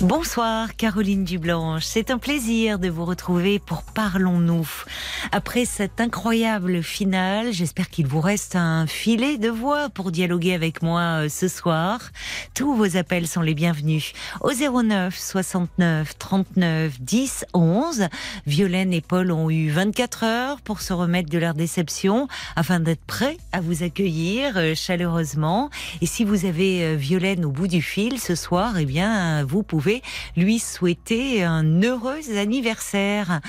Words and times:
Bonsoir 0.00 0.76
Caroline 0.76 1.24
Dublanche, 1.24 1.84
c'est 1.84 2.12
un 2.12 2.18
plaisir 2.18 2.78
de 2.78 2.88
vous 2.88 3.04
retrouver 3.04 3.58
pour 3.58 3.82
Parlons-nous. 3.82 4.68
Après 5.32 5.64
cette 5.64 6.00
incroyable 6.00 6.84
finale, 6.84 7.52
j'espère 7.52 7.90
qu'il 7.90 8.06
vous 8.06 8.20
reste 8.20 8.54
un 8.54 8.86
filet 8.86 9.38
de 9.38 9.48
voix 9.48 9.88
pour 9.88 10.12
dialoguer 10.12 10.54
avec 10.54 10.82
moi 10.82 11.24
euh, 11.24 11.28
ce 11.28 11.48
soir. 11.48 12.12
Tous 12.54 12.76
vos 12.76 12.96
appels 12.96 13.26
sont 13.26 13.40
les 13.40 13.54
bienvenus 13.54 14.12
au 14.40 14.52
09 14.52 15.18
69 15.18 16.16
39 16.16 17.00
10 17.00 17.46
11. 17.52 18.06
Violaine 18.46 18.92
et 18.92 19.00
Paul 19.00 19.32
ont 19.32 19.50
eu 19.50 19.68
24 19.68 20.22
heures 20.22 20.60
pour 20.60 20.80
se 20.80 20.92
remettre 20.92 21.28
de 21.28 21.38
leur 21.38 21.54
déception 21.54 22.28
afin 22.54 22.78
d'être 22.78 23.04
prêts 23.04 23.36
à 23.50 23.60
vous 23.60 23.82
accueillir 23.82 24.52
euh, 24.58 24.76
chaleureusement. 24.76 25.70
Et 26.00 26.06
si 26.06 26.22
vous 26.22 26.44
avez 26.44 26.84
euh, 26.84 26.94
Violaine 26.94 27.44
au 27.44 27.50
bout 27.50 27.66
du 27.66 27.82
fil 27.82 28.20
ce 28.20 28.36
soir, 28.36 28.78
eh 28.78 28.86
bien 28.86 29.42
vous 29.42 29.64
pouvez 29.64 29.87
lui 30.36 30.58
souhaiter 30.58 31.44
un 31.44 31.82
heureux 31.82 32.36
anniversaire. 32.36 33.40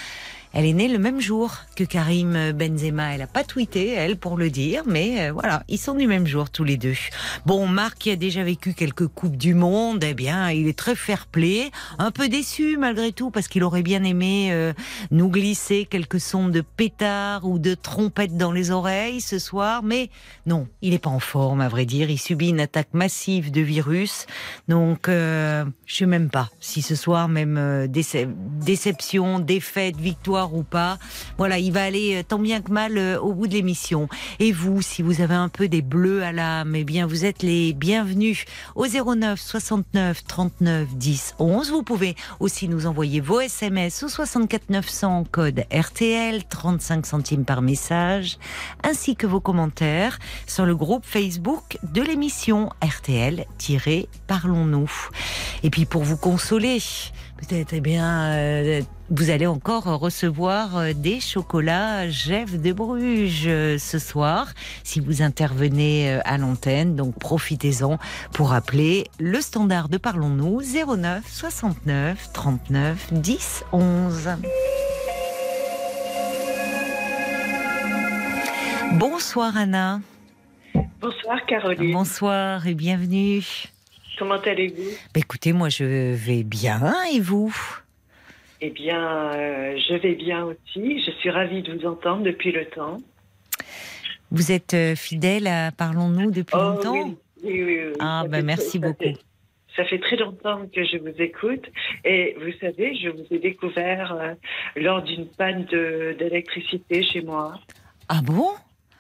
Elle 0.52 0.66
est 0.66 0.74
née 0.74 0.88
le 0.88 0.98
même 0.98 1.22
jour 1.22 1.54
que 1.76 1.84
Karim 1.84 2.52
Benzema. 2.54 3.14
Elle 3.14 3.20
n'a 3.20 3.28
pas 3.28 3.44
tweeté, 3.44 3.90
elle, 3.94 4.18
pour 4.18 4.36
le 4.36 4.50
dire, 4.50 4.84
mais 4.88 5.30
euh, 5.30 5.32
voilà, 5.32 5.64
ils 5.68 5.78
sont 5.78 5.94
du 5.94 6.08
même 6.08 6.26
jour 6.26 6.50
tous 6.50 6.64
les 6.64 6.78
deux. 6.78 6.96
Bon, 7.46 7.68
Marc, 7.68 8.00
qui 8.00 8.12
a 8.12 8.16
déjà 8.16 8.44
vécu 8.44 8.74
quelques 8.74 9.08
Coupes 9.08 9.38
du 9.38 9.54
Monde, 9.54 10.04
eh 10.04 10.14
bien, 10.16 10.50
il 10.50 10.68
est 10.68 10.78
très 10.78 10.96
fair-play, 10.96 11.70
un 12.00 12.10
peu 12.10 12.30
déçu 12.30 12.78
malgré 12.78 13.12
tout, 13.12 13.30
parce 13.30 13.48
qu'il 13.48 13.64
aurait 13.64 13.84
bien 13.84 14.04
aimé 14.04 14.50
euh, 14.52 14.74
nous 15.12 15.30
glisser 15.30 15.86
quelques 15.86 16.20
sons 16.20 16.50
de 16.50 16.62
pétard 16.62 17.46
ou 17.46 17.60
de 17.60 17.76
trompette 17.76 18.36
dans 18.36 18.52
les 18.52 18.72
oreilles 18.72 19.22
ce 19.22 19.38
soir, 19.38 19.84
mais 19.84 20.10
non, 20.48 20.68
il 20.82 20.92
n'est 20.92 21.00
pas 21.00 21.10
en 21.12 21.20
forme, 21.20 21.62
à 21.62 21.70
vrai 21.70 21.86
dire. 21.86 22.10
Il 22.10 22.20
subit 22.20 22.50
une 22.50 22.60
attaque 22.60 22.94
massive 22.94 23.52
de 23.52 23.62
virus, 23.62 24.26
donc 24.68 25.10
euh, 25.10 25.64
je 25.86 25.96
sais 25.96 26.06
même 26.08 26.30
pas 26.30 26.50
si 26.60 26.82
ce 26.82 26.96
soir, 26.96 27.28
même 27.28 27.88
déception, 27.88 29.40
défaite, 29.40 29.98
victoire, 29.98 30.39
ou 30.48 30.64
pas. 30.64 30.98
Voilà, 31.38 31.60
il 31.60 31.72
va 31.72 31.84
aller 31.84 32.16
euh, 32.16 32.24
tant 32.24 32.40
bien 32.40 32.62
que 32.62 32.72
mal 32.72 32.98
euh, 32.98 33.20
au 33.20 33.34
bout 33.34 33.48
de 33.48 33.54
l'émission. 33.54 34.08
Et 34.40 34.52
vous, 34.52 34.82
si 34.82 35.02
vous 35.02 35.22
avez 35.22 35.36
un 35.36 35.50
peu 35.50 35.68
des 35.68 35.82
bleus 35.82 36.24
à 36.24 36.32
l'âme, 36.32 36.76
eh 36.76 36.84
bien, 36.84 37.06
vous 37.06 37.26
êtes 37.26 37.44
les 37.44 37.74
bienvenus 37.74 38.46
au 38.76 38.88
09 38.88 39.40
69 39.40 40.24
39 40.26 40.96
10 40.96 41.36
11. 41.40 41.72
Vous 41.72 41.84
pouvez 41.84 42.16
aussi 42.40 42.68
nous 42.68 42.88
envoyer 42.88 43.20
vos 43.20 43.42
SMS 43.42 44.04
au 44.04 44.10
64 44.10 44.70
900 44.70 45.26
code 45.32 45.64
RTL, 45.72 46.44
35 46.46 47.06
centimes 47.06 47.46
par 47.46 47.62
message, 47.62 48.38
ainsi 48.84 49.16
que 49.16 49.28
vos 49.28 49.40
commentaires 49.40 50.20
sur 50.48 50.66
le 50.66 50.76
groupe 50.76 51.06
Facebook 51.06 51.78
de 51.84 52.02
l'émission 52.02 52.72
RTL-Parlons-nous. 52.82 54.92
Et 55.64 55.70
puis 55.70 55.86
pour 55.86 56.04
vous 56.04 56.18
consoler, 56.18 56.80
peut-être, 57.40 57.74
eh 57.74 57.82
bien, 57.82 58.34
euh, 58.34 58.82
vous 59.10 59.30
allez 59.30 59.48
encore 59.48 59.86
recevoir 59.86 60.78
euh, 60.78 60.94
des 60.94 61.20
chocolats 61.20 62.10
Jeff 62.10 62.60
de 62.60 62.74
Bruges 62.74 63.46
euh, 63.48 63.78
ce 63.78 63.98
soir, 63.98 64.48
si 64.84 65.00
vous 65.00 65.22
intervenez 65.22 66.20
à 66.26 66.38
l'antenne. 66.38 66.96
Donc 66.96 67.18
profitez-en 67.18 67.98
pour 68.34 68.54
appeler 68.54 69.08
le 69.20 69.40
standard 69.42 69.90
de 69.90 69.98
Parlons-nous 69.98 70.62
09 70.62 71.24
69 71.26 72.30
39 72.34 73.14
10 73.14 73.64
11. 73.72 74.30
Bonsoir 78.94 79.56
Anna. 79.56 80.02
Bonsoir 81.00 81.46
Caroline. 81.48 81.94
Bonsoir 81.94 82.68
et 82.68 82.74
bienvenue. 82.74 83.70
Comment 84.20 84.36
allez-vous? 84.36 84.92
Bah, 85.14 85.22
Écoutez, 85.22 85.54
moi 85.54 85.70
je 85.70 85.86
vais 86.14 86.44
bien 86.44 86.94
et 87.14 87.20
vous? 87.22 87.56
Eh 88.62 88.70
bien, 88.70 89.32
euh, 89.34 89.78
je 89.88 89.94
vais 89.96 90.16
bien 90.16 90.44
aussi. 90.46 91.02
Je 91.02 91.12
suis 91.20 91.30
ravie 91.30 91.62
de 91.64 91.74
vous 91.74 91.86
entendre 91.88 92.24
depuis 92.24 92.52
le 92.52 92.66
temps. 92.66 92.98
Vous 94.32 94.52
êtes 94.52 94.74
euh, 94.74 94.96
fidèle 94.96 95.48
à 95.48 95.72
Parlons-nous 95.72 96.32
depuis 96.32 96.58
Oh, 96.58 96.62
longtemps? 96.62 96.92
oui, 96.92 97.16
oui, 97.44 97.64
oui, 97.64 97.80
oui. 97.88 97.94
Ah, 98.00 98.24
bah, 98.28 98.38
fait 98.38 98.44
merci 98.44 98.72
ça 98.80 98.88
beaucoup. 98.88 99.04
fait- 99.04 99.18
Ça 99.78 99.86
fait 99.86 100.00
très 100.00 100.18
longtemps 100.18 100.66
que 100.76 100.84
je 100.84 100.98
vous 100.98 101.14
écoute 101.22 101.64
et 102.04 102.36
vous 102.42 102.52
savez, 102.60 102.96
je 102.96 103.08
vous 103.10 103.26
ai 103.32 103.40
découvert 103.40 104.12
euh, 104.14 104.34
lors 104.76 105.02
d'une 105.04 105.28
panne 105.28 105.64
d'électricité 106.20 107.02
chez 107.04 107.22
moi. 107.22 107.54
Ah 108.10 108.20
bon? 108.22 108.50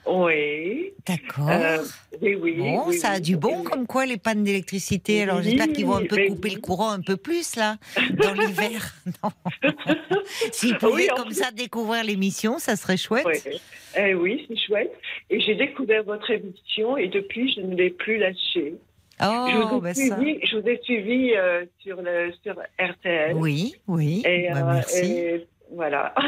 Oui, 0.05 0.93
D'accord. 1.07 1.49
euh, 1.49 1.83
oui, 2.21 2.35
bon, 2.35 2.83
oui, 2.87 2.97
ça 2.97 3.11
a 3.11 3.19
du 3.19 3.37
bon 3.37 3.59
oui. 3.59 3.63
comme 3.65 3.85
quoi 3.85 4.05
les 4.05 4.17
pannes 4.17 4.43
d'électricité. 4.43 5.21
Alors 5.21 5.41
j'espère 5.41 5.67
qu'ils 5.67 5.85
vont 5.85 5.97
un 5.97 6.05
peu 6.05 6.17
couper 6.27 6.49
le 6.49 6.59
courant 6.59 6.89
un 6.91 7.01
peu 7.01 7.15
plus 7.17 7.55
là, 7.55 7.77
dans 8.13 8.33
l'hiver. 8.41 8.95
Non. 9.23 9.31
S'ils 10.51 10.77
pouvaient 10.77 11.07
comme 11.07 11.25
plus. 11.27 11.35
ça 11.35 11.51
découvrir 11.51 12.03
l'émission, 12.03 12.57
ça 12.59 12.75
serait 12.75 12.97
chouette. 12.97 13.25
Oui, 13.25 13.59
Eh 13.97 14.13
oui 14.15 14.45
c'est 14.47 14.57
chouette. 14.57 14.91
Et 15.29 15.39
j'ai 15.41 15.55
découvert 15.55 16.03
votre 16.03 16.29
émission 16.31 16.97
et 16.97 17.07
depuis, 17.07 17.53
je 17.53 17.61
ne 17.61 17.75
l'ai 17.75 17.89
plus 17.91 18.17
lâchée. 18.17 18.75
je, 19.19 19.25
Oh, 19.25 19.67
vous 19.69 19.81
bah 19.81 19.91
ai 19.91 19.93
ça. 19.95 20.15
suivi, 20.17 20.39
je 20.45 20.57
vous 20.57 20.67
ai 20.67 20.79
suivi 20.83 21.33
euh, 21.35 21.65
sur, 21.83 22.01
le, 22.01 22.31
sur 22.43 22.55
RTL. 22.79 23.35
Oui, 23.35 23.75
oui. 23.87 24.23
Et, 24.25 24.49
bah, 24.51 24.59
euh, 24.61 24.73
merci. 24.75 25.05
et 25.11 25.47
voilà. 25.73 26.13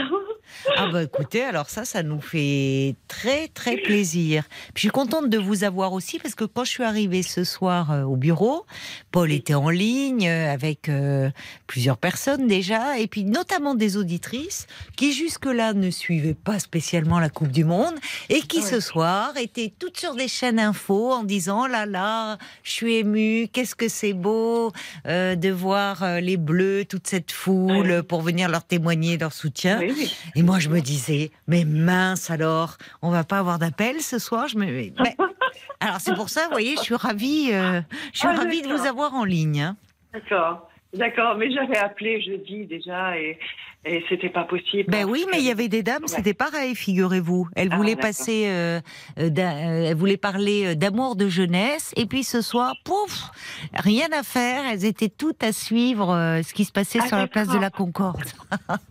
Ah 0.76 0.88
bah 0.92 1.04
écoutez, 1.04 1.44
alors 1.44 1.70
ça, 1.70 1.86
ça 1.86 2.04
nous 2.04 2.20
fait 2.20 2.96
très 3.08 3.48
très 3.48 3.78
plaisir. 3.78 4.44
Puis 4.74 4.74
je 4.76 4.80
suis 4.82 4.90
contente 4.90 5.30
de 5.30 5.38
vous 5.38 5.64
avoir 5.64 5.94
aussi 5.94 6.20
parce 6.20 6.36
que 6.36 6.44
quand 6.44 6.66
je 6.66 6.72
suis 6.72 6.84
arrivée 6.84 7.24
ce 7.24 7.46
soir 7.46 7.92
euh, 7.92 8.04
au 8.04 8.18
bureau, 8.18 8.66
Paul 9.12 9.32
était 9.32 9.54
en 9.54 9.70
ligne 9.70 10.28
euh, 10.28 10.52
avec 10.52 10.90
euh, 10.90 11.30
plusieurs 11.68 11.98
personnes 11.98 12.48
déjà, 12.48 12.98
et 13.00 13.08
puis 13.08 13.24
notamment 13.24 13.76
des 13.76 13.96
auditrices 13.96 14.68
qui 14.98 15.14
jusque-là 15.14 15.74
ne 15.74 15.90
suivaient 15.90 16.34
pas 16.34 16.60
spécialement 16.60 17.20
la 17.20 17.30
Coupe 17.30 17.52
du 17.52 17.64
Monde 17.64 17.96
et 18.30 18.42
qui 18.42 18.58
Ouais. 18.60 18.64
ce 18.66 18.80
soir 18.82 19.32
étaient 19.38 19.72
toutes 19.80 19.98
sur 19.98 20.16
des 20.16 20.28
chaînes 20.28 20.60
info 20.60 21.14
en 21.14 21.24
disant 21.24 21.66
là 21.66 21.86
là, 21.86 22.38
je 22.64 22.72
suis 22.72 22.96
émue, 22.96 23.48
qu'est-ce 23.54 23.76
que 23.76 23.88
c'est 23.88 24.14
beau 24.14 24.74
euh, 25.08 25.36
de 25.36 25.50
voir 25.50 26.20
les 26.20 26.36
Bleus, 26.38 26.84
toute 26.86 27.08
cette 27.08 27.32
foule 27.32 27.92
Ouais. 27.92 28.04
pour 28.04 28.22
venir 28.22 28.50
leur 28.50 28.66
témoigner 28.66 29.18
leur 29.18 29.31
soutien. 29.34 29.80
Oui, 29.80 29.94
oui. 29.96 30.16
Et 30.36 30.44
moi, 30.44 30.60
je 30.60 30.70
me 30.70 30.80
disais, 30.82 31.32
mais 31.48 31.66
mince 31.66 32.30
alors, 32.30 32.78
on 33.02 33.10
va 33.10 33.24
pas 33.24 33.40
avoir 33.40 33.60
d'appel 33.60 34.02
ce 34.02 34.20
soir? 34.20 34.48
Je 34.48 34.58
me, 34.58 34.66
mais- 34.66 34.94
alors 35.80 36.00
c'est 36.00 36.14
pour 36.16 36.30
ça, 36.30 36.46
vous 36.46 36.52
voyez, 36.52 36.76
je 36.78 36.82
suis 36.82 36.96
ravie, 36.96 37.50
euh, 37.54 37.82
je 38.14 38.20
suis 38.20 38.28
Ah, 38.28 38.36
ravie 38.36 38.62
de 38.62 38.68
vous 38.74 38.86
avoir 38.86 39.14
en 39.16 39.24
ligne. 39.26 39.62
hein. 39.62 39.76
D'accord. 40.14 40.68
D'accord. 40.94 41.36
Mais 41.38 41.50
j'avais 41.52 41.78
appelé 41.78 42.22
jeudi 42.22 42.66
déjà 42.66 43.18
et, 43.18 43.40
et 43.86 44.04
c'était 44.10 44.30
pas 44.30 44.44
possible. 44.44 44.90
Ben 44.92 45.06
oui, 45.06 45.26
mais 45.32 45.40
il 45.40 45.46
y 45.46 45.50
avait 45.52 45.68
des 45.68 45.82
dames, 45.84 46.04
Ouais. 46.04 46.08
c'était 46.08 46.34
pareil, 46.36 46.76
figurez-vous. 46.76 47.48
Elles 47.56 47.70
Ah, 47.72 47.76
voulaient 47.78 47.96
passer, 47.96 48.46
euh, 48.48 48.80
euh, 49.20 49.30
euh, 49.38 49.90
elles 49.90 49.96
voulaient 49.96 50.18
parler 50.18 50.76
d'amour 50.76 51.16
de 51.16 51.28
jeunesse, 51.28 51.92
et 51.98 52.06
puis 52.06 52.24
ce 52.24 52.42
soir, 52.42 52.74
pouf, 52.86 53.30
rien 53.74 54.08
à 54.18 54.24
faire. 54.24 54.64
Elles 54.72 54.86
étaient 54.86 55.10
toutes 55.10 55.44
à 55.44 55.52
suivre 55.52 56.12
euh, 56.14 56.42
ce 56.44 56.54
qui 56.54 56.66
se 56.66 56.72
passait 56.72 57.00
Ah, 57.02 57.08
sur 57.08 57.18
la 57.18 57.28
place 57.28 57.48
de 57.50 57.58
la 57.58 57.70
Concorde. 57.72 58.22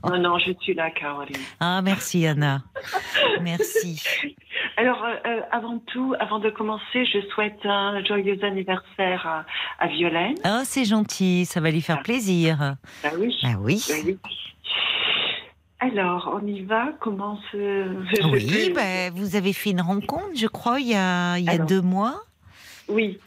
Non, 0.05 0.19
non, 0.19 0.39
je 0.39 0.53
suis 0.61 0.75
là, 0.75 0.91
Caroline. 0.91 1.37
Ah, 1.61 1.81
merci 1.83 2.27
Anna, 2.27 2.63
merci. 3.43 4.03
Alors, 4.77 5.05
euh, 5.05 5.41
avant 5.53 5.79
tout, 5.93 6.15
avant 6.19 6.39
de 6.39 6.51
commencer, 6.51 7.05
je 7.05 7.19
souhaite 7.35 7.59
un 7.65 8.03
joyeux 8.05 8.39
anniversaire 8.43 9.27
à, 9.27 9.45
à 9.79 9.89
Violaine. 9.89 10.35
Ah, 10.45 10.63
c'est 10.65 10.85
gentil, 10.85 11.45
ça 11.47 11.61
va 11.61 11.71
lui 11.71 11.81
faire 11.83 12.03
plaisir. 12.03 12.75
Ah 13.05 13.09
oui. 13.19 13.37
Ah 13.45 13.49
oui. 13.61 13.85
Oui. 14.05 14.19
Alors, 15.81 16.39
on 16.41 16.47
y 16.47 16.63
va. 16.63 16.93
Comment 17.01 17.41
se... 17.51 18.27
Oui, 18.31 18.73
ben, 18.75 19.13
vous 19.15 19.35
avez 19.37 19.53
fait 19.53 19.71
une 19.71 19.81
rencontre, 19.81 20.29
je 20.35 20.47
crois, 20.47 20.79
il 20.79 20.89
y 20.89 20.95
a, 20.95 21.39
il 21.39 21.45
y 21.45 21.49
a 21.49 21.53
Alors. 21.53 21.67
deux 21.67 21.81
mois. 21.81 22.21
Oui, 22.89 23.19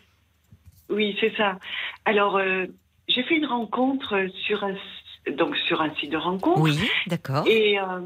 oui, 0.90 1.18
c'est 1.20 1.36
ça. 1.36 1.58
Alors, 2.06 2.38
euh, 2.38 2.66
j'ai 3.08 3.24
fait 3.24 3.36
une 3.36 3.48
rencontre 3.48 4.28
sur 4.46 4.64
un, 4.64 4.76
donc 5.32 5.56
sur 5.58 5.82
un 5.82 5.94
site 5.96 6.12
de 6.12 6.18
rencontre. 6.18 6.62
Oui, 6.62 6.78
d'accord. 7.08 7.48
Et 7.48 7.80
euh, 7.80 8.02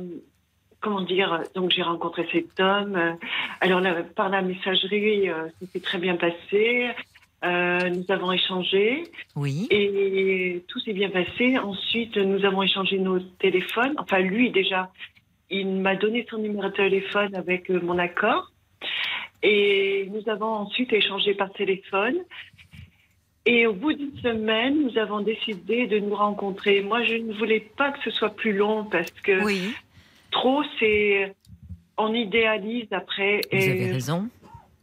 comment 0.80 1.02
dire, 1.02 1.42
donc 1.56 1.72
j'ai 1.72 1.84
rencontré 1.84 2.28
cet 2.32 2.58
homme. 2.60 2.96
euh, 2.96 3.14
Alors 3.60 3.82
là, 3.82 3.96
par 4.16 4.30
la 4.30 4.42
messagerie, 4.42 5.30
euh, 5.30 5.48
s'est 5.74 5.82
très 5.82 5.98
bien 5.98 6.16
passé. 6.16 6.90
Euh, 7.46 7.90
nous 7.90 8.06
avons 8.10 8.32
échangé 8.32 9.04
Oui, 9.36 9.68
et 9.70 10.64
tout 10.68 10.80
s'est 10.80 10.94
bien 10.94 11.10
passé. 11.10 11.58
Ensuite, 11.58 12.18
nous 12.18 12.44
avons 12.46 12.64
échangé 12.64 12.98
nos 12.98 13.20
téléphones. 13.20 13.94
Enfin, 13.98 14.20
lui 14.20 14.50
déjà, 14.50 14.92
il 15.50 15.68
m'a 15.68 15.96
donné 15.96 16.26
son 16.30 16.40
numéro 16.40 16.64
de 16.64 16.74
téléphone 16.74 17.36
avec 17.36 17.70
euh, 17.70 17.80
mon 17.82 18.00
accord. 18.00 18.52
Et 19.44 20.10
nous 20.12 20.28
avons 20.32 20.48
ensuite 20.48 20.92
échangé 20.94 21.36
par 21.36 21.52
téléphone. 21.54 22.16
Et 23.46 23.68
au 23.68 23.74
bout 23.74 23.94
d'une 23.94 24.18
semaine, 24.18 24.84
nous 24.84 24.98
avons 24.98 25.22
décidé 25.22 25.88
de 25.88 26.00
nous 26.00 26.16
rencontrer. 26.16 26.82
Moi, 26.82 27.04
je 27.04 27.14
ne 27.16 27.34
voulais 27.34 27.62
pas 27.78 27.92
que 27.92 28.00
ce 28.04 28.12
soit 28.12 28.36
plus 28.36 28.54
long 28.54 28.84
parce 28.86 29.12
que 29.12 29.44
Oui, 29.44 29.74
trop, 30.32 30.64
c'est. 30.80 31.36
On 32.00 32.14
idéalise 32.14 32.88
après. 32.92 33.42
vous 33.52 33.58
et, 33.58 33.72
avez 33.72 33.92
raison. 33.92 34.28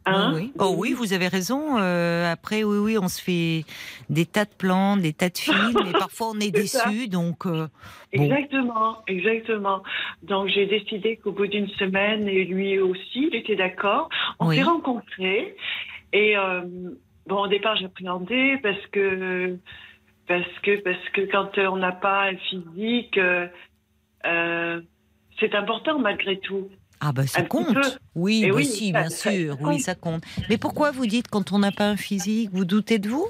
Hein, 0.05 0.33
oui, 0.35 0.41
oui. 0.41 0.51
Oh 0.59 0.73
oui, 0.77 0.93
vous 0.93 1.13
avez 1.13 1.27
raison. 1.27 1.77
Euh, 1.77 2.31
après, 2.31 2.63
oui, 2.63 2.77
oui, 2.77 2.97
on 2.97 3.07
se 3.07 3.21
fait 3.21 3.65
des 4.09 4.25
tas 4.25 4.45
de 4.45 4.53
plans, 4.57 4.97
des 4.97 5.13
tas 5.13 5.29
de 5.29 5.37
films, 5.37 5.77
et 5.87 5.91
parfois 5.99 6.31
on 6.35 6.39
est 6.39 6.51
déçu. 6.51 7.07
Donc, 7.07 7.45
euh, 7.45 7.67
Bon. 8.13 8.23
Exactement, 8.23 8.97
exactement. 9.07 9.83
Donc 10.23 10.47
j'ai 10.47 10.65
décidé 10.67 11.17
qu'au 11.17 11.33
bout 11.33 11.47
d'une 11.47 11.67
semaine, 11.69 12.29
et 12.29 12.45
lui 12.45 12.79
aussi, 12.79 13.27
il 13.29 13.35
était 13.35 13.57
d'accord, 13.57 14.07
on 14.39 14.47
Oui. 14.47 14.55
s'est 14.55 14.63
rencontrés. 14.63 15.55
Et 16.13 16.37
euh, 16.37 16.61
bon, 17.27 17.41
au 17.43 17.47
départ, 17.47 17.75
j'appréhendais 17.75 18.57
parce 18.63 18.85
que 18.93 19.57
parce 20.27 20.47
que 20.63 20.79
parce 20.81 21.09
que 21.13 21.21
quand 21.29 21.57
on 21.57 21.75
n'a 21.77 21.91
pas 21.91 22.29
un 22.29 22.37
physique, 22.37 23.17
euh, 23.17 23.47
euh, 24.25 24.81
c'est 25.39 25.53
important 25.55 25.99
malgré 25.99 26.39
tout. 26.39 26.69
Ah 26.99 27.11
bah 27.11 27.27
ça 27.27 27.41
compte. 27.43 27.99
Oui, 28.15 28.47
bah 28.47 28.55
oui, 28.55 28.65
si, 28.65 28.91
ça- 28.91 28.99
bien 29.01 29.09
ça- 29.09 29.31
sûr. 29.31 29.53
ça 29.55 29.67
Oui, 29.67 29.79
ça 29.79 29.95
compte. 29.95 30.23
Mais 30.49 30.57
pourquoi 30.57 30.91
vous 30.91 31.05
dites 31.05 31.27
quand 31.29 31.51
on 31.51 31.59
n'a 31.59 31.71
pas 31.71 31.87
un 31.87 31.97
physique, 31.97 32.49
vous 32.53 32.65
doutez 32.65 32.99
de 32.99 33.09
vous? 33.09 33.27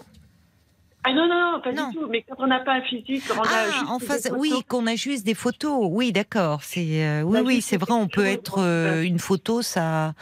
Ah 1.08 1.14
non 1.14 1.28
non, 1.28 1.52
non 1.54 1.62
pas 1.62 1.72
Non. 1.72 1.90
du 1.90 1.98
tout. 1.98 2.08
Mais 2.10 2.24
quand 2.28 2.36
on 2.40 2.48
n'a 2.48 2.62
pas 2.62 2.74
un 2.78 2.82
physique, 2.82 3.24
on 3.38 3.42
a 3.42 3.46
Ah, 3.48 3.66
juste 3.70 3.86
en 3.90 3.98
des 4.00 4.06
face, 4.08 4.24
photos. 4.24 4.38
oui, 4.40 4.52
qu'on 4.68 4.88
a 4.88 4.96
juste 4.96 5.24
des 5.26 5.36
photos. 5.36 5.88
Oui, 5.92 6.12
d'accord. 6.12 6.64
C'est 6.64 7.06
euh, 7.06 7.22
oui, 7.22 7.40
oui, 7.46 7.62
c'est 7.62 7.78
vrai. 7.78 7.94
On 7.94 8.08
peut 8.08 8.26
être 8.26 8.56
euh, 8.60 9.04
une 9.04 9.20
photo, 9.20 9.62
ça. 9.62 10.14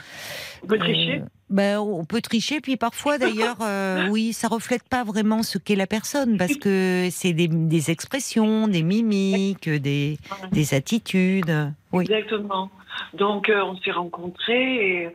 On 0.63 0.67
peut 0.67 0.77
tricher. 0.79 1.21
Euh, 1.21 1.25
ben, 1.49 1.79
on 1.79 2.03
peut 2.03 2.19
tricher, 2.19 2.59
puis 2.61 2.75
parfois 2.77 3.17
d'ailleurs, 3.17 3.57
oui, 4.11 4.33
ça 4.33 4.47
reflète 4.49 4.83
pas 4.89 5.03
vraiment 5.05 5.41
ce 5.43 5.57
qu'est 5.57 5.75
la 5.75 5.87
personne, 5.87 6.35
parce 6.37 6.55
que 6.55 7.07
c'est 7.11 7.31
des, 7.31 7.47
des 7.47 7.91
expressions, 7.91 8.67
des 8.67 8.81
mimiques, 8.83 9.69
des, 9.69 10.17
des 10.51 10.73
attitudes. 10.73 11.71
Oui. 11.93 12.03
Exactement. 12.09 12.69
Donc 13.13 13.49
euh, 13.49 13.61
on 13.63 13.77
s'est 13.77 13.91
rencontrés 13.91 15.03
et 15.03 15.09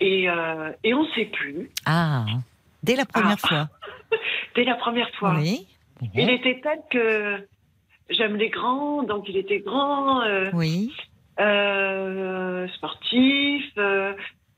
et, 0.00 0.28
euh, 0.30 0.70
et 0.84 0.94
on 0.94 1.02
ne 1.02 1.08
sait 1.10 1.24
plus. 1.24 1.70
Ah, 1.84 2.24
dès 2.82 2.94
la 2.94 3.04
première 3.04 3.38
fois. 3.40 3.68
Dès 4.54 4.64
la 4.64 4.74
première 4.76 5.10
fois. 5.16 5.34
Oui. 5.36 5.66
Il 6.14 6.30
était 6.30 6.60
tel 6.62 6.78
que 6.90 7.46
j'aime 8.08 8.36
les 8.36 8.48
grands, 8.48 9.02
donc 9.02 9.28
il 9.28 9.36
était 9.36 9.58
grand, 9.60 10.22
euh, 10.22 10.50
Oui. 10.54 10.92
sportif, 12.74 13.64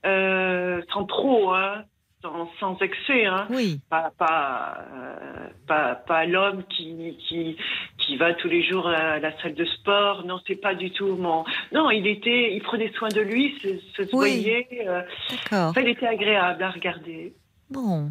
sans 0.05 1.05
trop, 1.07 1.53
hein, 1.55 1.85
sans, 2.23 2.51
sans 2.59 2.79
excès, 2.81 3.27
hein. 3.27 3.47
Oui. 3.51 3.81
Pas, 3.89 4.13
pas, 4.19 4.79
euh, 4.93 5.47
pas, 5.67 5.95
pas 5.95 6.27
l'homme 6.27 6.65
qui, 6.69 7.17
qui, 7.29 7.57
qui 7.99 8.17
va 8.17 8.35
tous 8.35 8.49
les 8.49 8.63
jours 8.63 8.87
à 8.89 9.19
la 9.19 9.37
salle 9.41 9.55
de 9.55 9.65
sport. 9.65 10.25
Non, 10.27 10.39
c'est 10.47 10.61
pas 10.61 10.75
du 10.75 10.91
tout 10.91 11.17
mon. 11.17 11.45
Non, 11.73 11.91
il 11.91 12.07
était, 12.07 12.55
il 12.55 12.63
prenait 12.63 12.93
soin 12.93 13.09
de 13.09 13.21
lui, 13.21 13.57
se, 13.63 13.69
se 13.97 14.03
Oui. 14.17 14.43
soignait. 14.43 14.69
euh, 14.87 15.03
D'accord. 15.31 15.71
enfin, 15.71 15.81
il 15.83 15.89
était 15.89 16.07
agréable 16.07 16.63
à 16.63 16.71
regarder. 16.71 17.33
Bon. 17.71 18.11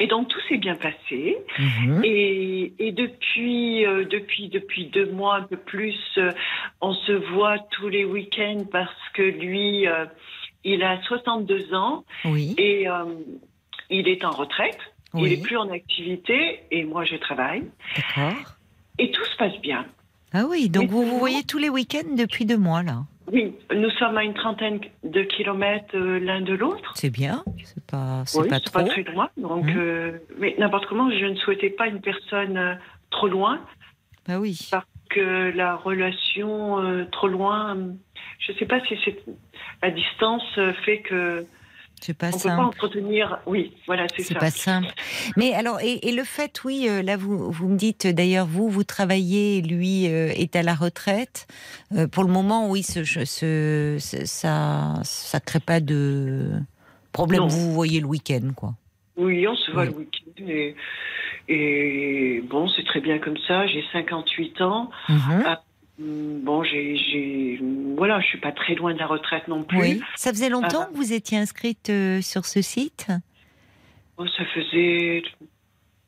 Et 0.00 0.08
donc 0.08 0.28
tout 0.28 0.40
s'est 0.48 0.58
bien 0.58 0.74
passé. 0.74 1.38
Mhm. 1.58 2.00
Et, 2.04 2.72
et 2.80 2.92
depuis, 2.92 3.86
euh, 3.86 4.04
depuis, 4.04 4.48
depuis 4.48 4.86
deux 4.86 5.10
mois, 5.12 5.36
un 5.36 5.42
peu 5.42 5.56
plus, 5.56 5.96
euh, 6.18 6.32
on 6.80 6.92
se 6.92 7.12
voit 7.12 7.58
tous 7.70 7.88
les 7.88 8.04
week-ends 8.04 8.64
parce 8.70 9.08
que 9.14 9.22
lui, 9.22 9.86
euh, 9.86 10.06
il 10.64 10.82
a 10.82 11.00
62 11.02 11.74
ans 11.74 12.04
Oui. 12.24 12.54
et 12.58 12.88
euh, 12.88 13.04
il 13.90 14.08
est 14.08 14.24
en 14.24 14.30
retraite. 14.30 14.78
Il 15.14 15.22
Oui. 15.22 15.32
est 15.32 15.42
plus 15.42 15.56
en 15.56 15.68
activité 15.70 16.60
et 16.70 16.84
moi 16.84 17.04
je 17.04 17.16
travaille. 17.16 17.64
D'accord. 17.96 18.36
Et 18.98 19.10
tout 19.10 19.24
se 19.24 19.36
passe 19.36 19.58
bien. 19.60 19.86
Ah 20.32 20.44
oui, 20.48 20.68
donc 20.68 20.88
vous 20.90 21.04
vous 21.04 21.18
voyez 21.18 21.42
tous 21.42 21.58
les 21.58 21.68
week-ends 21.68 22.14
depuis 22.16 22.44
deux 22.44 22.58
mois 22.58 22.82
là. 22.82 22.98
Oui, 23.32 23.54
nous 23.74 23.90
sommes 23.90 24.16
à 24.18 24.24
une 24.24 24.34
trentaine 24.34 24.80
de 25.04 25.22
kilomètres 25.22 25.94
euh, 25.96 26.18
l'un 26.18 26.40
de 26.40 26.52
l'autre. 26.54 26.92
C'est 26.96 27.10
bien. 27.10 27.44
C'est 27.64 27.84
pas, 27.86 28.24
c'est 28.26 28.40
Oui, 28.40 28.48
pas 28.48 28.56
c'est 28.56 28.64
trop. 28.64 28.78
pas 28.80 28.84
très 28.84 29.02
loin. 29.04 29.30
Donc, 29.36 29.66
Mhm. 29.66 29.74
euh, 29.78 30.18
mais 30.38 30.54
n'importe 30.58 30.86
comment, 30.86 31.08
je 31.10 31.26
ne 31.26 31.36
souhaitais 31.36 31.70
pas 31.70 31.86
une 31.86 32.00
personne 32.00 32.56
euh, 32.56 32.74
trop 33.10 33.28
loin. 33.28 33.60
Bah 34.28 34.38
oui. 34.38 34.58
que 35.10 35.50
la 35.56 35.74
relation 35.76 36.80
euh, 36.80 37.04
trop 37.10 37.26
loin, 37.28 37.76
je 38.38 38.52
ne 38.52 38.56
sais 38.58 38.66
pas 38.66 38.80
si 38.86 38.96
c'est 39.04 39.16
la 39.82 39.90
distance 39.90 40.42
euh, 40.58 40.72
fait 40.84 41.00
que 41.00 41.44
C'est 42.00 42.16
pas 42.16 42.28
on 42.28 42.30
peut 42.32 42.36
pas 42.36 42.42
simple. 42.56 42.64
entretenir. 42.64 43.38
Oui, 43.46 43.72
voilà, 43.86 44.06
c'est 44.14 44.22
C'est 44.22 44.34
ça. 44.34 44.40
pas 44.40 44.50
simple. 44.50 44.88
Mais 45.36 45.52
alors, 45.54 45.80
et, 45.80 46.08
et 46.08 46.12
le 46.12 46.24
fait, 46.24 46.62
oui, 46.64 46.86
euh, 46.88 47.02
là, 47.02 47.16
vous, 47.16 47.50
vous 47.50 47.68
me 47.68 47.76
dites 47.76 48.06
d'ailleurs, 48.06 48.46
vous, 48.46 48.68
vous 48.68 48.84
travaillez, 48.84 49.62
lui 49.62 50.06
euh, 50.08 50.28
est 50.34 50.54
à 50.56 50.62
la 50.62 50.74
retraite. 50.74 51.46
Euh, 51.94 52.06
pour 52.06 52.24
le 52.24 52.30
moment, 52.30 52.68
oui, 52.70 52.82
ce, 52.82 53.04
ce, 53.04 53.24
ce- 53.26 54.24
ça, 54.26 54.94
ça 55.02 55.40
crée 55.40 55.60
pas 55.60 55.80
de 55.80 56.50
problème. 57.12 57.40
Non. 57.40 57.46
Vous 57.48 57.60
vous 57.68 57.72
voyez 57.74 58.00
le 58.00 58.06
week-end, 58.06 58.52
quoi. 58.56 58.74
Oui, 59.16 59.46
on 59.46 59.54
se 59.56 59.70
voit 59.72 59.82
Oui. 59.84 59.88
le 59.90 59.96
week-end 59.98 60.44
et, 60.48 60.76
et 61.48 62.40
bon, 62.48 62.68
c'est 62.68 62.84
très 62.84 63.00
bien 63.00 63.18
comme 63.18 63.36
ça. 63.46 63.66
J'ai 63.66 63.84
58 63.92 64.60
ans. 64.62 64.90
Hum, 65.08 65.44
Bon, 66.02 66.62
j'ai, 66.64 67.60
voilà, 67.96 68.20
je 68.20 68.26
suis 68.26 68.40
pas 68.40 68.52
très 68.52 68.74
loin 68.74 68.94
de 68.94 68.98
la 68.98 69.06
retraite 69.06 69.48
non 69.48 69.62
plus. 69.62 69.78
Oui. 69.78 70.00
Ça 70.16 70.30
faisait 70.30 70.48
longtemps 70.48 70.84
Ah. 70.86 70.88
que 70.90 70.96
vous 70.96 71.12
étiez 71.12 71.36
inscrite 71.36 71.90
euh, 71.90 72.22
sur 72.22 72.46
ce 72.46 72.62
site? 72.62 73.08
Bon, 74.16 74.26
ça 74.26 74.44
faisait 74.54 75.22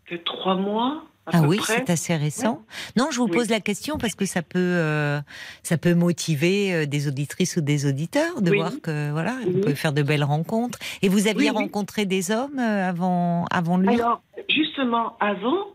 que 0.07 0.15
trois 0.17 0.55
mois. 0.57 1.05
À 1.27 1.31
Ah 1.35 1.41
peu 1.43 1.47
oui, 1.49 1.61
c'est 1.65 1.89
assez 1.89 2.17
récent. 2.17 2.65
Non, 2.97 3.09
je 3.13 3.19
vous 3.19 3.27
Oui. 3.27 3.31
pose 3.31 3.49
la 3.51 3.61
question 3.61 3.97
parce 3.97 4.15
que 4.17 4.25
ça 4.25 4.43
peut, 4.43 4.59
euh, 4.59 5.21
ça 5.63 5.79
peut 5.79 5.95
motiver 5.95 6.75
euh, 6.75 6.87
des 6.87 7.07
auditrices 7.07 7.57
ou 7.57 7.61
des 7.61 7.87
auditeurs 7.87 8.41
de 8.43 8.51
Oui. 8.51 8.57
voir 8.57 8.73
que 8.83 9.11
voilà, 9.13 9.37
on 9.47 9.51
Oui. 9.53 9.61
peut 9.61 9.75
faire 9.75 9.93
de 9.93 10.03
belles 10.03 10.25
rencontres. 10.25 10.79
Et 11.03 11.09
vous 11.09 11.29
aviez 11.29 11.51
rencontré 11.51 12.07
des 12.07 12.33
hommes 12.33 12.59
avant, 12.59 13.45
avant 13.53 13.77
lui? 13.77 13.91
Alors, 13.91 14.21
justement, 14.49 15.17
avant, 15.21 15.67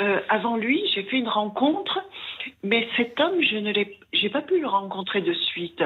euh, 0.00 0.20
avant 0.28 0.56
lui, 0.56 0.82
j'ai 0.92 1.04
fait 1.04 1.18
une 1.18 1.28
rencontre, 1.28 2.00
mais 2.62 2.88
cet 2.96 3.18
homme, 3.20 3.40
je 3.40 3.56
ne 3.56 3.72
l'ai, 3.72 3.98
j'ai 4.12 4.28
pas 4.28 4.42
pu 4.42 4.60
le 4.60 4.66
rencontrer 4.66 5.20
de 5.20 5.32
suite. 5.32 5.82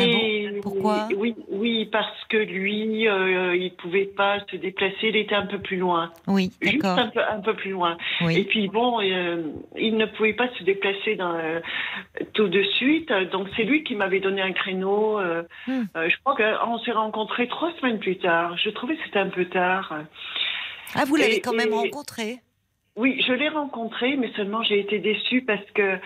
Ah 0.00 0.06
bon 0.06 0.60
Pourquoi? 0.62 1.08
Oui, 1.16 1.34
oui, 1.48 1.86
parce 1.86 2.24
que 2.28 2.36
lui, 2.36 3.08
euh, 3.08 3.56
il 3.56 3.72
pouvait 3.74 4.06
pas 4.06 4.38
se 4.50 4.56
déplacer, 4.56 5.08
il 5.08 5.16
était 5.16 5.34
un 5.34 5.46
peu 5.46 5.58
plus 5.58 5.76
loin, 5.76 6.10
Oui, 6.26 6.50
juste 6.60 6.84
un 6.84 7.08
peu, 7.08 7.20
un 7.20 7.40
peu 7.40 7.54
plus 7.54 7.70
loin. 7.70 7.96
Et 8.28 8.44
puis 8.44 8.68
bon, 8.68 9.00
euh, 9.00 9.42
il 9.76 9.96
ne 9.96 10.06
pouvait 10.06 10.32
pas 10.32 10.48
se 10.58 10.64
déplacer 10.64 11.16
dans, 11.16 11.34
euh, 11.34 11.60
tout 12.32 12.48
de 12.48 12.62
suite, 12.62 13.12
donc 13.32 13.48
c'est 13.56 13.64
lui 13.64 13.84
qui 13.84 13.94
m'avait 13.94 14.20
donné 14.20 14.42
un 14.42 14.52
créneau. 14.52 15.20
Hmm. 15.66 15.84
je 15.94 16.16
crois 16.24 16.36
qu'on 16.36 16.78
s'est 16.78 16.92
rencontrés 16.92 17.48
trois 17.48 17.72
semaines 17.80 17.98
plus 17.98 18.18
tard. 18.18 18.56
Je 18.58 18.70
trouvais 18.70 18.96
que 18.96 19.04
c'était 19.04 19.18
un 19.18 19.28
peu 19.28 19.44
tard. 19.46 19.94
Ah, 20.94 21.04
vous 21.04 21.16
l'avez 21.16 21.40
quand 21.40 21.52
même 21.54 21.70
et- 21.72 21.76
rencontré 21.76 22.38
Oui, 22.96 23.20
je 23.26 23.32
l'ai 23.32 23.48
rencontré, 23.48 24.16
mais 24.16 24.30
seulement 24.36 24.62
j'ai 24.62 24.78
été 24.80 24.98
déçue 24.98 25.42
parce 25.42 25.64
que 25.72 25.98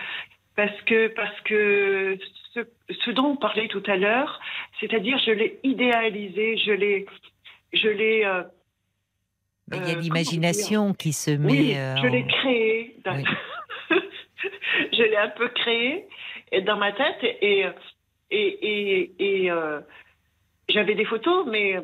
parce 0.55 0.81
que 0.81 1.07
parce 1.09 1.39
que 1.41 2.17
ce, 2.53 2.61
ce 3.05 3.11
dont 3.11 3.27
on 3.31 3.35
parlait 3.37 3.67
tout 3.67 3.83
à 3.85 3.95
l'heure, 3.95 4.39
c'est-à-dire 4.79 5.17
je 5.25 5.31
l'ai 5.31 5.59
idéalisé, 5.63 6.57
je 6.57 6.71
l'ai 6.71 7.05
je 7.73 7.87
l'ai 7.89 8.25
euh, 8.25 8.43
Il 9.71 9.75
y 9.77 9.79
Euh, 9.79 9.83
a 9.83 9.85
comment 9.91 10.01
l'imagination 10.01 10.93
qui 10.93 11.13
se 11.13 11.29
met. 11.31 11.51
oui, 11.51 11.73
euh, 11.75 11.95
je 11.97 12.07
en- 12.07 12.11
l'ai 12.11 12.25
créé. 12.25 12.95
dans- 13.05 13.15
Oui. 13.15 13.23
je 14.93 15.03
l'ai 15.03 15.15
un 15.17 15.29
peu 15.29 15.47
créé 15.49 16.07
dans 16.65 16.77
ma 16.77 16.91
tête 16.91 17.17
et 17.23 17.65
et 18.31 18.47
et, 18.61 19.11
et, 19.19 19.51
euh, 19.51 19.79
j'avais 20.69 20.95
des 20.95 21.05
photos, 21.05 21.45
mais 21.47 21.77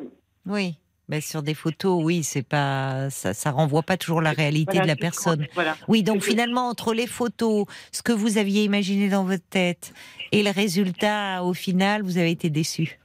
Oui. 0.46 0.74
Ben, 1.08 1.20
sur 1.20 1.42
des 1.42 1.54
photos, 1.54 2.02
oui, 2.02 2.24
c'est 2.24 2.42
pas, 2.46 3.10
ça, 3.10 3.32
ça 3.32 3.52
renvoie 3.52 3.82
pas 3.84 3.96
toujours 3.96 4.20
la 4.20 4.32
réalité 4.32 4.72
voilà, 4.78 4.82
de 4.82 4.88
la 4.88 4.96
personne. 4.96 5.46
Voilà. 5.54 5.76
Oui, 5.86 6.02
donc 6.02 6.22
finalement, 6.22 6.68
entre 6.68 6.94
les 6.94 7.06
photos, 7.06 7.64
ce 7.92 8.02
que 8.02 8.10
vous 8.12 8.38
aviez 8.38 8.64
imaginé 8.64 9.08
dans 9.08 9.24
votre 9.24 9.48
tête 9.48 9.94
et 10.32 10.42
le 10.42 10.50
résultat, 10.50 11.44
au 11.44 11.54
final, 11.54 12.02
vous 12.02 12.18
avez 12.18 12.32
été 12.32 12.50
déçu. 12.50 12.98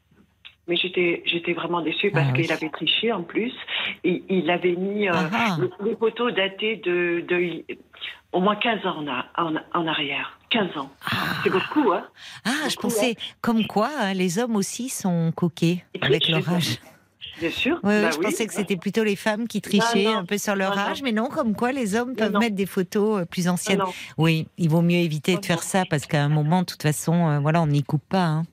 Mais 0.68 0.78
j'étais 0.78 1.22
j'étais 1.26 1.54
vraiment 1.54 1.82
déçue 1.82 2.10
parce 2.12 2.28
Ah 2.30 2.34
oui. 2.36 2.42
qu'il 2.44 2.52
avait 2.52 2.70
triché 2.70 3.12
en 3.12 3.22
plus. 3.24 3.52
Et 4.04 4.24
il 4.30 4.50
avait 4.50 4.76
mis 4.76 5.08
euh, 5.08 5.12
Ah 5.14 5.30
ah. 5.34 5.58
les- 5.84 5.96
photos 5.96 6.34
datées 6.34 6.78
de, 6.78 7.24
de 7.28 7.64
au 8.32 8.40
moins 8.40 8.56
15 8.56 8.86
ans 8.86 9.06
en, 9.38 9.44
en, 9.44 9.56
en 9.74 9.88
arrière. 9.88 10.40
15 10.50 10.78
ans. 10.78 10.90
Ah, 11.06 11.18
C'est 11.44 11.50
beaucoup, 11.50 11.92
hein 11.92 12.06
Ah, 12.46 12.68
je 12.70 12.76
pensais, 12.78 13.16
comme 13.42 13.66
quoi, 13.68 13.90
hein, 14.00 14.14
les 14.14 14.40
hommes 14.40 14.56
aussi 14.56 14.90
sont 14.90 15.32
coquets 15.36 15.84
Ils 15.96 16.04
avec 16.04 16.28
leur 16.30 16.48
âge. 16.50 16.80
Bien 17.42 17.50
sûr. 17.50 17.80
Oui, 17.84 17.94
oui, 17.96 18.02
Bah 18.04 18.12
je 18.12 18.18
oui. 18.20 18.24
pensais 18.26 18.46
que 18.48 18.54
c'était 18.54 18.78
plutôt 18.78 19.04
les 19.04 19.16
femmes 19.18 19.48
qui 19.48 19.62
trichaient 19.62 20.06
non. 20.06 20.18
un 20.20 20.26
peu 20.26 20.38
sur 20.38 20.56
leur 20.56 20.76
Non, 20.76 20.82
âge, 20.84 21.02
mais 21.02 21.12
non, 21.12 21.28
comme 21.28 21.56
quoi 21.56 21.72
les 21.74 21.96
hommes 21.96 22.16
peuvent 22.16 22.38
mettre 22.38 22.56
des 22.56 22.66
photos 22.68 23.22
euh, 23.22 23.26
plus 23.26 23.48
anciennes. 23.50 23.82
Oui, 24.18 24.48
il 24.58 24.70
vaut 24.70 24.82
mieux 24.82 24.98
éviter 25.00 25.36
de 25.38 25.46
faire 25.46 25.64
ça 25.64 25.84
parce 25.90 26.06
qu'à 26.06 26.24
un 26.24 26.30
moment, 26.30 26.62
de 26.62 26.68
toute 26.68 26.84
façon, 26.84 27.28
euh, 27.30 27.40
voilà, 27.40 27.62
on 27.62 27.68
n'y 27.68 27.84
coupe 27.84 28.08
pas. 28.08 28.26
hein. 28.26 28.44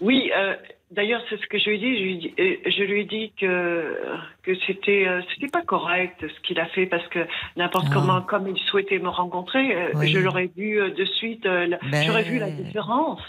Oui, 0.00 0.30
euh, 0.36 0.54
D'ailleurs, 0.90 1.20
c'est 1.28 1.38
ce 1.38 1.46
que 1.48 1.58
je 1.58 1.68
lui 1.68 1.76
ai 1.76 1.78
dit. 1.78 1.96
Je 1.98 2.02
lui 2.02 2.12
ai 2.12 2.16
dit, 2.16 2.70
je 2.78 2.82
lui 2.82 3.00
ai 3.02 3.04
dit 3.04 3.32
que 3.38 3.94
que 4.42 4.52
c'était 4.66 5.06
euh, 5.06 5.20
c'était 5.34 5.50
pas 5.50 5.60
correct 5.60 6.16
ce 6.22 6.40
qu'il 6.46 6.58
a 6.58 6.64
fait 6.64 6.86
parce 6.86 7.06
que 7.08 7.18
n'importe 7.58 7.88
Ah. 7.90 7.92
comment, 7.92 8.22
comme 8.22 8.48
il 8.48 8.56
souhaitait 8.62 8.98
me 8.98 9.10
rencontrer, 9.10 9.92
Oui. 9.94 10.10
je 10.10 10.18
l'aurais 10.18 10.48
vu 10.56 10.80
de 10.90 11.04
suite. 11.04 11.42
Ben- 11.44 11.78
J'aurais 12.06 12.22
vu 12.22 12.38
la 12.38 12.48
différence. 12.50 13.20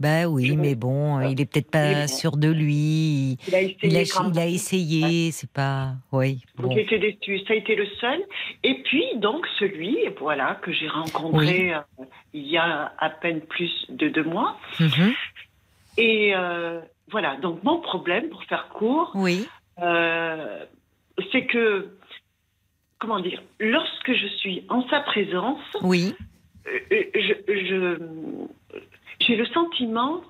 Bah 0.00 0.26
oui, 0.28 0.56
mais 0.56 0.74
bon, 0.74 1.20
il 1.20 1.38
est 1.40 1.44
peut-être 1.44 1.70
pas 1.70 2.08
sûr 2.08 2.38
de 2.38 2.48
lui. 2.50 3.36
Il 3.46 3.54
a 3.54 3.60
Il 3.60 3.70
essayé. 3.96 3.98
a, 3.98 4.28
il 4.32 4.38
a 4.38 4.46
essayé, 4.46 5.30
c'est 5.30 5.52
pas. 5.52 5.92
Oui. 6.10 6.40
Donc 6.58 6.72
il 6.72 6.78
était 6.78 6.98
déçu. 6.98 7.38
Ça 7.46 7.52
a 7.52 7.56
été 7.56 7.76
le 7.76 7.86
seul. 8.00 8.18
Et 8.64 8.82
puis 8.82 9.04
donc 9.16 9.46
celui, 9.58 9.98
voilà, 10.18 10.54
que 10.62 10.72
j'ai 10.72 10.88
rencontré 10.88 11.74
euh, 11.74 11.80
il 12.32 12.46
y 12.48 12.56
a 12.56 12.92
à 12.98 13.10
peine 13.10 13.42
plus 13.42 13.70
de 13.90 14.08
deux 14.08 14.24
mois. 14.24 14.56
Mhm. 14.80 15.12
Et 15.98 16.32
euh, 16.34 16.80
voilà. 17.10 17.36
Donc 17.36 17.62
mon 17.62 17.78
problème, 17.80 18.30
pour 18.30 18.42
faire 18.44 18.68
court, 18.70 19.12
Oui. 19.14 19.46
euh, 19.82 20.64
c'est 21.30 21.44
que 21.44 21.88
comment 22.98 23.20
dire, 23.20 23.42
lorsque 23.58 24.14
je 24.14 24.26
suis 24.38 24.64
en 24.70 24.88
sa 24.88 25.00
présence, 25.00 25.60
Oui. 25.82 26.14
je, 26.64 27.34
je- 27.48 28.46
j'ai 29.30 29.36
le 29.36 29.46
sentiment, 29.46 30.22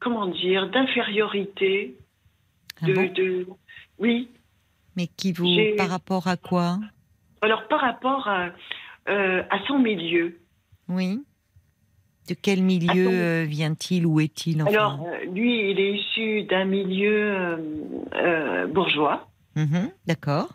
comment 0.00 0.26
dire, 0.26 0.70
d'infériorité. 0.70 1.94
Ah 2.80 2.86
De, 2.86 2.94
bon 2.94 3.12
de- 3.12 3.46
oui. 3.98 4.30
Mais 4.96 5.06
qui 5.06 5.32
vous. 5.32 5.46
Par 5.76 5.90
rapport 5.90 6.28
à 6.28 6.36
quoi? 6.38 6.78
Alors 7.42 7.68
par 7.68 7.80
rapport 7.80 8.26
à, 8.26 8.48
euh, 9.08 9.42
à 9.50 9.58
son 9.66 9.78
milieu. 9.78 10.38
Oui. 10.88 11.22
De 12.28 12.34
quel 12.34 12.62
milieu 12.62 13.06
euh, 13.08 13.44
vient-il 13.44 14.06
Où 14.06 14.18
est-il 14.20 14.62
enfin? 14.62 14.70
Alors 14.72 15.06
euh, 15.06 15.24
lui, 15.26 15.70
il 15.70 15.78
est 15.78 15.92
issu 15.98 16.44
d'un 16.44 16.64
milieu 16.64 17.58
euh, 18.14 18.66
bourgeois. 18.66 19.28
Mhm, 19.54 19.90
D'accord. 20.06 20.48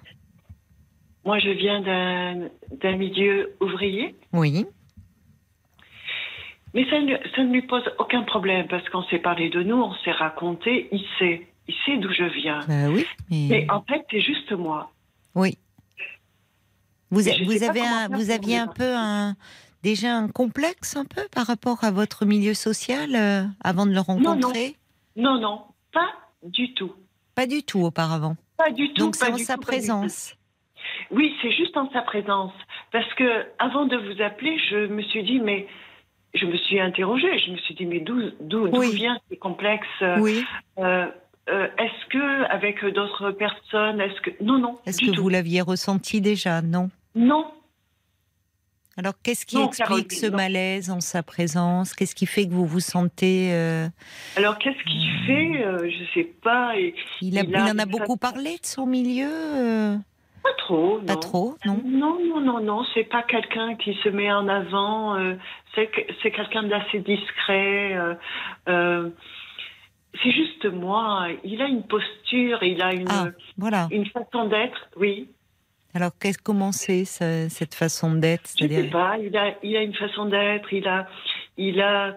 Moi, 1.23 1.37
je 1.37 1.49
viens 1.51 1.81
d'un 1.81 2.95
milieu 2.97 3.53
ouvrier. 3.61 4.15
Oui. 4.33 4.65
Mais 6.73 6.89
ça 6.89 6.99
ne, 7.01 7.15
ça 7.35 7.43
ne 7.43 7.51
lui 7.51 7.63
pose 7.63 7.83
aucun 7.99 8.23
problème 8.23 8.67
parce 8.67 8.87
qu'on 8.89 9.03
s'est 9.03 9.19
parlé 9.19 9.49
de 9.49 9.61
nous, 9.61 9.75
on 9.75 9.93
s'est 10.03 10.11
raconté, 10.11 10.87
il 10.91 11.05
sait, 11.19 11.47
il 11.67 11.75
sait 11.85 11.97
d'où 11.97 12.11
je 12.13 12.23
viens. 12.23 12.59
Bah 12.67 12.89
oui. 12.89 13.05
Mais... 13.29 13.47
Mais 13.49 13.71
en 13.71 13.81
fait, 13.81 14.05
c'est 14.09 14.21
juste 14.21 14.51
moi. 14.53 14.91
Oui. 15.35 15.57
Vous, 17.09 17.27
a- 17.27 17.69
avez 17.69 17.81
un, 17.81 18.07
vous 18.07 18.31
aviez 18.31 18.57
un 18.57 18.67
peu 18.67 18.95
un 18.95 19.35
déjà 19.83 20.15
un 20.15 20.29
complexe 20.29 20.95
un 20.95 21.03
peu 21.03 21.23
par 21.33 21.47
rapport 21.47 21.83
à 21.83 21.91
votre 21.91 22.25
milieu 22.25 22.53
social 22.53 23.15
euh, 23.15 23.43
avant 23.63 23.85
de 23.85 23.91
le 23.91 23.97
non. 23.97 24.03
rencontrer? 24.03 24.77
Non, 25.17 25.39
non, 25.39 25.63
pas 25.91 26.07
du 26.43 26.73
tout. 26.73 26.93
Pas 27.35 27.47
du 27.47 27.63
tout 27.63 27.81
auparavant. 27.81 28.37
Pas 28.57 28.71
du 28.71 28.93
tout. 28.93 29.03
Donc 29.05 29.15
c'est 29.15 29.31
en 29.31 29.37
sa 29.37 29.55
tout. 29.55 29.61
présence. 29.61 30.35
Oui, 31.09 31.35
c'est 31.41 31.51
juste 31.51 31.75
en 31.75 31.91
sa 31.91 32.01
présence. 32.01 32.53
Parce 32.91 33.13
que 33.15 33.45
avant 33.59 33.85
de 33.85 33.97
vous 33.97 34.21
appeler, 34.21 34.57
je 34.69 34.87
me 34.87 35.01
suis 35.01 35.23
dit, 35.23 35.39
mais 35.39 35.67
je 36.33 36.45
me 36.45 36.55
suis 36.57 36.79
interrogée. 36.79 37.37
Je 37.39 37.51
me 37.51 37.57
suis 37.57 37.75
dit, 37.75 37.85
mais 37.85 37.99
d'où 37.99 38.19
d'où 38.39 38.67
d'où 38.67 38.79
Oui. 38.79 38.95
vient 38.95 39.17
ce 39.29 39.35
complexe 39.35 39.87
euh, 40.01 40.17
Oui. 40.19 40.43
euh, 40.79 41.07
euh, 41.49 41.67
Est-ce 41.77 42.05
que 42.09 42.43
avec 42.51 42.83
d'autres 42.85 43.31
personnes, 43.31 43.99
est-ce 44.01 44.21
que 44.21 44.31
non, 44.43 44.57
non, 44.59 44.77
Est-ce 44.85 44.99
du 44.99 45.07
que 45.07 45.11
tout. 45.15 45.21
vous 45.23 45.29
l'aviez 45.29 45.61
ressenti 45.61 46.21
déjà 46.21 46.61
Non? 46.61 46.89
Non, 47.15 47.45
Alors 48.97 49.13
qu'est-ce 49.23 49.45
qui 49.45 49.55
Non, 49.57 49.67
explique 49.67 49.87
Caroline, 49.87 50.09
ce 50.11 50.25
non. 50.27 50.37
malaise 50.37 50.89
en 50.91 51.01
sa 51.01 51.23
présence? 51.23 51.93
Qu'est-ce 51.93 52.13
qui 52.15 52.25
fait 52.25 52.45
que 52.45 52.51
vous 52.53 52.65
vous 52.65 52.79
sentez 52.79 53.49
euh, 53.53 53.87
Alors 54.37 54.57
qu'est-ce 54.59 54.81
qu'il 54.83 55.09
fait 55.25 55.65
Euh, 55.65 55.89
Je 55.89 56.03
sais 56.13 56.23
pas. 56.43 56.77
Et 56.77 56.93
il, 57.21 57.37
a- 57.37 57.41
Il 57.43 57.49
il 57.49 57.55
a 57.55 57.63
en 57.73 57.77
a 57.79 57.85
beaucoup 57.85 58.17
parlé 58.17 58.51
de 58.57 58.65
son 58.65 58.85
milieu 58.85 59.97
pas 60.43 60.53
trop. 60.57 60.99
Pas 60.99 61.13
non. 61.13 61.19
trop, 61.19 61.55
non 61.65 61.81
Non, 61.85 62.17
non, 62.25 62.39
non, 62.41 62.59
non. 62.61 62.83
C'est 62.93 63.03
pas 63.03 63.23
quelqu'un 63.23 63.75
qui 63.75 63.93
se 64.03 64.09
met 64.09 64.31
en 64.31 64.47
avant. 64.47 65.15
euh, 65.15 65.35
c'est 65.75 65.87
que- 65.87 66.01
c'est 66.21 66.31
quelqu'un 66.31 66.63
d'assez 66.63 66.99
discret. 66.99 67.95
euh, 67.95 68.15
euh, 68.69 69.09
c'est 70.23 70.31
juste 70.31 70.65
moi. 70.65 71.27
Il 71.43 71.61
a 71.61 71.67
une 71.67 71.83
posture. 71.83 72.61
Il 72.63 72.81
a 72.81 72.93
une 72.93 73.07
Ah, 73.09 73.27
voilà. 73.57 73.87
une 73.91 74.05
façon 74.07 74.47
d'être. 74.47 74.89
Oui. 74.97 75.29
Alors 75.93 76.11
qu'est-ce 76.19 76.37
comment 76.39 76.71
c'est 76.71 77.03
ce- 77.05 77.47
cette 77.49 77.73
façon 77.75 78.13
d'être 78.15 78.49
Je 78.57 78.65
sais 78.65 78.67
C'est-à-dire 78.69 78.91
pas. 78.91 79.17
Il 79.17 79.35
a 79.37 79.55
il 79.63 79.75
a 79.75 79.81
une 79.83 79.93
façon 79.93 80.25
d'être. 80.25 80.71
Il 80.73 80.87
a 80.87 81.07
il 81.57 81.81
a 81.81 82.15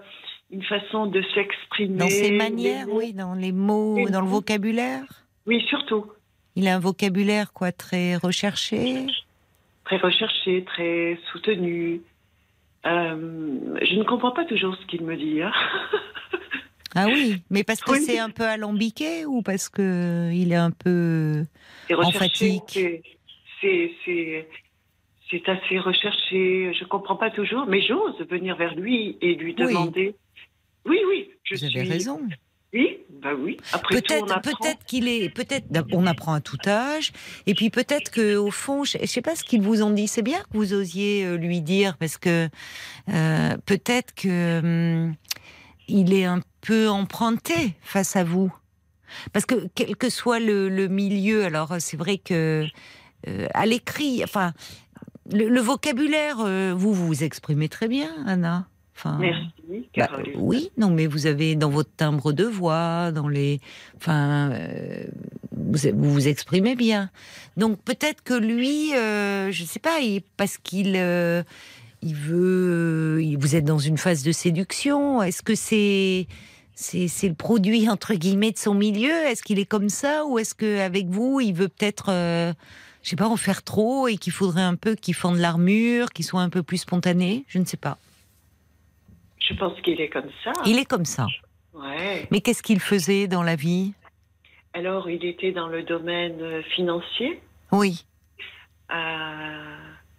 une 0.51 0.63
façon 0.63 1.07
de 1.07 1.21
s'exprimer. 1.35 1.97
dans 1.99 2.09
ses 2.09 2.31
manières, 2.31 2.87
oui, 2.89 3.13
dans 3.13 3.35
les 3.35 3.51
mots, 3.51 3.99
dans 4.09 4.21
le 4.21 4.29
vocabulaire? 4.29 5.03
Oui, 5.47 5.61
surtout. 5.69 6.07
Il 6.57 6.69
a 6.69 6.77
un 6.77 6.79
vocabulaire 6.81 7.53
quoi 7.53 7.73
très 7.73 8.17
recherché. 8.17 9.07
très 9.85 9.97
recherché, 9.99 10.65
très 10.65 11.19
soutenu. 11.33 12.01
Euh, 12.87 13.79
je 13.83 13.95
ne 13.97 14.05
comprends 14.05 14.31
pas 14.33 14.45
toujours 14.45 14.77
ce 14.77 14.87
qu'il 14.87 15.03
me 15.03 15.17
dit. 15.17 15.43
hein. 15.43 15.53
Ah 16.95 17.07
oui, 17.09 17.43
mais 17.51 17.65
parce 17.65 17.81
que 17.81 17.91
Oui. 17.91 18.01
c'est 18.03 18.21
un 18.21 18.31
peu 18.31 18.45
alambiqué 18.45 19.27
ou 19.27 19.43
parce 19.43 19.69
que 19.69 20.31
il 20.33 20.53
est 20.53 20.57
un 20.57 20.71
peu 20.71 21.45
fatigue. 22.13 22.63
c'est- 23.61 24.47
c'est 25.31 25.49
assez 25.49 25.79
recherché. 25.81 26.73
Je 26.79 26.85
comprends 26.85 27.17
pas 27.17 27.31
toujours, 27.31 27.67
mais 27.67 27.83
j'ose 27.83 28.17
venir 28.31 28.55
vers 28.57 28.75
lui 28.77 29.17
et 29.21 29.35
lui 29.35 29.57
Oui. 29.59 29.67
demander. 29.67 30.15
Oui, 30.87 31.01
oui, 31.09 31.31
je 31.45 31.55
vous 31.57 31.67
suis. 31.69 31.81
avez 31.81 31.89
raison. 31.89 32.21
Oui, 32.75 32.99
bah 33.23 33.31
oui. 33.39 33.57
Après 33.73 34.03
tout, 34.03 34.13
on 34.13 34.27
Peut-être, 34.27 34.33
apprend. 34.37 34.59
peut-être 34.59 34.85
qu'il 34.85 35.07
est, 35.09 35.29
peut-être, 35.31 35.67
on 35.93 36.07
apprend 36.07 36.35
à 36.35 36.41
tout 36.41 36.59
âge, 36.67 37.13
et 37.47 37.55
puis 37.55 37.71
peut-être 37.71 38.11
que 38.11 38.37
au 38.37 38.51
fond, 38.51 38.83
je, 38.85 38.99
je 39.01 39.07
sais 39.07 39.23
pas 39.23 39.37
ce 39.37 39.45
qu'ils 39.45 39.63
vous 39.63 39.83
ont 39.83 39.91
dit. 39.91 40.09
C'est 40.09 40.23
bien 40.23 40.41
que 40.41 40.57
vous 40.59 40.73
osiez 40.75 41.25
euh, 41.25 41.37
lui 41.37 41.61
dire 41.61 41.97
parce 41.99 42.19
que 42.19 42.49
euh, 43.11 43.57
peut-être 43.65 44.13
que 44.15 44.59
hum, 44.59 45.15
il 45.87 46.13
est 46.13 46.25
un 46.25 46.41
peu 46.63 46.89
emprunté 46.89 47.75
face 47.83 48.17
à 48.17 48.25
vous, 48.25 48.53
parce 49.33 49.47
que 49.47 49.69
quel 49.77 49.97
que 49.97 50.11
soit 50.11 50.41
le, 50.41 50.69
le 50.69 50.89
milieu, 50.89 51.45
alors 51.45 51.77
c'est 51.79 51.97
vrai 51.97 52.19
que 52.19 52.67
euh, 53.29 53.47
à 53.55 53.67
l'écrit, 53.67 54.25
enfin, 54.25 54.53
le, 55.33 55.49
le 55.49 55.61
vocabulaire, 55.61 56.39
euh, 56.41 56.75
vous 56.77 56.93
vous 56.93 57.23
exprimez 57.23 57.69
très 57.69 57.87
bien, 57.89 58.11
Anna. 58.27 58.67
Enfin, 58.97 59.19
Merci, 59.19 59.89
bah, 59.97 60.09
oui, 60.37 60.71
non, 60.79 60.91
mais 60.91 61.07
vous 61.09 61.27
avez 61.27 61.57
dans 61.57 61.69
votre 61.69 61.91
timbre 61.97 62.33
de 62.33 62.45
voix, 62.45 63.11
dans 63.13 63.27
les, 63.29 63.61
enfin, 63.97 64.51
euh, 64.53 65.05
vous, 65.57 65.79
vous 65.95 66.13
vous 66.13 66.29
exprimez 66.29 66.77
bien. 66.77 67.11
Donc 67.57 67.79
peut-être 67.83 68.23
que 68.23 68.35
lui, 68.35 68.95
euh, 68.95 69.51
je 69.51 69.65
sais 69.65 69.81
pas, 69.81 69.99
il- 70.01 70.23
parce 70.37 70.59
qu'il, 70.59 70.95
euh, 70.97 71.43
il 72.03 72.15
veut, 72.15 73.19
il- 73.23 73.37
vous 73.37 73.57
êtes 73.57 73.65
dans 73.65 73.79
une 73.81 73.99
phase 73.99 74.23
de 74.23 74.31
séduction. 74.33 75.23
Est-ce 75.23 75.43
que 75.43 75.57
c'est, 75.57 76.29
c'est, 76.77 77.09
c'est 77.09 77.29
le 77.29 77.35
produit 77.35 77.89
entre 77.89 78.15
guillemets 78.15 78.53
de 78.53 78.59
son 78.59 78.75
milieu? 78.75 79.11
Est-ce 79.27 79.43
qu'il 79.43 79.59
est 79.59 79.67
comme 79.67 79.89
ça? 79.89 80.25
Ou 80.27 80.39
est-ce 80.39 80.55
que 80.55 80.79
avec 80.81 81.09
vous, 81.09 81.41
il 81.41 81.53
veut 81.53 81.69
peut-être, 81.69 82.11
je 83.03 83.09
sais 83.11 83.17
pas, 83.17 83.29
en 83.29 83.37
faire 83.37 83.65
trop 83.65 84.07
et 84.07 84.19
qu'il 84.19 84.33
faudrait 84.33 84.63
un 84.63 84.77
peu 84.77 84.95
qu'il 84.95 85.15
fende 85.15 85.39
l'armure, 85.39 86.11
qu'il 86.11 86.25
soit 86.25 86.43
un 86.43 86.49
peu 86.51 86.63
plus 86.63 86.79
spontané? 86.79 87.45
Je 87.49 87.59
ne 87.59 87.65
sais 87.65 87.77
pas. 87.77 87.99
Je 89.49 89.55
pense 89.55 89.79
qu'il 89.83 90.01
est 90.01 90.09
comme 90.09 90.31
ça. 90.43 90.53
Il 90.67 90.79
est 90.79 90.85
comme 90.85 91.05
ça. 91.05 91.27
Ouais. 91.75 92.27
Mais 92.31 92.41
qu'est-ce 92.41 92.63
qu'il 92.63 92.81
faisait 92.81 93.27
dans 93.27 93.43
la 93.43 93.57
vie? 93.57 93.93
Alors, 94.73 95.09
il 95.11 95.25
était 95.25 95.53
dans 95.53 95.69
le 95.69 95.83
domaine 95.83 96.41
euh, 96.41 96.63
financier. 96.75 97.41
Oui, 97.73 98.05
Euh, 98.91 99.77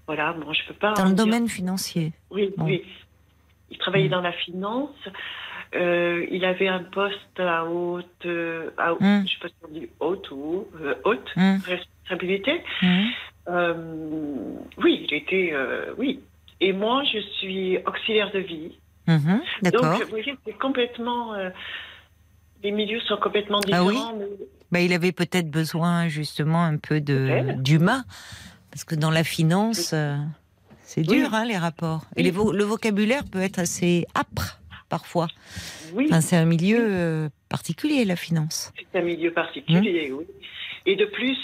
voilà, 0.07 0.33
bon, 0.33 0.51
je 0.53 0.61
peux 0.67 0.73
pas. 0.73 0.93
dans 0.93 1.05
le 1.05 1.13
dire 1.13 1.25
domaine 1.25 1.47
financier. 1.47 2.13
Oui, 2.29 2.51
Bon. 2.57 2.65
oui. 2.65 2.83
Il 3.71 3.77
travaillait 3.77 4.07
Mm. 4.07 4.11
dans 4.11 4.21
la 4.21 4.31
finance. 4.33 4.89
Euh, 5.75 6.25
il 6.31 6.45
avait 6.45 6.67
un 6.67 6.83
poste 6.83 7.39
à 7.39 7.65
haute, 7.65 8.25
à, 8.77 8.93
Mm. 8.93 9.25
je 9.27 9.31
sais 9.33 9.39
pas 9.41 9.47
si 9.49 9.55
on 9.63 9.67
dit 9.73 9.89
haute 9.99 10.29
ou 10.31 10.67
euh, 10.81 10.95
haute 11.03 11.29
Hum, 11.37 11.59
responsabilité. 11.65 12.61
Euh, 13.47 13.73
oui, 14.77 15.05
il 15.09 15.13
était, 15.15 15.53
oui. 15.97 16.19
Et 16.61 16.71
moi, 16.73 17.03
je 17.11 17.19
suis 17.39 17.77
auxiliaire 17.85 18.31
de 18.31 18.39
vie. 18.39 18.77
Mhm, 19.07 19.41
D'accord. 19.61 19.91
Donc, 19.93 20.03
vous 20.03 20.09
voyez, 20.09 20.35
c'est 20.45 20.57
complètement, 20.57 21.33
euh, 21.33 21.49
les 22.63 22.71
milieux 22.71 22.99
sont 23.01 23.17
complètement 23.17 23.59
Ah 23.71 23.83
oui 23.83 23.93
différents. 23.93 24.15
mais- 24.17 24.25
Bah, 24.71 24.81
il 24.81 24.93
avait 24.93 25.11
peut-être 25.11 25.49
besoin 25.51 26.07
justement 26.07 26.63
un 26.63 26.77
peu 26.77 26.99
de 27.01 27.53
d'humain, 27.61 28.03
parce 28.71 28.83
que 28.83 28.95
dans 28.95 29.11
la 29.11 29.23
finance, 29.23 29.91
euh, 29.93 30.17
c'est 30.81 31.07
Oui. 31.09 31.19
dur 31.19 31.33
hein, 31.33 31.45
les 31.45 31.57
rapports. 31.57 32.05
Et 32.15 32.19
Oui. 32.19 32.23
les 32.23 32.31
vo- 32.31 32.51
le 32.51 32.63
vocabulaire 32.63 33.23
peut 33.31 33.41
être 33.41 33.59
assez 33.59 34.05
âpre 34.15 34.59
parfois. 34.89 35.27
Oui, 35.93 36.07
Enfin, 36.09 36.19
c'est 36.21 36.35
un 36.35 36.45
milieu 36.45 36.79
euh, 36.81 37.29
particulier 37.47 38.05
la 38.05 38.15
finance. 38.15 38.73
c'est 38.91 38.99
un 38.99 39.03
milieu 39.03 39.31
particulier, 39.31 40.11
Hum. 40.11 40.17
oui. 40.19 40.25
Et 40.87 40.95
de 40.95 41.05
plus, 41.05 41.37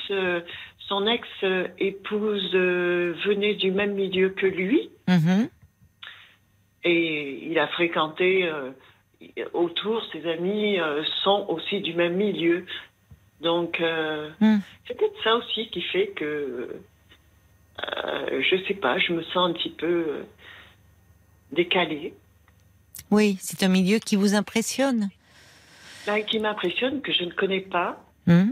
son 0.88 1.06
ex-épouse 1.08 2.54
venait 2.54 3.54
du 3.56 3.72
même 3.72 3.94
milieu 3.94 4.30
que 4.30 4.46
lui. 4.48 4.90
Mhm. 5.08 5.48
Et 6.84 7.48
il 7.50 7.60
a 7.60 7.68
fréquenté, 7.68 8.46
euh, 8.46 8.72
autour, 9.54 10.04
ses 10.12 10.28
amis 10.28 10.80
euh, 10.80 11.04
sont 11.24 11.46
aussi 11.50 11.82
du 11.82 11.94
même 11.94 12.16
milieu. 12.16 12.66
Donc, 13.42 13.80
euh, 13.82 14.30
Hmm. 14.40 14.60
c'est 14.88 14.98
peut-être 14.98 15.24
ça 15.24 15.36
aussi 15.36 15.70
qui 15.70 15.82
fait 15.82 16.08
que, 16.08 16.76
euh, 17.84 18.42
je 18.42 18.56
sais 18.68 18.76
pas, 18.76 19.00
je 19.00 19.14
me 19.14 19.24
sens 19.24 19.50
un 19.50 19.54
petit 19.54 19.70
peu 19.72 20.06
euh, 20.08 20.24
décalée. 21.52 22.14
Oui, 23.10 23.38
c'est 23.42 23.64
un 23.64 23.68
milieu 23.68 24.00
qui 24.00 24.16
vous 24.16 24.36
impressionne. 24.36 25.10
Là, 26.08 26.22
qui 26.22 26.40
m'impressionne, 26.40 27.02
que 27.02 27.12
je 27.12 27.24
ne 27.26 27.32
connais 27.32 27.62
pas. 27.62 28.04
Hmm. 28.26 28.52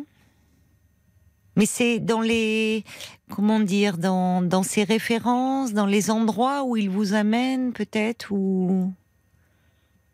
Mais 1.59 1.65
c'est 1.65 1.99
dans 1.99 2.21
les, 2.21 2.85
comment 3.35 3.59
dire, 3.59 3.97
dans, 3.97 4.41
dans 4.41 4.63
ses 4.63 4.85
références, 4.85 5.73
dans 5.73 5.85
les 5.85 6.09
endroits 6.09 6.63
où 6.63 6.77
il 6.77 6.89
vous 6.89 7.13
amène 7.13 7.73
peut-être, 7.73 8.31
ou 8.31 8.93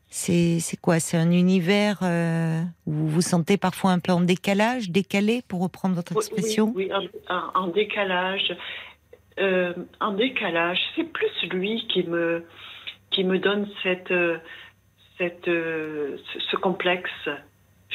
c'est 0.09 0.59
c'est 0.59 0.77
quoi? 0.77 0.99
C'est 0.99 1.17
un 1.17 1.29
univers 1.29 1.99
euh, 2.01 2.63
où 2.87 2.93
vous 2.93 3.09
vous 3.09 3.21
sentez 3.21 3.57
parfois 3.57 3.91
un 3.91 3.99
peu 3.99 4.11
en 4.11 4.21
décalage, 4.21 4.89
décalé, 4.89 5.43
pour 5.47 5.61
reprendre 5.61 5.93
votre 5.93 6.13
expression? 6.13 6.73
Oui, 6.75 6.89
en 7.29 7.67
décalage. 7.67 8.57
Euh, 9.37 9.73
en 9.99 10.13
décalage, 10.13 10.79
c'est 10.95 11.03
plus 11.03 11.49
lui 11.51 11.85
qui 11.93 12.05
me, 12.05 12.43
qui 13.11 13.23
me 13.23 13.37
donne 13.37 13.67
cette, 13.83 14.09
euh, 14.09 14.39
cette, 15.19 15.47
euh, 15.47 16.17
ce, 16.33 16.39
ce 16.39 16.55
complexe. 16.55 17.29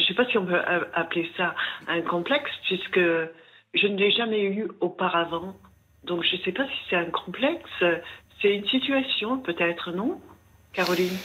Je 0.00 0.04
ne 0.04 0.08
sais 0.08 0.14
pas 0.14 0.30
si 0.30 0.38
on 0.38 0.46
peut 0.46 0.60
appeler 0.94 1.30
ça 1.36 1.54
un 1.86 2.00
complexe, 2.00 2.50
puisque 2.66 3.00
je 3.74 3.86
ne 3.86 3.96
l'ai 3.96 4.10
jamais 4.10 4.42
eu 4.44 4.68
auparavant. 4.80 5.54
Donc 6.04 6.24
je 6.24 6.36
ne 6.36 6.40
sais 6.42 6.52
pas 6.52 6.64
si 6.66 6.78
c'est 6.88 6.96
un 6.96 7.10
complexe. 7.10 7.84
C'est 8.40 8.54
une 8.54 8.66
situation, 8.66 9.38
peut-être, 9.38 9.92
non, 9.92 10.20
Caroline? 10.72 11.16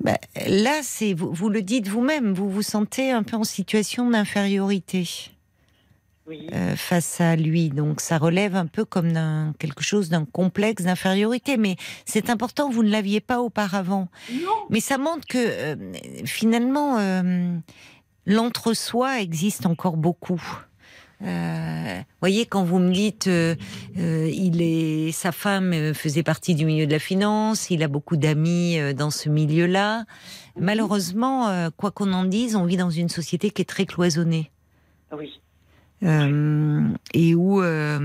Ben, 0.00 0.16
Là, 0.46 0.80
vous, 1.16 1.32
vous 1.32 1.48
le 1.48 1.62
dites 1.62 1.88
vous-même, 1.88 2.34
vous 2.34 2.50
vous 2.50 2.62
sentez 2.62 3.10
un 3.10 3.22
peu 3.22 3.36
en 3.36 3.44
situation 3.44 4.10
d'infériorité. 4.10 5.30
Oui. 6.28 6.48
euh, 6.52 6.74
face 6.76 7.20
à 7.20 7.36
lui. 7.36 7.68
Donc 7.68 8.00
ça 8.00 8.18
relève 8.18 8.56
un 8.56 8.66
peu 8.66 8.84
comme 8.84 9.12
d'un 9.12 9.54
quelque 9.58 9.82
chose 9.82 10.08
d'un 10.08 10.24
complexe 10.24 10.82
d'infériorité. 10.84 11.56
Mais 11.56 11.76
c'est 12.04 12.30
important, 12.30 12.70
vous 12.70 12.82
ne 12.82 12.90
l'aviez 12.90 13.20
pas 13.20 13.40
auparavant. 13.40 14.08
Non. 14.32 14.66
Mais 14.70 14.80
ça 14.80 14.98
montre 14.98 15.26
que 15.26 15.38
euh, 15.38 15.76
finalement 16.24 16.98
euh, 16.98 17.56
l'entre-soi 18.26 19.20
existe 19.20 19.66
encore 19.66 19.96
beaucoup. 19.96 20.42
Euh, 21.22 22.00
voyez, 22.20 22.44
quand 22.44 22.62
vous 22.62 22.78
me 22.78 22.92
dites, 22.92 23.26
euh, 23.26 23.54
euh, 23.98 24.30
il 24.30 24.60
est, 24.60 25.12
sa 25.12 25.32
femme 25.32 25.94
faisait 25.94 26.22
partie 26.22 26.54
du 26.54 26.66
milieu 26.66 26.86
de 26.86 26.92
la 26.92 26.98
finance, 26.98 27.70
il 27.70 27.82
a 27.82 27.88
beaucoup 27.88 28.18
d'amis 28.18 28.76
dans 28.94 29.10
ce 29.10 29.30
milieu-là. 29.30 30.04
Malheureusement, 30.58 31.70
quoi 31.76 31.90
qu'on 31.90 32.12
en 32.12 32.24
dise, 32.24 32.56
on 32.56 32.64
vit 32.64 32.76
dans 32.76 32.90
une 32.90 33.08
société 33.08 33.50
qui 33.50 33.62
est 33.62 33.66
très 33.66 33.86
cloisonnée. 33.86 34.50
Oui. 35.16 35.40
Euh, 36.06 36.82
et 37.14 37.34
où 37.34 37.60
euh, 37.62 37.98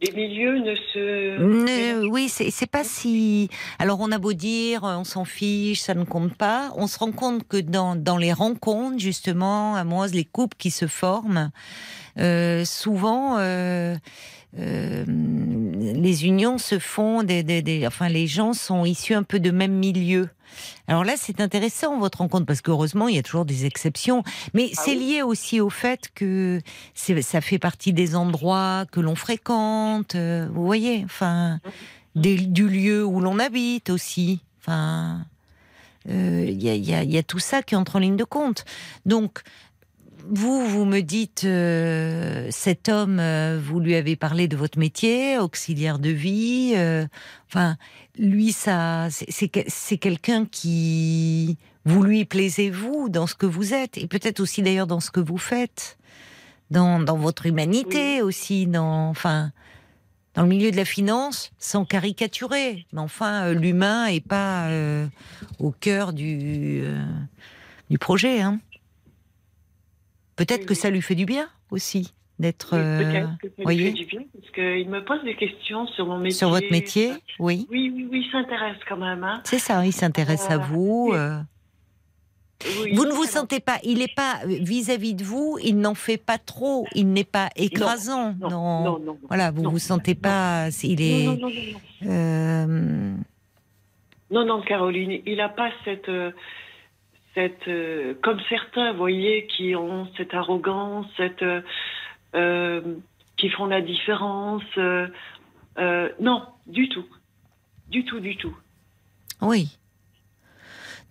Les 0.00 0.10
milieux 0.12 0.58
ne 0.58 0.74
se. 0.74 1.38
ne- 1.38 2.06
oui 2.08 2.28
c'est 2.28 2.66
pas 2.70 2.82
si 2.82 3.48
alors 3.78 4.00
on 4.00 4.10
a 4.10 4.18
beau 4.18 4.32
dire 4.32 4.80
on 4.82 5.04
s'en 5.04 5.24
fiche 5.24 5.80
ça 5.80 5.94
ne 5.94 6.04
compte 6.04 6.34
pas 6.34 6.72
on 6.76 6.86
se 6.88 6.98
rend 6.98 7.12
compte 7.12 7.46
que 7.46 7.58
dans 7.58 7.94
dans 7.94 8.16
les 8.18 8.32
rencontres 8.32 8.98
justement 8.98 9.76
amoureuses 9.76 10.12
les 10.14 10.24
couples 10.24 10.56
qui 10.58 10.70
se 10.72 10.86
forment 10.88 11.50
euh, 12.18 12.64
souvent 12.64 13.36
euh, 13.38 13.94
euh, 14.58 15.04
les 15.06 16.26
unions 16.26 16.58
se 16.58 16.78
font 16.78 17.22
des, 17.22 17.42
des, 17.42 17.62
des- 17.62 17.86
enfin 17.86 18.08
les 18.08 18.26
gens 18.26 18.52
sont 18.52 18.84
issus 18.84 19.14
un 19.14 19.22
peu 19.22 19.40
de 19.40 19.50
même 19.50 19.72
milieu. 19.72 20.28
Alors 20.86 21.04
là 21.04 21.14
c'est 21.16 21.40
intéressant 21.40 21.98
votre 21.98 22.18
rencontre 22.18 22.44
parce 22.44 22.60
qu'heureusement 22.60 23.08
il 23.08 23.14
y 23.16 23.18
a 23.18 23.22
toujours 23.22 23.46
des 23.46 23.64
exceptions. 23.64 24.22
Mais 24.52 24.70
Ah 24.76 24.82
c'est 24.84 24.90
oui. 24.96 25.14
lié 25.14 25.22
aussi 25.22 25.60
au 25.60 25.70
fait 25.70 26.10
que 26.14 26.60
ça 26.94 27.40
fait 27.40 27.58
partie 27.58 27.92
des 27.94 28.14
endroits 28.14 28.84
que 28.92 29.00
l'on 29.00 29.14
fréquente. 29.14 30.14
Euh, 30.14 30.46
vous 30.52 30.66
voyez 30.66 31.02
enfin 31.04 31.58
des- 32.14 32.36
du 32.36 32.68
lieu 32.68 33.04
où 33.04 33.20
l'on 33.20 33.38
habite 33.38 33.88
aussi. 33.88 34.40
Enfin 34.60 35.24
euh, 36.10 36.44
il 36.48 36.62
y, 36.62 36.68
a, 36.68 36.74
il 36.74 36.84
y 36.84 36.94
a- 36.94 37.02
il 37.04 37.10
y 37.12 37.16
a 37.18 37.22
tout 37.22 37.38
ça 37.38 37.62
qui 37.62 37.74
entre 37.76 37.96
en 37.96 38.00
ligne 38.00 38.16
de 38.16 38.24
compte. 38.24 38.64
Donc 39.06 39.40
vous, 40.28 40.66
vous 40.66 40.84
me 40.84 41.00
dites, 41.00 41.44
euh, 41.44 42.48
cet 42.50 42.88
homme, 42.88 43.18
euh, 43.20 43.60
vous 43.62 43.80
lui 43.80 43.94
avez 43.94 44.16
parlé 44.16 44.48
de 44.48 44.56
votre 44.56 44.78
métier, 44.78 45.38
auxiliaire 45.38 45.98
de 45.98 46.10
vie. 46.10 46.72
euh, 46.76 47.06
enfin, 47.48 47.76
lui, 48.18 48.52
ça, 48.52 49.08
c'est- 49.10 49.30
c'est 49.30 49.48
que- 49.48 49.60
c'est 49.68 49.98
quelqu'un 49.98 50.44
qui, 50.46 51.56
vous 51.84 52.02
lui 52.02 52.24
plaisez-vous 52.24 53.08
dans 53.08 53.26
ce 53.26 53.34
que 53.34 53.46
vous 53.46 53.74
êtes, 53.74 53.98
et 53.98 54.06
peut-être 54.06 54.40
aussi 54.40 54.62
d'ailleurs 54.62 54.86
dans 54.86 55.00
ce 55.00 55.10
que 55.10 55.20
vous 55.20 55.38
faites, 55.38 55.98
dans, 56.70 57.00
dans 57.00 57.16
votre 57.16 57.46
humanité 57.46 58.22
aussi, 58.22 58.66
dans, 58.66 59.08
enfin, 59.10 59.50
dans 60.34 60.42
le 60.42 60.48
milieu 60.48 60.70
de 60.70 60.76
la 60.76 60.84
finance, 60.86 61.52
sans 61.58 61.84
caricaturer. 61.84 62.86
Mais 62.92 63.00
enfin, 63.00 63.52
l'humain 63.52 64.06
est 64.06 64.26
pas 64.26 64.68
au 65.58 65.70
cœur 65.72 66.12
du 66.14 66.82
du 67.90 67.98
projet. 67.98 68.40
Hein. 68.40 68.58
Peut-être 70.44 70.66
que 70.66 70.74
ça 70.74 70.90
lui 70.90 71.02
fait 71.02 71.14
du 71.14 71.24
bien 71.26 71.48
aussi 71.70 72.12
d'être 72.38 72.70
Oui, 72.72 72.80
euh, 72.80 72.98
peut-être 72.98 73.38
que 73.38 73.48
ça 73.48 73.54
lui 73.58 73.62
voyez 73.64 73.86
fait 73.86 73.92
du 73.92 74.04
bien, 74.06 74.20
parce 74.34 74.50
qu'il 74.52 74.88
me 74.88 75.04
pose 75.04 75.22
des 75.24 75.36
questions 75.36 75.86
sur 75.88 76.06
mon 76.06 76.18
métier. 76.18 76.38
sur 76.38 76.48
votre 76.50 76.70
métier. 76.70 77.12
Oui, 77.38 77.66
Oui, 77.70 77.92
oui, 77.94 78.08
oui, 78.10 78.24
il 78.26 78.30
s'intéresse 78.32 78.78
quand 78.88 78.96
même. 78.96 79.22
Hein. 79.22 79.40
c'est 79.44 79.58
ça. 79.58 79.84
Il 79.86 79.92
s'intéresse 79.92 80.48
à 80.50 80.54
Euh, 80.54 80.58
vous. 80.58 81.08
oui. 81.12 81.16
euh. 81.18 81.38
Oui, 82.82 82.92
Vous 82.94 83.04
ne 83.04 83.10
vous 83.12 83.24
sentez 83.24 83.58
pas. 83.58 83.78
Il 83.82 83.98
n'est 83.98 84.06
pas 84.14 84.40
vis-à-vis 84.46 85.14
de 85.14 85.24
vous. 85.24 85.58
Il 85.64 85.78
n'en 85.78 85.94
fait 85.94 86.16
pas 86.16 86.38
trop. 86.38 86.86
Il 86.94 87.12
n'est 87.12 87.24
pas 87.24 87.48
écrasant. 87.56 88.34
Non, 88.40 88.50
non, 88.50 88.82
non. 88.84 88.98
non. 89.00 89.18
Voilà, 89.26 89.50
vous 89.50 89.62
Non. 89.62 89.70
vous 89.70 89.78
sentez 89.80 90.14
pas. 90.14 90.68
Il 90.84 91.00
Non, 91.00 91.04
est. 91.04 91.26
non, 91.26 91.32
non, 91.32 91.48
non, 91.50 91.62
non. 91.72 92.10
euh, 92.10 93.14
Non, 94.30 94.46
non, 94.46 94.62
Caroline, 94.62 95.20
il 95.26 95.36
n'a 95.38 95.48
pas 95.48 95.70
cette. 95.84 96.08
Cette 97.34 97.68
euh, 97.68 98.14
comme 98.22 98.38
certains, 98.48 98.92
vous 98.92 98.98
voyez, 98.98 99.46
qui 99.46 99.74
ont 99.74 100.06
cette 100.16 100.34
arrogance, 100.34 101.06
cette. 101.16 101.42
euh, 101.42 101.60
euh, 102.34 102.80
qui 103.36 103.48
font 103.50 103.66
la 103.66 103.80
différence. 103.80 104.62
euh, 104.78 105.08
non, 106.20 106.42
du 106.66 106.88
tout. 106.88 107.04
Du 107.88 108.04
tout, 108.04 108.20
du 108.20 108.36
tout. 108.36 108.56
Oui. 109.40 109.76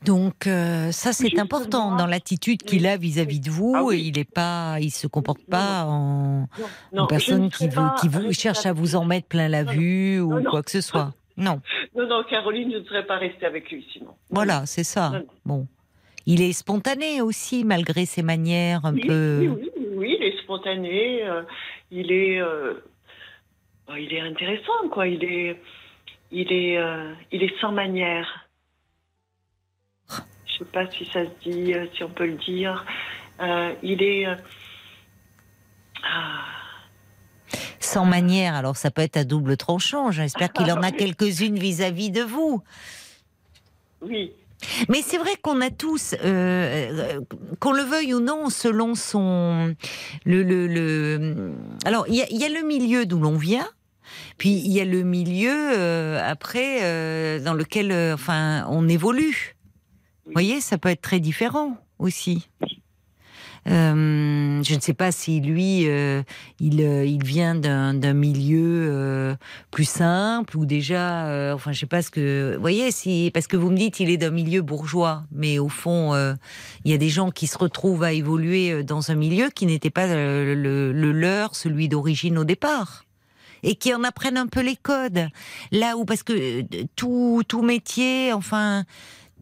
Donc 0.05 0.45
ça 0.45 1.13
c'est 1.13 1.37
important 1.37 1.95
dans 1.95 2.07
l'attitude 2.07 2.63
qu'il 2.63 2.87
a 2.87 2.97
vis-à-vis 2.97 3.39
de 3.39 3.51
vous. 3.51 3.73
Ah 3.75 3.83
oui. 3.83 3.97
et 3.97 4.07
il 4.07 4.17
est 4.17 4.23
pas, 4.33 4.77
il 4.79 4.89
se 4.89 5.05
comporte 5.05 5.43
pas 5.47 5.85
en, 5.85 6.47
Non, 6.91 7.05
personne 7.05 7.43
ne 7.43 7.49
qui 7.49 7.67
veut, 7.67 7.83
qui 7.99 8.07
vous 8.07 8.33
cherche 8.33 8.65
à 8.65 8.73
vous 8.73 8.95
en 8.95 9.05
mettre 9.05 9.27
plein 9.27 9.47
la 9.47 9.63
Non, 9.63 9.71
vue 9.71 10.19
ou 10.19 10.39
non, 10.39 10.49
quoi 10.49 10.63
que 10.63 10.71
ce 10.71 10.81
soit. 10.81 11.13
Non, 11.37 11.61
Non, 11.95 12.07
non, 12.07 12.23
Caroline, 12.27 12.71
je 12.73 12.77
ne 12.79 12.83
serais 12.85 13.05
pas 13.05 13.17
restée 13.17 13.45
avec 13.45 13.69
lui 13.69 13.85
sinon. 13.93 14.15
voilà, 14.31 14.65
c'est 14.65 14.83
ça. 14.83 15.21
Bon, 15.45 15.67
il 16.25 16.41
est 16.41 16.53
spontané 16.53 17.21
aussi 17.21 17.63
malgré 17.63 18.05
ses 18.05 18.21
manières 18.23 18.85
un 18.85 18.93
Oui, 18.93 19.05
peu. 19.07 19.47
oui, 19.59 19.69
oui, 19.95 20.17
il 20.19 20.23
est 20.25 20.37
spontané, 20.43 21.23
euh, 21.23 21.43
il 21.91 22.11
est, 22.11 22.39
euh, 22.41 22.73
oh, 23.89 23.95
il 23.97 24.13
est 24.13 24.21
intéressant, 24.21 24.89
quoi. 24.91 25.07
Il 25.07 25.23
est, 25.23 25.59
il 26.31 26.51
est, 26.51 26.77
euh, 26.77 27.13
il 27.31 27.43
est 27.43 27.59
sans 27.59 27.71
manière. 27.71 28.47
Je 30.45 30.57
sais 30.59 30.65
pas 30.65 30.89
si 30.91 31.05
ça 31.05 31.25
se 31.25 31.49
dit, 31.49 31.73
si 31.95 32.03
on 32.03 32.09
peut 32.09 32.27
le 32.27 32.37
dire. 32.37 32.85
Il 33.81 34.03
est. 34.03 34.25
ah, 36.03 36.45
Sans 37.79 38.05
manière, 38.05 38.53
alors 38.53 38.75
ça 38.77 38.91
peut 38.91 39.01
être 39.01 39.17
à 39.17 39.23
double 39.23 39.57
tranchant. 39.57 40.11
J'espère 40.11 40.53
qu'il 40.53 40.71
en 40.71 40.81
a 40.83 40.91
quelques-unes 40.91 41.57
vis-à-vis 41.57 42.11
de 42.11 42.21
vous. 42.21 42.61
oui, 44.01 44.33
Mais 44.89 45.01
c'est 45.01 45.17
vrai 45.17 45.31
qu'on 45.41 45.61
a 45.61 45.69
tous, 45.69 46.13
euh, 46.13 46.17
euh, 46.23 47.21
qu'on 47.59 47.73
le 47.73 47.83
veuille 47.83 48.13
ou 48.13 48.19
non, 48.19 48.49
selon 48.49 48.95
son 48.95 49.75
le 50.25 50.43
le, 50.43 50.67
le... 50.67 51.53
alors 51.85 52.05
il 52.07 52.15
y 52.15 52.43
a, 52.43 52.49
le 52.49 52.65
milieu 52.65 53.05
d'où 53.05 53.19
l'on 53.19 53.37
vient. 53.37 53.67
Puis 54.37 54.49
il 54.49 54.71
y 54.71 54.81
a 54.81 54.85
le 54.85 55.03
milieu 55.03 55.53
euh, 55.53 56.19
après 56.23 57.39
dans 57.41 57.53
lequel 57.53 57.93
enfin 58.13 58.65
on 58.69 58.87
évolue. 58.87 59.55
Vous 60.25 60.33
voyez, 60.33 60.61
ça 60.61 60.77
peut 60.77 60.89
être 60.89 61.01
très 61.01 61.19
différent 61.19 61.77
aussi. 61.99 62.47
Euh, 63.67 64.63
je 64.63 64.75
ne 64.75 64.79
sais 64.79 64.93
pas 64.93 65.11
si 65.11 65.39
lui, 65.39 65.87
euh, 65.87 66.23
il, 66.59 66.81
euh, 66.81 67.05
il 67.05 67.23
vient 67.23 67.53
d'un 67.53 68.13
milieu 68.13 69.35
plus 69.69 69.85
simple 69.85 70.57
ou 70.57 70.65
déjà, 70.65 71.53
enfin, 71.53 71.71
je 71.71 71.79
sais 71.79 71.85
pas 71.85 72.01
ce 72.01 72.09
que, 72.09 72.53
vous 72.55 72.61
voyez, 72.61 72.91
si 72.91 73.31
parce 73.33 73.47
que 73.47 73.57
vous 73.57 73.69
me 73.69 73.77
dites 73.77 73.99
il 73.99 74.09
est 74.09 74.17
d'un 74.17 74.31
milieu 74.31 74.61
bourgeois, 74.61 75.23
mais 75.31 75.59
au 75.59 75.69
fond, 75.69 76.13
il 76.85 76.91
y 76.91 76.93
a 76.93 76.97
des 76.97 77.09
gens 77.09 77.31
qui 77.31 77.47
se 77.47 77.57
retrouvent 77.57 78.03
à 78.03 78.13
évoluer 78.13 78.83
dans 78.83 79.11
un 79.11 79.15
milieu 79.15 79.49
qui 79.49 79.65
n'était 79.65 79.89
pas 79.89 80.07
le, 80.07 80.55
le 80.55 81.11
leur, 81.11 81.55
celui 81.55 81.87
d'origine 81.87 82.37
au 82.37 82.43
départ. 82.43 83.05
Et 83.63 83.75
qui 83.75 83.93
en 83.93 84.03
apprennent 84.03 84.39
un 84.39 84.47
peu 84.47 84.61
les 84.61 84.75
codes. 84.75 85.27
Là 85.71 85.95
où, 85.95 86.03
parce 86.03 86.23
que 86.23 86.63
tout, 86.95 87.43
tout 87.47 87.61
métier, 87.61 88.33
enfin, 88.33 88.85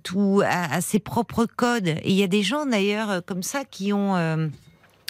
tout 0.04 0.42
a, 0.46 0.82
ses 0.82 1.00
propres 1.00 1.46
codes. 1.46 1.88
Et 1.88 2.12
il 2.12 2.16
y 2.16 2.24
a 2.24 2.28
des 2.28 2.44
gens 2.44 2.66
d'ailleurs 2.66 3.10
euh, 3.10 3.22
comme 3.22 3.44
ça 3.44 3.66
qui 3.66 3.94
ont 3.94 4.16
euh, 4.16 4.48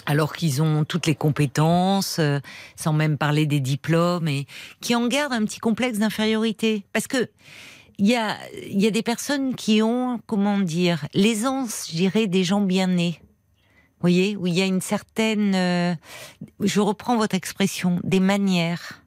alors 0.06 0.34
qu'ils 0.34 0.62
ont 0.62 0.84
toutes 0.84 1.06
les 1.06 1.14
compétences, 1.14 2.18
euh, 2.18 2.40
sans 2.76 2.92
même 2.92 3.18
parler 3.18 3.46
des 3.46 3.60
diplômes, 3.60 4.28
et 4.28 4.46
qui 4.80 4.94
en 4.94 5.06
gardent 5.06 5.32
un 5.32 5.44
petit 5.44 5.60
complexe 5.60 5.98
d'infériorité. 5.98 6.84
Parce 6.92 7.06
que 7.06 7.28
il 7.98 8.06
y 8.06 8.16
a, 8.16 8.36
y 8.66 8.86
a 8.86 8.90
des 8.90 9.02
personnes 9.02 9.54
qui 9.54 9.82
ont, 9.82 10.20
comment 10.26 10.58
dire, 10.58 11.06
l'aisance, 11.12 11.88
je 11.90 11.96
dirais, 11.96 12.26
des 12.26 12.44
gens 12.44 12.62
bien 12.62 12.86
nés. 12.86 13.18
Vous 13.20 14.04
voyez, 14.04 14.36
où 14.36 14.46
il 14.46 14.54
y 14.54 14.62
a 14.62 14.64
une 14.64 14.80
certaine, 14.80 15.98
je 16.60 16.80
reprends 16.80 17.18
votre 17.18 17.34
expression, 17.34 18.00
des 18.02 18.20
manières 18.20 19.02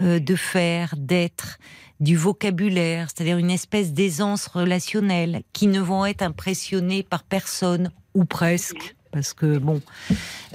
de 0.00 0.36
faire, 0.36 0.94
d'être, 0.96 1.58
du 2.02 2.16
vocabulaire, 2.16 3.08
c'est-à-dire 3.08 3.38
une 3.38 3.50
espèce 3.50 3.92
d'aisance 3.92 4.48
relationnelle, 4.48 5.42
qui 5.52 5.68
ne 5.68 5.80
vont 5.80 6.04
être 6.04 6.22
impressionnés 6.22 7.04
par 7.04 7.22
personne, 7.22 7.92
ou 8.14 8.24
presque, 8.24 8.96
parce 9.12 9.32
que 9.32 9.56
bon, 9.58 9.80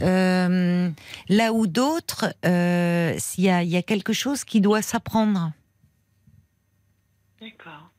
euh, 0.01 0.89
là 1.29 1.53
où 1.53 1.65
d'autres, 1.65 2.35
euh, 2.45 3.17
il 3.37 3.43
y, 3.45 3.77
a, 3.77 3.81
quelque 3.81 4.11
chose 4.11 4.43
qui 4.43 4.59
doit 4.59 4.81
s'apprendre. 4.81 5.53
D'accord. 7.39 7.91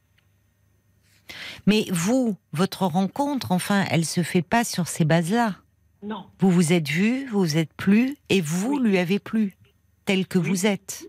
Mais 1.66 1.87
vous, 1.90 2.37
votre 2.52 2.84
rencontre, 2.84 3.52
enfin, 3.52 3.87
elle 3.90 4.04
se 4.04 4.22
fait 4.22 4.42
pas 4.42 4.64
sur 4.64 4.88
ces 4.88 5.06
bases-là. 5.06 5.56
Non. 6.02 6.26
Vous 6.38 6.50
vous 6.50 6.74
êtes 6.74 6.88
vu, 6.88 7.26
vous 7.28 7.40
vous 7.40 7.56
êtes 7.56 7.72
plu, 7.72 8.16
et 8.28 8.42
vous 8.42 8.78
lui 8.78 8.98
avez 8.98 9.18
plu, 9.18 9.56
tel 10.04 10.26
que 10.26 10.38
vous 10.38 10.66
êtes 10.66 11.08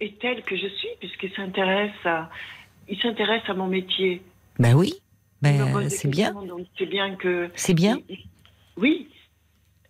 et 0.00 0.14
tel 0.14 0.42
que 0.44 0.56
je 0.56 0.66
suis, 0.66 0.88
puisqu'il 0.98 1.32
s'intéresse 1.34 1.92
à, 2.04 2.30
il 2.88 3.00
s'intéresse 3.00 3.42
à 3.48 3.54
mon 3.54 3.66
métier. 3.66 4.22
Ben 4.58 4.74
oui, 4.74 4.94
ben, 5.42 5.88
c'est 5.88 6.08
bien. 6.08 6.34
c'est 6.78 6.86
bien 6.86 7.16
que. 7.16 7.50
C'est 7.54 7.74
bien. 7.74 7.98
oui. 8.76 9.08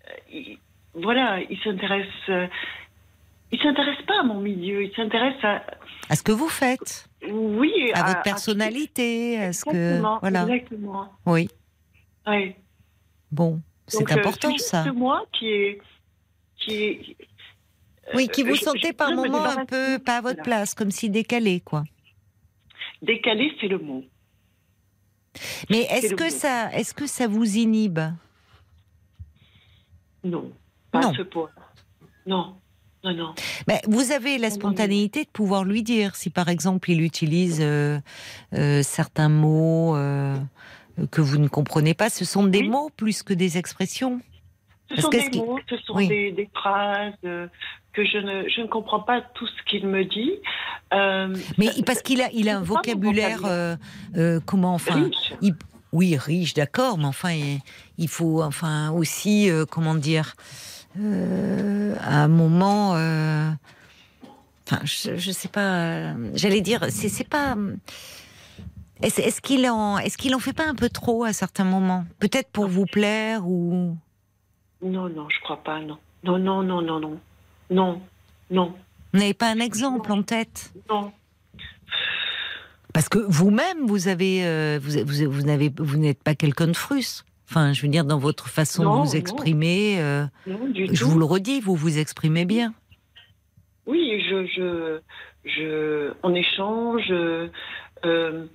Euh, 0.08 0.40
voilà, 0.94 1.40
il 1.48 1.58
s'intéresse. 1.60 2.06
Euh, 2.28 2.46
il 3.52 3.60
s'intéresse 3.60 4.02
pas 4.06 4.20
à 4.20 4.22
mon 4.22 4.40
milieu, 4.40 4.84
il 4.84 4.92
s'intéresse 4.94 5.42
à. 5.42 5.64
À 6.08 6.16
ce 6.16 6.22
que 6.22 6.32
vous 6.32 6.48
faites. 6.48 7.08
Oui. 7.28 7.72
À, 7.94 8.04
votre 8.04 8.22
personnalité, 8.22 9.40
à, 9.40 9.52
ce 9.52 9.64
que. 9.64 10.00
Voilà. 10.20 10.42
Exactement. 10.42 11.08
Oui. 11.26 11.48
Oui. 12.26 12.54
Bon, 13.32 13.60
c'est 13.86 14.10
euh, 14.10 14.16
important 14.16 14.56
ça. 14.58 14.84
C'est 14.84 14.92
moi 14.92 15.24
qui 15.32 15.48
est, 15.48 15.80
qui 16.56 16.74
est, 16.74 17.16
oui, 18.14 18.28
qui 18.28 18.42
vous 18.42 18.56
sentez 18.56 18.92
par 18.92 19.12
moments 19.12 19.44
un 19.44 19.64
peu 19.64 19.98
pas 19.98 20.18
à 20.18 20.20
votre 20.20 20.42
place, 20.42 20.74
comme 20.74 20.90
si 20.90 21.10
décalé, 21.10 21.60
quoi. 21.60 21.84
Décalé, 23.02 23.52
c'est 23.60 23.68
le 23.68 23.78
mot. 23.78 24.04
Mais 25.70 25.82
est-ce 25.82 26.14
que 26.14 26.28
ça, 26.28 26.72
est-ce 26.72 26.92
que 26.92 27.06
ça 27.06 27.26
vous 27.26 27.56
inhibe? 27.56 28.00
Non, 30.24 30.52
pas 30.90 31.08
à 31.08 31.14
ce 31.14 31.22
point. 31.22 31.50
Non. 32.26 32.56
Non, 33.02 33.14
non. 33.14 33.34
Mais 33.66 33.80
vous 33.88 34.12
avez 34.12 34.36
la 34.36 34.50
spontanéité 34.50 35.24
de 35.24 35.30
pouvoir 35.30 35.64
lui 35.64 35.82
dire 35.82 36.16
si 36.16 36.28
par 36.28 36.50
exemple 36.50 36.90
il 36.90 37.00
utilise 37.00 37.60
euh, 37.62 37.98
euh, 38.52 38.82
certains 38.82 39.30
mots 39.30 39.96
euh, 39.96 40.36
que 41.10 41.22
vous 41.22 41.38
ne 41.38 41.48
comprenez 41.48 41.94
pas. 41.94 42.10
Ce 42.10 42.26
sont 42.26 42.44
des 42.44 42.62
mots 42.62 42.90
plus 42.94 43.22
que 43.22 43.32
des 43.32 43.56
expressions? 43.56 44.20
Ce 44.94 45.00
sont 45.00 45.08
des 45.08 45.30
mots, 45.30 45.58
ce 45.68 45.78
sont 45.78 45.94
des, 45.94 46.50
phrases 46.52 47.14
que 47.92 48.04
je 48.04 48.18
ne, 48.18 48.48
je 48.48 48.60
ne 48.60 48.66
comprends 48.66 49.00
pas 49.00 49.20
tout 49.20 49.46
ce 49.46 49.62
qu'il 49.68 49.86
me 49.86 50.04
dit. 50.04 50.32
Euh, 50.92 51.34
Mais 51.58 51.70
parce 51.84 52.02
qu'il 52.02 52.22
a, 52.22 52.30
il 52.32 52.48
a 52.48 52.58
un 52.58 52.62
vocabulaire, 52.62 53.40
euh, 53.44 53.76
euh, 54.16 54.40
comment, 54.44 54.74
enfin, 54.74 55.04
riche. 55.04 55.54
oui, 55.92 56.16
riche, 56.16 56.54
d'accord, 56.54 56.98
mais 56.98 57.06
enfin, 57.06 57.34
il, 57.98 58.08
faut, 58.08 58.42
enfin, 58.42 58.90
aussi, 58.90 59.50
comment 59.70 59.94
dire, 59.94 60.34
à 60.96 62.22
un 62.22 62.28
moment, 62.28 62.90
enfin, 62.90 64.80
je, 64.84 65.16
je 65.16 65.30
sais 65.30 65.48
pas, 65.48 66.14
j'allais 66.34 66.60
dire, 66.60 66.84
c'est, 66.90 67.28
pas. 67.28 67.56
Est-ce, 69.02 69.20
est-ce 69.20 69.40
qu'il 69.40 69.68
en, 69.68 69.98
est-ce 69.98 70.16
qu'il 70.16 70.34
en 70.34 70.40
fait 70.40 70.52
pas 70.52 70.66
un 70.66 70.74
peu 70.74 70.90
trop 70.90 71.24
à 71.24 71.32
certains 71.32 71.64
moments? 71.64 72.04
Peut-être 72.18 72.50
pour 72.50 72.66
vous 72.66 72.86
plaire 72.86 73.46
ou? 73.48 73.96
Non, 74.82 75.08
non, 75.08 75.28
je 75.28 75.40
crois 75.42 75.62
pas, 75.62 75.80
non. 75.80 75.98
Non, 76.22 76.38
non, 76.38 76.62
non, 76.62 76.82
non, 76.82 77.00
non. 77.00 77.18
Non, 77.70 78.00
non. 78.50 78.74
Vous 79.12 79.20
n'avez 79.20 79.34
pas 79.34 79.50
un 79.50 79.60
exemple 79.60 80.10
en 80.12 80.22
tête 80.22 80.72
Non. 80.88 81.12
Parce 82.92 83.08
que 83.08 83.18
vous-même, 83.18 83.86
vous 83.86 84.08
avez, 84.08 84.44
euh, 84.44 84.78
vous, 84.82 84.98
vous, 85.04 85.30
vous 85.30 85.42
n'avez, 85.42 85.72
vous 85.78 85.96
n'êtes 85.96 86.22
pas 86.22 86.34
quelqu'un 86.34 86.66
de 86.66 86.76
frus. 86.76 87.24
Enfin, 87.48 87.72
je 87.72 87.82
veux 87.82 87.88
dire, 87.88 88.04
dans 88.04 88.18
votre 88.18 88.48
façon 88.48 88.82
de 88.82 89.08
vous 89.08 89.16
exprimer, 89.16 90.00
euh, 90.00 90.24
je 90.46 91.04
vous 91.04 91.18
le 91.18 91.24
redis, 91.24 91.60
vous 91.60 91.74
vous 91.74 91.98
exprimez 91.98 92.44
bien. 92.44 92.74
Oui, 93.86 94.22
je, 94.28 94.46
je, 94.46 95.00
je 95.44 96.12
on 96.22 96.34
échange. 96.34 97.10
Euh, 97.10 98.46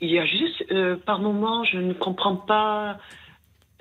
il 0.00 0.10
y 0.10 0.18
a 0.18 0.26
juste, 0.26 0.64
par 1.06 1.20
moments, 1.20 1.64
je 1.64 1.78
ne 1.78 1.92
comprends 1.94 2.36
pas 2.36 2.98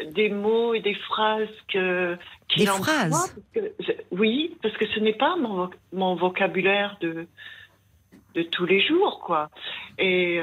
des 0.03 0.29
mots 0.29 0.73
et 0.73 0.79
des 0.79 0.93
phrases 0.93 1.47
que 1.67 2.17
des 2.55 2.65
phrases 2.65 3.35
oui 4.11 4.55
parce 4.61 4.75
que 4.77 4.85
ce 4.87 4.99
n'est 4.99 5.13
pas 5.13 5.35
mon, 5.35 5.69
mon, 5.91 6.15
vocabulaire 6.15 6.97
de 7.01 7.27
de 8.35 8.43
tous 8.43 8.65
les 8.65 8.79
jours 8.81 9.21
quoi. 9.25 9.49
Et 9.97 10.41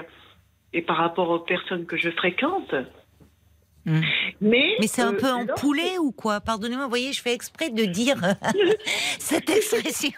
et 0.73 0.83
par 0.83 0.97
rapport 0.97 1.31
aux 1.31 1.39
personnes 1.39 1.87
que 1.87 1.97
je 1.97 2.11
fréquente 2.11 2.75
Hmm. 3.87 4.01
Mais, 4.41 4.77
Mais 4.81 4.87
c'est 4.87 5.03
un 5.03 5.13
euh, 5.13 5.19
peu 5.19 5.31
en 5.31 5.47
poulet 5.47 5.99
ou 5.99 6.11
quoi? 6.11 6.41
Pardonnez-moi, 6.41 6.85
vous 6.85 6.91
voyez, 6.91 7.13
je 7.13 7.21
fais 7.21 7.35
exprès 7.35 7.71
de 7.71 7.85
dire 7.85 8.17
cette 9.19 9.51
expression. 9.51 10.13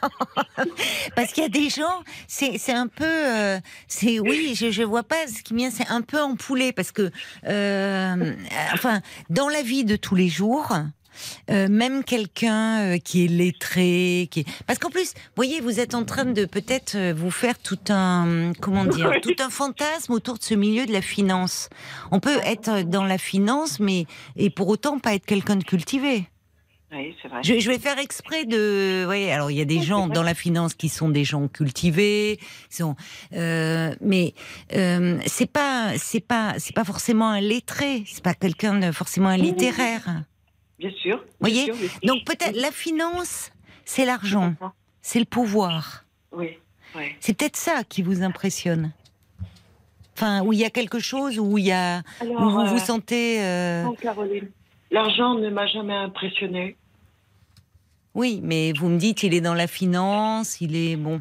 Parce 1.17 1.33
qu'il 1.33 1.43
y 1.43 1.47
a 1.47 1.49
des 1.49 1.69
gens, 1.69 2.03
c'est 2.29 2.73
un 2.73 2.87
peu. 2.87 3.05
Euh, 3.05 3.59
c'est 3.89 4.21
Oui, 4.21 4.55
je, 4.57 4.71
je 4.71 4.83
vois 4.83 5.03
pas 5.03 5.27
ce 5.27 5.43
qui 5.43 5.55
vient, 5.55 5.71
c'est 5.71 5.89
un 5.89 6.03
peu 6.03 6.21
en 6.21 6.37
poulet. 6.37 6.73
Parce 6.73 6.93
que, 6.93 7.11
euh, 7.47 8.35
enfin, 8.73 9.01
dans 9.31 9.49
la 9.49 9.63
vie 9.63 9.85
de 9.85 9.97
tous 9.97 10.15
les 10.15 10.29
jours, 10.29 10.73
euh, 11.51 11.69
même 11.69 12.05
quelqu'un 12.05 12.81
euh, 12.81 12.99
qui 12.99 13.25
est 13.25 13.29
lettré, 13.29 14.29
qui 14.31 14.45
parce 14.67 14.79
qu'en 14.79 14.91
plus, 14.91 15.15
vous 15.15 15.33
voyez, 15.37 15.61
vous 15.61 15.81
êtes 15.81 15.95
en 15.95 16.05
train 16.05 16.25
de 16.25 16.45
peut-être 16.45 16.97
euh, 16.97 17.15
vous 17.17 17.31
faire 17.31 17.59
tout 17.59 17.79
un 17.89 18.53
comment 18.61 18.85
dire, 18.85 19.13
tout 19.23 19.37
un 19.39 19.51
fantasme 19.51 20.13
autour 20.13 20.39
de 20.39 20.43
ce 20.43 20.55
milieu 20.55 20.87
de 20.87 20.93
la 20.93 21.03
finance. 21.03 21.69
On 22.11 22.21
peut 22.21 22.39
être 22.45 22.83
dans 22.83 23.05
la 23.05 23.19
finance, 23.19 23.81
mais 23.81 24.07
et 24.37 24.51
pour 24.51 24.69
autant 24.69 24.99
pas 24.99 25.15
être 25.15 25.27
quelqu'un 25.27 25.57
de 25.57 25.65
cultivé. 25.65 26.25
Oui, 26.93 27.17
c'est 27.21 27.29
vrai. 27.29 27.43
Je, 27.43 27.69
vais 27.69 27.81
faire 27.81 27.99
exprès 27.99 28.45
de. 28.45 29.07
Oui, 29.09 29.29
alors 29.31 29.51
il 29.51 29.57
y 29.57 29.61
a 29.61 29.65
des 29.65 29.83
gens 29.83 30.07
dans 30.07 30.23
la 30.23 30.35
finance 30.35 30.75
qui 30.75 30.89
sont 30.89 31.09
des 31.09 31.25
gens 31.25 31.49
cultivés, 31.49 32.39
sont, 32.71 32.95
mais 33.33 34.35
c'est 35.27 35.51
pas, 35.51 35.93
c'est 35.97 36.21
pas, 36.21 36.55
c'est 36.59 36.75
pas 36.75 36.85
forcément 36.85 37.29
un 37.29 37.41
lettré, 37.41 38.05
c'est 38.07 38.23
pas 38.23 38.35
quelqu'un 38.35 38.79
de 38.79 38.93
forcément 38.93 39.29
un 39.29 39.37
littéraire. 39.37 40.23
Bien 40.79 40.91
sûr. 40.91 41.25
Voyez 41.41 41.73
Donc 42.03 42.25
peut-être 42.25 42.57
la 42.57 42.71
finance, 42.71 43.51
c'est 43.85 44.05
l'argent, 44.05 44.55
c'est 45.01 45.19
le 45.19 45.25
pouvoir. 45.25 46.05
Oui. 46.33 46.59
C'est 47.21 47.37
peut-être 47.37 47.57
ça 47.57 47.85
qui 47.85 48.03
vous 48.03 48.23
impressionne. 48.23 48.93
Enfin, 50.15 50.43
où 50.43 50.53
il 50.53 50.59
y 50.59 50.65
a 50.65 50.71
quelque 50.71 50.99
chose, 50.99 51.39
où 51.39 51.59
il 51.59 51.67
y 51.67 51.73
a, 51.73 52.03
où 52.23 52.27
vous 52.27 52.67
vous 52.67 52.77
euh, 52.77 52.79
sentez. 52.79 53.45
Euh... 53.45 53.83
Non, 53.83 53.95
Caroline, 53.95 54.51
l'argent 54.91 55.35
ne 55.35 55.51
m'a 55.51 55.67
jamais 55.67 55.95
impressionné. 55.95 56.77
Oui, 58.15 58.41
mais 58.43 58.73
vous 58.73 58.89
me 58.89 58.97
dites, 58.97 59.25
il 59.25 59.35
est 59.35 59.43
dans 59.43 59.53
la 59.53 59.67
finance, 59.67 60.63
il 60.63 60.75
est 60.75 60.97
bon. 60.97 61.21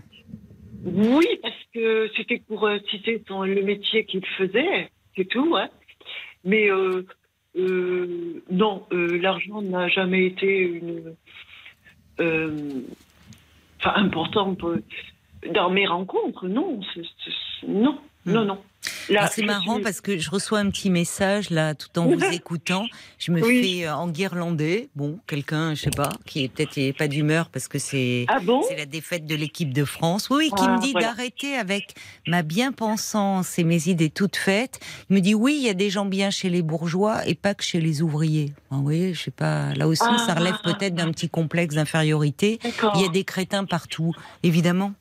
Oui, 0.86 1.28
parce 1.41 1.56
que 1.74 2.10
c'était 2.15 2.41
pour 2.48 2.65
euh, 2.68 2.78
citer 2.89 3.22
le 3.28 3.62
métier 3.63 4.06
qu'il 4.06 4.26
faisait, 4.38 4.89
c'est 5.18 5.26
tout. 5.26 5.58
Hein. 5.58 5.68
Mais 6.46 6.72
euh, 6.72 7.06
euh, 7.58 8.44
non, 8.50 8.86
euh, 8.91 9.18
l'argent 9.18 9.62
n'a 9.62 9.88
jamais 9.88 10.26
été 10.26 10.60
une. 10.60 11.15
Euh, 12.20 12.82
important 13.84 14.56
dans 15.54 15.70
mes 15.70 15.86
rencontres, 15.86 16.48
non. 16.48 16.80
non, 17.68 18.00
non, 18.26 18.44
hmm. 18.44 18.48
non. 18.48 18.58
Ah, 19.15 19.28
c'est 19.28 19.43
marrant 19.43 19.80
parce 19.82 20.02
que 20.02 20.17
je 20.17 20.30
reçois 20.30 20.60
un 20.60 20.69
petit 20.69 20.89
message 20.89 21.50
là, 21.50 21.76
tout 21.76 21.98
en 22.00 22.06
vous 22.06 22.24
écoutant. 22.32 22.86
Je 23.17 23.32
me 23.32 23.41
fais 23.41 23.88
en 23.89 24.08
guirlandais. 24.08 24.89
Bon, 24.95 25.19
quelqu'un, 25.28 25.76
je 25.76 25.82
sais 25.82 25.89
pas, 25.89 26.10
qui 26.26 26.43
est 26.43 26.48
peut-être 26.50 26.98
pas 26.98 27.08
d'humeur 27.08 27.50
parce 27.50 27.67
que 27.67 27.80
c'est 27.80 28.26
ah 28.28 28.39
c'est 28.67 28.78
la 28.78 28.86
défaite 28.86 29.26
de 29.26 29.36
l'équipe 29.36 29.74
de 29.74 29.86
France. 29.86 30.30
Oui, 30.30 30.52
qui 30.56 30.63
me 30.63 30.76
ah, 30.76 30.80
dit 30.80 30.93
d'arrêter 30.93 31.56
avec 31.56 31.95
ma 32.28 32.41
bien-pensance 32.41 33.58
et 33.60 33.63
mes 33.63 33.88
idées 33.88 34.10
toutes 34.10 34.36
faites. 34.36 34.80
Il 35.10 35.15
me 35.15 35.21
dit 35.21 35.36
oui, 35.36 35.56
il 35.58 35.65
y 35.65 35.69
a 35.69 35.74
des 35.74 35.89
gens 35.89 36.06
bien 36.06 36.30
chez 36.30 36.50
les 36.50 36.62
bourgeois 36.62 37.28
et 37.28 37.36
pas 37.36 37.54
que 37.54 37.63
chez 37.63 37.80
les 37.80 38.02
ouvriers. 38.02 38.54
Vous 38.71 38.84
voyez, 38.84 39.13
je 39.13 39.21
sais 39.24 39.32
pas. 39.32 39.74
Là 39.76 39.88
aussi, 39.88 40.04
ça 40.26 40.34
relève 40.34 40.58
peut-être 40.63 40.95
d'un 40.95 41.12
petit 41.12 41.30
complexe 41.30 41.76
d'infériorité. 41.76 42.60
Il 42.95 43.02
y 43.02 43.06
a 43.06 43.10
des 43.10 43.24
crétins 43.24 43.65
partout, 43.65 44.13
évidemment. 44.43 44.93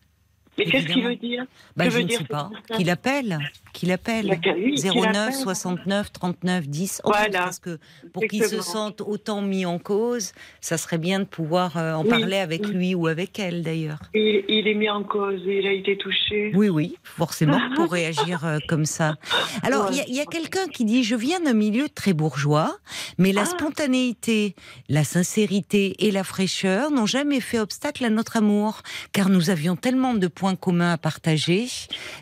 Mais 0.58 0.66
qu'est-ce 0.66 0.86
qu'il 0.86 1.04
veut 1.04 1.16
dire? 1.16 1.44
Bah, 1.76 1.88
je 1.88 1.98
ne 1.98 2.08
sais 2.08 2.24
pas. 2.24 2.50
Qu'il 2.76 2.90
appelle. 2.90 3.38
Qu'il 3.74 3.90
appelle. 3.92 4.28
Bah, 4.28 4.36
que- 4.36 4.50
oui, 4.54 4.74
qu'il 4.76 4.90
09 4.90 5.16
appelle. 5.16 5.34
69 5.34 6.12
39 6.12 6.68
10 6.68 7.02
11. 7.04 7.12
Voilà. 7.12 7.38
Parce 7.40 7.58
que 7.58 7.78
pour 8.14 8.22
qu'il 8.24 8.44
se 8.44 8.62
sente 8.62 9.02
autant 9.02 9.42
mis 9.42 9.66
en 9.66 9.78
cause, 9.78 10.32
ça 10.62 10.78
serait 10.78 10.96
bien 10.96 11.18
de 11.18 11.24
pouvoir 11.24 11.76
euh, 11.76 11.92
en 11.94 12.02
Oui, 12.04 12.08
parler 12.08 12.36
avec 12.38 12.62
oui. 12.64 12.72
lui 12.72 12.94
ou 12.94 13.06
avec 13.08 13.38
elle 13.38 13.62
d'ailleurs. 13.62 13.98
il, 14.14 14.44
il 14.48 14.66
est 14.68 14.74
mis 14.74 14.88
en 14.88 15.02
cause, 15.02 15.40
il 15.44 15.66
a 15.66 15.72
été 15.72 15.98
touché. 15.98 16.52
Oui, 16.54 16.68
oui, 16.68 16.96
forcément, 17.02 17.58
pour 17.76 17.90
réagir 17.92 18.46
euh, 18.46 18.58
comme 18.68 18.86
ça. 18.86 19.16
Alors, 19.62 19.88
il 19.90 19.96
y 19.96 20.00
a- 20.00 20.02
Ouais. 20.04 20.08
il 20.08 20.14
y 20.16 20.20
a, 20.20 20.24
quelqu'un 20.26 20.66
qui 20.68 20.84
dit 20.84 21.02
Je 21.04 21.16
viens 21.16 21.40
d'un 21.40 21.52
milieu 21.52 21.88
très 21.88 22.12
bourgeois, 22.12 22.76
mais 23.18 23.32
la 23.32 23.42
Ah. 23.42 23.46
spontanéité, 23.46 24.54
la 24.88 25.02
sincérité 25.04 26.06
et 26.06 26.10
la 26.12 26.22
fraîcheur 26.24 26.90
n'ont 26.92 27.06
jamais 27.06 27.40
fait 27.40 27.58
obstacle 27.58 28.04
à 28.04 28.10
notre 28.10 28.36
amour, 28.36 28.82
car 29.12 29.28
nous 29.28 29.50
avions 29.50 29.74
tellement 29.76 30.14
de 30.14 30.26
points 30.28 30.54
communs 30.54 30.92
à 30.92 30.98
partager. 30.98 31.66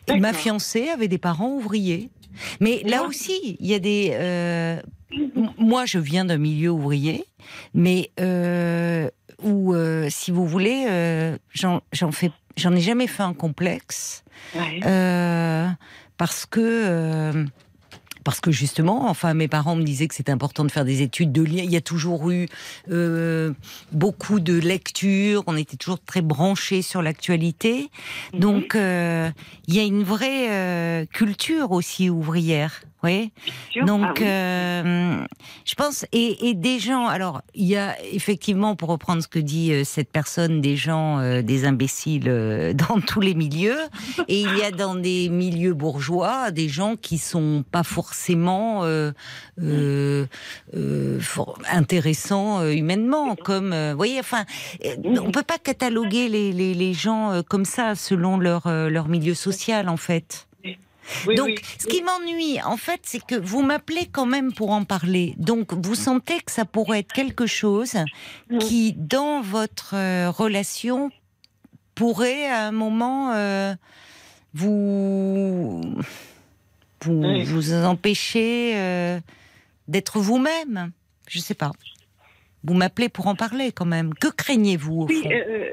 Et 0.08 0.18
ma 0.18 0.32
fiancée 0.32 0.88
avait 0.88 1.08
des 1.08 1.18
parents 1.18 1.41
ouvriers. 1.48 2.10
Mais 2.60 2.82
là 2.84 3.04
aussi, 3.04 3.56
il 3.60 3.66
y 3.66 3.74
a 3.74 3.78
des. 3.78 4.10
euh, 4.12 4.80
moi, 5.58 5.84
je 5.84 5.98
viens 5.98 6.24
d'un 6.24 6.38
milieu 6.38 6.70
ouvrier, 6.70 7.26
mais 7.74 8.10
euh, 8.20 9.10
où, 9.42 9.74
euh, 9.74 10.08
si 10.10 10.30
vous 10.30 10.46
voulez, 10.46 10.86
euh, 10.88 11.36
j'en 11.52 11.82
j'en 11.92 12.12
fais, 12.12 12.30
j'en 12.56 12.74
ai 12.74 12.80
jamais 12.80 13.06
fait 13.06 13.22
un 13.22 13.34
complexe. 13.34 14.24
Ouais. 14.54 14.80
Parce 16.16 16.46
que 16.46 17.46
parce 18.24 18.40
que 18.40 18.50
justement, 18.50 19.08
enfin, 19.08 19.34
mes 19.34 19.48
parents 19.48 19.76
me 19.76 19.82
disaient 19.82 20.08
que 20.08 20.14
c'était 20.14 20.32
important 20.32 20.64
de 20.64 20.70
faire 20.70 20.84
des 20.84 21.02
études 21.02 21.32
de 21.32 21.42
lien. 21.42 21.62
Il 21.62 21.70
y 21.70 21.76
a 21.76 21.80
toujours 21.80 22.30
eu 22.30 22.48
euh, 22.90 23.52
beaucoup 23.92 24.40
de 24.40 24.58
lectures. 24.58 25.42
On 25.46 25.56
était 25.56 25.76
toujours 25.76 26.00
très 26.00 26.22
branchés 26.22 26.82
sur 26.82 27.02
l'actualité. 27.02 27.90
Mhm. 28.32 28.40
Donc, 28.40 28.74
euh, 28.74 29.30
il 29.66 29.74
y 29.74 29.80
a 29.80 29.82
une 29.82 30.04
vraie 30.04 30.50
euh, 30.50 31.06
culture 31.06 31.72
aussi 31.72 32.10
ouvrière. 32.10 32.82
Oui. 33.04 33.32
Sûr 33.70 33.84
Donc, 33.84 34.02
Ah 34.04 34.12
oui. 34.16 34.24
euh, 34.26 35.26
je 35.64 35.74
pense, 35.74 36.06
et, 36.12 36.48
et 36.48 36.54
des 36.54 36.78
gens, 36.78 37.06
alors, 37.08 37.42
il 37.54 37.66
y 37.66 37.76
a 37.76 37.96
effectivement, 38.04 38.76
pour 38.76 38.90
reprendre 38.90 39.22
ce 39.22 39.28
que 39.28 39.40
dit 39.40 39.72
euh, 39.72 39.82
cette 39.84 40.10
personne, 40.12 40.60
des 40.60 40.76
gens, 40.76 41.18
euh, 41.18 41.42
des 41.42 41.64
imbéciles 41.64 42.28
euh, 42.28 42.72
dans 42.88 43.00
tous 43.00 43.20
les 43.20 43.34
milieux, 43.34 43.78
et 44.28 44.40
il 44.42 44.56
y 44.56 44.62
a 44.62 44.70
dans 44.70 44.94
des 44.94 45.28
milieux 45.30 45.74
bourgeois 45.74 46.50
des 46.52 46.68
gens 46.68 46.94
qui 46.94 47.18
sont 47.18 47.64
pas 47.70 47.82
forcément 47.82 48.84
euh, 48.84 49.10
euh, 49.60 50.26
euh, 50.76 51.18
for- 51.20 51.58
intéressants 51.72 52.64
humainement, 52.68 53.34
comme, 53.34 53.72
euh, 53.72 53.90
vous 53.92 53.96
voyez, 53.96 54.20
enfin, 54.20 54.44
on 55.04 55.30
peut 55.32 55.42
pas 55.42 55.58
cataloguer 55.58 56.28
les, 56.28 56.52
les, 56.52 56.72
les 56.74 56.94
gens 56.94 57.32
euh, 57.32 57.42
comme 57.42 57.64
ça 57.64 57.94
selon 57.96 58.38
leur, 58.38 58.66
euh, 58.68 58.88
leur 58.88 59.08
milieu 59.08 59.34
social, 59.34 59.88
en 59.88 59.96
fait. 59.96 60.46
Oui, 61.26 61.34
Donc, 61.34 61.48
oui. 61.48 61.56
ce 61.78 61.86
qui 61.86 62.02
m'ennuie, 62.02 62.60
en 62.62 62.76
fait, 62.76 63.00
c'est 63.04 63.24
que 63.24 63.34
vous 63.34 63.62
m'appelez 63.62 64.06
quand 64.10 64.26
même 64.26 64.52
pour 64.52 64.70
en 64.70 64.84
parler. 64.84 65.34
Donc, 65.36 65.72
vous 65.72 65.94
sentez 65.94 66.38
que 66.40 66.52
ça 66.52 66.64
pourrait 66.64 67.00
être 67.00 67.12
quelque 67.12 67.46
chose 67.46 67.96
qui, 68.60 68.92
dans 68.94 69.40
votre 69.40 69.94
euh, 69.94 70.30
relation, 70.30 71.10
pourrait 71.94 72.46
à 72.46 72.66
un 72.68 72.72
moment 72.72 73.32
euh, 73.34 73.74
vous 74.54 75.80
vous, 77.02 77.12
Oui. 77.24 77.42
vous 77.44 77.72
empêcher 77.74 78.72
euh, 78.76 79.20
d'être 79.88 80.20
vous-même. 80.20 80.92
Je 81.28 81.40
sais 81.40 81.54
pas. 81.54 81.72
Vous 82.64 82.74
m'appelez 82.74 83.08
pour 83.08 83.26
en 83.26 83.34
parler 83.34 83.72
quand 83.72 83.84
même. 83.86 84.14
Que 84.14 84.28
craignez-vous 84.28 85.02
au 85.02 85.08
fond? 85.08 85.28
euh, 85.30 85.72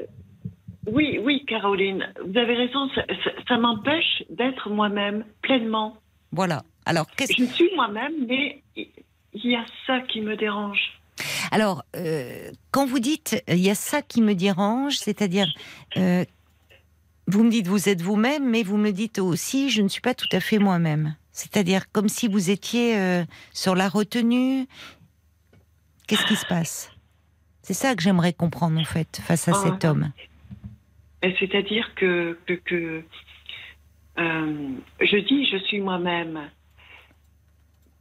oui, 0.86 1.18
oui, 1.22 1.44
Caroline, 1.46 2.12
vous 2.26 2.38
avez 2.38 2.54
raison, 2.54 2.88
ça, 2.94 3.02
ça- 3.24 3.30
ça 3.48 3.58
m'empêche 3.58 4.22
d'être 4.30 4.70
moi-même 4.70 5.24
pleinement. 5.42 5.96
Voilà. 6.32 6.62
Alors, 6.86 7.06
qu'est-ce 7.16 7.34
Je 7.38 7.44
suis 7.44 7.70
moi-même, 7.76 8.12
mais 8.28 8.62
il 8.76 8.86
il 9.32 9.46
y 9.48 9.54
a 9.54 9.64
ça 9.86 10.00
qui 10.00 10.22
me 10.22 10.36
dérange. 10.36 11.00
Alors, 11.52 11.84
euh, 11.94 12.50
quand 12.72 12.84
vous 12.86 12.98
dites 12.98 13.40
il 13.46 13.58
y 13.60 13.70
a 13.70 13.76
ça 13.76 14.02
qui 14.02 14.20
me 14.22 14.34
dérange, 14.34 14.96
c'est-à-dire 14.96 15.46
euh, 15.96 16.24
vous 17.28 17.44
me 17.44 17.50
dites 17.50 17.68
vous 17.68 17.88
êtes 17.88 18.00
vous-même, 18.02 18.48
mais 18.50 18.64
vous 18.64 18.76
me 18.76 18.90
dites 18.90 19.20
aussi 19.20 19.70
je 19.70 19.82
ne 19.82 19.88
suis 19.88 20.00
pas 20.00 20.14
tout 20.14 20.26
à 20.32 20.40
fait 20.40 20.58
moi-même. 20.58 21.14
C'est-à-dire 21.30 21.92
comme 21.92 22.08
si 22.08 22.26
vous 22.26 22.50
étiez 22.50 22.98
euh, 22.98 23.24
sur 23.52 23.76
la 23.76 23.88
retenue. 23.88 24.66
Qu'est-ce 26.08 26.26
qui 26.26 26.34
se 26.36 26.46
passe? 26.46 26.90
C'est 27.62 27.74
ça 27.74 27.94
que 27.94 28.02
j'aimerais 28.02 28.32
comprendre 28.32 28.80
en 28.80 28.84
fait 28.84 29.20
face 29.22 29.46
à 29.46 29.52
Ah. 29.54 29.62
cet 29.64 29.84
homme. 29.84 30.10
Et 31.22 31.34
C'est-à-dire 31.38 31.94
que, 31.94 32.38
que, 32.46 32.54
que, 32.54 33.02
euh, 34.18 34.68
je 35.00 35.16
dis 35.16 35.46
je 35.46 35.58
suis 35.58 35.80
moi-même, 35.80 36.50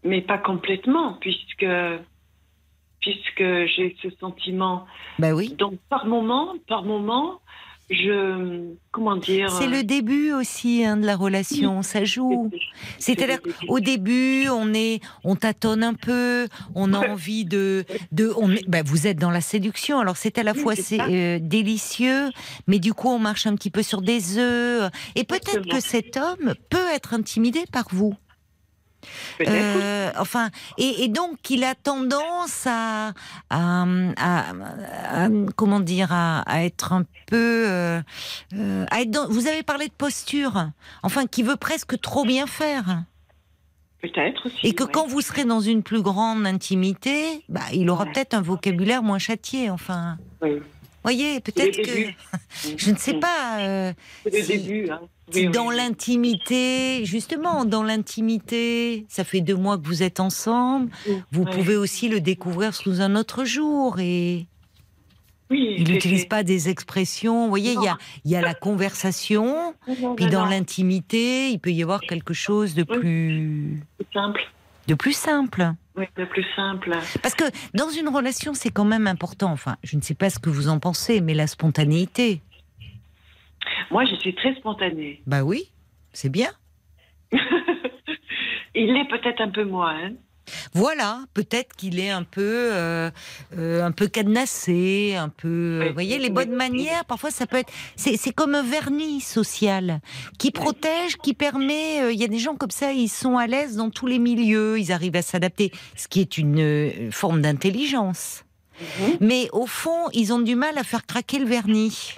mais 0.04 0.22
pas 0.22 0.38
complètement, 0.38 1.14
puisque, 1.16 1.68
puisque 3.02 3.66
j'ai 3.66 3.96
ce 4.02 4.10
sentiment. 4.12 4.86
Bah 5.20 5.34
oui. 5.34 5.54
Donc 5.54 5.80
par 5.90 6.06
moment, 6.06 6.56
par 6.68 6.84
moment, 6.84 7.42
je 7.90 8.74
comment 8.92 9.16
dire. 9.16 9.52
C'est 9.52 9.68
le 9.68 9.84
début 9.84 10.32
aussi 10.32 10.84
hein, 10.86 10.98
de 10.98 11.06
la 11.06 11.16
relation, 11.16 11.82
ça 11.82 12.04
joue. 12.04 12.50
C'est-à-dire 12.98 13.40
au 13.68 13.80
début, 13.80 14.48
on 14.50 14.74
est, 14.74 15.02
on 15.24 15.36
tâtonne 15.36 15.84
un 15.84 15.94
peu, 15.94 16.48
on 16.76 16.94
a 16.94 17.10
envie 17.10 17.46
de, 17.46 17.86
de, 18.12 18.32
on 18.38 18.52
est, 18.52 18.68
bah, 18.68 18.82
vous 18.84 19.08
êtes 19.08 19.18
dans 19.18 19.32
la 19.32 19.42
séduction. 19.42 20.00
Alors 20.00 20.18
c'est 20.18 20.38
à 20.38 20.44
la 20.44 20.54
fois 20.54 20.76
c'est 20.76 21.00
euh, 21.02 21.40
délicieux, 21.42 22.30
mais 22.68 22.80
du 22.80 22.94
coup 22.94 23.10
on 23.10 23.20
marche 23.20 23.48
un 23.48 23.56
petit 23.56 23.72
peu 23.72 23.84
sur 23.84 24.02
des 24.02 24.38
œufs. 24.38 24.92
Et 25.16 25.24
peut-être 25.24 25.68
que 25.68 25.80
cet 25.80 26.18
homme 26.18 26.54
peut 26.70 26.88
être 26.94 27.14
intimidé 27.14 27.64
par 27.72 27.86
vous. 27.92 28.16
Euh, 29.48 30.12
enfin, 30.18 30.50
et, 30.78 31.04
et 31.04 31.08
donc 31.08 31.50
il 31.50 31.64
a 31.64 31.76
tendance 31.76 32.66
à, 32.68 33.14
à, 33.50 33.84
à- 34.18 34.46
à- 35.26 35.30
comment 35.56 35.80
dire, 35.80 36.10
à, 36.12 36.44
être 36.66 36.94
un 36.94 37.04
peu, 37.28 37.64
euh, 37.68 38.02
euh, 38.54 38.86
à 38.92 39.02
être 39.02 39.12
dans- 39.12 39.28
vous 39.30 39.48
avez 39.48 39.64
parlé 39.64 39.88
de 39.88 39.94
posture, 39.94 40.70
enfin, 41.04 41.26
qui 41.26 41.44
veut 41.44 41.56
presque 41.56 42.00
trop 42.02 42.26
bien 42.26 42.48
faire. 42.48 43.04
Peut-être 44.02 44.46
aussi. 44.46 44.66
Et 44.68 44.74
que 44.74 44.84
ouais. 44.84 44.90
quand 44.94 45.08
vous 45.08 45.22
serez 45.22 45.44
dans 45.44 45.60
une 45.60 45.84
plus 45.84 46.02
grande 46.02 46.46
intimité, 46.48 47.44
bah, 47.50 47.62
il 47.74 47.90
aura 47.90 48.06
Ouais. 48.06 48.12
peut-être 48.14 48.34
un 48.34 48.42
vocabulaire 48.42 49.04
moins 49.04 49.20
châtié. 49.20 49.70
Enfin, 49.70 50.18
Oui. 50.42 50.60
voyez, 51.04 51.42
peut-être 51.42 51.76
que 51.82 52.10
je 52.78 52.92
ne 52.92 52.96
sais 52.98 53.16
pas. 53.16 53.60
euh, 53.60 53.94
C'est 54.24 54.38
le 54.38 54.44
si- 54.44 54.58
début. 54.58 54.90
Hein. 54.90 55.02
Si 55.32 55.40
Oui, 55.42 55.46
oui, 55.48 55.52
dans 55.54 55.70
l'intimité, 55.70 57.06
justement, 57.06 57.66
dans 57.66 57.84
l'intimité, 57.84 59.06
ça 59.10 59.24
fait 59.24 59.42
deux 59.42 59.56
mois 59.56 59.78
que 59.78 59.86
vous 59.86 60.04
êtes 60.04 60.20
ensemble. 60.20 60.92
Vous 61.32 61.44
Ouais. 61.44 61.52
pouvez 61.52 61.76
aussi 61.76 62.10
le 62.10 62.20
découvrir 62.22 62.74
sous 62.74 63.02
un 63.02 63.16
autre 63.16 63.46
jour 63.46 64.00
et 64.00 64.48
Oui, 65.52 65.76
il 65.80 65.92
n'utilise 65.92 66.26
pas 66.26 66.44
des 66.44 66.70
expressions. 66.70 67.44
Vous 67.46 67.50
voyez, 67.50 67.74
il 67.74 67.82
y 67.82 67.88
a, 67.88 67.98
il 68.24 68.30
y 68.32 68.36
a 68.36 68.42
la 68.42 68.54
conversation, 68.54 69.74
Non, 69.88 69.96
non, 70.00 70.16
puis 70.16 70.28
dans 70.28 70.46
l'intimité, 70.46 71.50
il 71.50 71.60
peut 71.60 71.72
y 71.72 71.82
avoir 71.82 72.02
quelque 72.02 72.34
chose 72.36 72.76
de 72.76 72.84
plus, 72.84 73.82
simple. 74.14 74.42
de 74.88 74.94
plus 74.94 75.14
simple. 75.14 75.74
Oui, 75.98 76.06
le 76.18 76.28
plus 76.28 76.46
simple. 76.56 76.96
Parce 77.24 77.34
que 77.36 77.44
dans 77.74 77.90
une 77.90 78.08
relation, 78.10 78.54
c'est 78.54 78.70
quand 78.70 78.86
même 78.86 79.08
important. 79.08 79.52
Enfin, 79.52 79.76
je 79.84 79.98
ne 79.98 80.02
sais 80.02 80.14
pas 80.14 80.30
ce 80.30 80.38
que 80.40 80.50
vous 80.52 80.68
en 80.70 80.80
pensez, 80.80 81.20
mais 81.20 81.34
la 81.34 81.48
spontanéité. 81.48 82.42
Moi, 83.92 84.06
je 84.06 84.16
suis 84.16 84.36
très 84.36 84.56
spontanée. 84.56 85.22
Bah 85.26 85.44
oui, 85.44 85.72
c'est 86.14 86.30
bien. 86.30 86.52
Il 88.76 88.94
l'est 88.94 89.08
peut-être 89.10 89.42
un 89.42 89.50
peu 89.50 89.64
moins. 89.64 89.96
Hein. 89.96 90.14
Voilà, 90.74 91.22
peut-être 91.34 91.76
qu'il 91.76 92.00
est 92.00 92.10
un 92.10 92.24
peu, 92.24 92.72
euh, 92.74 93.12
euh, 93.58 93.84
un 93.84 93.92
peu 93.92 94.08
cadenassé, 94.08 95.16
un 95.16 95.30
peu. 95.30 95.82
euh, 95.82 95.88
vous 95.88 95.94
voyez, 95.94 96.18
les 96.18 96.30
bonnes 96.30 96.56
manières, 96.56 97.06
parfois, 97.06 97.32
ça 97.32 97.46
peut 97.46 97.58
être. 97.58 97.72
C'est 97.96 98.34
comme 98.34 98.56
un 98.56 98.64
vernis 98.64 99.22
social 99.22 100.02
qui 100.38 100.52
protège, 100.52 101.18
qui 101.18 101.34
permet. 101.34 102.14
Il 102.14 102.20
y 102.20 102.24
a 102.24 102.28
des 102.28 102.40
gens 102.40 102.56
comme 102.56 102.72
ça, 102.72 102.94
ils 102.94 103.10
sont 103.10 103.38
à 103.38 103.48
l'aise 103.48 103.76
dans 103.76 103.90
tous 103.90 104.08
les 104.08 104.20
milieux, 104.20 104.80
ils 104.80 104.92
arrivent 104.92 105.16
à 105.16 105.22
s'adapter, 105.22 105.72
ce 105.96 106.08
qui 106.08 106.22
est 106.22 106.38
une 106.38 107.12
forme 107.12 107.42
d'intelligence. 107.42 108.44
Mhm. 108.80 109.18
Mais 109.20 109.50
au 109.52 109.66
fond, 109.66 110.08
ils 110.14 110.32
ont 110.34 110.40
du 110.40 110.56
mal 110.56 110.78
à 110.78 110.84
faire 110.84 111.06
craquer 111.06 111.40
le 111.40 111.46
vernis. 111.46 112.16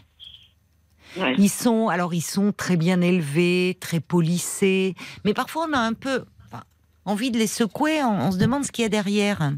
Ouais. 1.17 1.35
Ils 1.37 1.49
sont, 1.49 1.89
alors 1.89 2.13
ils 2.13 2.21
sont 2.21 2.53
très 2.53 2.77
bien 2.77 3.01
élevés, 3.01 3.77
très 3.79 3.99
polissés, 3.99 4.95
mais 5.25 5.33
parfois 5.33 5.67
on 5.69 5.73
a 5.73 5.79
un 5.79 5.93
peu 5.93 6.23
enfin, 6.47 6.63
envie 7.05 7.31
de 7.31 7.37
les 7.37 7.47
secouer. 7.47 8.03
On, 8.03 8.27
on 8.27 8.31
se 8.31 8.37
demande 8.37 8.63
ce 8.63 8.71
qu'il 8.71 8.83
y 8.83 8.85
a 8.85 8.89
derrière. 8.89 9.53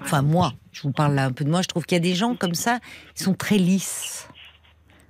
Enfin 0.00 0.22
moi, 0.22 0.54
je 0.72 0.82
vous 0.82 0.92
parle 0.92 1.14
là 1.14 1.24
un 1.26 1.32
peu 1.32 1.44
de 1.44 1.50
moi. 1.50 1.62
Je 1.62 1.68
trouve 1.68 1.84
qu'il 1.84 1.96
y 1.96 2.00
a 2.00 2.02
des 2.02 2.14
gens 2.14 2.34
comme 2.34 2.54
ça, 2.54 2.80
ils 3.16 3.22
sont 3.22 3.34
très 3.34 3.58
lisses. 3.58 4.26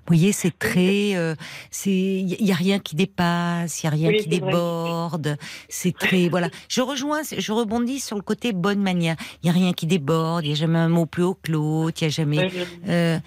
Vous 0.06 0.16
voyez, 0.16 0.32
c'est 0.32 0.56
très, 0.58 1.14
euh, 1.14 1.36
c'est, 1.70 1.90
il 1.90 2.44
y 2.44 2.50
a 2.50 2.56
rien 2.56 2.80
qui 2.80 2.96
dépasse, 2.96 3.82
il 3.82 3.86
y 3.86 3.86
a 3.86 3.90
rien 3.90 4.08
Oui, 4.08 4.18
qui 4.18 4.28
déborde. 4.28 5.36
C'est 5.68 5.96
très, 5.96 6.28
voilà. 6.28 6.48
Je 6.68 6.80
rejoins, 6.80 7.22
je 7.22 7.52
rebondis 7.52 8.00
sur 8.00 8.16
le 8.16 8.22
côté 8.22 8.52
bonne 8.52 8.82
manière. 8.82 9.14
Il 9.42 9.46
y 9.46 9.50
a 9.50 9.52
rien 9.52 9.72
qui 9.72 9.86
déborde, 9.86 10.44
il 10.44 10.50
y 10.50 10.52
a 10.52 10.56
jamais 10.56 10.80
un 10.80 10.88
mot 10.88 11.06
plus 11.06 11.22
haut 11.22 11.38
que 11.40 11.52
l'autre, 11.52 11.98
il 12.00 12.04
y 12.04 12.06
a 12.08 12.10
jamais. 12.10 12.50
Euh, 12.88 13.18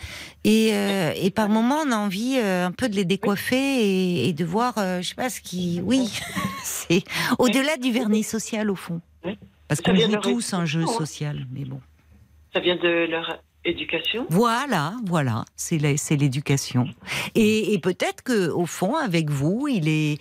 et, 0.44 0.72
euh, 0.74 1.14
et 1.16 1.32
par 1.32 1.48
moments, 1.48 1.80
on 1.86 1.92
a 1.92 1.98
envie 1.98 2.38
un 2.38 2.72
peu 2.72 2.90
de 2.90 2.96
les 2.96 3.06
décoiffer 3.06 3.56
et, 3.56 4.28
et 4.28 4.34
de 4.34 4.44
voir, 4.44 4.74
je 4.78 5.02
sais 5.02 5.16
pas 5.16 5.30
ce 5.30 5.40
qui, 5.40 5.80
oui, 5.82 6.12
c'est 6.64 7.04
au-delà 7.40 7.78
du 7.78 7.94
vernis 7.94 8.24
social 8.24 8.70
au 8.70 8.76
fond. 8.76 9.00
Parce 9.68 9.82
qu'on 9.82 9.96
joue 9.96 10.18
tous 10.18 10.54
un 10.54 10.66
jeu 10.66 10.84
hein. 10.84 10.88
social, 10.88 11.48
mais 11.52 11.64
bon. 11.64 11.80
Ça 12.54 12.60
vient 12.60 12.76
de 12.76 13.10
leur 13.10 13.42
éducation. 13.66 14.26
Voilà, 14.30 14.94
voilà, 15.06 15.46
c'est 15.56 15.78
l'éducation. 15.78 16.88
Et, 17.34 17.74
et 17.74 17.80
peut-être 17.80 18.24
que 18.24 18.50
au 18.50 18.66
fond, 18.66 18.96
avec 18.96 19.30
vous, 19.30 19.68
il 19.68 19.88
est, 19.90 20.20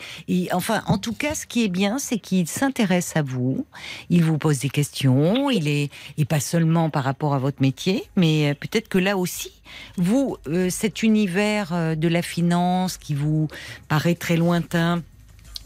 enfin, 0.52 0.82
en 0.86 0.98
tout 0.98 1.12
cas, 1.12 1.34
ce 1.34 1.46
qui 1.46 1.64
est 1.64 1.68
bien, 1.68 1.98
c'est 1.98 2.18
qu'il 2.18 2.48
s'intéresse 2.48 3.16
à 3.16 3.22
vous. 3.22 3.66
Il 4.10 4.24
vous 4.24 4.38
pose 4.38 4.60
des 4.60 4.70
questions. 4.70 5.50
Il 5.50 5.68
est, 5.68 5.90
et 6.18 6.24
pas 6.24 6.40
seulement 6.40 6.90
par 6.90 7.04
rapport 7.04 7.34
à 7.34 7.38
votre 7.38 7.60
métier, 7.60 8.04
mais 8.16 8.50
euh, 8.50 8.54
peut-être 8.54 8.88
que 8.88 8.98
là 8.98 9.16
aussi, 9.16 9.52
vous, 9.96 10.36
euh, 10.48 10.70
cet 10.70 11.02
univers 11.02 11.72
euh, 11.72 11.94
de 11.94 12.08
la 12.08 12.22
finance 12.22 12.96
qui 12.96 13.14
vous 13.14 13.48
paraît 13.88 14.14
très 14.14 14.36
lointain, 14.36 15.02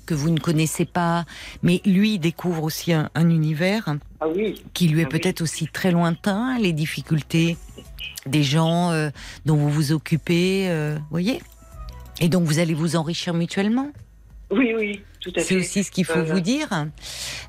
que 0.07 0.15
vous 0.15 0.31
ne 0.31 0.41
connaissez 0.41 0.87
pas, 0.87 1.27
mais 1.63 1.83
lui 1.85 2.19
découvre 2.19 2.63
aussi 2.63 2.93
un 2.95 3.11
univers 3.31 3.99
Ah 4.21 4.27
oui. 4.29 4.63
qui 4.75 4.89
lui 4.89 5.01
est 5.01 5.05
Ah 5.05 5.09
oui. 5.13 5.19
peut-être 5.21 5.41
aussi 5.43 5.67
très 5.69 5.91
lointain, 5.93 6.59
les 6.59 6.73
difficultés 6.73 7.57
des 8.27 8.43
gens 8.43 8.91
euh, 8.91 9.11
dont 9.47 9.57
vous 9.57 9.71
vous 9.71 9.93
occupez, 9.93 10.67
euh, 10.69 10.99
voyez 11.11 11.41
Et 12.21 12.29
donc 12.29 12.45
vous 12.45 12.59
allez 12.59 12.75
vous 12.75 12.97
enrichir 12.97 13.33
mutuellement. 13.35 13.91
Oui, 14.51 14.73
oui, 14.75 15.03
tout 15.21 15.31
à 15.37 15.41
C'est 15.41 15.45
fait. 15.49 15.57
aussi 15.57 15.85
ce 15.85 15.91
qu'il 15.91 16.07
faut 16.07 16.25
vous 16.25 16.41
dire. 16.41 16.69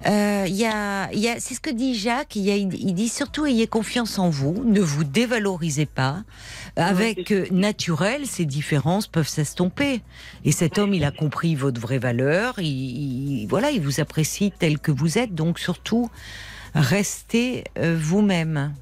Euh, 0.05 0.45
y 0.49 0.65
a, 0.65 1.09
il 1.13 1.19
y 1.19 1.29
a, 1.29 1.39
c'est 1.39 1.53
ce 1.53 1.61
que 1.61 1.69
dit 1.69 1.95
Jacques. 1.97 2.35
Il, 2.35 2.41
y 2.43 2.51
a- 2.51 2.57
il 2.57 2.93
dit 2.93 3.07
surtout 3.07 3.45
ayez 3.45 3.67
confiance 3.67 4.19
en 4.19 4.29
vous, 4.29 4.63
ne 4.65 4.81
vous 4.81 5.05
dévalorisez 5.05 5.85
pas. 5.85 6.23
Avec 6.75 7.31
naturel, 7.51 8.25
ces 8.25 8.43
différences 8.45 9.07
peuvent 9.07 9.29
s'estomper. 9.29 10.01
Et 10.43 10.51
cet 10.51 10.77
homme, 10.77 10.93
il 10.93 11.05
a 11.05 11.11
compris 11.11 11.55
votre 11.55 11.79
vraie 11.79 11.99
valeur. 11.99 12.55
Il, 12.59 12.65
il- 12.65 13.47
voilà, 13.47 13.71
il 13.71 13.79
vous 13.81 14.01
apprécie 14.01 14.51
tel 14.59 14.77
que 14.77 14.91
vous 14.91 15.17
êtes. 15.17 15.33
Donc 15.33 15.57
surtout, 15.57 16.09
restez 16.73 17.63
euh, 17.77 17.97
vous-même. 17.99 18.73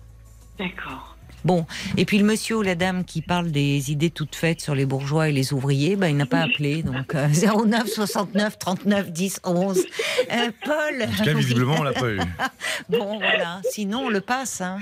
D'accord. 0.58 1.18
Bon, 1.46 1.66
et 1.96 2.04
puis 2.04 2.18
le 2.18 2.26
monsieur 2.26 2.58
ou 2.58 2.62
la 2.62 2.76
dame 2.76 3.06
qui 3.06 3.22
parle 3.22 3.52
des 3.52 3.92
idées 3.92 4.10
toutes 4.10 4.36
faites 4.36 4.60
sur 4.60 4.76
les 4.76 4.86
bourgeois 4.86 5.30
et 5.30 5.32
les 5.32 5.54
ouvriers, 5.54 5.96
ben, 5.96 6.08
il 6.08 6.18
n'a 6.18 6.26
pas 6.26 6.42
appelé, 6.42 6.84
donc 6.84 7.16
euh, 7.16 7.28
09 7.30 7.88
69 7.88 8.60
39 8.60 9.12
10 9.12 9.40
11. 9.46 9.78
Euh, 9.78 10.52
Paul 10.66 11.04
En 11.04 11.08
tout 11.08 11.24
cas, 11.24 11.34
visiblement, 11.34 11.76
on 11.80 11.84
l'a 11.84 11.94
pas 11.94 12.10
eu. 12.10 12.20
Bon, 12.90 13.18
voilà, 13.18 13.62
sinon 13.72 14.06
on 14.06 14.10
le 14.10 14.22
passe. 14.22 14.62
Hein. 14.62 14.80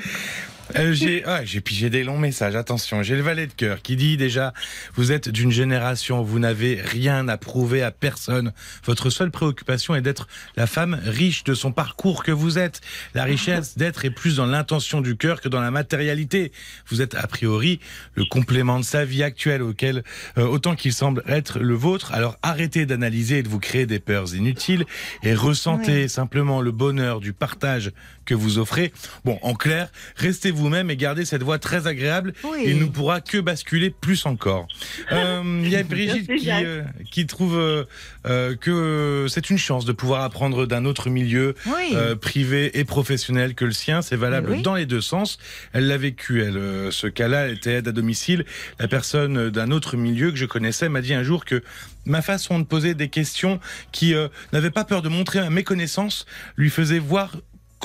Euh, 0.76 0.94
j'ai 0.94 1.24
ah, 1.26 1.46
j'ai 1.46 1.62
pigé 1.62 1.90
des 1.90 2.04
longs 2.04 2.18
messages. 2.18 2.56
Attention, 2.56 3.04
j'ai 3.04 3.16
le 3.16 3.22
valet 3.22 3.46
de 3.46 3.54
cœur 3.54 3.82
qui 3.82 3.96
dit 3.96 4.18
déjà 4.18 4.54
vous 4.96 5.12
êtes 5.12 5.30
d'une 5.30 5.52
génération 5.52 6.22
où 6.22 6.26
vous 6.26 6.40
n'avez 6.40 6.82
rien 6.82 7.28
à 7.28 7.38
prouver 7.38 7.84
à 7.84 7.92
personne. 7.92 8.52
Votre 8.84 9.10
seule 9.10 9.30
préoccupation 9.30 9.96
est 9.96 10.02
d'être 10.02 10.28
la 10.56 10.66
femme 10.66 11.00
riche 11.04 11.44
de 11.44 11.54
son 11.54 11.72
parcours 11.72 12.24
que 12.24 12.32
vous 12.32 12.58
êtes. 12.58 12.82
La 13.14 13.26
richesse 13.26 13.78
d'être 13.78 14.06
est 14.06 14.10
plus 14.10 14.38
dans 14.38 14.48
l'intention 14.48 15.02
du 15.02 15.16
cœur 15.16 15.40
que 15.40 15.50
dans 15.50 15.62
la 15.62 15.72
matérialité. 15.72 16.52
Vous 16.88 17.02
êtes 17.02 17.14
a 17.16 17.28
priori 17.28 17.80
le 18.16 18.26
complément 18.26 18.80
de 18.80 18.86
sa 18.86 19.06
vie 19.06 19.24
actuelle 19.24 19.62
auquel 19.62 20.04
euh, 20.38 20.46
autant 20.48 20.76
qu'il 20.76 20.94
semble 20.94 21.24
être 21.28 21.60
le 21.60 21.76
vôtre. 21.76 22.12
Alors 22.14 22.38
arrêtez 22.42 22.86
d'analyser 22.88 23.40
et 23.40 23.44
de 23.44 23.50
vous 23.50 23.60
créer 23.60 23.86
des 23.86 24.00
peurs 24.00 24.34
inutiles 24.34 24.86
et 25.22 25.36
ressentez 25.36 26.08
simplement 26.08 26.62
le 26.62 26.72
bonheur 26.72 27.20
du 27.20 27.34
partage 27.34 27.92
que 28.26 28.34
vous 28.34 28.58
offrez. 28.58 28.92
Bon, 29.24 29.40
en 29.42 29.54
clair, 29.54 29.90
restez 30.16 30.52
vous-même 30.52 30.90
et 30.92 30.98
gardez 30.98 31.26
cette 31.26 31.44
voix 31.44 31.60
très 31.60 31.88
agréable. 31.88 32.34
Oui. 32.44 32.64
Il 32.66 32.80
ne 32.80 32.86
pourra 32.86 33.22
que 33.22 33.38
basculer 33.38 33.90
plus 33.90 34.26
encore. 34.26 34.68
Euh, 35.12 35.62
Il 35.64 35.70
y 35.70 35.76
a 35.76 35.84
Brigitte 35.84 36.34
qui, 36.36 36.50
euh, 36.50 36.82
qui 37.12 37.26
trouve 37.28 37.56
euh, 37.58 37.84
euh, 38.26 38.56
que 38.56 39.28
c'est 39.30 39.50
une 39.50 39.58
chance 39.58 39.86
de 39.86 39.92
pouvoir 39.92 40.24
apprendre 40.24 40.66
d'un 40.66 40.84
autre 40.86 41.10
milieu 41.10 41.54
Oui. 41.68 41.92
euh, 41.94 42.16
privé 42.16 42.78
et 42.80 42.84
professionnel 42.86 43.54
que 43.54 43.66
le 43.66 43.72
sien. 43.72 44.02
C'est 44.02 44.16
valable 44.16 44.50
Oui. 44.52 44.62
dans 44.64 44.74
les 44.76 44.86
deux 44.88 45.02
sens. 45.02 45.38
Elle 45.74 45.88
l'a 45.88 45.98
vécu, 45.98 46.42
elle. 46.44 46.58
euh, 46.58 46.92
ce 46.92 47.08
cas-là, 47.08 47.48
elle 47.48 47.56
était 47.58 47.74
aide 47.74 47.88
à 47.88 47.92
domicile. 47.92 48.46
La 48.80 48.88
personne 48.88 49.50
d'un 49.52 49.70
autre 49.72 49.96
milieu 49.96 50.32
que 50.32 50.38
je 50.38 50.46
connaissais 50.46 50.90
m'a 50.90 51.02
dit 51.02 51.14
un 51.14 51.24
jour 51.24 51.46
que 51.46 51.62
ma 52.06 52.22
façon 52.22 52.58
de 52.60 52.64
poser 52.66 52.94
des 52.96 53.10
questions 53.10 53.60
qui 53.92 54.14
euh, 54.16 54.28
n'avait 54.54 54.72
pas 54.72 54.86
peur 54.86 55.02
de 55.04 55.10
montrer 55.10 55.40
ma 55.40 55.50
méconnaissance 55.50 56.26
lui 56.58 56.70
faisait 56.70 57.00
voir 57.00 57.32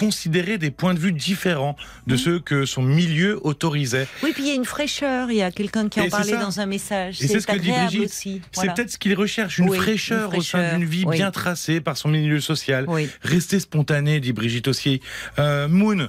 considérer 0.01 0.57
des 0.57 0.71
points 0.71 0.95
de 0.95 0.99
vue 0.99 1.13
différents 1.13 1.77
de 2.07 2.17
ceux 2.17 2.41
que 2.41 2.65
son 2.65 2.81
milieu 2.81 3.39
autorisait. 3.47 4.09
Oui, 4.23 4.31
puis 4.33 4.45
il 4.45 4.49
y 4.49 4.53
a 4.53 4.55
une 4.55 4.65
fraîcheur, 4.65 5.31
il 5.31 5.37
y 5.37 5.43
a 5.43 5.51
quelqu'un 5.51 5.91
qui 5.91 6.01
en 6.01 6.05
Et 6.05 6.09
parlait 6.09 6.33
ça. 6.33 6.41
dans 6.41 6.59
un 6.59 6.65
message. 6.65 7.21
Et 7.23 7.29
c'est 7.29 7.39
ce 7.39 7.47
que 7.47 7.59
dit 7.59 7.71
Brigitte. 7.71 8.05
aussi. 8.05 8.41
C'est 8.53 8.75
peut-être 8.75 8.91
ce 8.91 8.97
qu'il 8.97 9.15
recherche, 9.15 9.59
une, 9.59 9.69
Oui, 9.69 9.77
une 9.77 9.83
fraîcheur 9.83 10.35
au 10.35 10.41
sein 10.41 10.79
d'une 10.79 10.89
vie 10.89 11.05
oui. 11.07 11.17
bien 11.17 11.31
tracée 11.31 11.83
par 11.83 11.99
son 11.99 12.09
milieu 12.09 12.41
social. 12.41 12.87
Oui. 12.89 13.11
Restez 13.21 13.61
spontané, 13.61 14.21
dit 14.21 14.33
Brigitte 14.33 14.69
aussi. 14.69 15.03
Euh, 15.39 15.69
Moon, 15.69 16.09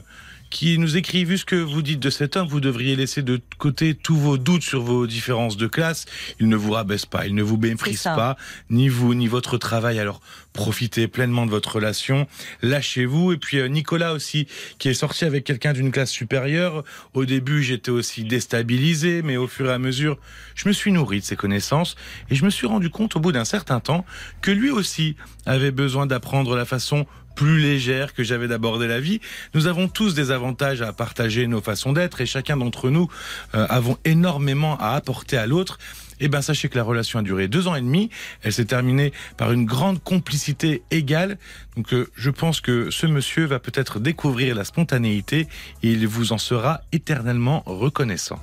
qui 0.51 0.77
nous 0.77 0.97
écrit, 0.97 1.23
vu 1.23 1.37
ce 1.37 1.45
que 1.45 1.55
vous 1.55 1.81
dites 1.81 1.99
de 1.99 2.09
cet 2.09 2.35
homme, 2.35 2.47
vous 2.47 2.59
devriez 2.59 2.95
laisser 2.95 3.23
de 3.23 3.39
côté 3.57 3.95
tous 3.95 4.17
vos 4.17 4.37
doutes 4.37 4.63
sur 4.63 4.81
vos 4.81 5.07
différences 5.07 5.55
de 5.55 5.65
classe. 5.65 6.05
Il 6.39 6.49
ne 6.49 6.57
vous 6.57 6.73
rabaisse 6.73 7.05
pas, 7.05 7.25
il 7.25 7.33
ne 7.33 7.41
vous 7.41 7.57
méprise 7.57 8.03
pas, 8.03 8.35
ni 8.69 8.89
vous, 8.89 9.15
ni 9.15 9.27
votre 9.27 9.57
travail. 9.57 9.97
Alors 9.97 10.21
profitez 10.53 11.07
pleinement 11.07 11.45
de 11.45 11.51
votre 11.51 11.75
relation, 11.75 12.27
lâchez-vous. 12.61 13.31
Et 13.31 13.37
puis 13.37 13.59
euh, 13.59 13.67
Nicolas 13.67 14.13
aussi, 14.13 14.45
qui 14.77 14.89
est 14.89 14.93
sorti 14.93 15.23
avec 15.23 15.45
quelqu'un 15.45 15.71
d'une 15.71 15.89
classe 15.89 16.11
supérieure. 16.11 16.83
Au 17.13 17.25
début, 17.25 17.63
j'étais 17.63 17.91
aussi 17.91 18.25
déstabilisé, 18.25 19.21
mais 19.21 19.37
au 19.37 19.47
fur 19.47 19.69
et 19.69 19.73
à 19.73 19.79
mesure, 19.79 20.17
je 20.55 20.67
me 20.67 20.73
suis 20.73 20.91
nourri 20.91 21.21
de 21.21 21.25
ses 21.25 21.37
connaissances 21.37 21.95
et 22.29 22.35
je 22.35 22.43
me 22.43 22.49
suis 22.49 22.67
rendu 22.67 22.89
compte 22.89 23.15
au 23.15 23.21
bout 23.21 23.31
d'un 23.31 23.45
certain 23.45 23.79
temps 23.79 24.05
que 24.41 24.51
lui 24.51 24.69
aussi 24.69 25.15
avait 25.45 25.71
besoin 25.71 26.07
d'apprendre 26.07 26.57
la 26.57 26.65
façon 26.65 27.05
plus 27.35 27.59
légère 27.59 28.13
que 28.13 28.23
j'avais 28.23 28.47
d'aborder 28.47 28.87
la 28.87 28.99
vie. 28.99 29.19
Nous 29.53 29.67
avons 29.67 29.87
tous 29.87 30.13
des 30.13 30.31
avantages 30.31 30.81
à 30.81 30.93
partager 30.93 31.47
nos 31.47 31.61
façons 31.61 31.93
d'être 31.93 32.21
et 32.21 32.25
chacun 32.25 32.57
d'entre 32.57 32.89
nous 32.89 33.07
euh, 33.55 33.65
avons 33.69 33.97
énormément 34.05 34.77
à 34.77 34.95
apporter 34.95 35.37
à 35.37 35.47
l'autre. 35.47 35.77
Eh 36.23 36.27
ben, 36.27 36.41
sachez 36.41 36.69
que 36.69 36.77
la 36.77 36.83
relation 36.83 37.19
a 37.19 37.23
duré 37.23 37.47
deux 37.47 37.67
ans 37.67 37.75
et 37.75 37.81
demi. 37.81 38.09
Elle 38.43 38.53
s'est 38.53 38.65
terminée 38.65 39.11
par 39.37 39.51
une 39.51 39.65
grande 39.65 40.01
complicité 40.03 40.83
égale. 40.91 41.37
Donc, 41.75 41.93
euh, 41.93 42.09
je 42.15 42.29
pense 42.29 42.61
que 42.61 42.91
ce 42.91 43.07
monsieur 43.07 43.45
va 43.45 43.59
peut-être 43.59 43.99
découvrir 43.99 44.55
la 44.55 44.63
spontanéité 44.63 45.47
et 45.81 45.91
il 45.91 46.07
vous 46.07 46.31
en 46.31 46.37
sera 46.37 46.81
éternellement 46.91 47.63
reconnaissant. 47.65 48.39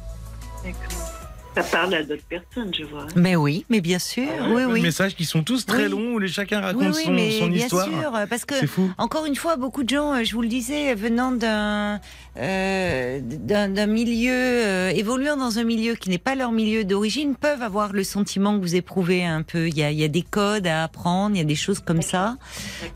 Ça 1.59 1.64
parle 1.64 1.94
à 1.94 2.03
d'autres 2.05 2.23
personnes, 2.29 2.73
je 2.73 2.85
vois. 2.85 3.07
Mais 3.16 3.35
oui, 3.35 3.64
mais 3.68 3.81
bien 3.81 3.99
sûr, 3.99 4.29
oui, 4.51 4.61
Des 4.64 4.73
oui. 4.73 4.81
messages 4.81 5.16
qui 5.16 5.25
sont 5.25 5.42
tous 5.42 5.66
très 5.66 5.85
Oui. 5.85 5.90
longs 5.90 6.14
où 6.14 6.18
les 6.21 6.29
chacun 6.29 6.59
Oui, 6.61 6.64
raconte 6.66 6.94
oui, 6.97 7.03
son, 7.05 7.11
mais 7.11 7.31
son 7.33 7.47
bien 7.49 7.64
histoire. 7.64 7.87
sûr, 7.88 8.12
parce 8.31 8.44
que 8.44 8.55
C'est 8.55 8.66
fou. 8.68 8.90
Encore 8.97 9.27
une 9.27 9.35
fois, 9.35 9.57
beaucoup 9.57 9.83
de 9.83 9.88
gens, 9.88 10.14
euh, 10.14 10.23
je 10.25 10.35
vous 10.35 10.42
le 10.42 10.49
disais, 10.49 10.94
venant 10.94 11.33
d'un 11.33 12.01
euh, 12.37 13.21
d'un 13.23 13.87
milieu, 13.87 14.31
euh, 14.33 14.90
évoluant 14.90 15.37
dans 15.37 15.59
un 15.59 15.64
milieu 15.64 15.94
qui 15.94 16.11
n'est 16.11 16.18
pas 16.18 16.37
leur 16.37 16.53
milieu 16.53 16.85
d'origine, 16.85 17.35
peuvent 17.35 17.62
avoir 17.62 17.92
le 17.92 18.05
sentiment 18.05 18.55
que 18.57 18.61
vous 18.62 18.77
éprouvez 18.77 19.25
un 19.25 19.42
peu. 19.42 19.66
Il 19.68 19.77
y 19.77 19.83
a, 19.83 19.90
il 19.90 19.99
y 19.99 20.05
a 20.05 20.09
des 20.09 20.23
codes 20.23 20.66
à 20.66 20.85
apprendre, 20.85 21.35
il 21.35 21.38
y 21.38 21.42
a 21.42 21.44
des 21.44 21.57
choses 21.57 21.81
comme 21.81 22.03
ça. 22.03 22.37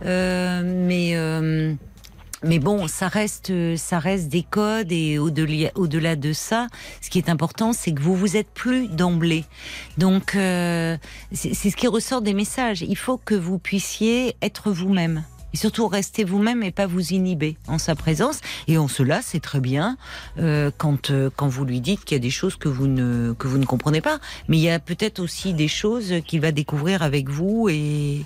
Euh, 0.04 0.62
mais 0.64 1.12
euh, 1.16 1.74
mais 2.44 2.58
bon, 2.58 2.88
ça 2.88 3.08
reste, 3.08 3.52
ça 3.76 3.98
reste 3.98 4.28
des 4.28 4.42
codes 4.42 4.92
et 4.92 5.18
au-delà, 5.18 5.70
au-delà 5.74 6.16
de 6.16 6.32
ça, 6.32 6.66
ce 7.00 7.10
qui 7.10 7.18
est 7.18 7.28
important, 7.28 7.72
c'est 7.72 7.92
que 7.92 8.00
vous 8.00 8.16
vous 8.16 8.36
êtes 8.36 8.50
plus 8.50 8.88
d'emblée. 8.88 9.44
Donc, 9.98 10.34
euh, 10.34 10.96
c'est 11.32 11.54
c'est 11.54 11.70
ce 11.70 11.76
qui 11.76 11.86
ressort 11.86 12.22
des 12.22 12.34
messages. 12.34 12.82
Il 12.82 12.96
faut 12.96 13.18
que 13.18 13.34
vous 13.34 13.58
puissiez 13.58 14.34
être 14.42 14.72
vous-même. 14.72 15.24
Et 15.54 15.58
surtout 15.58 15.86
rester 15.86 16.24
vous-même 16.24 16.62
et 16.62 16.70
pas 16.70 16.86
vous 16.86 17.12
inhiber 17.12 17.58
en 17.68 17.78
sa 17.78 17.94
présence. 17.94 18.40
Et 18.68 18.78
en 18.78 18.88
cela, 18.88 19.20
c'est 19.22 19.38
très 19.40 19.60
bien 19.60 19.98
euh, 20.38 20.70
quand 20.78 21.10
euh, 21.10 21.28
quand 21.36 21.46
vous 21.46 21.66
lui 21.66 21.80
dites 21.82 22.04
qu'il 22.04 22.14
y 22.14 22.20
a 22.20 22.22
des 22.22 22.30
choses 22.30 22.56
que 22.56 22.70
vous 22.70 22.86
ne 22.86 23.34
que 23.34 23.46
vous 23.48 23.58
ne 23.58 23.66
comprenez 23.66 24.00
pas. 24.00 24.18
Mais 24.48 24.56
il 24.56 24.62
y 24.62 24.70
a 24.70 24.78
peut-être 24.78 25.20
aussi 25.20 25.52
des 25.52 25.68
choses 25.68 26.14
qu'il 26.26 26.40
va 26.40 26.52
découvrir 26.52 27.02
avec 27.02 27.28
vous 27.28 27.68
et, 27.68 28.24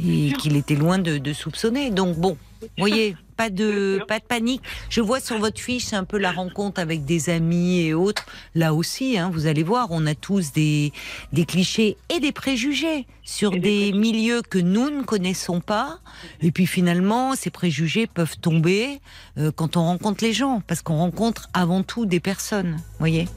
et 0.00 0.32
qu'il 0.38 0.56
était 0.56 0.76
loin 0.76 0.98
de, 0.98 1.18
de 1.18 1.32
soupçonner. 1.32 1.90
Donc 1.90 2.16
bon, 2.16 2.36
voyez, 2.78 3.16
pas 3.38 3.50
de 3.50 4.00
pas 4.08 4.18
de 4.18 4.24
panique. 4.24 4.62
Je 4.90 5.00
vois 5.00 5.20
sur 5.20 5.38
votre 5.38 5.60
fiche 5.60 5.92
un 5.92 6.04
peu 6.04 6.18
la 6.18 6.32
rencontre 6.32 6.80
avec 6.80 7.04
des 7.04 7.30
amis 7.30 7.80
et 7.80 7.94
autres. 7.94 8.26
Là 8.54 8.74
aussi, 8.74 9.16
hein, 9.16 9.30
vous 9.32 9.46
allez 9.46 9.62
voir, 9.62 9.86
on 9.90 10.04
a 10.06 10.14
tous 10.16 10.52
des 10.52 10.92
des 11.32 11.46
clichés 11.46 11.96
et 12.10 12.18
des 12.18 12.32
préjugés 12.32 13.06
sur 13.22 13.52
des 13.52 13.60
des 13.60 13.68
préjugés. 13.68 13.92
milieux 13.92 14.42
que 14.42 14.58
nous 14.58 14.90
ne 14.90 15.02
connaissons 15.04 15.60
pas. 15.60 16.00
Et 16.42 16.50
puis 16.50 16.66
finalement, 16.66 17.36
ces 17.36 17.50
préjugés 17.50 18.08
peuvent 18.08 18.38
tomber 18.38 19.00
euh, 19.38 19.52
quand 19.54 19.76
on 19.76 19.84
rencontre 19.84 20.24
les 20.24 20.32
gens, 20.32 20.60
parce 20.66 20.82
qu'on 20.82 20.96
rencontre 20.96 21.48
avant 21.54 21.84
tout 21.84 22.04
des 22.04 22.20
personnes, 22.20 22.76
voyez. 22.98 23.28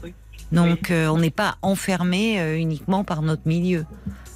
Donc 0.50 0.90
euh, 0.90 1.06
on 1.08 1.18
n'est 1.18 1.30
pas 1.30 1.56
enfermé 1.62 2.40
euh, 2.40 2.58
uniquement 2.58 3.04
par 3.04 3.22
notre 3.22 3.46
milieu. 3.46 3.86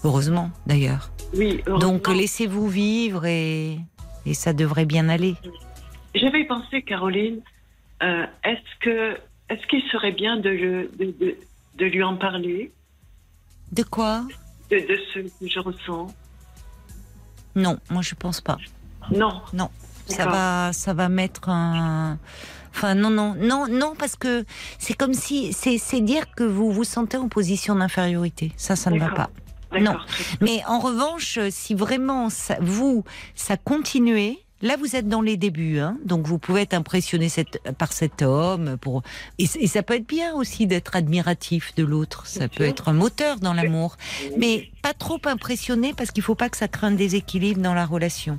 Heureusement 0.04 0.50
d'ailleurs. 0.66 1.10
Oui, 1.34 1.62
Donc 1.80 2.08
laissez-vous 2.08 2.68
vivre 2.68 3.26
et, 3.26 3.80
et 4.26 4.34
ça 4.34 4.52
devrait 4.52 4.84
bien 4.86 5.08
aller. 5.08 5.36
J'avais 6.14 6.44
pensé, 6.44 6.82
Caroline, 6.82 7.40
euh, 8.02 8.26
est-ce 8.44 8.78
que 8.80 9.16
est-ce 9.48 9.64
qu'il 9.68 9.82
serait 9.92 10.12
bien 10.12 10.36
de, 10.38 10.48
le- 10.50 10.90
de, 10.98 11.04
de, 11.20 11.36
de 11.76 11.84
lui 11.86 12.02
en 12.02 12.16
parler, 12.16 12.72
De 13.72 13.82
quoi? 13.84 14.24
De, 14.70 14.76
de 14.76 14.98
ce 15.14 15.20
que 15.20 15.48
je 15.48 15.60
ressens? 15.60 16.08
Non, 17.54 17.78
moi 17.90 18.02
je 18.02 18.14
pense 18.14 18.40
pas. 18.40 18.58
Non. 19.10 19.40
Non, 19.52 19.70
ça 20.08 20.26
va, 20.26 20.72
ça 20.72 20.92
va 20.94 21.08
mettre 21.08 21.48
un. 21.48 22.18
Enfin 22.70 22.94
non 22.94 23.08
non 23.08 23.34
non 23.38 23.66
non 23.70 23.94
parce 23.98 24.16
que 24.16 24.44
c'est 24.78 24.92
comme 24.92 25.14
si 25.14 25.54
c'est 25.54 25.78
c'est 25.78 26.02
dire 26.02 26.34
que 26.34 26.44
vous 26.44 26.70
vous 26.70 26.84
sentez 26.84 27.16
en 27.16 27.28
position 27.28 27.74
d'infériorité. 27.76 28.52
Ça 28.58 28.76
ça 28.76 28.90
ne 28.90 28.98
va 28.98 29.08
pas. 29.10 29.30
Non. 29.80 29.96
Mais 30.40 30.62
en 30.66 30.78
revanche, 30.78 31.38
si 31.50 31.74
vraiment 31.74 32.30
ça, 32.30 32.56
vous 32.60 33.04
ça 33.34 33.56
continuait. 33.56 34.38
Là, 34.62 34.76
vous 34.78 34.96
êtes 34.96 35.06
dans 35.06 35.20
les 35.20 35.36
débuts, 35.36 35.80
hein, 35.80 35.98
donc 36.06 36.26
vous 36.26 36.38
pouvez 36.38 36.62
être 36.62 36.72
impressionné 36.72 37.28
cette- 37.28 37.60
par 37.76 37.92
cet 37.92 38.22
homme. 38.22 38.78
Pour 38.80 39.02
et, 39.38 39.44
et 39.60 39.66
ça 39.66 39.82
peut 39.82 39.94
être 39.96 40.06
bien 40.06 40.32
aussi 40.34 40.66
d'être 40.66 40.96
admiratif 40.96 41.74
de 41.74 41.84
l'autre. 41.84 42.26
Ça 42.26 42.48
peut 42.48 42.64
être 42.64 42.88
un 42.88 42.94
moteur 42.94 43.38
dans 43.38 43.52
l'amour, 43.52 43.96
mais 44.38 44.70
pas 44.80 44.94
trop 44.94 45.20
impressionné 45.26 45.92
parce 45.94 46.10
qu'il 46.10 46.22
faut 46.22 46.34
pas 46.34 46.48
que 46.48 46.56
ça 46.56 46.68
crée 46.68 46.86
un 46.86 46.92
déséquilibre 46.92 47.60
dans 47.60 47.74
la 47.74 47.84
relation. 47.84 48.38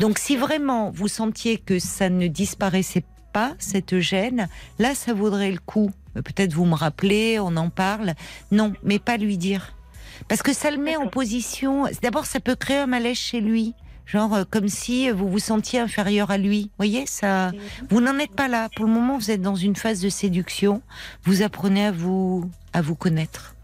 Donc, 0.00 0.18
si 0.18 0.36
vraiment 0.36 0.90
vous 0.90 1.06
sentiez 1.08 1.58
que 1.58 1.78
ça 1.78 2.08
ne 2.08 2.28
disparaissait 2.28 3.04
pas 3.34 3.52
cette 3.58 3.98
gêne, 3.98 4.48
là, 4.78 4.94
ça 4.94 5.12
vaudrait 5.12 5.52
le 5.52 5.58
coup. 5.58 5.90
Euh, 6.16 6.22
Peut-être 6.22 6.54
vous 6.54 6.64
me 6.64 6.74
rappelez, 6.74 7.38
on 7.40 7.54
en 7.58 7.68
parle. 7.68 8.14
Non, 8.52 8.72
mais 8.84 8.98
pas 8.98 9.18
lui 9.18 9.36
dire. 9.36 9.74
Parce 10.28 10.42
que 10.42 10.52
ça 10.52 10.70
le 10.70 10.78
met 10.78 10.96
en 10.96 11.08
position. 11.08 11.84
D'abord, 12.02 12.26
ça 12.26 12.40
peut 12.40 12.54
créer 12.54 12.78
un 12.78 12.86
malaise 12.86 13.16
chez 13.16 13.40
lui. 13.40 13.74
Genre, 14.06 14.34
euh, 14.34 14.44
comme 14.48 14.68
si 14.68 15.10
vous 15.10 15.28
vous 15.28 15.38
sentiez 15.38 15.80
inférieur 15.80 16.30
à 16.30 16.38
lui. 16.38 16.62
Vous 16.62 16.70
voyez, 16.78 17.06
ça. 17.06 17.52
Vous 17.90 18.00
n'en 18.00 18.18
êtes 18.18 18.32
pas 18.32 18.48
là. 18.48 18.68
Pour 18.74 18.86
le 18.86 18.90
moment, 18.90 19.18
vous 19.18 19.30
êtes 19.30 19.42
dans 19.42 19.54
une 19.54 19.76
phase 19.76 20.00
de 20.00 20.08
séduction. 20.08 20.82
Vous 21.24 21.42
apprenez 21.42 21.86
à 21.86 21.92
vous, 21.92 22.50
à 22.72 22.80
vous 22.80 22.94
connaître. 22.94 23.54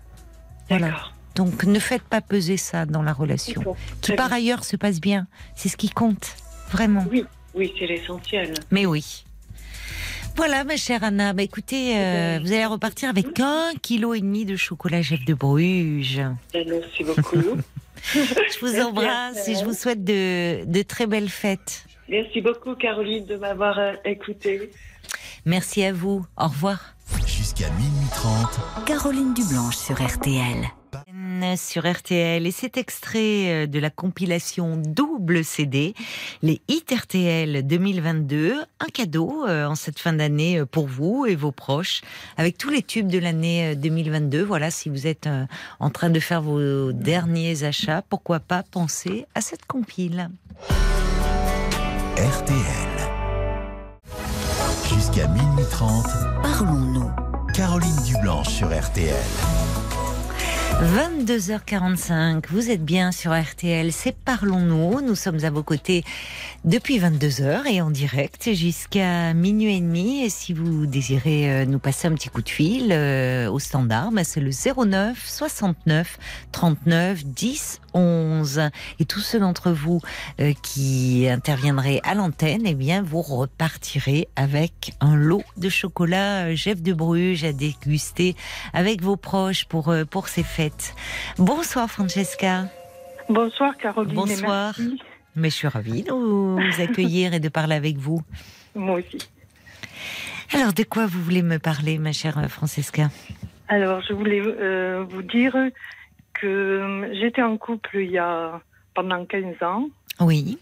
Voilà. 0.68 0.94
Donc, 1.34 1.64
ne 1.64 1.78
faites 1.78 2.02
pas 2.02 2.20
peser 2.20 2.56
ça 2.56 2.86
dans 2.86 3.02
la 3.02 3.12
relation. 3.12 3.76
Qui 4.00 4.12
par 4.12 4.32
ailleurs 4.32 4.64
se 4.64 4.76
passe 4.76 5.00
bien. 5.00 5.26
C'est 5.56 5.68
ce 5.68 5.76
qui 5.76 5.90
compte. 5.90 6.36
Vraiment. 6.70 7.04
Oui, 7.10 7.24
oui, 7.54 7.72
c'est 7.78 7.86
l'essentiel. 7.86 8.54
Mais 8.70 8.86
oui. 8.86 9.24
Voilà, 10.36 10.64
ma 10.64 10.76
chère 10.76 11.04
Anna. 11.04 11.32
Bah, 11.32 11.42
écoutez, 11.42 11.96
euh, 11.96 12.38
vous 12.42 12.52
allez 12.52 12.66
repartir 12.66 13.08
avec 13.08 13.38
un 13.40 13.70
kilo 13.82 14.14
et 14.14 14.20
demi 14.20 14.44
de 14.44 14.56
chocolat 14.56 15.00
Jeff 15.00 15.24
de 15.24 15.34
Bruges. 15.34 16.22
Ben, 16.52 16.68
Merci 16.68 17.04
beaucoup. 17.04 17.36
Je 18.12 18.58
vous 18.60 18.72
Merci, 18.72 18.82
embrasse 18.82 19.48
et 19.48 19.54
je 19.54 19.64
vous 19.64 19.72
souhaite 19.72 20.04
de, 20.04 20.66
de 20.66 20.82
très 20.82 21.06
belles 21.06 21.30
fêtes. 21.30 21.86
Merci 22.10 22.42
beaucoup, 22.42 22.74
Caroline, 22.74 23.24
de 23.24 23.36
m'avoir 23.36 23.78
euh, 23.78 23.92
écouté. 24.04 24.70
Merci 25.46 25.84
à 25.84 25.92
vous. 25.94 26.26
Au 26.36 26.48
revoir. 26.48 26.94
Jusqu'à 27.26 27.70
minuit 27.70 28.08
30, 28.12 28.84
Caroline 28.84 29.32
Dublanche 29.32 29.76
sur 29.76 29.94
RTL. 29.94 30.66
Sur 31.56 31.90
RTL 31.90 32.46
et 32.46 32.50
cet 32.52 32.76
extrait 32.76 33.64
euh, 33.64 33.66
de 33.66 33.80
la 33.80 33.90
compilation 33.90 34.76
double 34.76 35.44
CD, 35.44 35.94
les 36.42 36.60
hits 36.68 36.84
RTL 36.94 37.66
2022, 37.66 38.60
un 38.78 38.86
cadeau 38.86 39.44
euh, 39.46 39.66
en 39.66 39.74
cette 39.74 39.98
fin 39.98 40.12
d'année 40.12 40.58
euh, 40.58 40.64
pour 40.64 40.86
vous 40.86 41.26
et 41.26 41.34
vos 41.34 41.50
proches, 41.50 42.02
avec 42.36 42.56
tous 42.56 42.70
les 42.70 42.82
tubes 42.82 43.08
de 43.08 43.18
l'année 43.18 43.72
euh, 43.72 43.74
2022. 43.74 44.44
Voilà, 44.44 44.70
si 44.70 44.88
vous 44.88 45.08
êtes 45.08 45.28
en 45.80 45.90
train 45.90 46.10
de 46.10 46.20
faire 46.20 46.40
vos 46.40 46.92
derniers 46.92 47.64
achats, 47.64 48.02
pourquoi 48.08 48.38
pas 48.38 48.62
penser 48.62 49.26
à 49.34 49.40
cette 49.40 49.66
compile. 49.66 50.30
RTL. 52.16 52.94
Jusqu'à 54.88 55.26
minuit 55.28 55.64
30, 55.70 56.06
Parlons-nous. 56.42 57.10
Caroline 57.54 58.02
Dublanche 58.04 58.48
sur 58.48 58.68
RTL. 58.68 59.14
22h45, 60.82 62.44
vous 62.50 62.70
êtes 62.70 62.84
bien 62.84 63.12
sur 63.12 63.32
RTL, 63.32 63.92
c'est 63.92 64.14
Parlons-nous. 64.14 65.00
Nous 65.00 65.14
sommes 65.14 65.44
à 65.44 65.50
vos 65.50 65.62
côtés 65.62 66.04
depuis 66.64 66.98
22h 66.98 67.66
et 67.66 67.80
en 67.80 67.90
direct 67.90 68.52
jusqu'à 68.52 69.32
minuit 69.34 69.76
et 69.76 69.80
demi. 69.80 70.24
Et 70.24 70.30
si 70.30 70.52
vous 70.52 70.86
désirez 70.86 71.50
euh, 71.50 71.64
nous 71.64 71.78
passer 71.78 72.08
un 72.08 72.12
petit 72.12 72.28
coup 72.28 72.42
de 72.42 72.48
fil 72.48 72.90
euh, 72.90 73.50
au 73.50 73.58
standard, 73.58 74.10
bah, 74.10 74.24
c'est 74.24 74.40
le 74.40 74.50
09 74.50 75.16
69 75.24 76.18
39 76.52 77.24
10 77.24 77.80
11. 77.94 78.70
Et 78.98 79.04
tous 79.04 79.20
ceux 79.20 79.40
d'entre 79.40 79.70
vous 79.70 80.00
euh, 80.40 80.52
qui 80.62 81.26
interviendraient 81.28 82.00
à 82.04 82.14
l'antenne, 82.14 82.62
eh 82.66 82.74
bien, 82.74 83.02
vous 83.02 83.22
repartirez 83.22 84.28
avec 84.36 84.92
un 85.00 85.16
lot 85.16 85.42
de 85.56 85.68
chocolat 85.68 86.46
euh, 86.46 86.54
Jeff 86.54 86.82
de 86.82 86.92
Bruges 86.92 87.44
à 87.44 87.52
déguster 87.52 88.34
avec 88.72 89.02
vos 89.02 89.16
proches 89.16 89.64
pour, 89.64 89.88
euh, 89.88 90.04
pour 90.04 90.28
ces 90.28 90.42
fêtes. 90.42 90.94
Bonsoir 91.38 91.90
Francesca. 91.90 92.66
Bonsoir 93.28 93.76
Caroline. 93.76 94.12
et 94.12 94.14
Bonsoir. 94.14 94.74
merci. 94.78 95.00
Mais 95.36 95.50
je 95.50 95.54
suis 95.54 95.68
ravie 95.68 96.02
de 96.02 96.12
vous 96.12 96.60
accueillir 96.80 97.34
et 97.34 97.40
de 97.40 97.48
parler 97.48 97.74
avec 97.74 97.96
vous. 97.96 98.22
Moi 98.74 99.00
aussi. 99.00 99.28
Alors, 100.52 100.72
de 100.72 100.84
quoi 100.84 101.06
vous 101.06 101.20
voulez 101.20 101.42
me 101.42 101.58
parler, 101.58 101.98
ma 101.98 102.12
chère 102.12 102.38
euh, 102.38 102.46
Francesca? 102.48 103.10
Alors, 103.68 104.00
je 104.02 104.12
voulais 104.12 104.40
euh, 104.44 105.04
vous 105.08 105.22
dire 105.22 105.56
que 106.44 106.48
euh, 106.48 107.14
j'étais 107.20 107.42
en 107.42 107.56
couple 107.56 107.96
il 107.98 108.10
y 108.10 108.18
a 108.18 108.60
pendant 108.94 109.24
15 109.24 109.62
ans 109.62 109.88
Oui. 110.20 110.58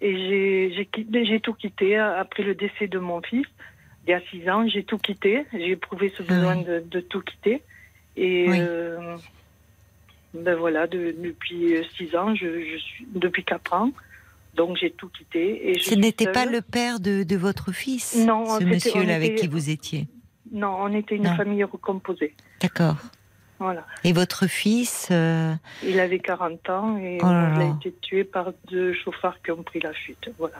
et 0.00 0.12
j'ai- 0.16 1.40
tout 1.40 1.54
quitté 1.54 1.96
après 1.96 2.42
le 2.42 2.54
décès 2.54 2.86
de 2.86 2.98
mon 2.98 3.20
fils. 3.22 3.46
Il 4.06 4.10
y 4.10 4.14
a 4.14 4.20
6 4.30 4.48
ans, 4.50 4.66
j'ai 4.68 4.84
tout 4.84 4.98
quitté. 4.98 5.44
J'ai 5.52 5.70
éprouvé 5.70 6.12
ce 6.16 6.22
besoin 6.22 6.56
Oui. 6.58 6.64
de, 6.64 6.84
de 6.90 7.00
tout 7.00 7.20
quitter. 7.20 7.62
Et 8.16 8.46
Oui. 8.48 8.56
euh, 8.60 9.16
ben 10.34 10.54
voilà, 10.56 10.86
de- 10.86 11.14
depuis 11.18 11.76
6 11.96 12.14
ans, 12.16 12.34
je, 12.34 12.46
je 12.70 12.76
suis 12.78 13.06
depuis 13.14 13.44
4 13.44 13.72
ans. 13.72 13.90
Donc 14.54 14.76
j'ai 14.76 14.90
tout 14.90 15.08
quitté. 15.08 15.70
Et 15.70 15.74
je 15.78 15.84
Ce 15.90 15.94
n'était 15.94 16.30
pas 16.30 16.44
le 16.46 16.60
père 16.60 17.00
de, 17.00 17.22
de 17.22 17.36
votre 17.36 17.72
fils 17.72 18.16
Non, 18.26 18.44
Ce 18.58 18.64
monsieur-là 18.64 19.12
on 19.12 19.16
avec 19.16 19.36
qui 19.36 19.46
vous 19.48 19.70
étiez? 19.70 20.06
Non, 20.52 20.76
on 20.80 20.92
était 20.94 21.16
une 21.16 21.22
Non. 21.24 21.36
famille 21.36 21.64
recomposée. 21.64 22.34
D'accord. 22.60 22.96
Voilà. 23.62 23.86
Et 24.04 24.12
votre 24.12 24.46
fils 24.46 25.08
euh, 25.10 25.54
Il 25.84 25.98
avait 26.00 26.18
40 26.18 26.68
ans 26.70 26.98
et 26.98 27.18
Oh 27.22 27.26
là 27.26 27.52
il 27.56 27.60
a 27.62 27.74
été 27.76 27.92
tué 28.00 28.24
par 28.24 28.52
deux 28.70 28.92
chauffards 28.92 29.40
qui 29.42 29.50
ont 29.52 29.62
pris 29.62 29.80
la 29.80 29.92
fuite. 29.92 30.30
Voilà. 30.38 30.56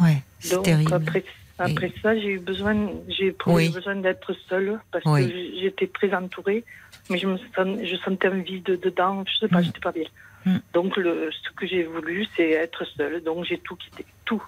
Ouais, 0.00 0.22
c'est 0.40 0.62
terrible. 0.62 0.92
après, 0.94 1.24
après 1.58 1.92
ça, 2.02 2.16
j'ai 2.16 2.28
eu 2.28 2.38
besoin, 2.38 2.76
j'ai 3.08 3.34
Oui. 3.46 3.68
besoin 3.70 3.96
d'être 3.96 4.32
seule 4.48 4.78
parce 4.92 5.04
Oui. 5.06 5.26
que 5.28 5.34
j'étais 5.60 5.88
très 5.88 6.14
entourée, 6.14 6.64
mais 7.10 7.18
je 7.18 7.26
me 7.26 7.36
sens, 7.38 7.78
je 7.82 7.96
sentais 8.04 8.28
un 8.28 8.38
vide 8.42 8.78
dedans. 8.82 9.24
Je 9.26 9.38
sais 9.38 9.48
pas, 9.48 9.60
Mm. 9.60 9.64
j'étais 9.64 9.80
pas 9.80 9.92
bien. 9.92 10.04
Mm. 10.44 10.56
Donc 10.72 10.96
le, 10.96 11.30
ce 11.32 11.50
que 11.56 11.66
j'ai 11.66 11.82
voulu, 11.84 12.26
c'est 12.36 12.50
être 12.50 12.84
seule. 12.96 13.22
Donc 13.24 13.44
j'ai 13.44 13.58
tout 13.58 13.74
quitté, 13.76 14.04
tout. 14.24 14.42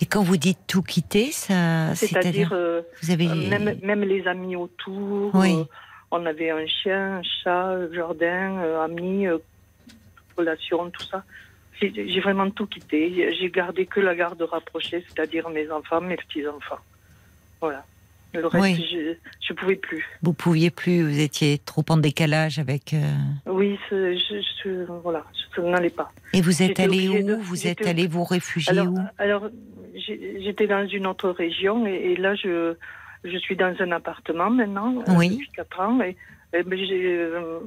Et 0.00 0.06
quand 0.06 0.22
vous 0.22 0.38
dites 0.38 0.58
tout 0.66 0.82
quitter, 0.82 1.30
ça, 1.32 1.94
C'est-à-dire 1.94 2.50
euh, 2.54 2.80
vous 3.02 3.10
avez 3.10 3.28
euh, 3.28 3.48
même, 3.50 3.78
même 3.82 4.02
les 4.02 4.26
amis 4.26 4.56
autour. 4.56 5.30
Oui. 5.34 5.54
euh, 5.54 5.64
on 6.12 6.24
avait 6.26 6.50
un 6.50 6.66
chien, 6.66 7.18
un 7.18 7.22
chat, 7.42 7.92
jardin, 7.92 8.58
euh, 8.62 8.84
amis, 8.84 9.26
euh, 9.26 9.38
relations, 10.36 10.90
tout 10.90 11.02
ça. 11.04 11.24
J'ai 11.80 12.20
vraiment 12.20 12.48
tout 12.50 12.66
quitté. 12.66 13.34
J'ai 13.38 13.50
gardé 13.50 13.86
que 13.86 13.98
la 13.98 14.14
garde 14.14 14.40
rapprochée, 14.42 15.04
c'est-à-dire 15.08 15.48
mes 15.48 15.68
enfants, 15.70 16.00
mes 16.00 16.16
petits-enfants. 16.16 16.78
Voilà. 17.60 17.84
Le 18.34 18.46
reste, 18.46 18.78
Oui. 18.78 18.86
je 19.42 19.52
ne 19.52 19.58
pouvais 19.58 19.76
plus. 19.76 20.06
vous 20.22 20.32
pouviez 20.32 20.70
plus, 20.70 21.02
vous 21.02 21.18
étiez 21.20 21.58
trop 21.58 21.84
en 21.90 21.96
décalage 21.98 22.58
avec. 22.58 22.94
euh, 22.94 23.02
Oui, 23.46 23.78
je, 23.90 24.16
je, 24.64 24.84
voilà, 25.02 25.24
je 25.56 25.60
n'allais 25.60 25.90
pas. 25.90 26.10
Et 26.32 26.40
vous 26.40 26.62
êtes 26.62 26.78
allé 26.80 27.08
où 27.08 27.26
de- 27.26 27.34
Vous 27.34 27.66
êtes 27.66 27.86
allé 27.86 28.06
vous 28.06 28.24
réfugier 28.24 28.70
Alors, 28.70 28.86
où 28.92 28.98
alors 29.18 29.48
j'étais 29.94 30.66
dans 30.66 30.86
une 30.86 31.06
autre 31.06 31.28
région 31.30 31.86
et, 31.86 32.12
et 32.12 32.16
là, 32.16 32.34
je, 32.34 32.74
je 33.24 33.36
suis 33.38 33.56
dans 33.56 33.74
un 33.80 33.92
appartement 33.92 34.50
maintenant, 34.50 34.96
euh, 35.08 35.14
Oui. 35.16 35.30
depuis 35.30 35.48
4 35.54 35.80
ans. 35.80 36.00
Et, 36.02 36.16
et 36.52 36.62
ben, 36.62 36.78
j'ai 36.78 37.16
euh, 37.18 37.60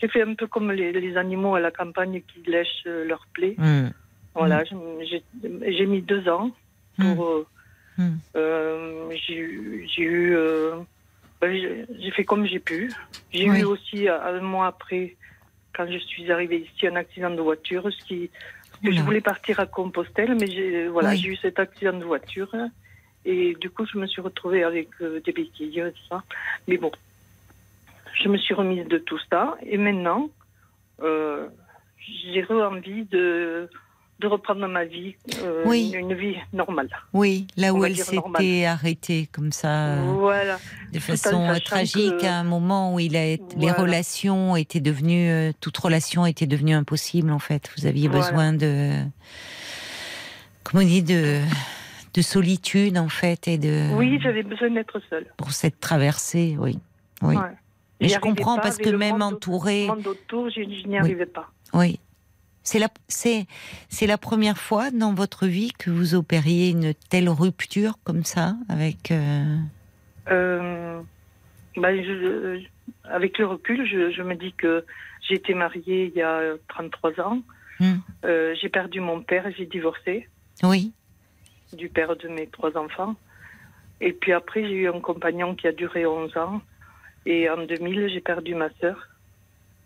j'ai 0.00 0.08
fait 0.08 0.22
un 0.22 0.34
peu 0.34 0.46
comme 0.46 0.70
les, 0.72 0.92
les 0.92 1.16
animaux 1.16 1.54
à 1.56 1.60
la 1.60 1.70
campagne 1.70 2.22
qui 2.22 2.42
lèchent 2.48 2.84
euh, 2.86 3.04
leurs 3.04 3.26
plaies. 3.32 3.56
Hmm. 3.58 3.88
Voilà, 4.34 4.62
j'ai 4.64 5.22
j'ai 5.42 5.86
mis 5.86 6.02
deux 6.02 6.28
ans 6.28 6.50
pour. 6.98 7.24
euh, 7.26 7.46
Mm. 8.00 8.16
euh, 8.36 9.10
j'ai 9.26 9.34
eu- 10.04 10.36
euh, 10.36 10.76
ben, 11.40 11.50
j'ai 12.00 12.10
fait 12.12 12.24
comme 12.24 12.46
j'ai 12.46 12.60
pu. 12.60 12.94
J'ai 13.32 13.50
Oui. 13.50 13.60
eu 13.60 13.64
aussi, 13.64 14.08
un 14.08 14.40
mois 14.40 14.68
après, 14.68 15.16
quand 15.74 15.90
je 15.90 15.98
suis 15.98 16.30
arrivée 16.30 16.58
ici, 16.60 16.86
un 16.86 16.94
accident 16.94 17.30
de 17.30 17.40
voiture. 17.40 17.90
Ce 17.92 18.00
qui, 18.06 18.30
parce 18.70 18.82
que 18.84 18.90
je 18.92 18.96
Oula. 18.98 19.02
voulais 19.04 19.20
partir 19.20 19.58
à 19.58 19.66
Compostelle, 19.66 20.36
mais 20.36 20.48
j'ai 20.48 20.86
voilà, 20.86 21.10
Oui. 21.10 21.18
j'ai 21.18 21.28
eu 21.30 21.36
cet 21.36 21.58
accident 21.58 21.98
de 21.98 22.04
voiture. 22.04 22.54
Et 23.30 23.54
du 23.60 23.68
coup, 23.68 23.84
je 23.92 23.98
me 23.98 24.06
suis 24.06 24.22
retrouvée 24.22 24.64
avec 24.64 24.88
euh, 25.02 25.20
des 25.24 25.32
béquilles, 25.32 25.82
tout 25.94 26.06
ça. 26.08 26.22
Mais 26.66 26.78
bon, 26.78 26.90
je 28.22 28.26
me 28.28 28.38
suis 28.38 28.54
remise 28.54 28.86
de 28.88 28.96
tout 28.98 29.18
ça. 29.30 29.56
Et 29.66 29.76
maintenant, 29.76 30.30
euh, 31.02 31.46
j'ai 32.32 32.42
envie 32.50 33.04
de, 33.04 33.68
de 34.20 34.26
reprendre 34.26 34.66
ma 34.66 34.86
vie, 34.86 35.14
euh, 35.42 35.62
Oui. 35.66 35.90
une, 35.92 36.10
une 36.10 36.14
vie 36.14 36.36
normale. 36.54 36.88
Oui, 37.12 37.46
là 37.58 37.74
où 37.74 37.84
elle 37.84 37.96
s'était 37.98 38.64
arrêtée 38.64 39.28
comme 39.30 39.52
ça, 39.52 39.96
Voilà. 40.14 40.58
de 40.94 40.98
façon 40.98 41.46
tragique, 41.62 42.16
que- 42.20 42.26
à 42.26 42.36
un 42.38 42.44
moment 42.44 42.94
où 42.94 42.98
il 42.98 43.14
a, 43.14 43.36
les 43.58 43.72
relations 43.72 44.56
étaient 44.56 44.80
devenues, 44.80 45.28
euh, 45.30 45.52
toute 45.60 45.76
relation 45.76 46.24
était 46.24 46.46
devenue 46.46 46.72
impossible 46.74 47.30
en 47.30 47.38
fait. 47.38 47.70
Vous 47.76 47.84
aviez 47.86 48.08
Voilà. 48.08 48.24
besoin 48.24 48.52
de, 48.54 48.92
comment 50.64 50.82
on 50.82 50.86
dit, 50.86 51.02
de, 51.02 51.40
de 52.14 52.22
solitude 52.22 52.96
en 52.98 53.08
fait 53.08 53.48
et 53.48 53.58
de, 53.58 53.94
Oui, 53.94 54.18
j'avais 54.22 54.42
besoin 54.42 54.70
d'être 54.70 55.00
seule. 55.10 55.26
pour 55.36 55.52
cette 55.52 55.80
traversée, 55.80 56.56
oui. 56.58 56.78
Oui. 57.22 57.36
Ouais. 57.36 57.42
Mais 58.00 58.08
je 58.08 58.18
comprends 58.20 58.56
pas 58.56 58.62
parce 58.62 58.78
que 58.78 58.90
même 58.90 59.18
monde- 59.18 59.34
entouré, 59.34 59.82
Le 59.82 59.94
monde 59.94 60.06
autour, 60.06 60.48
je, 60.50 60.62
je 60.62 60.86
n'y 60.86 60.94
Oui. 60.94 60.98
arrivais 60.98 61.26
pas. 61.26 61.50
oui. 61.74 61.98
C'est 62.64 62.78
la, 62.78 62.88
c'est, 63.08 63.46
c'est 63.88 64.06
la 64.06 64.18
première 64.18 64.58
fois 64.58 64.90
dans 64.90 65.14
votre 65.14 65.46
vie 65.46 65.72
que 65.78 65.90
vous 65.90 66.14
opériez 66.14 66.68
une 66.68 66.92
telle 67.08 67.30
rupture 67.30 67.94
comme 68.04 68.24
ça 68.24 68.56
avec. 68.68 69.10
euh, 69.10 69.56
Euh, 70.30 71.00
ben, 71.76 72.04
je- 72.04 72.60
avec 73.04 73.38
le 73.38 73.46
recul, 73.46 73.86
je, 73.86 74.10
je 74.10 74.22
me 74.22 74.34
dis 74.34 74.52
que 74.52 74.84
j'ai 75.26 75.36
été 75.36 75.54
mariée 75.54 76.12
il 76.14 76.18
y 76.18 76.22
a 76.22 76.40
33 76.68 77.18
ans. 77.20 77.40
Hmm. 77.80 77.96
Euh, 78.26 78.54
j'ai 78.60 78.68
perdu 78.68 79.00
mon 79.00 79.22
père 79.22 79.46
et 79.46 79.54
j'ai 79.56 79.64
divorcé 79.66 80.28
Oui. 80.62 80.92
Du 81.72 81.88
père 81.88 82.16
de 82.16 82.28
mes 82.28 82.46
trois 82.46 82.76
enfants. 82.76 83.14
Et 84.00 84.12
puis 84.12 84.32
après, 84.32 84.62
j'ai 84.62 84.74
eu 84.74 84.88
un 84.88 85.00
compagnon 85.00 85.54
qui 85.54 85.66
a 85.66 85.72
duré 85.72 86.06
11 86.06 86.36
ans. 86.36 86.60
Et 87.26 87.50
en 87.50 87.64
2000, 87.64 88.08
j'ai 88.12 88.20
perdu 88.20 88.54
ma 88.54 88.70
sœur. 88.80 89.08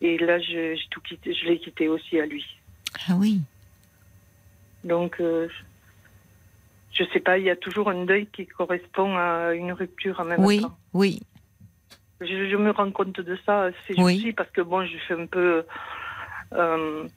Et 0.00 0.18
là, 0.18 0.38
je, 0.38 0.74
j'ai 0.74 0.88
tout 0.90 1.00
quitté, 1.00 1.32
je 1.34 1.46
l'ai 1.46 1.58
quitté 1.58 1.88
aussi 1.88 2.20
à 2.20 2.26
lui. 2.26 2.44
Ah 3.08 3.14
oui. 3.16 3.40
Donc, 4.84 5.20
euh, 5.20 5.48
je 6.92 7.04
sais 7.12 7.20
pas, 7.20 7.38
il 7.38 7.44
y 7.44 7.50
a 7.50 7.56
toujours 7.56 7.88
un 7.88 8.04
deuil 8.04 8.26
qui 8.26 8.46
correspond 8.46 9.16
à 9.16 9.54
une 9.54 9.72
rupture 9.72 10.20
en 10.20 10.24
même 10.24 10.44
Oui, 10.44 10.60
temps. 10.60 10.76
oui. 10.92 11.20
Je, 12.20 12.26
je 12.50 12.56
me 12.56 12.70
rends 12.70 12.90
compte 12.92 13.18
de 13.20 13.36
ça 13.46 13.70
ces 13.86 13.94
Oui. 13.94 14.14
jours-ci 14.16 14.32
parce 14.32 14.50
que 14.50 14.60
bon, 14.60 14.84
je 14.84 14.96
fais 15.08 15.14
un 15.14 15.26
peu. 15.26 15.64
euh, 16.52 17.08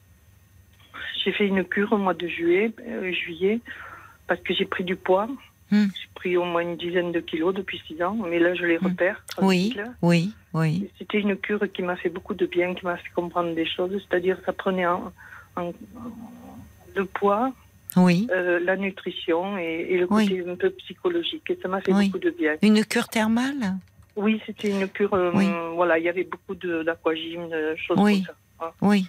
j'ai 1.24 1.32
fait 1.32 1.46
une 1.46 1.64
cure 1.64 1.92
au 1.92 1.98
mois 1.98 2.14
de 2.14 2.26
juillet, 2.26 2.72
euh, 2.86 3.12
juillet 3.12 3.60
parce 4.26 4.40
que 4.40 4.54
j'ai 4.54 4.64
pris 4.66 4.84
du 4.84 4.96
poids. 4.96 5.28
Hmm. 5.72 5.86
J'ai 6.00 6.08
pris 6.14 6.36
au 6.36 6.44
moins 6.44 6.62
une 6.62 6.76
dizaine 6.76 7.10
de 7.10 7.18
kilos 7.20 7.52
depuis 7.54 7.82
six 7.88 8.00
ans, 8.02 8.14
mais 8.28 8.38
là 8.38 8.54
je 8.54 8.64
les 8.64 8.78
Hmm. 8.78 8.86
repère. 8.86 9.24
Oui, 9.42 9.76
oui, 10.02 10.32
oui. 10.54 10.88
C'était 10.98 11.18
une 11.18 11.36
cure 11.36 11.60
qui 11.72 11.82
m'a 11.82 11.96
fait 11.96 12.08
beaucoup 12.08 12.34
de 12.34 12.46
bien, 12.46 12.74
qui 12.74 12.84
m'a 12.84 12.96
fait 12.96 13.10
comprendre 13.14 13.52
des 13.54 13.66
choses. 13.66 13.90
C'est-à-dire, 14.08 14.38
ça 14.46 14.52
prenait 14.52 14.86
en, 14.86 15.12
en- 15.56 15.72
le 16.94 17.04
poids, 17.04 17.52
Oui. 17.96 18.26
euh, 18.30 18.58
la 18.60 18.76
nutrition 18.76 19.58
et, 19.58 19.86
et 19.90 19.98
le 19.98 20.06
Oui. 20.08 20.28
côté 20.28 20.48
un 20.48 20.54
peu 20.54 20.70
psychologique. 20.70 21.50
Et 21.50 21.58
ça 21.60 21.68
m'a 21.68 21.80
fait 21.80 21.92
Oui. 21.92 22.06
beaucoup 22.06 22.18
de 22.24 22.30
bien. 22.30 22.54
Une 22.62 22.84
cure 22.84 23.08
thermale? 23.08 23.74
Oui, 24.14 24.40
c'était 24.46 24.70
une 24.70 24.88
cure. 24.88 25.12
euh, 25.14 25.30
Oui. 25.34 25.46
Voilà, 25.74 25.98
il 25.98 26.04
y 26.04 26.08
avait 26.08 26.24
beaucoup 26.24 26.54
d'aquagym, 26.54 27.48
de 27.50 27.74
choses 27.76 27.96
comme 27.96 28.22
ça. 28.60 28.72
Oui. 28.80 29.04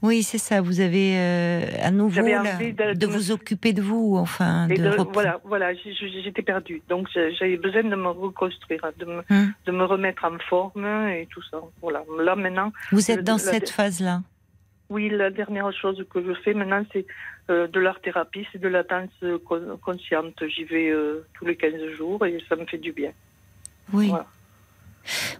Oui, 0.00 0.22
c'est 0.22 0.38
ça. 0.38 0.60
Vous 0.60 0.80
avez 0.80 1.18
euh, 1.18 1.60
à 1.82 1.90
nouveau 1.90 2.20
là, 2.22 2.42
de, 2.94 3.06
vous 3.06 3.32
occuper 3.32 3.72
de 3.72 3.82
vous, 3.82 4.14
enfin, 4.16 4.68
de, 4.68 5.02
voilà, 5.12 5.40
voilà, 5.44 5.74
j'étais 5.74 6.42
perdue. 6.42 6.80
Donc 6.88 7.08
j'avais 7.12 7.56
besoin 7.56 7.82
de 7.82 7.96
me 7.96 8.08
reconstruire, 8.08 8.80
de 8.96 9.04
me, 9.04 9.22
Hum. 9.30 9.52
de 9.66 9.72
me 9.72 9.84
remettre 9.84 10.24
en 10.24 10.38
forme 10.48 10.84
et 11.08 11.26
tout 11.30 11.42
ça. 11.50 11.58
Voilà. 11.82 12.04
Là 12.20 12.36
maintenant, 12.36 12.72
Vous 12.92 13.10
êtes 13.10 13.24
dans 13.24 13.32
la- 13.34 13.38
cette 13.38 13.70
phase-là. 13.70 14.22
oui, 14.88 15.10
la 15.10 15.30
dernière 15.30 15.72
chose 15.72 16.04
que 16.12 16.22
je 16.24 16.32
fais 16.44 16.54
maintenant, 16.54 16.84
c'est 16.92 17.04
euh, 17.50 17.66
de 17.66 17.80
l'art 17.80 18.00
thérapie, 18.00 18.46
c'est 18.52 18.60
de 18.60 18.68
la 18.68 18.82
danse 18.84 19.10
con- 19.46 19.78
consciente. 19.82 20.34
J'y 20.48 20.64
vais 20.64 20.90
euh, 20.90 21.26
tous 21.34 21.44
les 21.46 21.56
15 21.56 21.72
jours 21.96 22.24
et 22.24 22.38
ça 22.48 22.54
me 22.56 22.66
fait 22.66 22.78
du 22.78 22.92
bien. 22.92 23.10
Oui. 23.92 24.08
Voilà. 24.10 24.26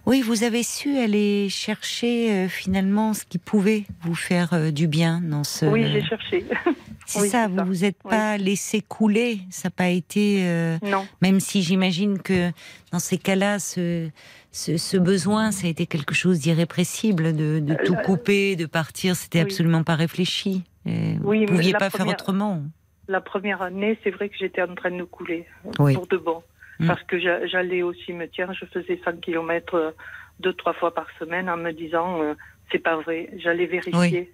Oui, 0.05 0.21
vous 0.21 0.43
avez 0.43 0.63
su 0.63 0.97
aller 0.97 1.47
chercher 1.49 2.31
euh, 2.31 2.47
finalement 2.47 3.13
ce 3.13 3.23
qui 3.25 3.37
pouvait 3.37 3.85
vous 4.01 4.15
faire 4.15 4.53
euh, 4.53 4.71
du 4.71 4.87
bien 4.87 5.21
dans 5.23 5.43
ce. 5.43 5.65
Oui, 5.65 5.85
j'ai 5.91 6.01
cherché. 6.03 6.45
C'est 7.05 7.21
oui, 7.21 7.29
ça. 7.29 7.47
Vous 7.47 7.57
ça. 7.57 7.63
vous 7.63 7.85
êtes 7.85 7.97
Oui. 8.03 8.09
pas 8.11 8.37
laissé 8.37 8.81
couler. 8.81 9.39
Ça 9.49 9.67
n'a 9.69 9.71
pas 9.71 9.87
été. 9.89 10.39
euh, 10.41 10.77
non, 10.83 11.05
Même 11.21 11.39
si 11.39 11.61
j'imagine 11.63 12.19
que 12.19 12.51
dans 12.91 12.99
ces 12.99 13.17
cas-là, 13.17 13.57
ce, 13.59 14.09
ce, 14.51 14.77
ce 14.77 14.97
besoin, 14.97 15.51
ça 15.51 15.67
a 15.67 15.69
été 15.69 15.85
quelque 15.87 16.13
chose 16.13 16.39
d'irrépressible, 16.39 17.35
de, 17.35 17.59
de 17.59 17.75
tout 17.85 17.95
couper, 18.05 18.55
de 18.55 18.65
partir, 18.67 19.15
c'était 19.15 19.39
oui. 19.39 19.43
absolument 19.45 19.83
pas 19.83 19.95
réfléchi. 19.95 20.63
Et 20.85 21.13
vous 21.19 21.29
Oui, 21.29 21.41
ne 21.41 21.47
pouviez 21.47 21.73
pas 21.73 21.89
faire 21.89 22.07
autrement. 22.07 22.61
la 23.07 23.21
première 23.21 23.61
année, 23.63 23.97
c'est 24.03 24.11
vrai 24.11 24.29
que 24.29 24.35
j'étais 24.39 24.61
en 24.61 24.73
train 24.75 24.91
de 24.91 25.03
couler 25.03 25.45
Oui. 25.79 25.93
pour 25.95 26.05
de 26.07 26.17
bon. 26.17 26.41
Mm. 26.79 26.87
Parce 26.87 27.03
que 27.03 27.19
j'a- 27.19 27.45
j'allais 27.47 27.81
au 27.83 27.93
cimetière, 27.93 28.53
je 28.53 28.65
faisais 28.65 28.99
100 29.03 29.17
km 29.21 29.75
euh, 29.75 29.91
deux, 30.39 30.53
trois 30.53 30.73
fois 30.73 30.93
par 30.93 31.07
semaine 31.19 31.49
en 31.49 31.57
me 31.57 31.71
disant 31.71 32.21
euh, 32.21 32.33
c'est 32.71 32.79
pas 32.79 32.95
vrai. 32.97 33.29
J'allais 33.37 33.65
vérifier. 33.65 34.31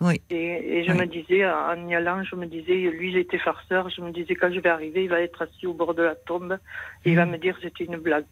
Oui. 0.00 0.20
Et, 0.30 0.78
et 0.78 0.84
je 0.84 0.90
Oui. 0.92 0.98
me 0.98 1.06
disais, 1.06 1.46
en 1.46 1.86
y 1.88 1.94
allant, 1.94 2.24
je 2.24 2.34
me 2.34 2.46
disais, 2.46 2.74
lui, 2.90 3.10
il 3.10 3.16
était 3.16 3.38
farceur. 3.38 3.88
Je 3.90 4.00
me 4.00 4.10
disais, 4.10 4.34
quand 4.34 4.52
je 4.52 4.58
vais 4.60 4.68
arriver, 4.68 5.04
il 5.04 5.08
va 5.10 5.20
être 5.20 5.42
assis 5.42 5.66
au 5.68 5.72
bord 5.74 5.94
de 5.94 6.02
la 6.02 6.14
tombe 6.16 6.58
et 7.04 7.10
il 7.12 7.16
va 7.16 7.26
Mm. 7.26 7.30
me 7.30 7.38
dire 7.38 7.56
c'était 7.62 7.84
une 7.84 7.96
blague. 7.98 8.24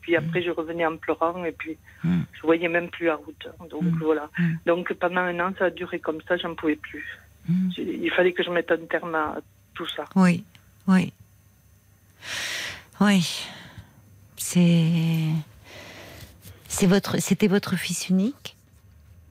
Puis 0.00 0.16
après, 0.16 0.42
je 0.42 0.50
revenais 0.50 0.86
en 0.86 0.96
pleurant 0.96 1.44
et 1.44 1.52
puis 1.52 1.76
Mm. 2.04 2.20
je 2.32 2.40
voyais 2.42 2.68
même 2.68 2.88
plus 2.88 3.06
la 3.06 3.16
route. 3.16 3.48
Donc 3.68 3.82
Mm. 3.82 3.98
voilà. 4.00 4.30
Mm. 4.38 4.52
Donc 4.66 4.92
pendant 4.94 5.20
un 5.20 5.38
an, 5.40 5.52
ça 5.58 5.66
a 5.66 5.70
duré 5.70 5.98
comme 5.98 6.20
ça, 6.26 6.36
j'en 6.38 6.54
pouvais 6.54 6.76
plus. 6.76 7.04
Mm. 7.48 7.70
Il 7.76 8.10
fallait 8.12 8.32
que 8.32 8.42
je 8.42 8.50
mette 8.50 8.70
un 8.70 8.78
terme 8.86 9.14
à 9.14 9.38
tout 9.74 9.86
ça. 9.88 10.04
Oui, 10.16 10.44
oui. 10.88 11.12
Oui. 13.00 13.46
C'est. 14.36 15.26
C'est 16.68 16.86
votre, 16.86 17.18
c'était 17.20 17.48
votre 17.48 17.76
fils 17.76 18.08
unique? 18.08 18.56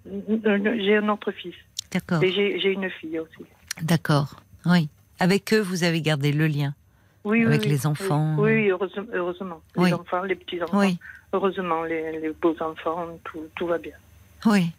J'ai 0.05 0.97
un 0.97 1.09
autre 1.09 1.31
fils 1.31 1.55
D'accord, 1.91 2.23
et 2.23 2.31
j'ai 2.31 2.71
une 2.71 2.89
fille 2.89 3.19
aussi. 3.19 3.45
d'accord, 3.81 4.41
oui. 4.65 4.89
Avec 5.19 5.53
eux, 5.53 5.59
vous 5.59 5.83
avez 5.83 6.01
gardé 6.01 6.31
le 6.31 6.47
lien? 6.47 6.73
Oui, 7.23 7.39
oui, 7.39 7.45
Avec 7.45 7.63
oui, 7.63 7.69
les 7.69 7.85
enfants? 7.85 8.35
Oui, 8.37 8.51
oui, 8.53 8.69
heureusement, 8.69 9.05
heureusement. 9.13 9.61
Les 9.77 9.93
enfants, 9.93 10.23
les 10.23 10.35
petits 10.35 10.61
enfants. 10.61 10.79
Oui, 10.79 10.97
Heureusement, 11.33 11.83
les, 11.83 12.19
les 12.19 12.31
beaux 12.31 12.55
enfants, 12.61 13.07
tout, 13.23 13.41
tout 13.55 13.67
va 13.67 13.77
bien. 13.77 13.95
oui. 14.45 14.71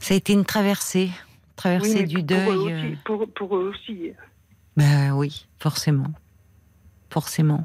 Ça 0.00 0.14
a 0.14 0.16
été 0.16 0.32
une 0.32 0.44
traversée, 0.44 1.10
traversée 1.56 2.04
du 2.04 2.16
pour, 2.16 2.24
deuil. 2.24 2.48
Eux 2.48 2.70
euh, 2.70 2.86
aussi, 2.86 2.96
pour, 3.04 3.28
pour 3.30 3.56
eux 3.56 3.74
aussi. 3.74 4.12
Ben 4.76 5.12
oui, 5.12 5.46
forcément. 5.58 6.06
Forcément. 7.10 7.64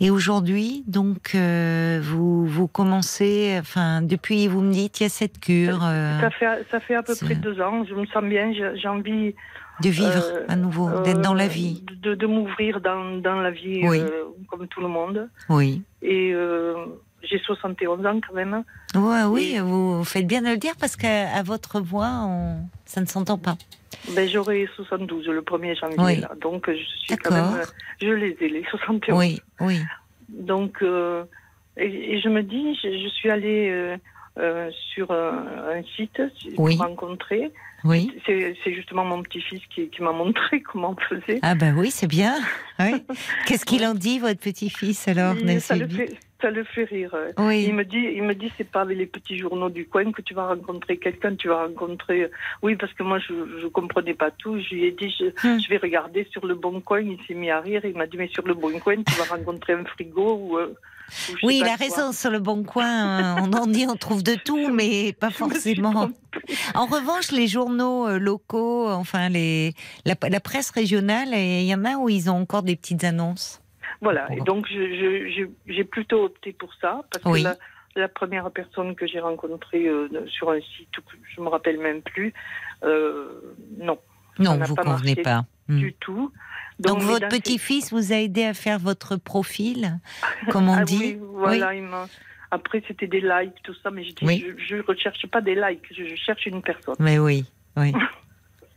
Et 0.00 0.10
aujourd'hui, 0.10 0.82
donc, 0.88 1.32
euh, 1.36 2.00
vous, 2.02 2.44
vous 2.46 2.66
commencez, 2.66 3.56
enfin, 3.60 4.02
depuis, 4.02 4.48
vous 4.48 4.60
me 4.60 4.72
dites, 4.72 4.98
il 5.00 5.04
y 5.04 5.06
a 5.06 5.08
cette 5.08 5.38
cure 5.38 5.80
euh, 5.84 6.20
Ça 6.20 6.30
fait, 6.30 6.66
ça 6.70 6.80
fait 6.80 6.96
à 6.96 7.02
peu 7.04 7.14
près 7.14 7.36
deux 7.36 7.60
ans. 7.60 7.84
Je 7.84 7.94
me 7.94 8.04
sens 8.06 8.24
bien. 8.24 8.52
J'ai 8.52 8.88
envie 8.88 9.34
de 9.80 9.88
vivre 9.88 10.10
euh, 10.24 10.44
à 10.48 10.56
nouveau, 10.56 10.90
d'être 11.02 11.20
dans 11.20 11.34
la 11.34 11.44
euh, 11.44 11.48
vie. 11.48 11.84
de, 12.02 12.14
de 12.16 12.26
m'ouvrir 12.26 12.80
dans, 12.80 13.18
dans 13.18 13.40
la 13.40 13.52
vie 13.52 13.82
Oui. 13.86 14.00
euh, 14.00 14.24
comme 14.48 14.66
tout 14.66 14.80
le 14.80 14.88
monde. 14.88 15.28
Oui. 15.48 15.82
Et 16.02 16.32
euh, 16.34 16.74
j'ai 17.22 17.38
71 17.38 18.04
ans 18.04 18.20
quand 18.26 18.34
même. 18.34 18.64
Ouais, 18.96 19.22
oui, 19.22 19.58
vous 19.60 20.02
faites 20.04 20.26
bien 20.26 20.42
de 20.42 20.48
le 20.48 20.56
dire 20.56 20.74
parce 20.78 20.96
qu'à 20.96 21.40
votre 21.44 21.80
voix, 21.80 22.24
on- 22.26 22.58
ça 22.84 23.00
ne 23.00 23.06
s'entend 23.06 23.38
pas. 23.38 23.56
Ben, 24.12 24.28
J'aurai 24.28 24.68
72 24.76 25.26
le 25.28 25.40
1er 25.42 25.78
janvier. 25.78 25.96
Oui. 25.98 26.16
Là. 26.20 26.30
Donc 26.40 26.68
je 26.70 26.74
suis 26.76 27.16
quand 27.16 27.34
même. 27.34 27.60
euh, 27.60 27.64
Je 28.00 28.08
les 28.10 28.36
ai, 28.40 28.48
les 28.48 28.64
71. 28.70 29.16
Oui, 29.18 29.40
oui, 29.60 29.80
Donc, 30.28 30.82
euh, 30.82 31.24
et, 31.76 32.14
et 32.14 32.20
je 32.20 32.28
me 32.28 32.42
dis, 32.42 32.74
je, 32.82 32.88
je 33.02 33.08
suis 33.08 33.30
allée 33.30 33.68
euh, 33.70 33.96
euh, 34.38 34.70
sur 34.94 35.10
un, 35.10 35.46
un 35.76 35.82
site 35.96 36.20
Oui. 36.58 36.76
pour 36.76 36.86
rencontrer. 36.86 37.52
oui. 37.84 38.12
C'est 38.26 38.74
justement 38.74 39.04
mon 39.04 39.22
petit-fils 39.22 39.60
qui, 39.74 39.88
qui 39.88 40.02
m'a 40.02 40.12
montré 40.12 40.60
comment 40.72 40.96
on 40.98 41.16
faisait. 41.16 41.38
Ah 41.42 41.54
ben 41.54 41.76
oui, 41.76 41.90
c'est 41.90 42.06
bien. 42.08 42.34
Oui. 42.78 43.02
Qu'est-ce 43.46 43.64
qu'il 43.64 43.84
en 43.86 43.94
dit, 43.94 44.18
votre 44.18 44.40
petit-fils, 44.40 45.08
alors, 45.08 45.34
ça, 45.60 45.76
le 45.76 45.88
fait, 45.88 46.16
ça 46.44 46.50
le 46.50 46.64
fait 46.64 46.84
rire. 46.84 47.14
Oui, 47.38 47.64
Il 47.68 47.74
me 47.74 47.84
dit, 47.84 48.04
il 48.18 48.22
me 48.22 48.34
dit, 48.34 48.50
c'est 48.56 48.70
pas 48.76 48.82
avec 48.82 48.98
les 48.98 49.06
petits 49.06 49.38
journaux 49.38 49.70
du 49.70 49.86
coin 49.86 50.12
que 50.12 50.20
tu 50.20 50.34
vas 50.34 50.46
rencontrer 50.54 50.98
quelqu'un, 50.98 51.34
tu 51.36 51.48
vas 51.48 51.60
rencontrer. 51.66 52.30
Oui, 52.62 52.76
parce 52.76 52.92
que 52.92 53.02
moi, 53.02 53.18
je, 53.26 53.32
je 53.62 53.66
comprenais 53.78 54.12
pas 54.14 54.30
tout. 54.30 54.58
Je 54.60 54.74
lui 54.74 54.84
ai 54.88 54.92
dit, 54.92 55.10
je, 55.18 55.26
Hmm. 55.42 55.58
je 55.62 55.68
vais 55.70 55.78
regarder 55.78 56.22
sur 56.32 56.44
le 56.50 56.54
bon 56.54 56.80
coin. 56.88 57.00
Il 57.00 57.18
s'est 57.26 57.34
mis 57.42 57.50
à 57.50 57.60
rire. 57.60 57.80
Il 57.84 57.96
m'a 57.96 58.06
dit, 58.06 58.18
mais 58.18 58.28
sur 58.28 58.46
le 58.46 58.54
bon 58.54 58.78
coin, 58.78 58.96
tu 59.02 59.14
vas 59.20 59.24
rencontrer 59.36 59.72
un 59.72 59.84
frigo 59.84 60.28
ou. 60.42 60.58
euh, 60.58 60.74
ou 61.42 61.46
oui, 61.48 61.58
il 61.60 61.64
a 61.64 61.76
quoi. 61.76 61.84
raison, 61.86 62.12
sur 62.12 62.30
le 62.30 62.38
bon 62.40 62.62
coin, 62.64 62.92
euh, 63.38 63.40
on 63.44 63.52
en 63.52 63.66
dit, 63.66 63.86
on 63.88 63.94
trouve 63.96 64.22
de 64.22 64.34
tout, 64.36 64.68
mais 64.72 65.12
pas 65.12 65.30
forcément. 65.30 66.08
En 66.74 66.86
revanche, 66.86 67.30
les 67.30 67.46
journaux 67.46 68.08
euh, 68.08 68.18
locaux, 68.18 68.88
enfin 68.88 69.28
les, 69.28 69.72
la, 70.06 70.14
la 70.28 70.40
presse 70.40 70.70
régionale, 70.70 71.28
il 71.34 71.64
y 71.64 71.74
en 71.74 71.84
a 71.84 71.96
où 71.96 72.08
ils 72.08 72.30
ont 72.30 72.36
encore 72.40 72.62
des 72.62 72.76
petites 72.76 73.04
annonces. 73.04 73.60
Voilà. 74.04 74.28
Et 74.32 74.40
donc, 74.40 74.68
j'ai 74.68 75.84
plutôt 75.84 76.24
opté 76.26 76.52
pour 76.52 76.72
ça 76.80 77.00
parce 77.10 77.24
Oui. 77.24 77.42
que 77.42 77.48
la, 77.48 77.56
la 77.96 78.08
première 78.08 78.50
personne 78.50 78.94
que 78.94 79.06
j'ai 79.06 79.18
rencontrée 79.20 79.86
euh, 79.88 80.08
sur 80.28 80.50
un 80.50 80.60
site, 80.60 80.90
je 81.34 81.40
me 81.40 81.48
rappelle 81.48 81.78
même 81.78 82.02
plus, 82.02 82.32
euh, 82.84 83.40
non, 83.78 83.98
Non, 84.38 84.58
vous 84.58 84.74
pas 84.76 84.84
convenez 84.84 85.16
pas. 85.16 85.44
Hmm. 85.68 85.78
du 85.78 85.94
tout. 85.94 86.30
Donc, 86.78 87.00
votre 87.00 87.28
petit-fils 87.28 87.90
vous 87.92 88.12
a 88.12 88.16
aidé 88.16 88.44
à 88.44 88.52
faire 88.52 88.78
votre 88.78 89.16
profil, 89.16 89.98
comme 90.50 90.68
on 90.68 90.76
Ah 90.76 90.84
dit 90.84 90.98
oui, 90.98 91.18
voilà, 91.22 91.74
il 91.74 91.88
Après, 92.50 92.82
c'était 92.86 93.06
des 93.06 93.22
likes, 93.22 93.62
tout 93.62 93.74
ça, 93.82 93.90
mais 93.90 94.04
je 94.04 94.10
dis, 94.10 94.26
Oui. 94.26 94.44
je 94.58 94.76
ne 94.76 94.82
recherche 94.82 95.26
pas 95.28 95.40
des 95.40 95.54
likes, 95.54 95.86
je, 95.96 96.04
je 96.04 96.14
cherche 96.16 96.44
une 96.46 96.60
personne. 96.62 96.96
Mais 96.98 97.18
oui, 97.18 97.46
oui. 97.78 97.92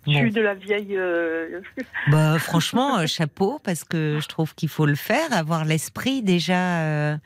Je 0.08 0.14
Bon. 0.14 0.20
suis 0.20 0.32
de 0.32 0.42
la 0.42 0.54
vieille. 0.56 0.96
euh, 0.98 1.60
Bah, 2.12 2.40
franchement, 2.40 3.00
euh, 3.00 3.08
chapeau, 3.08 3.60
parce 3.64 3.84
que 3.84 4.20
je 4.22 4.28
trouve 4.28 4.56
qu'il 4.56 4.70
faut 4.70 4.86
le 4.86 4.96
faire, 4.96 5.32
avoir 5.34 5.66
l'esprit 5.66 6.22
déjà 6.24 6.82
euh, 6.82 7.18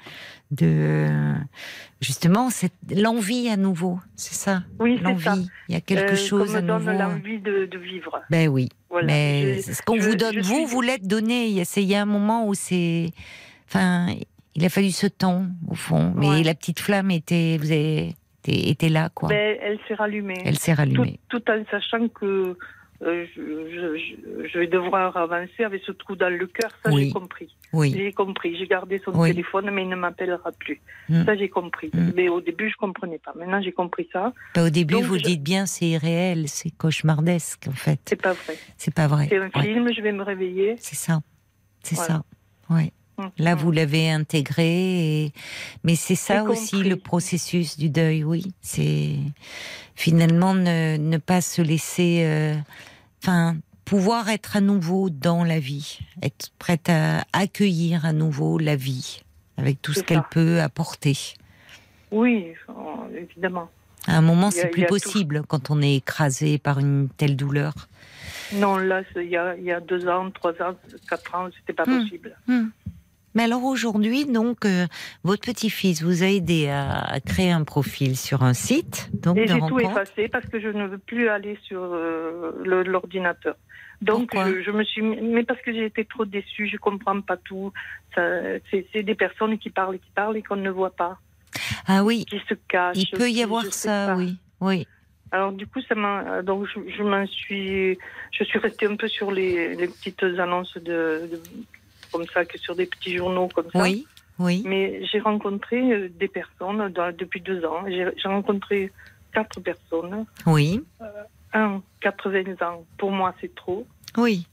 de 0.49 1.07
justement 2.01 2.49
cette 2.49 2.73
l'envie 2.95 3.49
à 3.49 3.57
nouveau, 3.57 3.99
c'est 4.15 4.33
ça, 4.33 4.63
Oui, 4.79 4.95
c'est 4.97 5.03
ça. 5.23 5.29
l'envie. 5.35 5.47
Il 5.69 5.73
y 5.73 5.77
a 5.77 5.81
quelque 5.81 6.13
Euh, 6.13 6.15
chose 6.15 6.55
à 6.55 6.61
me 6.61 6.67
donne 6.67 6.85
nouveau. 6.85 6.97
l'envie 6.97 7.39
de, 7.39 7.65
de 7.65 7.77
vivre. 7.77 8.19
Ben 8.29 8.49
oui, 8.49 8.69
Voilà. 8.89 9.07
mais 9.07 9.55
Je- 9.57 9.61
c'est 9.61 9.73
ce 9.75 9.81
qu'on 9.83 9.97
je- 9.99 10.09
vous 10.09 10.15
donne, 10.15 10.39
vous, 10.41 10.55
suis- 10.55 10.65
vous 10.65 10.81
l'êtes 10.81 11.07
donné. 11.07 11.45
Il 11.47 11.53
y 11.53 11.61
a- 11.61 11.65
c'est- 11.65 11.83
il 11.83 11.89
y 11.89 11.95
a 11.95 12.01
un 12.01 12.05
moment 12.05 12.47
où 12.47 12.53
c'est, 12.55 13.11
enfin, 13.67 14.07
il 14.55 14.65
a 14.65 14.69
fallu 14.69 14.89
ce 14.91 15.07
temps 15.07 15.45
au 15.67 15.75
fond, 15.75 16.13
mais 16.17 16.27
Ouais. 16.29 16.43
la 16.43 16.55
petite 16.55 16.79
flamme 16.79 17.11
était, 17.11 17.57
vous 17.61 17.71
avez 17.71 18.15
était, 18.47 18.89
là 18.89 19.09
quoi. 19.13 19.29
Ben, 19.29 19.57
elle 19.61 19.79
s'est 19.87 19.93
rallumée. 19.93 20.41
Elle 20.45 20.57
s'est 20.57 20.71
tout, 20.73 20.77
rallumée. 20.77 21.19
tout 21.29 21.41
en 21.49 21.63
sachant 21.69 22.07
que 22.09 22.57
euh, 23.03 23.25
je, 23.35 23.41
je- 23.41 23.97
je- 23.97 24.47
je 24.47 24.59
vais 24.59 24.67
devoir 24.67 25.17
avancer 25.17 25.63
avec 25.63 25.81
ce 25.83 25.91
trou 25.91 26.15
dans 26.15 26.29
le 26.29 26.45
cœur. 26.45 26.69
Ça, 26.85 26.91
Oui. 26.91 27.05
j'ai 27.07 27.11
compris. 27.11 27.55
Oui, 27.73 27.91
J'ai 27.97 28.11
compris. 28.13 28.55
J'ai 28.57 28.67
gardé 28.67 29.01
son 29.03 29.11
Oui. 29.19 29.29
téléphone, 29.31 29.71
mais 29.71 29.81
il 29.83 29.89
ne 29.89 29.95
m'appellera 29.95 30.51
plus. 30.51 30.79
Mm. 31.09 31.23
Ça, 31.25 31.35
j'ai 31.35 31.49
compris. 31.49 31.89
Mm. 31.93 32.11
Mais 32.15 32.29
au 32.29 32.41
début, 32.41 32.69
je 32.69 32.75
comprenais 32.75 33.17
pas. 33.17 33.33
Maintenant, 33.35 33.59
j'ai 33.61 33.71
compris 33.71 34.07
ça. 34.13 34.33
Bah, 34.53 34.65
au 34.65 34.69
début 34.69 34.93
Donc, 34.95 35.03
vous 35.05 35.17
je- 35.17 35.23
dites 35.23 35.41
bien 35.41 35.65
c'est 35.65 35.87
irréel, 35.87 36.47
c'est 36.47 36.69
cauchemardesque 36.69 37.65
en 37.67 37.71
fait. 37.73 37.99
C'est 38.05 38.21
pas 38.21 38.33
vrai. 38.33 38.55
C'est 38.77 38.93
pas 38.93 39.07
vrai. 39.07 39.25
C'est 39.29 39.37
un 39.37 39.49
Ouais. 39.55 39.63
film. 39.63 39.91
Je 39.91 40.01
vais 40.01 40.11
me 40.11 40.21
réveiller. 40.21 40.75
C'est 40.77 40.95
ça. 40.95 41.21
C'est 41.81 41.95
Voilà. 41.95 42.21
ça. 42.69 42.75
Ouais. 42.75 42.91
Là, 43.37 43.55
vous 43.55 43.71
l'avez 43.71 44.09
intégré, 44.09 45.23
et... 45.25 45.33
mais 45.83 45.95
c'est 45.95 46.15
ça 46.15 46.43
aussi 46.43 46.71
compris. 46.71 46.89
le 46.89 46.95
processus 46.97 47.77
du 47.77 47.89
deuil, 47.89 48.23
oui. 48.23 48.53
C'est 48.61 49.15
finalement 49.95 50.53
ne, 50.53 50.97
ne 50.97 51.17
pas 51.17 51.41
se 51.41 51.61
laisser, 51.61 52.23
euh, 52.25 52.55
enfin, 53.23 53.55
pouvoir 53.85 54.29
être 54.29 54.55
à 54.57 54.61
nouveau 54.61 55.09
dans 55.09 55.43
la 55.43 55.59
vie, 55.59 55.99
être 56.21 56.51
prête 56.59 56.89
à 56.89 57.23
accueillir 57.33 58.05
à 58.05 58.13
nouveau 58.13 58.57
la 58.57 58.75
vie 58.75 59.21
avec 59.57 59.81
tout 59.81 59.93
ce 59.93 60.01
qu'elle 60.01 60.23
peut 60.31 60.61
apporter. 60.61 61.17
Oui, 62.11 62.53
euh, 62.69 62.73
évidemment. 63.17 63.69
À 64.07 64.17
un 64.17 64.21
moment, 64.21 64.49
c'est 64.49 64.69
plus 64.69 64.81
tout. 64.83 64.87
possible 64.87 65.43
quand 65.47 65.69
on 65.69 65.81
est 65.81 65.97
écrasé 65.97 66.57
par 66.57 66.79
une 66.79 67.09
telle 67.17 67.35
douleur. 67.35 67.73
Non, 68.53 68.77
là, 68.77 69.03
il 69.15 69.29
y 69.29 69.37
a, 69.37 69.55
il 69.55 69.63
y 69.63 69.71
a 69.71 69.79
deux 69.79 70.07
ans, 70.07 70.31
trois 70.31 70.51
ans, 70.61 70.75
quatre 71.07 71.35
ans, 71.35 71.49
c'était 71.59 71.73
pas 71.73 71.85
Mm. 71.85 72.01
possible. 72.01 72.35
Mais 73.35 73.43
alors 73.43 73.63
aujourd'hui, 73.63 74.25
donc, 74.25 74.65
euh, 74.65 74.87
votre 75.23 75.41
petit-fils 75.41 76.01
vous 76.03 76.23
a 76.23 76.27
aidé 76.27 76.67
à, 76.67 76.99
à 76.99 77.19
créer 77.19 77.51
un 77.51 77.63
profil 77.63 78.17
sur 78.17 78.43
un 78.43 78.53
site, 78.53 79.09
donc 79.13 79.37
Et 79.37 79.47
j'ai 79.47 79.59
tout 79.59 79.79
effacé 79.79 80.27
parce 80.27 80.45
que 80.47 80.59
je 80.59 80.67
ne 80.67 80.85
veux 80.87 80.97
plus 80.97 81.29
aller 81.29 81.57
sur 81.63 81.81
euh, 81.81 82.51
le- 82.63 82.83
l'ordinateur. 82.83 83.55
Donc 84.01 84.31
Pourquoi 84.31 84.51
je, 84.51 84.63
je 84.63 84.71
me 84.71 84.83
suis, 84.83 85.01
mais 85.03 85.43
parce 85.43 85.61
que 85.61 85.71
j'ai 85.71 85.85
été 85.85 86.03
trop 86.05 86.25
déçue, 86.25 86.67
je 86.67 86.77
comprends 86.77 87.21
pas 87.21 87.37
tout. 87.37 87.71
Ça- 88.15 88.41
C'est 88.69 88.87
c'est 88.91 89.03
des 89.03 89.15
personnes 89.15 89.57
qui 89.59 89.69
parlent, 89.69 89.95
et 89.95 89.99
qui 89.99 90.09
parlent 90.15 90.35
et 90.37 90.41
qu'on 90.41 90.55
ne 90.55 90.69
voit 90.71 90.89
pas, 90.95 91.19
Ah 91.87 92.03
oui, 92.03 92.25
qui 92.25 92.39
se 92.49 92.55
cachent. 92.67 92.97
il 92.97 93.09
peut 93.11 93.29
y 93.29 93.43
avoir 93.43 93.63
ça, 93.65 94.07
pas. 94.07 94.15
oui, 94.17 94.37
oui. 94.59 94.87
Alors 95.31 95.53
du 95.53 95.65
coup, 95.67 95.79
ça 95.87 95.95
m'a, 95.95 96.41
donc 96.41 96.65
je, 96.67 96.79
je 96.97 97.03
m'en 97.03 97.25
suis, 97.27 97.97
je 98.31 98.43
suis 98.43 98.59
restée 98.59 98.87
un 98.87 98.95
peu 98.97 99.07
sur 99.07 99.31
les, 99.31 99.75
les 99.75 99.87
petites 99.87 100.23
annonces 100.23 100.73
de, 100.77 101.29
de- 101.31 101.41
comme 102.11 102.25
ça, 102.33 102.45
que 102.45 102.57
sur 102.57 102.75
des 102.75 102.85
petits 102.85 103.15
journaux 103.17 103.47
comme 103.53 103.69
ça. 103.71 103.81
Oui, 103.81 104.05
oui. 104.39 104.63
Mais 104.65 105.03
j'ai 105.05 105.19
rencontré 105.19 105.79
euh, 105.93 106.09
des 106.09 106.27
personnes 106.27 106.89
dans- 106.89 107.15
depuis 107.15 107.41
deux 107.41 107.63
ans. 107.65 107.83
J'ai 107.87 108.27
rencontré 108.27 108.91
quatre 109.33 109.59
personnes. 109.61 110.25
Oui, 110.45 110.83
Un, 111.53 111.81
80 112.01 112.55
ans, 112.65 112.85
pour 112.97 113.11
moi, 113.11 113.33
c'est 113.41 113.53
trop. 113.55 113.85
oui. 114.17 114.47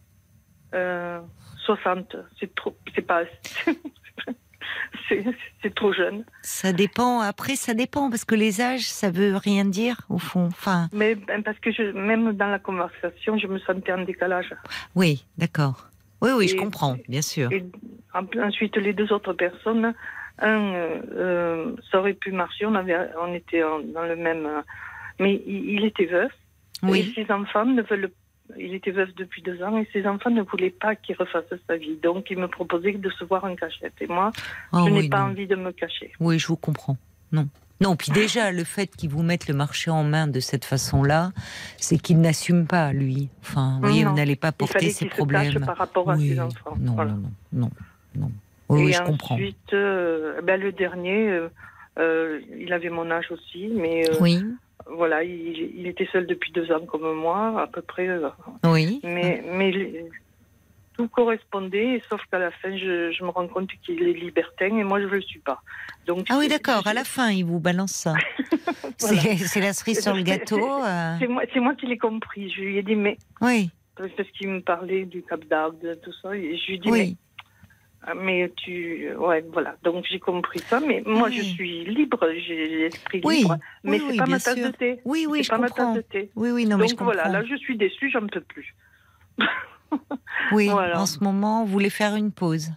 Euh, 0.74 1.20
60, 1.64 2.14
c'est 2.38 2.54
trop. 2.54 2.76
C'est 2.94 3.00
pas. 3.02 3.22
c'est 5.09 5.24
c'est 5.62 5.74
trop 5.74 5.92
jeune. 5.92 6.24
Ça 6.42 6.72
dépend. 6.72 7.20
Après, 7.20 7.56
ça 7.56 7.72
dépend 7.74 8.11
parce 8.11 8.24
que 8.24 8.34
les 8.34 8.61
âges, 8.61 8.82
ça 8.88 9.11
veut 9.11 9.36
rien 9.36 9.64
dire 9.64 10.00
au 10.11 10.18
fond. 10.18 10.46
Enfin, 10.46 10.88
Mais 10.92 11.14
ben, 11.14 11.42
parce 11.42 11.59
que 11.59 11.72
je, 11.72 11.82
même 11.92 12.32
dans 12.32 12.48
la 12.48 12.59
conversation, 12.59 13.38
je 13.38 13.46
me 13.46 13.59
sentais 13.61 13.92
en 13.92 14.02
décalage. 14.04 14.54
oui, 14.94 15.24
d'accord. 15.38 15.88
Oui, 16.20 16.30
oui, 16.36 16.48
je 16.48 16.56
comprends, 16.56 16.96
bien 17.08 17.22
sûr. 17.22 17.50
Et 17.52 17.64
en- 18.14 18.26
ensuite, 18.42 18.76
les 18.76 18.92
deux 18.92 19.12
autres 19.12 19.32
personnes, 19.32 19.94
un, 20.40 20.72
euh, 20.74 21.72
ça 21.90 21.98
aurait 22.00 22.14
pu 22.14 22.32
marcher. 22.32 22.66
On, 22.66 22.74
avait, 22.74 22.96
on 23.20 23.32
était 23.34 23.62
en- 23.62 23.80
dans 23.80 24.02
le 24.04 24.16
même. 24.16 24.46
euh, 24.46 24.60
mais 25.20 25.42
il, 25.46 25.70
il 25.76 25.84
était 25.84 26.06
veuf. 26.06 26.32
Oui, 26.82 27.12
Et 27.16 27.24
ses 27.24 27.32
enfants 27.32 27.64
ne 27.64 27.82
veulent. 27.82 28.10
Il 28.56 28.72
était 28.72 28.92
veuf 28.92 29.14
depuis 29.14 29.42
deux 29.42 29.62
ans 29.62 29.76
et 29.76 29.86
ses 29.92 30.06
enfants 30.06 30.30
ne 30.30 30.40
voulaient 30.42 30.70
pas 30.70 30.94
qu'il 30.96 31.16
refasse 31.16 31.44
sa 31.66 31.76
vie. 31.76 31.96
Donc, 32.02 32.30
il 32.30 32.38
me 32.38 32.48
proposait 32.48 32.92
de 32.92 33.10
se 33.10 33.24
voir 33.24 33.44
en 33.44 33.54
cachette. 33.54 33.92
Et 34.00 34.06
moi, 34.06 34.32
Ah 34.72 34.84
je 34.86 34.90
n'ai 34.90 35.08
pas 35.08 35.18
non. 35.20 35.26
envie 35.32 35.46
de 35.46 35.54
me 35.54 35.70
cacher. 35.72 36.12
Oui, 36.18 36.38
je 36.38 36.46
vous 36.46 36.56
comprends. 36.56 36.96
Non. 37.30 37.46
Non, 37.80 37.94
puis 37.96 38.10
déjà, 38.12 38.50
le 38.50 38.64
fait 38.64 38.88
qu'ils 38.88 39.10
vous 39.10 39.22
mettent 39.22 39.46
le 39.48 39.54
marché 39.54 39.90
en 39.90 40.02
main 40.02 40.26
de 40.26 40.40
cette 40.40 40.64
façon-là, 40.64 41.30
c'est 41.76 41.98
qu'il 41.98 42.20
n'assume 42.20 42.66
pas, 42.66 42.92
lui. 42.92 43.28
Enfin, 43.42 43.74
vous 43.76 43.80
voyez, 43.88 44.04
vous 44.04 44.14
n'allez 44.14 44.34
pas 44.36 44.50
porter 44.52 44.90
ses 44.90 45.04
qu'il 45.04 45.10
se 45.10 45.14
problèmes. 45.16 45.64
par 45.64 45.76
rapport 45.76 46.10
à 46.10 46.16
oui. 46.16 46.30
ses 46.30 46.40
enfants. 46.40 46.74
Non, 46.80 46.94
Voilà. 46.94 47.12
non, 47.12 47.30
non, 47.52 47.70
non, 48.16 48.76
et 48.76 48.84
oui, 48.84 48.92
je 48.92 49.02
comprends. 49.02 49.36
ensuite, 49.36 49.72
euh, 49.72 50.40
ben, 50.42 50.60
le 50.60 50.72
dernier, 50.72 51.30
euh, 51.30 51.48
euh, 51.98 52.40
il 52.58 52.72
avait 52.72 52.90
mon 52.90 53.10
âge 53.10 53.30
aussi, 53.30 53.68
mais 53.74 54.08
euh, 54.10 54.14
Oui, 54.20 54.42
voilà, 54.90 55.22
il, 55.22 55.72
il 55.76 55.86
était 55.86 56.08
seul 56.12 56.26
depuis 56.26 56.50
deux 56.52 56.70
ans 56.72 56.84
comme 56.86 57.12
moi, 57.14 57.62
à 57.62 57.66
peu 57.68 57.80
près. 57.82 58.08
oui. 58.64 59.00
mais, 59.04 59.42
tout 60.99 61.09
correspondait, 61.09 62.03
sauf 62.11 62.20
qu'à 62.30 62.38
la 62.40 62.51
fin, 62.51 62.76
je, 62.76 63.11
je 63.12 63.24
me 63.24 63.30
rends 63.30 63.46
compte 63.49 63.70
qu'il 63.84 64.03
est 64.03 64.12
libertin 64.12 64.66
et 64.76 64.82
moi, 64.84 65.01
je 65.01 65.07
ne 65.07 65.11
le 65.12 65.22
suis 65.22 65.38
pas. 65.38 65.62
Donc, 66.07 66.26
Ah 66.28 66.36
oui, 66.38 66.49
d'accord. 66.49 66.86
À 66.86 66.92
la 66.92 67.05
fin, 67.05 67.30
il 67.30 67.44
vous 67.44 67.61
balance 67.61 67.92
ça. 67.92 68.14
Voilà. 69.01 69.20
C'est 69.36 69.61
la 69.61 69.72
cerise 69.72 70.03
sur 70.03 70.12
le 70.14 70.22
gâteau. 70.22 70.59
euh, 70.84 71.14
C'est 71.20 71.28
moi, 71.28 71.42
c'est 71.55 71.61
moi 71.61 71.74
qui 71.76 71.86
l'ai 71.86 71.99
compris. 71.99 72.51
Je 72.51 72.61
lui 72.62 72.78
ai 72.78 72.82
dit, 72.82 72.96
mais. 72.96 73.16
Oui, 73.40 73.70
Parce 73.96 74.11
qu'il 74.36 74.49
me 74.49 74.61
parlait 74.61 75.05
du 75.05 75.22
Cap 75.22 75.44
d'Agde, 75.46 75.78
de 75.80 75.94
tout 75.94 76.12
ça. 76.20 76.34
Et 76.36 76.57
je 76.57 76.66
lui 76.66 76.74
ai 76.74 76.78
dit, 76.78 76.90
mais 76.90 76.99
oui. 77.01 77.16
Ah, 78.03 78.14
Mais 78.14 78.51
tu. 78.57 79.09
Ouais, 79.16 79.44
voilà. 79.53 79.76
Donc 79.84 80.05
j'ai 80.11 80.18
compris 80.18 80.59
ça. 80.61 80.80
Mais 80.80 81.03
moi, 81.07 81.28
Oui. 81.28 81.36
je 81.36 81.42
suis 81.42 81.84
libre, 81.84 82.18
j'ai 82.46 82.66
l'esprit 82.88 83.20
Oui. 83.24 83.38
libre. 83.38 83.57
Mais 83.84 84.01
c'est 84.01 84.16
pas 84.16 84.26
ma 84.26 84.38
tasse 84.40 84.57
de 84.57 84.68
thé. 84.68 85.01
Oui, 85.05 85.26
oui, 85.28 85.42
je 85.44 85.49
pas 85.49 85.59
ma 85.59 85.68
comprends. 85.68 85.94
tasse 85.94 86.05
de 86.05 86.09
thé. 86.11 86.30
Oui, 86.34 86.51
oui, 86.51 86.66
non, 86.66 86.76
mais 86.76 86.88
je 86.88 86.94
Donc 86.94 87.03
voilà, 87.03 87.28
là, 87.28 87.44
je 87.44 87.55
suis 87.57 87.76
déçue, 87.76 88.11
j'en 88.11 88.26
peux 88.26 88.40
plus. 88.40 88.74
Oui, 90.53 90.68
Voilà. 90.68 91.01
en 91.01 91.07
ce 91.07 91.22
moment, 91.22 91.64
vous 91.64 91.72
voulez 91.72 91.91
faire 91.91 92.14
une 92.16 92.32
pause. 92.32 92.70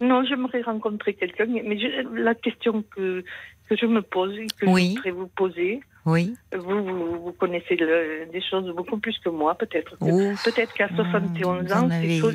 Non, 0.00 0.24
j'aimerais 0.24 0.62
rencontrer 0.62 1.14
quelqu'un. 1.14 1.46
Mais 1.46 1.78
je- 1.78 2.14
la 2.20 2.34
question 2.34 2.82
que, 2.94 3.24
que 3.68 3.76
je 3.76 3.86
me 3.86 4.02
pose, 4.02 4.36
et 4.38 4.46
que 4.58 4.66
Oui. 4.66 4.90
je 4.90 4.94
voudrais 4.96 5.10
vous 5.12 5.26
poser, 5.28 5.80
Oui. 6.04 6.34
vous, 6.56 6.84
vous, 6.84 7.22
vous 7.24 7.32
connaissez 7.32 7.76
le- 7.76 8.26
des 8.32 8.42
choses 8.42 8.68
beaucoup 8.74 8.98
plus 8.98 9.16
que 9.18 9.28
moi, 9.30 9.54
peut-être. 9.56 9.96
Peut-être 9.98 10.72
qu'à 10.74 10.88
71 10.88 11.64
vous 11.66 11.72
ans, 11.72 11.88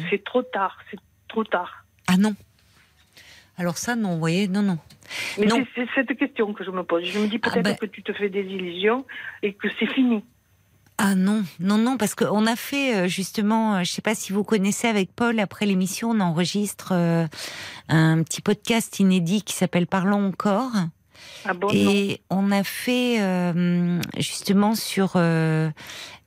c'est 0.09 0.23
trop, 0.23 0.41
tard. 0.41 0.77
C'est 0.89 0.99
trop 1.27 1.43
tard. 1.43 1.85
Ah 2.07 2.17
non. 2.17 2.33
Alors 3.57 3.77
ça, 3.77 3.95
non, 3.95 4.13
vous 4.13 4.19
voyez, 4.19 4.47
non, 4.47 4.61
non. 4.61 4.77
Mais 5.37 5.47
c'est 5.75 5.87
cette 5.95 6.17
question 6.17 6.53
que 6.53 6.63
je 6.63 6.71
me 6.71 6.83
pose. 6.83 7.03
Je 7.03 7.19
me 7.19 7.27
dis 7.27 7.39
Ah 7.43 7.49
peut-être 7.49 7.63
ben- 7.65 7.75
que 7.77 7.85
tu 7.87 8.01
te 8.03 8.13
fais 8.13 8.29
des 8.29 8.41
illusions 8.43 9.05
et 9.43 9.53
que 9.53 9.67
c'est 9.79 9.87
fini. 9.87 10.23
Ah 11.01 11.15
non, 11.15 11.45
non, 11.61 11.77
non, 11.77 11.95
parce 11.95 12.13
qu'on 12.13 12.45
a 12.45 12.57
fait 12.57 12.93
euh, 12.93 13.07
justement, 13.07 13.75
euh, 13.75 13.75
je 13.77 13.91
ne 13.91 13.93
sais 13.93 14.01
pas 14.01 14.15
si 14.15 14.33
vous 14.33 14.43
connaissez 14.43 14.85
avec 14.85 15.15
Paul, 15.15 15.39
après 15.39 15.65
l'émission, 15.65 16.09
on 16.11 16.19
enregistre 16.19 16.89
euh, 16.91 17.25
un 17.87 18.21
petit 18.21 18.41
podcast 18.41 18.99
inédit 18.99 19.43
qui 19.43 19.53
s'appelle 19.53 19.87
Parlons 19.87 20.27
encore. 20.27 20.73
Ah 21.45 21.53
bon, 21.53 21.67
non. 21.67 21.91
Et 21.91 22.21
on 22.29 22.51
a 22.51 22.63
fait 22.63 23.21
euh, 23.21 23.99
justement 24.17 24.75
sur 24.75 25.13
euh, 25.15 25.69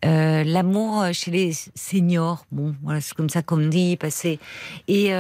euh, 0.05 0.43
l'amour 0.45 1.05
chez 1.13 1.31
les 1.31 1.53
seniors. 1.75 2.45
Bon, 2.51 2.75
voilà, 2.83 3.01
c'est 3.01 3.15
comme 3.15 3.29
ça 3.29 3.43
qu'on 3.43 3.57
me 3.57 3.69
dit. 3.69 3.99
Et 4.89 5.11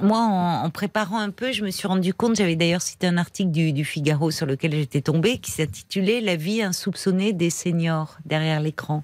moi, 0.00 0.18
en, 0.18 0.64
en 0.64 0.70
préparant 0.70 1.18
un 1.18 1.30
peu, 1.30 1.50
je 1.52 1.64
me 1.64 1.70
suis 1.70 1.88
rendu 1.88 2.12
compte, 2.14 2.36
j'avais 2.36 2.56
d'ailleurs 2.56 2.82
cité 2.82 3.06
un 3.06 3.16
article 3.16 3.50
du, 3.50 3.72
du 3.72 3.84
Figaro 3.84 4.30
sur 4.30 4.46
lequel 4.46 4.72
j'étais 4.72 5.00
tombée, 5.00 5.38
qui 5.38 5.50
s'intitulait 5.50 6.20
La 6.20 6.36
vie 6.36 6.62
insoupçonnée 6.62 7.32
des 7.32 7.50
seniors 7.50 8.18
derrière 8.24 8.60
l'écran. 8.60 9.02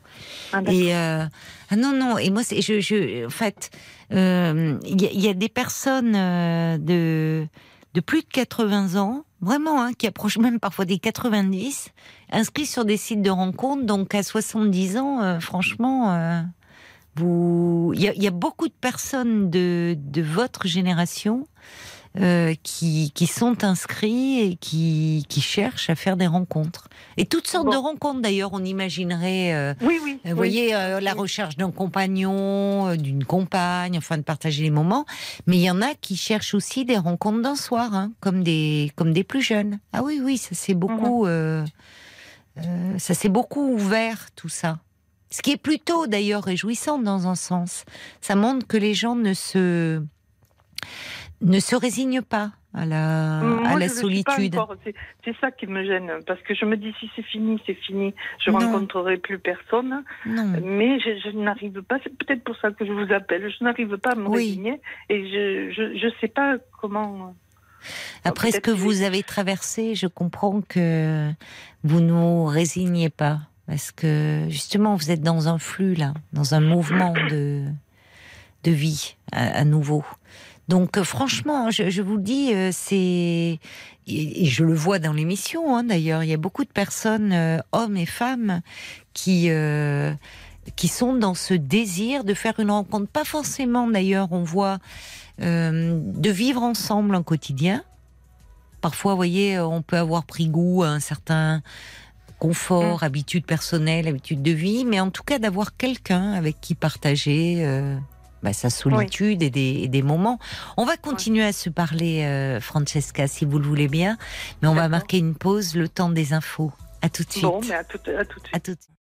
Ah. 0.52 0.61
Et 0.70 0.92
ah 0.94 1.76
non 1.76 1.92
non 1.92 2.16
et 2.16 2.30
moi 2.30 2.42
je, 2.50 2.80
je 2.80 3.26
en 3.26 3.30
fait 3.30 3.70
il 4.11 4.16
y, 4.16 5.06
a- 5.06 5.11
il 5.12 5.20
y 5.20 5.28
a 5.28 5.34
des 5.34 5.50
personnes 5.50 6.12
de 6.12 7.46
de 7.95 8.01
plus 8.01 8.20
de 8.20 8.26
80 8.26 9.01
ans 9.01 9.24
vraiment 9.41 9.82
hein, 9.82 9.93
qui 9.93 10.07
approchent 10.07 10.39
même 10.39 10.61
parfois 10.61 10.84
des 10.84 10.99
90 10.99 11.91
inscrits 12.30 12.66
sur 12.66 12.84
des 12.84 12.97
sites 12.97 13.22
de 13.22 13.30
rencontres. 13.30 13.84
Donc 13.84 14.14
à 14.14 14.22
70 14.22 14.97
ans 14.99 15.22
euh, 15.22 15.41
franchement 15.41 16.12
euh, 16.14 16.41
vous 17.16 17.93
il 17.95 18.03
y, 18.03 18.26
a, 18.26 18.30
beaucoup 18.30 18.68
de 18.68 18.74
personnes 18.80 19.51
de 19.51 20.22
votre 20.22 20.66
génération 20.66 21.47
euh, 22.20 22.54
qui, 22.62 23.12
qui 23.14 23.26
sont 23.26 23.64
inscrits 23.64 24.40
et 24.40 24.56
qui, 24.56 25.24
qui 25.28 25.40
cherchent 25.40 25.88
à 25.90 25.94
faire 25.94 26.16
des 26.16 26.26
rencontres. 26.26 26.88
Et 27.16 27.26
toutes 27.26 27.46
sortes 27.46 27.66
Bon. 27.66 27.72
de 27.72 27.76
rencontres 27.76 28.20
d'ailleurs, 28.20 28.50
on 28.52 28.64
imaginerait 28.64 29.54
euh, 29.54 29.74
Oui, 29.82 29.98
oui. 30.02 30.18
vous 30.24 30.30
oui. 30.30 30.36
voyez, 30.36 30.74
euh, 30.74 31.00
la 31.00 31.14
recherche 31.14 31.56
d'un 31.56 31.70
compagnon, 31.70 32.88
euh, 32.88 32.96
d'une 32.96 33.24
compagne, 33.24 33.96
enfin 33.98 34.16
de 34.18 34.22
partager 34.22 34.62
les 34.62 34.70
moments. 34.70 35.06
Mais 35.46 35.56
il 35.56 35.62
y 35.62 35.70
en 35.70 35.80
a 35.82 35.94
qui 35.94 36.16
cherchent 36.16 36.54
aussi 36.54 36.84
des 36.84 36.96
rencontres 36.98 37.42
d'un 37.42 37.56
soir, 37.56 37.94
hein, 37.94 38.12
comme 38.20 38.42
des 38.42 38.90
comme 38.96 39.12
des 39.12 39.24
plus 39.24 39.42
jeunes. 39.42 39.78
Ah 39.92 40.02
oui, 40.02 40.20
oui, 40.22 40.38
ça 40.38 40.50
c'est 40.52 40.74
beaucoup, 40.74 41.24
Mhm. 41.24 41.30
euh, 41.30 41.64
euh, 42.58 42.98
ça 42.98 43.14
s'est 43.14 43.28
beaucoup 43.28 43.72
ouvert 43.74 44.28
tout 44.34 44.48
ça. 44.48 44.78
Ce 45.30 45.42
qui 45.42 45.50
est 45.52 45.56
plutôt 45.58 46.06
d'ailleurs 46.06 46.42
réjouissant 46.44 46.98
dans 46.98 47.28
un 47.28 47.34
sens. 47.34 47.84
Ça 48.22 48.34
montre 48.34 48.66
que 48.66 48.76
les 48.78 48.94
gens 48.94 49.14
ne 49.14 49.34
se 49.34 50.02
ne 51.41 51.61
se 51.61 51.76
résignent 51.76 52.22
pas 52.22 52.51
à 52.74 52.84
la 52.84 53.41
Moi, 53.43 53.80
à 53.82 53.89
solitude. 53.89 54.57
C'est 55.24 55.34
ça 55.41 55.51
qui 55.51 55.66
me 55.66 55.84
gêne, 55.84 56.11
parce 56.26 56.41
que 56.43 56.55
je 56.55 56.64
me 56.64 56.76
dis 56.76 56.93
si 57.01 57.11
c'est 57.16 57.22
fini, 57.22 57.61
c'est 57.66 57.74
fini. 57.74 58.14
Je 58.45 58.51
Non. 58.51 58.59
rencontrerai 58.59 59.16
plus 59.16 59.39
personne, 59.39 60.03
Non. 60.26 60.53
mais 60.62 61.01
je, 61.01 61.11
je 61.24 61.30
n'arrive 61.36 61.80
pas. 61.82 61.97
C'est 62.05 62.16
peut-être 62.16 62.45
pour 62.45 62.57
ça 62.57 62.70
que 62.70 62.84
je 62.84 62.93
vous 62.93 63.12
appelle. 63.12 63.51
Je 63.57 63.64
n'arrive 63.64 63.97
pas 63.99 64.12
à 64.12 64.14
me 64.16 64.28
Oui. 64.28 64.36
résigner 64.49 64.80
et 65.09 65.28
je 65.30 65.99
je 65.99 66.09
sais 66.20 66.28
pas 66.28 66.57
comment. 66.80 67.34
Après 68.24 68.51
ce 68.51 68.61
que 68.61 68.70
vous 68.72 69.03
avez 69.03 69.22
traversé, 69.22 69.95
je 69.95 70.07
comprends 70.09 70.61
que 70.61 71.30
vous 71.84 72.01
nous 72.01 72.45
résignez 72.47 73.09
pas. 73.11 73.39
Parce 73.66 73.93
que 73.93 74.47
justement, 74.49 74.95
vous 74.97 75.11
êtes 75.11 75.20
dans 75.22 75.49
un 75.49 75.59
flux, 75.59 75.95
là, 75.95 76.14
dans 76.32 76.55
un 76.55 76.61
mouvement 76.61 77.12
de, 77.30 77.64
de 78.64 78.70
vie 78.70 79.16
à, 79.30 79.59
à 79.59 79.64
nouveau. 79.64 80.05
Donc 80.68 80.98
euh, 80.98 81.04
franchement, 81.04 81.70
je, 81.70 81.88
je 81.90 82.02
vous 82.02 82.16
le 82.16 82.22
dis, 82.22 82.54
euh, 82.54 82.70
c'est... 82.72 83.58
Et, 84.06 84.44
je 84.44 84.64
le 84.64 84.74
vois 84.74 84.98
dans 84.98 85.12
l'émission, 85.12 85.76
hein, 85.76 85.84
d'ailleurs, 85.84 86.22
il 86.22 86.30
y 86.30 86.34
a 86.34 86.38
beaucoup 86.38 86.64
de 86.64 86.70
personnes, 86.70 87.32
euh, 87.32 87.58
hommes 87.72 87.96
et 87.96 88.06
femmes, 88.06 88.60
qui... 89.14 89.46
euh, 89.50 90.12
qui 90.76 90.88
sont 90.88 91.14
dans 91.14 91.32
ce 91.32 91.54
désir 91.54 92.24
de 92.24 92.34
faire 92.34 92.60
une 92.60 92.70
rencontre. 92.70 93.08
Pas 93.08 93.24
forcément, 93.24 93.88
d'ailleurs, 93.88 94.32
on 94.32 94.42
voit 94.42 94.76
euh, 95.40 95.98
de 95.98 96.30
vivre 96.30 96.62
ensemble 96.62 97.14
un 97.14 97.22
quotidien. 97.22 97.82
Parfois, 98.82 99.12
vous 99.12 99.16
voyez, 99.16 99.58
on 99.58 99.80
peut 99.80 99.96
avoir 99.96 100.24
pris 100.24 100.48
goût 100.48 100.82
à 100.82 100.88
un 100.88 101.00
certain 101.00 101.62
confort, 102.38 103.02
habitude 103.02 103.46
personnelle, 103.46 104.06
habitude 104.06 104.42
de 104.42 104.50
vie, 104.50 104.84
mais 104.84 105.00
en 105.00 105.10
tout 105.10 105.22
cas 105.22 105.38
d'avoir 105.38 105.74
quelqu'un 105.74 106.32
avec 106.32 106.60
qui 106.60 106.74
partager 106.74 107.64
bah, 108.43 108.53
sa 108.53 108.70
solitude 108.70 109.43
et, 109.43 109.51
des, 109.51 109.80
et 109.82 109.89
des 109.89 110.03
moments. 110.03 110.39
On 110.76 110.84
va 110.84 110.97
continuer 110.97 111.45
à 111.45 111.53
se 111.53 111.70
parler, 111.70 112.24
euh, 112.24 112.61
Francesca, 112.61 113.26
si 113.26 113.45
vous 113.45 113.59
le 113.59 113.66
voulez 113.66 113.89
bien, 113.89 114.16
mais 114.62 114.68
on 114.68 114.74
va 114.74 114.89
marquer 114.89 115.18
une 115.18 115.34
pause, 115.34 115.74
le 115.74 115.89
temps 115.89 116.11
des 116.11 116.32
infos. 116.32 116.72
À 117.03 117.09
tout 117.09 117.22
de 117.24 117.30
suite. 117.30 117.45
Bon, 117.45 117.61
mais 117.68 117.74
à 117.74 117.84
tout, 117.84 117.99
à 118.07 118.24
tout 118.24 118.41
de 118.41 118.47
suite. 118.47 118.57
À 118.57 118.61
tout 118.61 118.74
de 118.74 118.80
suite. 118.80 118.99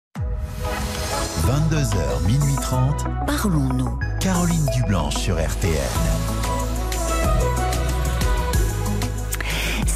22h, 1.46 2.26
minuit 2.26 2.56
30. 2.62 3.06
Parlons-nous. 3.28 4.00
Caroline 4.20 4.66
Dublanche 4.74 5.16
sur 5.16 5.36
RTL. 5.36 5.76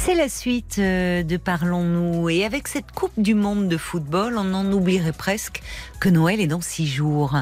C'est 0.02 0.14
la 0.14 0.28
suite 0.30 0.76
euh, 0.78 1.22
de 1.22 1.36
Parlons-nous. 1.36 2.30
Et 2.30 2.44
avec 2.44 2.68
cette 2.68 2.90
Coupe 2.90 3.12
du 3.18 3.34
Monde 3.34 3.68
de 3.68 3.76
football, 3.76 4.36
on 4.38 4.54
en 4.54 4.72
oublierait 4.72 5.12
presque 5.12 5.60
que 6.00 6.08
Noël 6.08 6.40
est 6.40 6.46
dans 6.46 6.62
six 6.62 6.86
jours. 6.88 7.36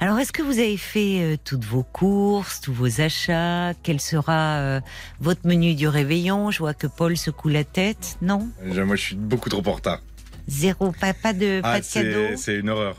Alors, 0.00 0.18
est-ce 0.20 0.32
que 0.32 0.42
vous 0.42 0.58
avez 0.60 0.76
fait 0.76 1.18
euh, 1.20 1.36
toutes 1.42 1.64
vos 1.64 1.82
courses, 1.82 2.60
tous 2.60 2.72
vos 2.72 3.00
achats? 3.00 3.72
Quel 3.82 4.00
sera 4.00 4.58
euh, 4.58 4.80
votre 5.20 5.44
menu 5.46 5.74
du 5.74 5.88
réveillon? 5.88 6.50
Je 6.52 6.60
vois 6.60 6.72
que 6.72 6.86
Paul 6.86 7.16
secoue 7.16 7.48
la 7.48 7.64
tête. 7.64 8.16
Non? 8.22 8.48
Moi, 8.64 8.96
je 8.96 9.00
suis 9.02 9.16
beaucoup 9.16 9.48
trop 9.50 9.62
en 9.66 9.72
retard. 9.72 10.00
Zéro, 10.46 10.92
pas, 10.92 11.14
pas 11.14 11.32
de, 11.32 11.60
pas 11.60 11.72
Ah, 11.74 11.80
de 11.80 11.84
cadeau? 11.84 12.36
c'est 12.36 12.54
une 12.54 12.70
horreur. 12.70 12.96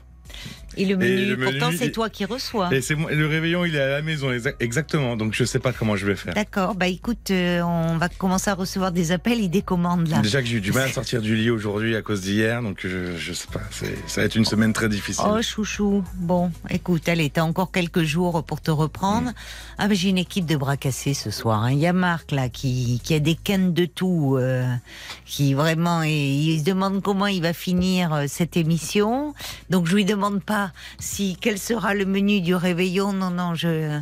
Et 0.77 0.85
le 0.85 0.97
menu, 0.97 1.25
le 1.35 1.37
pourtant, 1.37 1.71
c'est 1.77 1.91
toi 1.91 2.09
qui 2.09 2.25
reçois. 2.25 2.73
Et 2.73 2.81
c'est 2.81 2.95
le 2.95 3.27
réveillon, 3.27 3.65
il 3.65 3.75
est 3.75 3.81
à 3.81 3.87
la 3.89 4.01
maison, 4.01 4.31
exa- 4.31 4.55
exactement. 4.59 5.15
Donc, 5.15 5.33
je 5.33 5.43
sais 5.43 5.59
pas 5.59 5.71
comment 5.73 5.95
je 5.95 6.05
vais 6.05 6.15
faire. 6.15 6.33
D'accord, 6.33 6.75
bah 6.75 6.87
écoute, 6.87 7.31
euh, 7.31 7.61
on 7.61 7.97
va 7.97 8.09
commencer 8.09 8.49
à 8.49 8.55
recevoir 8.55 8.91
des 8.91 9.11
appels, 9.11 9.39
il 9.39 9.49
décommande 9.49 10.07
là. 10.07 10.19
Déjà 10.19 10.41
que 10.41 10.47
j'ai 10.47 10.57
eu 10.57 10.61
du 10.61 10.71
mal 10.71 10.89
à 10.89 10.91
sortir 10.91 11.21
du 11.21 11.35
lit 11.35 11.49
aujourd'hui 11.49 11.95
à 11.95 12.01
cause 12.01 12.21
d'hier, 12.21 12.61
donc 12.61 12.79
je, 12.83 13.15
je 13.17 13.33
sais 13.33 13.47
pas. 13.51 13.61
Ça 14.07 14.21
va 14.21 14.25
être 14.25 14.35
une 14.35 14.45
semaine 14.45 14.73
très 14.73 14.89
difficile. 14.89 15.25
Oh 15.27 15.41
chouchou, 15.41 16.03
bon, 16.15 16.51
écoute, 16.69 17.07
allez, 17.09 17.29
t'as 17.29 17.41
encore 17.43 17.71
quelques 17.71 18.03
jours 18.03 18.43
pour 18.43 18.61
te 18.61 18.71
reprendre. 18.71 19.31
Ah 19.77 19.87
mais 19.87 19.95
j'ai 19.95 20.09
une 20.09 20.17
équipe 20.17 20.45
de 20.45 20.55
bras 20.55 20.77
cassés 20.77 21.13
ce 21.13 21.31
soir. 21.31 21.63
hein. 21.63 21.71
Il 21.71 21.79
y 21.79 21.87
a 21.87 21.93
Marc 21.93 22.31
là 22.31 22.49
qui, 22.49 23.01
qui 23.03 23.13
a 23.13 23.19
des 23.19 23.35
cannes 23.35 23.73
de 23.73 23.85
tout, 23.85 24.35
euh, 24.39 24.65
qui 25.25 25.53
vraiment, 25.53 26.03
et 26.03 26.09
il 26.11 26.59
se 26.59 26.63
demande 26.63 27.01
comment 27.01 27.27
il 27.27 27.41
va 27.41 27.53
finir 27.53 28.13
euh, 28.13 28.25
cette 28.27 28.57
émission. 28.57 29.33
Donc 29.69 29.87
je 29.87 29.95
lui 29.95 30.05
demande 30.05 30.41
pas 30.43 30.64
si 30.99 31.37
quel 31.39 31.59
sera 31.59 31.93
le 31.93 32.05
menu 32.05 32.41
du 32.41 32.55
réveillon? 32.55 33.13
Non 33.13 33.31
non, 33.31 33.55
je 33.55 33.99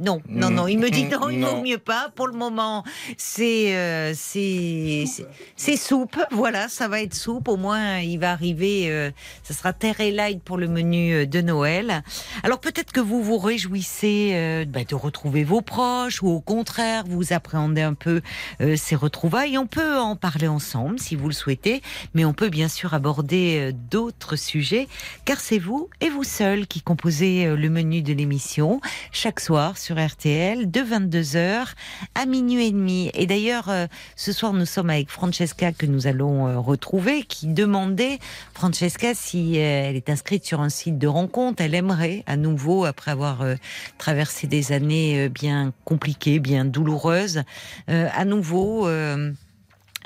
non, 0.00 0.20
non, 0.28 0.50
non. 0.50 0.66
Il 0.66 0.78
me 0.78 0.90
dit 0.90 1.04
non, 1.04 1.28
il 1.30 1.44
vaut 1.44 1.62
mieux 1.62 1.78
pas. 1.78 2.10
Pour 2.14 2.26
le 2.26 2.32
moment, 2.32 2.84
c'est 3.16 3.76
euh, 3.76 4.12
c'est 4.14 5.76
soupe. 5.76 6.18
Voilà, 6.30 6.68
ça 6.68 6.88
va 6.88 7.02
être 7.02 7.14
soupe. 7.14 7.48
Au 7.48 7.56
moins, 7.56 7.98
il 7.98 8.18
va 8.18 8.32
arriver. 8.32 8.90
euh, 8.90 9.10
ça 9.42 9.54
sera 9.54 9.72
terre 9.72 10.00
et 10.00 10.10
light 10.10 10.42
pour 10.42 10.56
le 10.56 10.68
menu 10.68 11.12
euh, 11.12 11.26
de 11.26 11.40
Noël. 11.40 12.02
Alors 12.42 12.60
peut-être 12.60 12.92
que 12.92 13.00
vous 13.00 13.22
vous 13.22 13.38
réjouissez 13.38 14.30
euh, 14.32 14.64
bah, 14.64 14.84
de 14.84 14.94
retrouver 14.94 15.44
vos 15.44 15.60
proches, 15.60 16.22
ou 16.22 16.28
au 16.28 16.40
contraire, 16.40 17.04
vous 17.06 17.32
appréhendez 17.32 17.82
un 17.82 17.94
peu 17.94 18.22
euh, 18.60 18.76
ces 18.76 18.96
retrouvailles. 18.96 19.58
On 19.58 19.66
peut 19.66 19.98
en 19.98 20.16
parler 20.16 20.48
ensemble 20.48 20.98
si 20.98 21.16
vous 21.16 21.26
le 21.28 21.34
souhaitez, 21.34 21.82
mais 22.14 22.24
on 22.24 22.32
peut 22.32 22.48
bien 22.48 22.68
sûr 22.68 22.94
aborder 22.94 23.70
euh, 23.70 23.72
d'autres 23.90 24.36
sujets, 24.36 24.88
car 25.24 25.40
c'est 25.40 25.58
vous 25.58 25.88
et 26.00 26.08
vous 26.08 26.24
seul 26.24 26.66
qui 26.66 26.80
composez 26.80 27.46
le 27.46 27.70
menu 27.70 28.02
de 28.02 28.12
l'émission 28.12 28.80
chaque 29.12 29.40
soir 29.40 29.76
sur 29.78 29.89
RTL 29.98 30.70
de 30.70 30.80
22h 30.80 31.66
à 32.14 32.26
minuit 32.26 32.66
et 32.66 32.72
demi. 32.72 33.10
Et 33.14 33.26
d'ailleurs, 33.26 33.68
euh, 33.68 33.86
ce 34.16 34.32
soir, 34.32 34.52
nous 34.52 34.66
sommes 34.66 34.90
avec 34.90 35.10
Francesca 35.10 35.72
que 35.72 35.86
nous 35.86 36.06
allons 36.06 36.46
euh, 36.46 36.58
retrouver, 36.58 37.22
qui 37.22 37.46
demandait, 37.46 38.18
Francesca, 38.54 39.14
si 39.14 39.58
euh, 39.58 39.88
elle 39.88 39.96
est 39.96 40.10
inscrite 40.10 40.44
sur 40.44 40.60
un 40.60 40.68
site 40.68 40.98
de 40.98 41.06
rencontre, 41.06 41.62
elle 41.62 41.74
aimerait 41.74 42.24
à 42.26 42.36
nouveau, 42.36 42.84
après 42.84 43.10
avoir 43.10 43.44
traversé 43.98 44.46
des 44.46 44.72
années 44.72 45.28
bien 45.28 45.72
compliquées, 45.84 46.38
bien 46.38 46.64
douloureuses, 46.64 47.42
à 47.88 48.24
nouveau... 48.24 48.88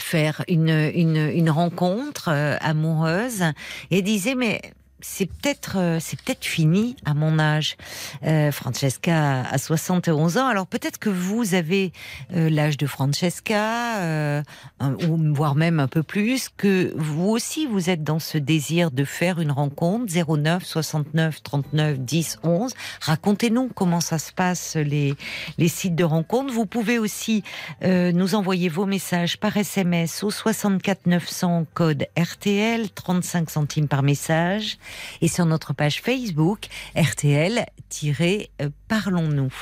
faire 0.00 0.44
une, 0.48 0.90
une, 0.94 1.16
une 1.16 1.50
rencontre 1.50 2.28
amoureuse 2.60 3.44
et 3.92 4.02
disait 4.02 4.34
mais 4.34 4.60
c'est 5.06 5.26
peut-être 5.26 5.76
euh, 5.76 5.98
c'est 6.00 6.20
peut-être 6.20 6.44
fini 6.44 6.96
à 7.04 7.12
mon 7.12 7.38
âge. 7.38 7.76
Euh, 8.24 8.50
Francesca 8.50 9.42
a 9.42 9.58
71 9.58 10.38
ans, 10.38 10.46
alors 10.46 10.66
peut-être 10.66 10.98
que 10.98 11.10
vous 11.10 11.54
avez 11.54 11.92
euh, 12.34 12.48
l'âge 12.48 12.78
de 12.78 12.86
Francesca, 12.86 13.98
euh, 13.98 14.42
ou 14.80 15.34
voire 15.34 15.54
même 15.54 15.78
un 15.78 15.88
peu 15.88 16.02
plus, 16.02 16.48
que 16.48 16.92
vous 16.96 17.28
aussi 17.28 17.66
vous 17.66 17.90
êtes 17.90 18.02
dans 18.02 18.18
ce 18.18 18.38
désir 18.38 18.90
de 18.90 19.04
faire 19.04 19.40
une 19.40 19.52
rencontre 19.52 20.06
09 20.12 20.64
69 20.64 21.42
39 21.42 22.00
10 22.00 22.38
11. 22.42 22.74
Racontez-nous 23.02 23.68
comment 23.74 24.00
ça 24.00 24.18
se 24.18 24.32
passe 24.32 24.74
les 24.76 25.14
les 25.58 25.68
sites 25.68 25.94
de 25.94 26.04
rencontres. 26.04 26.52
Vous 26.52 26.66
pouvez 26.66 26.98
aussi 26.98 27.44
euh, 27.82 28.10
nous 28.10 28.34
envoyer 28.34 28.70
vos 28.70 28.86
messages 28.86 29.36
par 29.36 29.56
SMS 29.56 30.24
au 30.24 30.30
64 30.30 31.06
900 31.06 31.66
code 31.74 32.06
RTL 32.18 32.90
35 32.90 33.50
centimes 33.50 33.88
par 33.88 34.02
message 34.02 34.78
et 35.20 35.28
sur 35.28 35.46
notre 35.46 35.72
page 35.72 36.00
Facebook 36.00 36.66
RTL-Parlons-nous. 36.96 39.52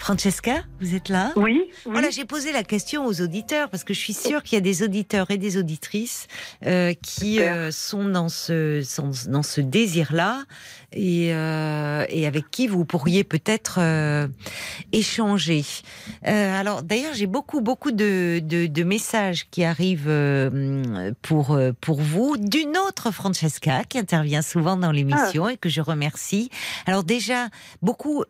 Francesca, 0.00 0.64
vous 0.80 0.94
êtes 0.94 1.10
là? 1.10 1.32
Oui, 1.36 1.42
oui. 1.84 1.92
Voilà, 1.92 2.08
j'ai 2.08 2.24
posé 2.24 2.52
la 2.52 2.64
question 2.64 3.04
aux 3.04 3.20
auditeurs 3.20 3.68
parce 3.68 3.84
que 3.84 3.92
je 3.92 3.98
suis 3.98 4.14
sûre 4.14 4.42
qu'il 4.42 4.56
y 4.56 4.58
a 4.58 4.62
des 4.62 4.82
auditeurs 4.82 5.30
et 5.30 5.36
des 5.36 5.58
auditrices 5.58 6.26
euh, 6.64 6.94
qui 6.94 7.40
euh, 7.40 7.70
sont 7.70 8.08
dans 8.08 8.30
ce 8.30 8.80
sont 8.82 9.10
dans 9.28 9.42
ce 9.42 9.60
désir-là 9.60 10.44
et, 10.94 11.34
euh, 11.34 12.06
et 12.08 12.26
avec 12.26 12.50
qui 12.50 12.66
vous 12.66 12.86
pourriez 12.86 13.24
peut-être 13.24 13.78
échanger. 14.92 15.64
Alors 16.22 16.82
d'ailleurs, 16.82 17.12
j'ai 17.12 17.26
beaucoup 17.26 17.60
beaucoup 17.60 17.92
de, 17.92 18.40
de, 18.42 18.66
de 18.66 18.82
messages 18.82 19.50
qui 19.50 19.64
arrivent 19.64 20.10
pour 21.20 21.60
pour 21.82 22.00
vous 22.00 22.38
d'une 22.38 22.78
autre 22.78 23.10
Francesca 23.10 23.84
qui 23.84 23.98
intervient 23.98 24.42
souvent 24.42 24.78
dans 24.78 24.92
l'émission 24.92 25.50
et 25.50 25.58
que 25.58 25.68
je 25.68 25.82
remercie. 25.82 26.48
Alors 26.86 27.04
déjà, 27.04 27.48
beaucoup 27.82 28.24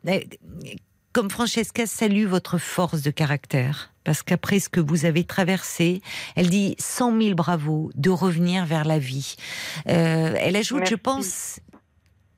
comme 1.12 1.30
Francesca 1.30 1.86
salue 1.86 2.26
votre 2.26 2.58
force 2.58 3.02
de 3.02 3.10
caractère, 3.10 3.92
parce 4.04 4.22
qu'après 4.22 4.60
ce 4.60 4.68
que 4.68 4.80
vous 4.80 5.04
avez 5.04 5.24
traversé, 5.24 6.02
elle 6.36 6.50
dit 6.50 6.76
100 6.78 7.20
000 7.20 7.34
bravos 7.34 7.90
de 7.94 8.10
revenir 8.10 8.64
vers 8.64 8.84
la 8.84 8.98
vie. 8.98 9.36
Euh, 9.88 10.34
elle 10.38 10.56
ajoute, 10.56 10.86
je 10.88 10.94
pense 10.94 11.60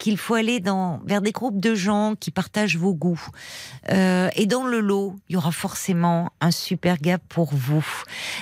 qu'il 0.03 0.19
faut 0.19 0.35
aller 0.35 0.59
dans, 0.59 1.01
vers 1.07 1.23
des 1.23 1.31
groupes 1.31 1.61
de 1.61 1.77
gens 1.77 2.17
qui 2.19 2.33
partagent 2.33 2.77
vos 2.77 2.93
goûts. 2.93 3.25
Euh, 3.91 4.31
et 4.35 4.47
dans 4.47 4.67
le 4.67 4.81
lot, 4.81 5.15
il 5.29 5.35
y 5.35 5.37
aura 5.37 5.53
forcément 5.53 6.33
un 6.41 6.51
super 6.51 6.99
gars 6.99 7.19
pour 7.19 7.55
vous. 7.55 7.87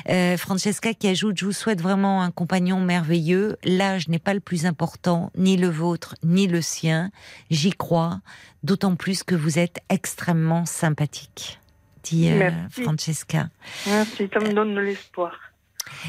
Euh, 0.09 0.39
Francesca 0.39 0.95
qui 0.95 1.07
ajoute, 1.07 1.39
je 1.39 1.45
vous 1.45 1.53
souhaite 1.53 1.83
vraiment 1.83 2.23
un 2.23 2.31
compagnon 2.31 2.81
merveilleux. 2.81 3.59
L'âge 3.63 4.09
n'est 4.09 4.19
pas 4.19 4.33
le 4.33 4.41
plus 4.41 4.65
important, 4.65 5.31
ni 5.37 5.59
le 5.59 5.69
vôtre, 5.69 6.15
ni 6.23 6.47
le 6.47 6.63
sien. 6.63 7.11
J'y 7.51 7.73
crois, 7.73 8.23
d'autant 8.63 8.97
plus 8.97 9.23
que 9.23 9.35
vous 9.35 9.59
êtes 9.59 9.81
extrêmement 9.91 10.65
sympathique, 10.65 11.61
dit 12.05 12.31
euh, 12.31 12.39
Merci. 12.39 12.85
Francesca. 12.85 13.51
Merci, 13.87 14.31
ça 14.33 14.41
me 14.41 14.55
donne 14.55 14.75
de 14.75 14.81
l'espoir. 14.81 15.50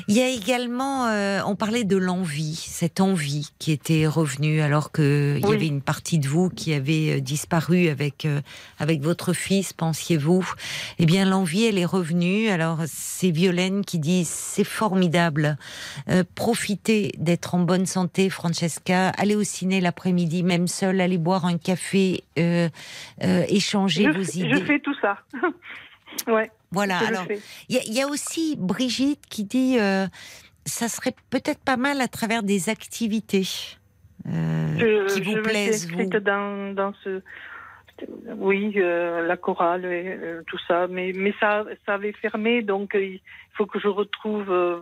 Il 0.08 0.16
y 0.16 0.22
a 0.22 0.28
également, 0.30 1.08
euh, 1.08 1.42
on 1.46 1.56
parlait 1.56 1.84
de 1.84 1.98
l'envie, 1.98 2.56
cette 2.56 3.00
envie 3.02 3.50
qui 3.60 3.72
était 3.72 4.08
revenue 4.08 4.62
alors 4.62 4.92
que 4.92 5.36
il 5.38 5.44
y 5.46 5.50
Oui. 5.50 5.56
avait 5.56 5.68
une 5.68 5.82
partie 5.82 6.20
de 6.20 6.28
vous 6.28 6.50
qui 6.50 6.74
avait 6.74 7.18
euh, 7.18 7.20
disparu 7.20 7.90
avec 7.90 8.26
euh, 8.26 8.42
avec 8.80 9.02
votre 9.02 9.34
fils, 9.34 9.74
pensiez-vous? 9.74 10.48
Eh 11.00 11.06
bien, 11.06 11.26
l'envie, 11.26 11.66
elle 11.66 11.78
est 11.78 11.86
revenue. 11.86 12.50
Alors, 12.50 12.80
c'est 12.88 13.32
Violaine 13.32 13.84
qui 13.86 14.00
dit 14.00 14.24
c'est 14.26 14.64
formidable. 14.64 15.58
Euh, 16.10 16.24
profitez 16.36 17.12
d'être 17.18 17.56
en 17.56 17.60
bonne 17.60 17.86
santé, 17.86 18.30
Francesca. 18.30 19.10
Allez 19.18 19.36
au 19.36 19.44
ciné 19.44 19.82
l'après-midi, 19.82 20.44
même 20.44 20.68
seul. 20.68 21.02
Allez 21.02 21.18
boire 21.18 21.46
un 21.46 21.58
café, 21.58 22.24
échanger 23.22 24.06
Je, 24.06 24.18
vos 24.18 24.24
je 24.24 24.40
idées. 24.40 24.66
fais 24.66 24.80
tout 24.80 24.96
ça. 25.02 25.18
ouais, 26.32 26.52
Voilà. 26.72 26.98
Alors. 27.00 27.26
Il 27.70 27.76
y, 27.76 27.80
a- 27.80 27.84
il 27.86 27.94
y 27.94 28.02
a 28.02 28.08
aussi 28.08 28.56
Brigitte 28.58 29.26
qui 29.30 29.44
dit 29.44 29.78
euh, 29.80 30.08
ça 30.66 30.88
serait 30.88 31.14
peut-être 31.30 31.60
pas 31.60 31.78
mal 31.78 32.00
à 32.02 32.08
travers 32.08 32.44
des 32.44 32.70
activités 32.70 33.48
euh, 34.28 34.78
Je, 34.78 35.14
qui 35.14 35.22
vous 35.22 35.36
je 35.38 35.42
plaisent, 35.42 35.92
vous. 35.92 36.06
dans, 36.20 36.74
dans 36.74 36.94
ce. 37.04 37.22
Oui, 38.38 38.74
euh, 38.78 39.28
la 39.28 39.38
chorale 39.38 39.86
et 39.86 40.18
tout 40.48 40.58
ça, 40.68 40.88
mais, 40.88 41.12
mais 41.14 41.34
ça, 41.40 41.66
ça 41.86 41.94
avait 41.96 42.14
fermé, 42.14 42.64
donc 42.64 42.96
faut 43.62 43.68
que 43.68 43.80
je 43.80 43.88
retrouve, 43.88 44.50
euh, 44.50 44.80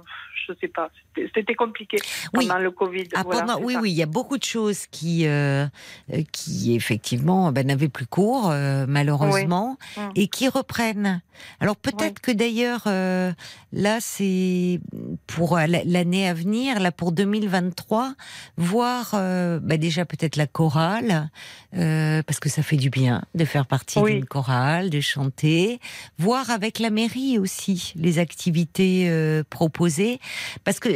je 0.48 0.54
sais 0.62 0.68
pas, 0.70 0.90
c'était- 1.36 1.54
compliqué 1.56 1.98
Oui. 2.34 2.48
pendant 2.48 2.60
le 2.60 2.72
Covid. 2.72 3.10
Ah, 3.14 3.24
voilà, 3.26 3.42
pendant- 3.42 3.58
c'est 3.58 3.64
oui, 3.66 3.74
ça. 3.74 3.82
oui, 3.82 3.92
il 3.92 3.98
y 3.98 4.04
a 4.04 4.06
beaucoup 4.06 4.38
de 4.38 4.44
choses 4.44 4.86
qui, 4.88 5.26
euh, 5.28 5.66
euh, 6.14 6.22
qui 6.32 6.76
effectivement 6.76 7.52
ben, 7.52 7.68
n'avaient 7.68 7.90
plus 7.90 8.06
cours, 8.08 8.50
euh, 8.52 8.86
malheureusement, 8.88 9.78
Oui. 9.98 10.04
Et 10.16 10.28
qui 10.28 10.48
reprennent. 10.48 11.22
Alors 11.60 11.76
peut-être 11.76 12.20
que 12.22 12.32
d'ailleurs, 12.32 12.84
euh, 12.88 13.32
là, 13.74 13.98
c'est 14.00 14.80
pour 15.28 15.58
la- 15.58 15.84
l'année 15.84 16.28
à 16.28 16.34
venir, 16.34 16.80
là 16.80 16.92
pour 16.92 17.12
2023, 17.12 18.14
voir 18.58 19.10
ben, 19.14 19.78
déjà 19.78 20.06
peut-être 20.06 20.36
la 20.38 20.48
chorale, 20.48 21.30
parce 21.74 22.40
que 22.40 22.50
ça 22.50 22.62
fait 22.64 22.78
du 22.78 22.90
bien 22.90 23.24
de 23.36 23.44
faire 23.46 23.66
partie 23.66 24.02
d'une 24.02 24.26
chorale, 24.26 24.90
de 24.90 25.02
chanter, 25.02 25.80
voir 26.18 26.50
avec 26.50 26.80
la 26.80 26.90
mairie 26.90 27.38
aussi 27.40 27.94
les 27.96 28.20
activités 28.20 28.69
euh, 28.80 29.44
proposées, 29.50 30.20
parce 30.64 30.80
que 30.80 30.90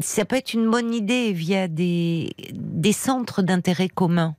ça 0.00 0.24
peut 0.24 0.36
être 0.36 0.54
une 0.54 0.70
bonne 0.70 0.92
idée 0.94 1.32
via 1.32 1.68
des, 1.68 2.30
des 2.52 2.92
centres 2.92 3.42
d'intérêt 3.42 3.88
commun. 3.88 4.34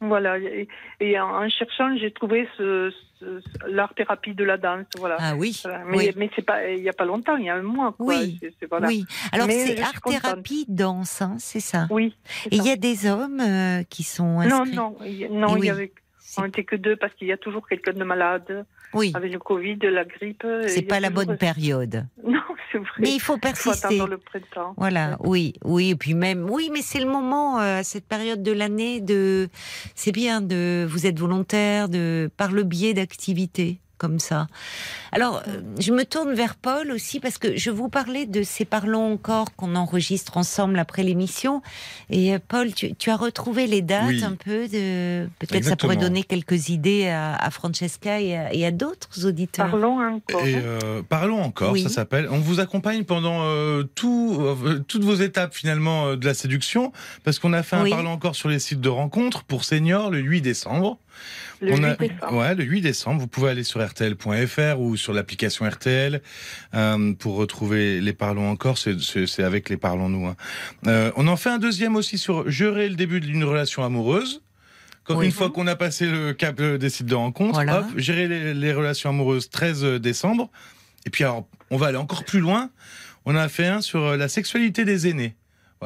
Voilà, 0.00 0.38
et, 0.38 0.68
et 1.00 1.18
en, 1.18 1.28
en 1.44 1.48
cherchant, 1.48 1.96
j'ai 1.96 2.10
trouvé 2.12 2.46
ce, 2.58 2.92
ce- 3.18 3.40
l'art 3.66 3.94
thérapie 3.94 4.34
de 4.34 4.44
la 4.44 4.58
danse, 4.58 4.84
voilà. 4.98 5.16
Ah 5.18 5.34
oui. 5.36 5.62
Mais, 5.86 5.96
oui. 5.96 6.10
mais 6.16 6.30
c'est 6.36 6.44
pas, 6.44 6.68
il 6.68 6.82
y 6.82 6.88
a 6.90 6.92
pas 6.92 7.06
longtemps, 7.06 7.36
il 7.36 7.46
y 7.46 7.48
a 7.48 7.54
un 7.54 7.62
mois, 7.62 7.92
quoi. 7.92 8.06
Oui, 8.14 8.36
C'est- 8.42 8.52
c'est- 8.60 8.66
voilà. 8.68 8.88
oui. 8.88 9.06
Alors 9.32 9.46
Mais 9.46 9.54
c'est 9.54 9.80
art 9.80 9.98
thérapie 10.04 10.66
danse, 10.68 11.22
hein, 11.22 11.36
c'est 11.38 11.60
ça. 11.60 11.86
Oui. 11.90 12.14
c'est 12.42 12.52
Et 12.52 12.56
il 12.56 12.66
y 12.66 12.70
a 12.70 12.76
des 12.76 13.06
hommes 13.06 13.40
euh, 13.40 13.82
qui 13.88 14.02
sont 14.02 14.42
Non, 14.42 14.62
inscrits. 14.62 14.76
non, 14.76 14.96
y- 15.02 15.28
non, 15.30 15.48
Et 15.56 15.58
il 15.58 15.60
oui. 15.60 15.66
y 15.68 15.70
avait, 15.70 15.92
on 16.36 16.42
n'était 16.42 16.64
que 16.64 16.76
deux 16.76 16.96
parce 16.96 17.14
qu'il 17.14 17.28
y 17.28 17.32
a 17.32 17.38
toujours 17.38 17.66
quelqu'un 17.66 17.94
de 17.94 18.04
malade 18.04 18.66
Oui, 18.94 19.12
avec 19.14 19.32
le 19.32 19.38
Covid, 19.38 19.76
la 19.82 20.04
grippe. 20.04 20.44
et 20.44 20.68
c'est 20.68 20.82
pas 20.82 21.00
la 21.00 21.10
bonne 21.10 21.36
période. 21.38 22.06
Non, 22.26 22.40
c'est 22.72 22.78
vrai. 22.78 22.88
Mais 23.00 23.14
il 23.14 23.20
faut 23.20 23.34
Il 23.34 23.36
faut 23.36 23.38
persister. 23.38 23.86
attendre 23.96 24.08
le 24.08 24.18
printemps. 24.18 24.74
Voilà, 24.76 25.16
oui, 25.20 25.54
oui, 25.64 25.90
et 25.90 25.96
puis 25.96 26.14
même, 26.14 26.48
oui, 26.50 26.70
mais 26.72 26.80
c'est 26.82 27.00
le 27.00 27.06
moment 27.06 27.58
euh, 27.60 27.80
à 27.80 27.82
cette 27.84 28.06
période 28.06 28.42
de 28.42 28.52
l'année 28.52 29.00
de, 29.00 29.48
c'est 29.94 30.12
bien 30.12 30.40
de, 30.40 30.86
vous 30.88 31.06
êtes 31.06 31.18
volontaire 31.18 31.88
de, 31.88 32.30
par 32.36 32.52
le 32.52 32.62
biais 32.62 32.94
d'activités 32.94 33.80
comme 33.98 34.18
ça. 34.18 34.46
Alors, 35.12 35.42
euh, 35.48 35.60
je 35.78 35.92
me 35.92 36.04
tourne 36.04 36.34
vers 36.34 36.54
Paul 36.54 36.90
aussi 36.92 37.20
parce 37.20 37.38
que 37.38 37.56
je 37.56 37.70
vous 37.70 37.88
parlais 37.88 38.26
de 38.26 38.42
ces 38.42 38.64
parlons 38.64 39.12
encore 39.14 39.54
qu'on 39.56 39.74
enregistre 39.76 40.36
ensemble 40.36 40.78
après 40.78 41.02
l'émission. 41.02 41.62
Et 42.10 42.34
euh, 42.34 42.38
Paul, 42.46 42.72
tu, 42.74 42.94
tu 42.94 43.10
as 43.10 43.16
retrouvé 43.16 43.66
les 43.66 43.82
dates 43.82 44.08
Oui. 44.08 44.24
un 44.24 44.34
peu 44.34 44.68
de, 44.68 45.28
peut-être 45.38 45.64
ça 45.64 45.76
pourrait 45.76 45.96
donner 45.96 46.22
quelques 46.22 46.68
idées 46.68 47.08
à, 47.08 47.34
à 47.36 47.50
Francesca 47.50 48.20
et 48.20 48.36
à, 48.36 48.52
et 48.52 48.66
à 48.66 48.70
d'autres 48.70 49.26
auditeurs. 49.26 49.70
Parlons 49.70 50.00
encore. 50.00 50.44
Et 50.46 50.54
euh, 50.56 51.02
parlons 51.08 51.40
encore, 51.42 51.72
Oui. 51.72 51.82
ça 51.82 51.88
s'appelle. 51.88 52.28
On 52.30 52.38
vous 52.38 52.60
accompagne 52.60 53.04
pendant 53.04 53.40
euh, 53.44 53.82
tout, 53.94 54.36
euh, 54.40 54.84
toutes 54.86 55.04
vos 55.04 55.14
étapes 55.14 55.54
finalement 55.54 56.06
euh, 56.08 56.16
de 56.16 56.26
la 56.26 56.34
séduction, 56.34 56.92
parce 57.24 57.38
qu'on 57.38 57.52
a 57.52 57.62
fait 57.62 57.76
un 57.76 57.82
Oui. 57.84 57.90
parlons 57.90 58.10
encore 58.12 58.36
sur 58.36 58.48
les 58.48 58.58
sites 58.58 58.80
de 58.80 58.88
rencontres 58.88 59.44
pour 59.44 59.64
seniors 59.64 60.10
le 60.10 60.18
8 60.18 60.40
décembre. 60.42 60.98
Le 61.60 61.72
on 61.72 61.76
8 61.76 61.84
a, 61.84 61.94
décembre. 61.96 62.32
ouais, 62.38 62.54
le 62.54 62.64
8 62.64 62.80
décembre. 62.80 63.20
Vous 63.20 63.26
pouvez 63.28 63.50
aller 63.50 63.64
sur 63.64 63.80
rtl.fr 63.86 64.80
ou 64.80 64.96
sur 64.96 65.12
l'application 65.12 65.66
RTL 65.68 66.20
euh, 66.74 67.12
pour 67.14 67.36
retrouver 67.36 68.00
les 68.00 68.12
parlons 68.12 68.50
encore. 68.50 68.78
C'est- 68.78 68.96
avec 69.42 69.68
les 69.68 69.76
parlons 69.76 70.08
nous. 70.08 70.26
hein. 70.26 70.36
Euh, 70.86 71.10
on 71.16 71.26
en 71.28 71.36
fait 71.36 71.50
un 71.50 71.58
deuxième 71.58 71.96
aussi 71.96 72.18
sur 72.18 72.48
gérer 72.50 72.88
le 72.88 72.94
début 72.96 73.20
d'une 73.20 73.44
relation 73.44 73.84
amoureuse. 73.84 74.42
Quand 75.04 75.18
Oui. 75.18 75.26
une 75.26 75.32
fois 75.32 75.50
qu'on 75.50 75.66
a 75.68 75.76
passé 75.76 76.06
le 76.06 76.32
cap 76.32 76.58
euh, 76.60 76.78
des 76.78 76.90
sites 76.90 77.06
de 77.06 77.14
Voilà. 77.54 77.80
hop, 77.80 77.86
gérer 77.96 78.26
les, 78.26 78.54
les 78.54 78.72
relations 78.72 79.10
amoureuses 79.10 79.48
13 79.50 79.84
décembre. 80.00 80.50
Et 81.06 81.10
puis 81.10 81.22
alors, 81.22 81.46
on 81.70 81.76
va 81.76 81.86
aller 81.86 81.96
encore 81.96 82.24
plus 82.24 82.40
loin. 82.40 82.70
On 83.24 83.36
a 83.36 83.48
fait 83.48 83.66
un 83.66 83.80
sur 83.80 84.16
la 84.16 84.28
sexualité 84.28 84.84
des 84.84 85.06
aînés. 85.08 85.36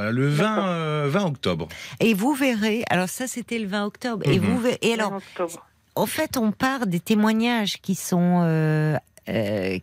Voilà, 0.00 0.12
le 0.12 0.28
20, 0.28 0.68
euh, 0.68 1.08
20 1.10 1.24
octobre. 1.26 1.68
Et 2.00 2.14
vous 2.14 2.32
verrez, 2.32 2.84
alors 2.88 3.10
ça 3.10 3.26
c'était 3.26 3.58
le 3.58 3.66
20 3.66 3.84
octobre, 3.84 4.26
et 4.26 4.38
Mhm. 4.38 4.46
vous 4.46 4.58
verrez, 4.60 4.78
et 4.80 4.94
alors, 4.94 5.20
En 5.96 6.06
fait, 6.06 6.36
on 6.38 6.52
part 6.52 6.86
des 6.86 7.00
témoignages 7.00 7.82
qui 7.82 7.94
sont 7.94 8.40
euh, 8.44 8.96
euh, 9.28 9.78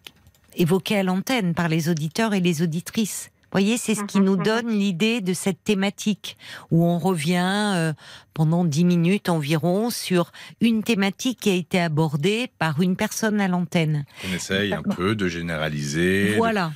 évoqués 0.55 0.97
à 0.97 1.03
l'antenne 1.03 1.53
par 1.53 1.67
les 1.67 1.89
auditeurs 1.89 2.33
et 2.33 2.39
les 2.39 2.63
auditrices. 2.63 3.29
Vous 3.43 3.49
voyez, 3.51 3.77
c'est 3.77 3.93
ce 3.93 4.03
qui 4.05 4.19
Mhm, 4.19 4.25
nous 4.25 4.37
mhm. 4.37 4.43
donne 4.43 4.69
l'idée 4.69 5.21
de 5.21 5.33
cette 5.33 5.63
thématique 5.63 6.35
où 6.71 6.83
on 6.83 6.97
revient 6.97 7.73
euh, 7.75 7.93
pendant 8.33 8.65
dix 8.65 8.85
minutes 8.85 9.29
environ 9.29 9.89
sur 9.91 10.31
une 10.61 10.81
thématique 10.81 11.39
qui 11.41 11.49
a 11.51 11.53
été 11.53 11.79
abordée 11.79 12.49
par 12.57 12.81
une 12.81 12.95
personne 12.95 13.39
à 13.39 13.47
l'antenne. 13.47 14.05
On 14.27 14.33
essaye 14.33 14.73
un 14.73 14.81
peu 14.81 15.13
de 15.15 15.27
généraliser. 15.27 16.31
de- 16.31 16.35
Voilà. 16.37 16.71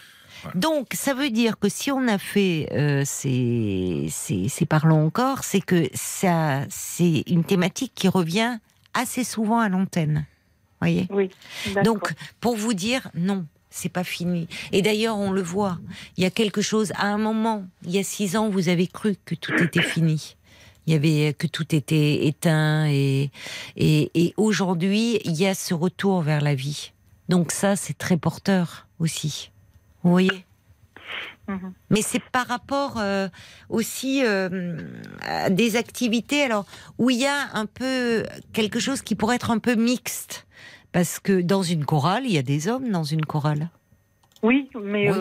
Ouais. 0.45 0.51
Donc, 0.55 0.87
ça 0.93 1.13
veut 1.13 1.29
dire 1.29 1.59
que 1.59 1.69
si 1.69 1.91
on 1.91 2.07
a 2.07 2.17
fait 2.17 2.67
euh, 2.71 3.03
ces, 3.05 4.07
ces, 4.09 4.49
ces 4.49 4.65
parlons 4.65 5.05
encore, 5.05 5.43
c'est 5.43 5.61
que 5.61 5.87
ça, 5.93 6.61
c'est 6.69 7.23
une 7.27 7.43
thématique 7.43 7.93
qui 7.95 8.07
revient 8.07 8.57
assez 8.93 9.23
souvent 9.23 9.59
à 9.59 9.69
l'antenne. 9.69 10.25
Voyez? 10.79 11.07
Oui. 11.11 11.29
Donc, 11.83 12.13
pour 12.39 12.55
vous 12.55 12.73
dire, 12.73 13.09
non, 13.13 13.45
c'est 13.69 13.89
pas 13.89 14.03
fini. 14.03 14.47
Et 14.71 14.81
d'ailleurs, 14.81 15.17
on 15.17 15.31
le 15.31 15.43
voit. 15.43 15.79
Il 16.17 16.23
y 16.23 16.25
a 16.25 16.31
quelque 16.31 16.61
chose. 16.61 16.91
À 16.95 17.07
un 17.07 17.17
moment, 17.17 17.65
il 17.85 17.91
y 17.91 17.99
a 17.99 18.03
six 18.03 18.35
ans, 18.35 18.49
vous 18.49 18.67
avez 18.67 18.87
cru 18.87 19.15
que 19.23 19.35
tout 19.35 19.53
était 19.61 19.83
fini. 19.83 20.35
Il 20.87 20.93
y 20.93 20.95
avait 20.95 21.33
que 21.33 21.45
tout 21.45 21.75
était 21.75 22.25
éteint 22.25 22.87
et 22.87 23.29
et, 23.75 24.09
et 24.15 24.33
aujourd'hui, 24.35 25.19
il 25.23 25.33
y 25.33 25.45
a 25.45 25.53
ce 25.53 25.75
retour 25.75 26.21
vers 26.21 26.41
la 26.41 26.55
vie. 26.55 26.91
Donc 27.29 27.51
ça, 27.51 27.75
c'est 27.75 27.97
très 27.97 28.17
porteur 28.17 28.87
aussi. 28.99 29.50
Vous 30.03 30.11
voyez 30.11 30.45
Mhm. 31.47 31.73
Mais 31.89 32.01
c'est 32.01 32.21
par 32.31 32.47
rapport 32.47 32.97
euh, 32.97 33.27
aussi 33.67 34.23
euh, 34.23 34.77
à 35.21 35.49
des 35.49 35.75
activités 35.75 36.43
alors 36.43 36.65
où 36.97 37.09
il 37.09 37.17
y 37.19 37.25
a 37.25 37.49
un 37.53 37.65
peu 37.65 38.23
quelque 38.53 38.79
chose 38.79 39.01
qui 39.01 39.15
pourrait 39.15 39.35
être 39.35 39.51
un 39.51 39.57
peu 39.57 39.73
mixte. 39.75 40.47
Parce 40.93 41.19
que 41.19 41.41
dans 41.41 41.63
une 41.63 41.83
chorale, 41.83 42.23
il 42.25 42.31
y 42.33 42.37
a 42.37 42.43
des 42.43 42.67
hommes 42.69 42.89
dans 42.91 43.03
une 43.03 43.25
chorale. 43.25 43.69
Oui, 44.43 44.69
mais 44.81 45.11
Oui. 45.11 45.17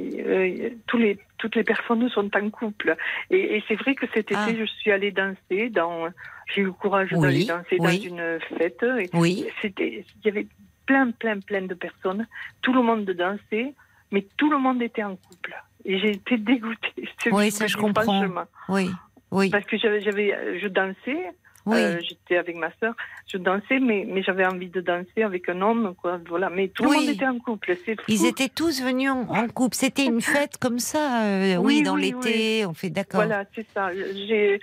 euh, 0.00 0.70
tous 0.86 0.98
les, 0.98 1.18
toutes 1.38 1.56
les 1.56 1.64
personnes 1.64 2.08
sont 2.10 2.28
en 2.36 2.50
couple. 2.50 2.96
Et, 3.30 3.56
et 3.56 3.64
c'est 3.68 3.76
vrai 3.76 3.94
que 3.94 4.06
cet 4.08 4.32
été, 4.32 4.34
Ah. 4.36 4.48
je 4.58 4.64
suis 4.64 4.90
allée 4.90 5.12
danser 5.12 5.70
dans. 5.70 6.08
J'ai 6.54 6.62
eu 6.62 6.64
le 6.64 6.72
courage 6.72 7.10
Oui, 7.12 7.20
d'aller 7.20 7.44
danser 7.44 7.76
dans 7.78 7.88
une 7.90 8.38
fête. 8.58 8.82
Et 8.98 9.08
Oui. 9.14 9.46
C'était, 9.62 10.04
il 10.22 10.26
y 10.26 10.28
avait 10.28 10.46
plein, 10.90 11.10
plein, 11.12 11.38
plein 11.40 11.62
de 11.62 11.74
personnes. 11.74 12.26
Tout 12.62 12.72
le 12.72 12.82
monde 12.82 13.04
dansait, 13.04 13.74
mais 14.10 14.26
tout 14.36 14.50
le 14.50 14.58
monde 14.58 14.82
était 14.82 15.04
en 15.04 15.14
couple. 15.16 15.54
Et 15.84 15.98
j'ai 16.00 16.10
été 16.12 16.36
dégoûtée. 16.36 17.08
Oui, 17.32 17.50
ça, 17.50 17.66
je 17.66 17.76
comprends. 17.76 18.24
Oui. 18.68 18.90
Oui. 19.30 19.50
Parce 19.50 19.64
que 19.66 19.76
j'avais, 19.78 20.00
j'avais, 20.00 20.58
je 20.60 20.66
dansais. 20.66 21.22
Oui. 21.70 21.80
euh, 21.82 22.00
j'étais 22.06 22.36
avec 22.36 22.56
ma 22.56 22.70
sœur, 22.80 22.94
je 23.26 23.38
dansais, 23.38 23.78
mais, 23.80 24.06
mais 24.08 24.22
j'avais 24.22 24.46
envie 24.46 24.68
de 24.68 24.80
danser 24.80 25.22
avec 25.24 25.48
un 25.48 25.60
homme, 25.62 25.94
quoi. 26.00 26.20
Voilà. 26.28 26.50
Mais 26.50 26.68
tout 26.68 26.84
Oui. 26.84 26.90
le 26.90 26.96
monde 27.06 27.08
était 27.14 27.26
en 27.26 27.38
couple. 27.38 27.76
Ils 28.08 28.26
étaient 28.26 28.48
tous 28.48 28.82
venus 28.82 29.10
en, 29.10 29.22
en 29.28 29.48
couple. 29.48 29.76
C'était 29.76 30.04
une 30.06 30.20
fête 30.20 30.56
comme 30.58 30.78
ça. 30.78 31.22
euh, 31.24 31.56
oui, 31.56 31.76
Oui, 31.78 31.82
dans 31.82 31.96
l'été, 31.96 32.66
on 32.66 32.74
fait 32.74 32.90
d'accord. 32.90 33.20
Voilà, 33.22 33.44
c'est 33.54 33.66
ça. 33.74 33.90
J'ai 33.94 34.60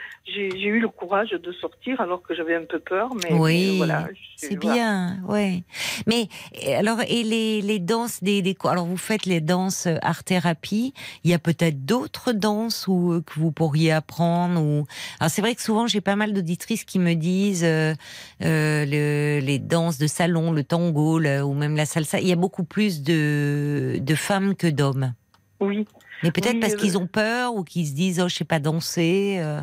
eu 0.66 0.80
le 0.80 0.90
courage 0.90 1.30
de 1.32 1.52
sortir 1.54 2.02
alors 2.02 2.22
que 2.22 2.36
j'avais 2.36 2.56
un 2.56 2.66
peu 2.66 2.80
peur, 2.80 3.14
mais, 3.16 3.34
Oui, 3.34 3.72
mais 3.72 3.78
voilà. 3.78 4.08
C'est 4.36 4.62
voilà. 4.62 4.74
bien, 4.76 5.18
ouais. 5.28 5.64
Mais 6.06 6.28
alors, 6.76 7.00
et 7.08 7.24
les, 7.24 7.62
les 7.62 7.80
danses 7.80 8.22
des, 8.24 8.42
des 8.42 8.56
alors 8.66 8.86
vous 8.86 8.98
faites 8.98 9.26
les 9.26 9.42
danses 9.42 9.88
art 10.02 10.24
thérapie. 10.24 10.94
Il 11.24 11.32
y 11.32 11.34
a 11.34 11.40
peut-être 11.40 11.86
d'autres 11.86 12.34
danses 12.34 12.86
où 12.88 13.14
euh, 13.14 13.22
que 13.22 13.40
vous 13.40 13.52
pourriez 13.52 13.92
apprendre. 13.92 14.62
Ou 14.62 14.86
alors 15.20 15.32
c'est 15.32 15.42
vrai 15.42 15.56
que 15.56 15.62
souvent 15.62 15.88
j'ai 15.88 16.02
pas 16.02 16.16
mal 16.16 16.34
d'auditrices 16.34 16.84
qui 16.84 16.97
me 17.00 17.14
disent 17.14 17.64
euh, 17.64 17.94
euh, 18.44 18.86
le, 18.86 19.40
les 19.46 19.60
danses 19.60 19.98
de 19.98 20.08
salon, 20.08 20.52
le 20.52 20.64
tango, 20.64 21.20
le- 21.20 21.42
ou 21.44 21.54
même 21.54 21.76
la 21.76 21.86
salsa. 21.86 22.20
Il 22.20 22.28
y 22.28 22.32
a 22.34 22.36
beaucoup 22.36 22.64
plus 22.64 23.02
de 23.04 23.98
de 24.00 24.16
femmes 24.16 24.56
que 24.56 24.68
d'hommes. 24.68 25.14
Oui, 25.60 25.88
Mais 26.24 26.32
peut-être 26.32 26.54
Oui, 26.56 26.60
parce 26.60 26.74
euh, 26.74 26.78
qu'ils 26.78 26.98
ont 26.98 27.08
peur 27.08 27.56
ou 27.56 27.64
qu'ils 27.64 27.88
se 27.88 27.94
disent 27.94 28.22
oh 28.24 28.28
je 28.30 28.36
sais 28.36 28.46
pas 28.46 28.60
danser. 28.60 29.38
euh, 29.40 29.62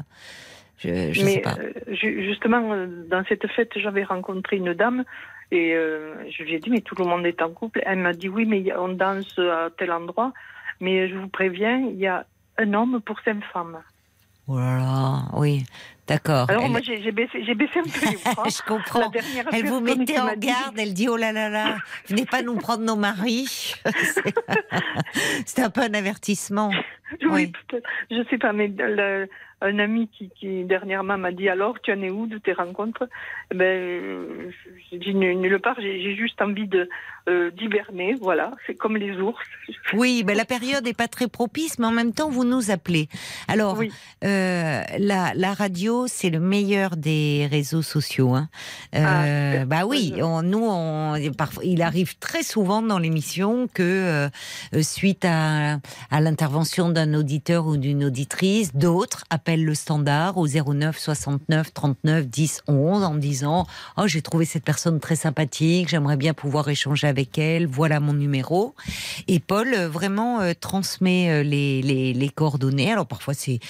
je 0.78 1.12
je 1.12 1.20
mais 1.24 1.34
sais 1.34 1.40
pas. 1.40 1.56
euh, 1.58 1.72
ju- 1.88 2.24
justement, 2.24 2.72
euh, 2.72 2.86
dans 3.08 3.24
cette 3.28 3.46
fête, 3.48 3.70
j'avais 3.76 4.04
rencontré 4.04 4.56
une 4.56 4.74
dame 4.74 5.04
et 5.50 5.74
euh, 5.74 6.14
je 6.30 6.42
lui 6.42 6.54
ai 6.54 6.58
dit, 6.58 6.70
mais 6.70 6.80
tout 6.80 6.94
le 6.96 7.04
monde 7.04 7.24
est 7.26 7.40
en 7.42 7.50
couple. 7.50 7.80
Elle 7.86 7.98
m'a 8.00 8.12
dit, 8.12 8.28
oui, 8.28 8.44
mais 8.44 8.64
on 8.76 8.88
danse 8.88 9.38
à 9.38 9.68
tel 9.76 9.92
endroit, 9.92 10.32
mais 10.80 11.08
je 11.08 11.14
vous 11.16 11.28
préviens, 11.28 11.78
il 11.78 11.96
y 11.96 12.06
a 12.06 12.26
un 12.58 12.74
homme 12.74 13.00
pour 13.00 13.20
cinq 13.20 13.42
femmes. 13.52 13.78
Oh 14.46 14.58
là 14.58 14.76
là, 14.76 15.22
oui, 15.32 15.64
d'accord. 16.06 16.50
Alors 16.50 16.64
Elle- 16.64 16.70
moi, 16.70 16.80
j'ai 16.82 17.10
baissé, 17.12 17.42
j'ai 17.46 17.54
baissé 17.54 17.78
un 17.78 17.82
peu 17.84 18.10
les 18.10 18.34
bras. 18.34 18.44
je 18.48 18.62
comprends. 18.66 19.00
La 19.00 19.08
dernière 19.08 19.44
Elle 19.52 19.66
vous 19.66 19.80
mettait 19.80 20.18
en 20.20 20.34
garde, 20.36 20.78
elle 20.78 20.92
dit 20.92 21.08
oh 21.08 21.16
là 21.16 21.32
là 21.32 21.48
là, 21.48 21.76
venez 22.08 22.26
pas 22.26 22.42
nous 22.42 22.56
prendre 22.56 22.82
nos 22.84 22.96
maris. 22.96 23.74
C'est- 23.86 24.34
C'est 25.46 25.62
un 25.62 25.70
peu 25.70 25.80
un 25.80 25.94
avertissement. 25.94 26.70
Oui, 27.22 27.28
Oui. 27.30 27.52
peut-être. 27.68 27.88
Je 28.10 28.22
sais 28.28 28.36
pas, 28.38 28.52
mais 28.52 28.68
le- 28.68 29.28
un 29.60 29.78
ami 29.78 30.08
qui, 30.08 30.30
qui 30.38 30.64
dernièrement 30.64 31.16
m'a 31.16 31.32
dit 31.32 31.48
alors, 31.48 31.80
tu 31.80 31.92
en 31.92 32.02
es 32.02 32.10
où 32.10 32.26
de 32.26 32.38
tes 32.38 32.52
rencontres? 32.52 33.04
Eh 33.50 33.54
Ben, 33.56 34.52
j'ai 34.90 34.98
dit 34.98 35.14
nulle 35.14 35.60
part. 35.60 35.76
J'ai 35.80 36.14
juste 36.16 36.40
envie 36.42 36.66
de 36.68 36.88
euh, 37.28 37.50
d'hiberner. 37.52 38.14
Voilà, 38.20 38.52
c'est 38.66 38.74
comme 38.74 38.96
les 38.98 39.12
ours. 39.18 39.40
Oui, 39.94 40.22
ben 40.26 40.36
la 40.36 40.44
période 40.44 40.84
n'est 40.84 40.92
pas 40.92 41.08
très 41.08 41.28
propice, 41.28 41.78
mais 41.78 41.86
en 41.86 41.92
même 41.92 42.12
temps, 42.12 42.28
vous 42.28 42.44
nous 42.44 42.70
appelez. 42.70 43.08
Alors, 43.48 43.78
Oui. 43.78 43.90
euh, 44.24 44.82
la, 44.98 45.32
la 45.34 45.52
radio, 45.54 46.06
c'est 46.08 46.28
le 46.30 46.40
meilleur 46.40 46.96
des 46.96 47.48
réseaux 47.50 47.82
sociaux. 47.82 48.34
Hein. 48.34 48.48
Euh, 48.94 49.60
Ah, 49.62 49.64
bah 49.64 49.86
oui, 49.86 50.14
on, 50.20 50.42
nous, 50.42 50.62
on, 50.62 51.14
parfois, 51.38 51.64
il 51.64 51.80
arrive 51.80 52.18
très 52.18 52.42
souvent 52.42 52.82
dans 52.82 52.98
l'émission 52.98 53.68
que 53.72 54.28
suite 54.82 55.24
à, 55.24 55.78
à 56.10 56.20
l'intervention 56.20 56.90
d'un 56.90 57.14
auditeur 57.14 57.66
ou 57.66 57.76
d'une 57.78 58.04
auditrice, 58.04 58.74
d'autres 58.74 59.24
appellent 59.30 59.43
le 59.46 59.74
standard 59.74 60.38
au 60.38 60.46
09 60.46 60.98
69 60.98 61.72
39 61.74 62.26
10 62.26 62.62
11 62.66 63.04
en 63.04 63.14
disant 63.14 63.66
oh 63.96 64.06
j'ai 64.06 64.22
trouvé 64.22 64.44
cette 64.44 64.64
personne 64.64 65.00
très 65.00 65.16
sympathique, 65.16 65.88
j'aimerais 65.88 66.16
bien 66.16 66.34
pouvoir 66.34 66.68
échanger 66.68 67.06
avec 67.06 67.38
elle, 67.38 67.66
voilà 67.66 68.00
mon 68.00 68.14
numéro. 68.14 68.74
Et 69.28 69.40
Paul 69.40 69.74
euh, 69.74 69.88
vraiment 69.88 70.40
euh, 70.40 70.52
transmet 70.58 71.30
euh, 71.30 71.42
les, 71.42 71.82
les, 71.82 72.28
coordonnées. 72.30 72.90
Alors 72.90 73.06
parfois 73.06 73.34
c'est 73.34 73.60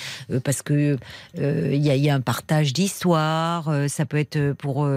parce 0.45 0.62
que 0.62 0.97
il 1.37 1.75
y, 1.75 1.89
y 1.89 2.11
a 2.11 2.14
un 2.14 2.20
partage 2.20 2.72
d'histoire, 2.72 3.70
ça 3.89 4.07
peut 4.07 4.16
être 4.16 4.53
pour 4.53 4.89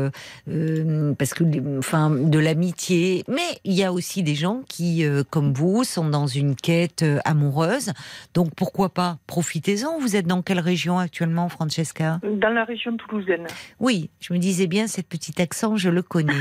parce 0.45 1.34
que 1.34 1.80
enfin 1.80 2.09
de 2.11 2.39
l'amitié, 2.39 3.23
mais 3.28 3.59
il 3.65 3.73
y 3.73 3.84
a 3.84 3.91
aussi 3.91 4.23
des 4.23 4.36
gens 4.36 4.61
qui 4.69 5.03
comme 5.32 5.53
vous 5.53 5.84
sont 5.84 6.07
dans 6.07 6.28
une 6.28 6.55
quête 6.55 7.03
amoureuse. 7.25 7.91
Donc 8.34 8.53
pourquoi 8.55 8.89
pas? 8.89 9.17
Profitez-en. 9.28 9.99
Vous 9.99 10.15
êtes 10.15 10.28
dans 10.28 10.41
quelle 10.41 10.59
région 10.68 10.99
actuellement, 10.99 11.47
Francesca 11.47 12.20
Dans 12.24 12.49
la 12.49 12.65
région 12.65 12.97
toulousaine. 12.97 13.47
Oui, 13.80 14.09
je 14.20 14.34
me 14.34 14.38
disais 14.38 14.68
bien, 14.68 14.88
cet 14.88 15.07
petit 15.07 15.41
accent, 15.41 15.78
je 15.78 15.89
le 15.89 16.01
connais. 16.01 16.34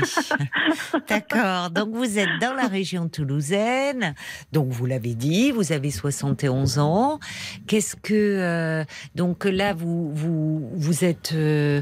D'accord, 1.09 1.69
donc 1.69 1.89
vous 1.93 2.19
êtes 2.19 2.35
dans 2.41 2.53
la 2.53 2.67
région 2.67 3.07
toulousaine, 3.07 4.13
donc 4.51 4.67
vous 4.69 4.85
l'avez 4.85 5.15
dit, 5.15 5.51
vous 5.51 5.71
avez 5.71 5.91
71 5.91 6.79
ans. 6.79 7.19
Qu'est-ce 7.67 7.95
que... 7.95 8.13
euh, 8.13 8.83
donc 9.15 9.45
là, 9.45 9.73
vous, 9.73 10.11
vous, 10.13 10.69
vous 10.73 11.05
êtes 11.05 11.31
euh, 11.33 11.81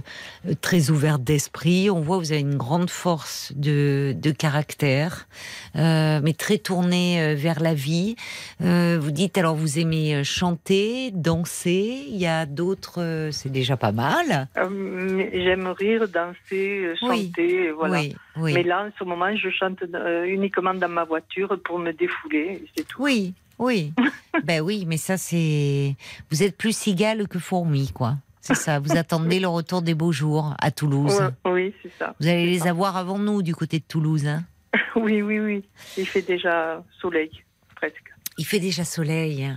très 0.61 0.91
ouverte 0.91 1.23
d'esprit, 1.23 1.89
on 1.89 2.01
voit, 2.01 2.19
vous 2.19 2.31
avez 2.31 2.41
une 2.41 2.57
grande 2.57 2.91
force 2.91 3.53
de, 3.55 4.15
de 4.15 4.31
caractère, 4.31 5.27
euh, 5.75 6.19
mais 6.23 6.33
très 6.33 6.59
tournée 6.59 7.33
vers 7.35 7.59
la 7.59 7.73
vie. 7.73 8.15
Vous 8.59 9.11
dites, 9.11 9.37
alors 9.37 9.55
vous 9.55 9.79
aimez 9.79 10.23
chanter, 10.23 11.11
danser, 11.11 12.05
il 12.09 12.17
y 12.17 12.27
a 12.27 12.34
d'autres... 12.45 13.01
euh, 13.01 13.31
c'est 13.31 13.49
déjà 13.51 13.77
pas 13.77 13.93
mal. 13.93 14.49
Euh, 14.57 15.29
J'aime 15.31 15.67
rire, 15.67 16.09
danser, 16.09 16.89
Oui. 17.03 17.27
chanter, 17.31 17.71
voilà. 17.71 17.99
Oui, 17.99 18.15
oui. 18.37 18.53
Mais 18.53 18.63
là, 18.63 18.87
en 18.87 18.89
ce 18.99 19.03
moment, 19.05 19.33
je 19.37 19.49
chante 19.49 19.77
euh, 19.93 20.25
uniquement 20.25 20.73
dans 20.73 20.89
ma 20.89 21.05
voiture 21.05 21.57
pour 21.63 21.79
me 21.79 21.93
défouler. 21.93 22.65
C'est 22.75 22.85
tout. 22.85 23.01
Oui, 23.01 23.33
oui. 23.57 23.93
ben 24.43 24.59
oui, 24.61 24.83
mais 24.85 24.97
ça 24.97 25.15
c'est. 25.15 25.95
Vous 26.29 26.43
êtes 26.43 26.57
plus 26.57 26.75
cigale 26.75 27.27
que 27.29 27.39
fourmi, 27.39 27.91
quoi. 27.93 28.15
C'est 28.41 28.55
ça. 28.55 28.79
Vous 28.79 28.95
attendez 28.95 29.39
le 29.39 29.47
retour 29.47 29.81
des 29.81 29.95
beaux 29.95 30.11
jours 30.11 30.53
à 30.59 30.69
Toulouse. 30.69 31.17
Ouais, 31.45 31.51
oui, 31.51 31.73
c'est 31.81 31.91
ça. 31.97 32.13
Vous 32.19 32.27
allez 32.27 32.45
les 32.45 32.59
ça. 32.59 32.69
avoir 32.69 32.95
avant 32.97 33.17
nous 33.17 33.41
du 33.41 33.55
côté 33.55 33.79
de 33.79 33.85
Toulouse. 33.87 34.27
Hein. 34.27 34.43
Oui, 34.95 35.21
oui, 35.21 35.39
oui. 35.39 35.63
Il 35.97 36.05
fait 36.05 36.21
déjà 36.21 36.83
soleil, 37.01 37.29
presque. 37.75 38.13
Il 38.37 38.45
fait 38.45 38.59
déjà 38.59 38.83
soleil. 38.85 39.49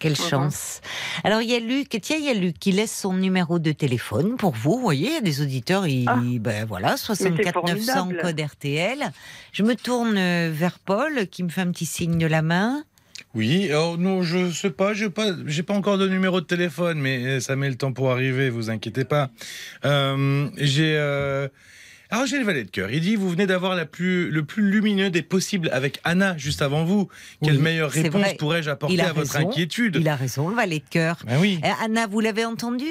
Quelle 0.00 0.16
chance. 0.16 0.80
Alors 1.24 1.42
il 1.42 1.50
y 1.50 1.54
a 1.54 1.60
Luc, 1.60 1.90
tiens, 2.02 2.16
il 2.18 2.24
y 2.24 2.30
a 2.30 2.34
Luc 2.34 2.58
qui 2.58 2.72
laisse 2.72 2.90
son 2.96 3.12
numéro 3.12 3.58
de 3.58 3.70
téléphone 3.70 4.36
pour 4.36 4.52
vous. 4.52 4.72
Vous 4.72 4.80
voyez, 4.80 5.08
il 5.08 5.12
y 5.12 5.16
a 5.16 5.20
des 5.20 5.42
auditeurs, 5.42 5.86
ils, 5.86 6.06
Ah. 6.08 6.18
ben 6.40 6.64
voilà, 6.64 6.96
64 6.96 7.62
900 7.66 7.92
formidable. 7.92 8.22
code 8.22 8.40
RTL. 8.40 9.12
Je 9.52 9.62
me 9.62 9.76
tourne 9.76 10.16
euh, 10.16 10.50
vers 10.52 10.78
Paul 10.78 11.26
qui 11.30 11.42
me 11.44 11.50
fait 11.50 11.60
un 11.60 11.70
petit 11.70 11.86
signe 11.86 12.18
de 12.18 12.26
la 12.26 12.40
main. 12.42 12.82
Oui, 13.34 13.66
alors 13.68 13.98
non, 13.98 14.22
je 14.22 14.50
sais 14.50 14.70
pas, 14.70 14.92
j'ai 14.94 15.10
pas, 15.10 15.28
j'ai 15.46 15.62
pas 15.62 15.74
encore 15.74 15.98
de 15.98 16.08
numéro 16.08 16.40
de 16.40 16.46
téléphone, 16.46 16.98
mais 16.98 17.22
euh, 17.26 17.40
ça 17.40 17.54
met 17.54 17.68
le 17.68 17.76
temps 17.76 17.92
pour 17.92 18.10
arriver, 18.10 18.48
vous 18.50 18.70
inquiétez 18.70 19.04
pas. 19.04 19.30
Euh, 19.84 20.48
j'ai, 20.56 20.96
euh, 20.96 21.46
alors 22.10 22.26
j'ai 22.26 22.38
le 22.38 22.44
valet 22.44 22.64
de 22.64 22.70
cœur. 22.70 22.90
Il 22.90 23.00
dit, 23.00 23.16
vous 23.16 23.28
venez 23.30 23.46
d'avoir 23.46 23.74
la 23.74 23.86
plus, 23.86 24.30
le 24.30 24.44
plus 24.44 24.62
lumineux 24.70 25.10
des 25.10 25.22
possibles 25.22 25.70
avec 25.72 26.00
Anna 26.04 26.36
juste 26.36 26.62
avant 26.62 26.84
vous. 26.84 27.08
Quelle 27.42 27.56
Oui, 27.56 27.62
meilleure 27.62 27.90
réponse 27.90 28.34
pourrais-je 28.38 28.70
apporter 28.70 28.94
Il 28.94 29.00
a 29.00 29.08
à 29.08 29.12
votre 29.12 29.32
raison. 29.32 29.48
inquiétude 29.50 29.96
Il 30.00 30.08
a 30.08 30.16
raison, 30.16 30.48
le 30.48 30.56
valet 30.56 30.78
de 30.80 30.88
cœur. 30.90 31.18
Ben 31.26 31.38
oui. 31.40 31.60
Euh, 31.64 31.68
Anna, 31.82 32.06
vous 32.06 32.20
l'avez 32.20 32.44
entendu? 32.44 32.86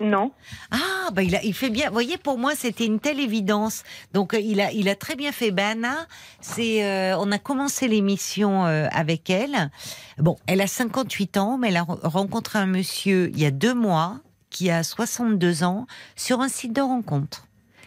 Non 0.00 0.32
Ah, 0.72 1.10
bah 1.12 1.22
il, 1.22 1.36
a, 1.36 1.42
il 1.44 1.54
fait 1.54 1.70
bien. 1.70 1.86
Vous 1.86 1.92
voyez, 1.92 2.18
pour 2.18 2.36
moi, 2.36 2.54
c'était 2.56 2.84
une 2.84 2.98
telle 2.98 3.20
évidence. 3.20 3.84
Donc, 4.12 4.34
euh, 4.34 4.40
il 4.40 4.60
a, 4.60 4.72
il 4.72 4.88
a 4.88 4.96
très 4.96 5.14
bien 5.14 5.30
fait. 5.30 5.52
Ben, 5.52 5.78
Anna, 5.78 6.06
c'est, 6.40 6.84
euh, 6.84 7.16
on 7.18 7.30
a 7.30 7.38
commencé 7.38 7.86
l'émission 7.86 8.66
euh, 8.66 8.88
avec 8.90 9.30
elle. 9.30 9.70
Bon, 10.18 10.36
elle 10.48 10.60
a 10.60 10.66
58 10.66 11.36
ans, 11.36 11.58
mais 11.58 11.68
elle 11.68 11.76
a 11.76 11.82
re- 11.84 12.00
rencontré 12.02 12.58
un 12.58 12.66
monsieur 12.66 13.30
il 13.32 13.40
y 13.40 13.46
a 13.46 13.52
deux 13.52 13.72
mois 13.72 14.18
qui 14.50 14.68
a 14.68 14.82
62 14.82 15.62
ans 15.62 15.86
sur 16.16 16.40
un 16.40 16.48
site 16.48 16.72
de 16.72 16.80
rencontre. 16.80 17.46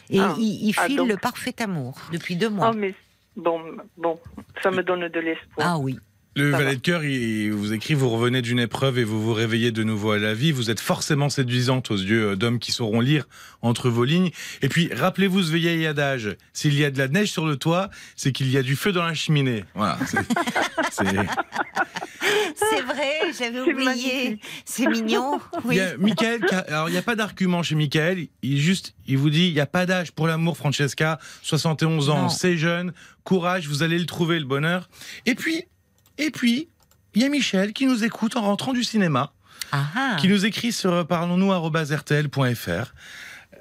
Et 0.10 0.20
Ah. 0.20 0.36
il, 0.38 0.70
il 0.70 0.74
Ah, 0.78 0.86
file 0.88 1.01
le 1.08 1.18
parfait 1.18 1.55
amour 1.62 1.97
depuis 2.12 2.36
deux 2.36 2.49
mois. 2.49 2.72
Oh, 2.74 2.78
mais 2.78 2.93
bon, 3.36 3.60
bon, 3.97 4.20
ça 4.64 4.72
me 4.72 4.84
donne 4.84 5.08
de 5.08 5.20
l'espoir. 5.20 5.68
ah 5.68 5.78
oui. 5.80 5.97
Le 6.36 6.51
Ça 6.51 6.58
valet 6.60 6.70
va. 6.70 6.76
de 6.76 6.82
cœur, 6.82 7.03
il, 7.03 7.51
vous 7.51 7.74
écrit, 7.74 7.95
vous 7.95 8.10
revenez 8.10 8.43
d'une 8.43 8.60
épreuve 8.60 8.99
et 8.99 9.03
vous 9.03 9.20
vous 9.20 9.34
réveillez 9.34 9.72
de 9.72 9.84
nouveau 9.84 10.12
à 10.12 10.20
la 10.20 10.36
vie. 10.36 10.51
Vous 10.51 10.70
êtes 10.70 10.80
forcément 10.80 11.30
séduisante 11.30 11.89
aux 11.89 11.95
yeux 11.97 12.30
euh, 12.30 12.36
d'hommes 12.36 12.60
qui 12.60 12.72
sauront 12.72 13.01
lire 13.01 13.26
entre 13.64 13.89
vos 13.89 14.03
lignes. 14.03 14.30
Et 14.62 14.70
puis, 14.70 14.88
rappelez-vous 14.93 15.41
ce 15.41 15.51
vieil 15.51 15.88
adage. 15.88 16.38
S'il 16.53 16.78
y 16.78 16.86
a 16.86 16.91
de 16.91 16.99
la 16.99 17.08
neige 17.08 17.32
sur 17.32 17.47
le 17.47 17.55
toit, 17.58 17.89
c'est 18.16 18.32
qu'il 18.32 18.51
y 18.51 18.58
a 18.58 18.62
du 18.62 18.76
feu 18.76 18.91
dans 18.91 19.01
la 19.03 19.16
cheminée. 19.16 19.66
Voilà. 19.74 19.97
c'est- 20.05 21.01
vrai, 22.86 23.32
j'avais 23.38 23.60
oublié. 23.62 23.84
magnifique. 23.86 24.43
C'est 24.78 24.88
mignon. 25.02 25.40
Il 25.56 25.60
Oui. 25.66 25.76
y 25.78 25.80
a 25.82 25.98
Michael, 25.98 26.42
alors 26.68 26.90
il 26.90 26.94
n'y 26.94 26.98
a 26.98 27.02
pas 27.02 27.16
d'argument 27.16 27.64
chez 27.64 27.76
Michael. 27.76 28.28
Il 28.42 28.60
juste, 28.62 28.94
il 29.08 29.18
vous 29.18 29.30
dit, 29.30 29.48
il 29.48 29.54
n'y 29.54 29.60
a 29.60 29.66
pas 29.66 29.86
d'âge 29.86 30.12
pour 30.12 30.28
l'amour, 30.28 30.56
Francesca. 30.58 31.20
71 31.42 32.10
ans, 32.10 32.30
c'est 32.30 32.58
jeune. 32.58 32.94
Courage, 33.24 33.68
vous 33.68 33.84
allez 33.84 33.98
le 34.00 34.06
trouver, 34.06 34.40
le 34.40 34.46
bonheur. 34.46 34.90
Et 35.26 35.36
puis, 35.36 35.64
et 36.18 36.32
puis, 36.32 36.70
il 37.16 37.22
y 37.22 37.26
a 37.26 37.30
Michel 37.30 37.74
qui 37.74 37.86
nous 37.86 38.04
écoute 38.04 38.36
en 38.38 38.42
rentrant 38.42 38.74
du 38.74 38.84
cinéma, 38.84 39.34
qui 40.20 40.28
nous 40.28 40.46
écrit 40.46 40.72
sur 40.72 41.06
parlons-nous@rtl.fr 41.08 42.94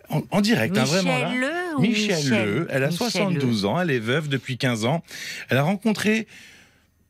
en, 0.09 0.23
en 0.31 0.41
direct, 0.41 0.79
hein, 0.79 0.85
vraiment 0.85 1.19
là. 1.19 1.33
Le 1.35 1.77
ou 1.79 1.81
Michel, 1.81 2.17
Michel 2.17 2.49
Le, 2.49 2.67
elle 2.71 2.85
a 2.85 2.89
Michel 2.91 3.11
72 3.11 3.65
ans, 3.65 3.81
elle 3.81 3.91
est 3.91 3.99
veuve 3.99 4.29
depuis 4.29 4.57
15 4.57 4.85
ans. 4.85 5.03
Elle 5.49 5.57
a 5.59 5.63
rencontré 5.63 6.29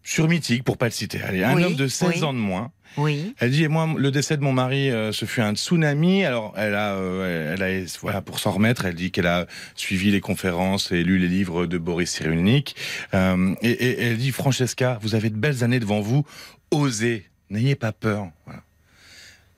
sur 0.02 0.28
Mythique, 0.28 0.64
pour 0.64 0.78
pas 0.78 0.86
le 0.86 0.92
citer, 0.92 1.20
allez, 1.20 1.44
un 1.44 1.54
Oui, 1.56 1.64
homme 1.64 1.74
de 1.74 1.88
16 1.88 2.08
oui. 2.16 2.22
ans 2.24 2.32
de 2.32 2.38
moins. 2.38 2.72
Oui. 2.96 3.34
Elle 3.38 3.50
dit, 3.50 3.64
et 3.64 3.68
moi, 3.68 3.88
le 3.96 4.10
décès 4.10 4.36
de 4.36 4.42
mon 4.42 4.52
mari, 4.52 4.90
euh, 4.90 5.12
ce 5.12 5.24
fut 5.24 5.40
un 5.40 5.54
tsunami. 5.54 6.24
Alors, 6.24 6.54
elle 6.56 6.74
a, 6.74 6.94
euh, 6.94 7.54
elle 7.54 7.62
a, 7.62 7.86
voilà, 8.00 8.22
pour 8.22 8.38
s'en 8.38 8.52
remettre, 8.52 8.86
elle 8.86 8.94
dit 8.94 9.10
qu'elle 9.10 9.26
a 9.26 9.46
suivi 9.74 10.10
les 10.10 10.20
conférences 10.20 10.92
et 10.92 11.02
lu 11.02 11.18
les 11.18 11.28
livres 11.28 11.66
de 11.66 11.78
Boris 11.78 12.10
Cyrulnik. 12.10 12.76
Euh, 13.14 13.54
et, 13.62 13.70
et 13.70 14.02
elle 14.04 14.16
dit, 14.16 14.32
Francesca, 14.32 14.98
vous 15.02 15.14
avez 15.14 15.30
de 15.30 15.36
belles 15.36 15.62
années 15.62 15.80
devant 15.80 16.00
vous. 16.00 16.24
Osez, 16.70 17.26
n'ayez 17.50 17.74
pas 17.74 17.92
peur. 17.92 18.28
Voilà. 18.44 18.62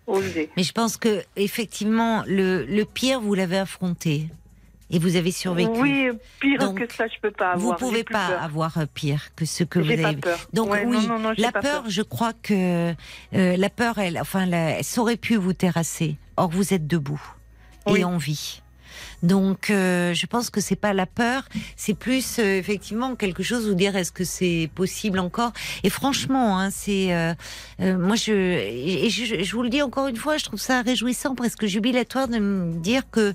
Oser. 0.06 0.50
Mais 0.56 0.62
je 0.62 0.72
pense 0.72 0.96
que 0.96 1.22
effectivement, 1.36 2.24
le, 2.26 2.64
le 2.64 2.84
pire, 2.84 3.20
vous 3.20 3.34
l'avez 3.34 3.58
affronté 3.58 4.28
et 4.90 4.98
vous 4.98 5.16
avez 5.16 5.30
survécu. 5.32 5.70
Oui, 5.80 6.08
pire 6.40 6.58
Donc, 6.60 6.86
que 6.86 6.92
ça, 6.94 7.06
je 7.08 7.20
peux 7.20 7.30
pas 7.30 7.54
vous 7.56 7.64
avoir. 7.66 7.78
pouvez 7.78 7.98
J'ai 7.98 8.04
plus 8.04 8.12
pas 8.14 8.28
peur. 8.28 8.42
avoir 8.42 8.78
euh, 8.78 8.86
pire 8.92 9.28
que 9.36 9.44
ce 9.44 9.64
que 9.64 9.78
vous 9.78 10.02
pas 10.02 10.08
avez. 10.08 10.16
peur. 10.16 10.38
Donc 10.52 10.70
Ouais, 10.70 10.84
oui, 10.86 10.96
non, 11.06 11.14
non, 11.14 11.18
non, 11.18 11.32
j'ai 11.36 11.42
la 11.42 11.52
pas 11.52 11.60
peur, 11.60 11.84
je 11.88 12.02
crois 12.02 12.32
que 12.42 12.92
euh, 13.34 13.56
la 13.56 13.70
peur, 13.70 13.98
elle, 13.98 14.18
enfin, 14.20 14.46
la- 14.46 14.82
ça 14.82 15.00
aurait 15.00 15.16
pu 15.16 15.36
vous 15.36 15.52
terrasser. 15.52 16.16
Or, 16.36 16.48
vous 16.50 16.72
êtes 16.72 16.86
debout 16.86 17.20
Oui. 17.86 18.00
et 18.00 18.04
en 18.04 18.16
vie. 18.16 18.62
Donc, 19.22 19.70
euh, 19.70 20.14
je 20.14 20.26
pense 20.26 20.50
que 20.50 20.60
c'est 20.60 20.76
pas 20.76 20.92
la 20.92 21.06
peur, 21.06 21.48
c'est 21.76 21.94
plus 21.94 22.38
euh, 22.38 22.58
effectivement 22.58 23.16
quelque 23.16 23.42
chose 23.42 23.68
où 23.68 23.74
dire 23.74 23.96
est-ce 23.96 24.12
que 24.12 24.24
c'est 24.24 24.70
possible 24.74 25.18
encore? 25.18 25.52
Et 25.82 25.90
franchement, 25.90 26.58
hein, 26.58 26.70
c'est 26.70 27.12
euh, 27.12 27.34
euh, 27.80 27.98
moi 27.98 28.16
je 28.16 28.32
et 28.32 29.10
je, 29.10 29.52
vous 29.54 29.62
le 29.62 29.70
dis 29.70 29.82
encore 29.82 30.06
une 30.06 30.16
fois, 30.16 30.36
je 30.36 30.44
trouve 30.44 30.60
ça 30.60 30.82
réjouissant, 30.82 31.34
presque 31.34 31.66
jubilatoire 31.66 32.28
de 32.28 32.38
me 32.38 32.74
dire 32.74 33.02
que 33.10 33.34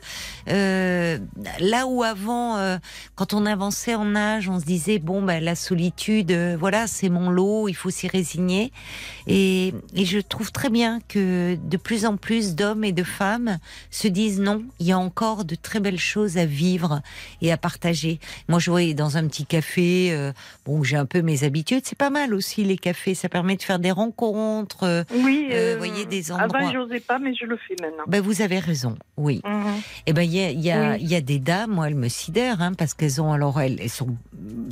euh, 0.49 1.17
là 1.59 1.85
où 1.87 2.03
avant, 2.03 2.57
euh, 2.57 2.77
quand 3.15 3.33
on 3.33 3.45
avançait 3.45 3.95
en 3.95 4.15
âge, 4.15 4.47
on 4.47 4.59
se 4.59 4.65
disait 4.65 4.99
bon 4.99 5.21
ben 5.21 5.43
la 5.43 5.55
solitude, 5.55 6.31
voilà 6.59 6.87
c'est 6.87 7.09
mon 7.09 7.29
lot, 7.29 7.67
il 7.67 7.73
faut 7.75 7.89
s'y 7.89 8.07
résigner. 8.07 8.71
Et, 9.27 9.73
et 9.95 10.05
je 10.05 10.19
trouve 10.19 10.51
très 10.51 10.69
bien 10.69 10.99
que 11.07 11.55
de 11.55 11.77
plus 11.77 12.05
en 12.05 12.17
plus 12.17 12.55
d'hommes 12.55 12.83
et 12.83 12.91
de 12.91 13.03
femmes 13.03 13.57
se 13.91 14.07
disent 14.07 14.39
non, 14.39 14.63
il 14.79 14.87
y 14.87 14.91
a 14.91 14.99
encore 14.99 15.45
de 15.45 15.55
très 15.55 15.72
belles 15.79 15.99
choses 15.99 16.37
à 16.37 16.45
vivre 16.45 17.01
et 17.41 17.51
à 17.51 17.57
partager. 17.57 18.19
Moi, 18.47 18.59
je 18.59 18.69
voyais 18.71 18.93
dans 18.93 19.17
un 19.17 19.27
petit 19.27 19.45
café, 19.45 20.09
euh, 20.11 20.31
bon, 20.65 20.79
où 20.79 20.83
j'ai 20.83 20.97
un 20.97 21.05
peu 21.05 21.21
mes 21.21 21.43
habitudes, 21.43 21.83
c'est 21.85 21.97
pas 21.97 22.09
mal 22.09 22.33
aussi 22.33 22.63
les 22.63 22.77
cafés, 22.77 23.15
ça 23.15 23.29
permet 23.29 23.55
de 23.55 23.61
faire 23.63 23.79
des 23.79 23.91
rencontres. 23.91 24.83
euh, 24.83 25.03
Oui, 25.13 25.47
Euh, 25.51 25.75
euh, 25.75 25.77
voyez, 25.77 26.05
des 26.05 26.31
Avant, 26.31 26.43
endroits- 26.45 26.71
j'osais 26.71 26.99
pas, 26.99 27.19
mais 27.19 27.33
je 27.35 27.45
le 27.45 27.57
fais 27.57 27.75
maintenant. 27.81 28.03
Ben, 28.07 28.21
vous 28.21 28.41
avez 28.41 28.59
raison, 28.59 28.95
oui. 29.17 29.41
Mhm. 29.45 29.63
Eh 30.07 30.13
ben, 30.13 30.21
il 30.23 30.33
y 30.33 30.39
a, 30.43 30.49
il 30.51 30.61
y, 30.61 30.71
a, 30.71 30.91
Oui. 30.91 30.97
il 31.01 31.07
y 31.07 31.15
a 31.15 31.21
des 31.21 31.39
dames, 31.39 31.71
moi, 31.71 31.87
elles 31.87 31.95
me 31.95 32.07
sidèrent, 32.09 32.61
hein, 32.61 32.73
parce 32.73 32.93
qu'elles 32.93 33.21
ont, 33.21 33.31
alors, 33.33 33.59
elles, 33.61 33.79
elles 33.81 33.89
sont, 33.89 34.15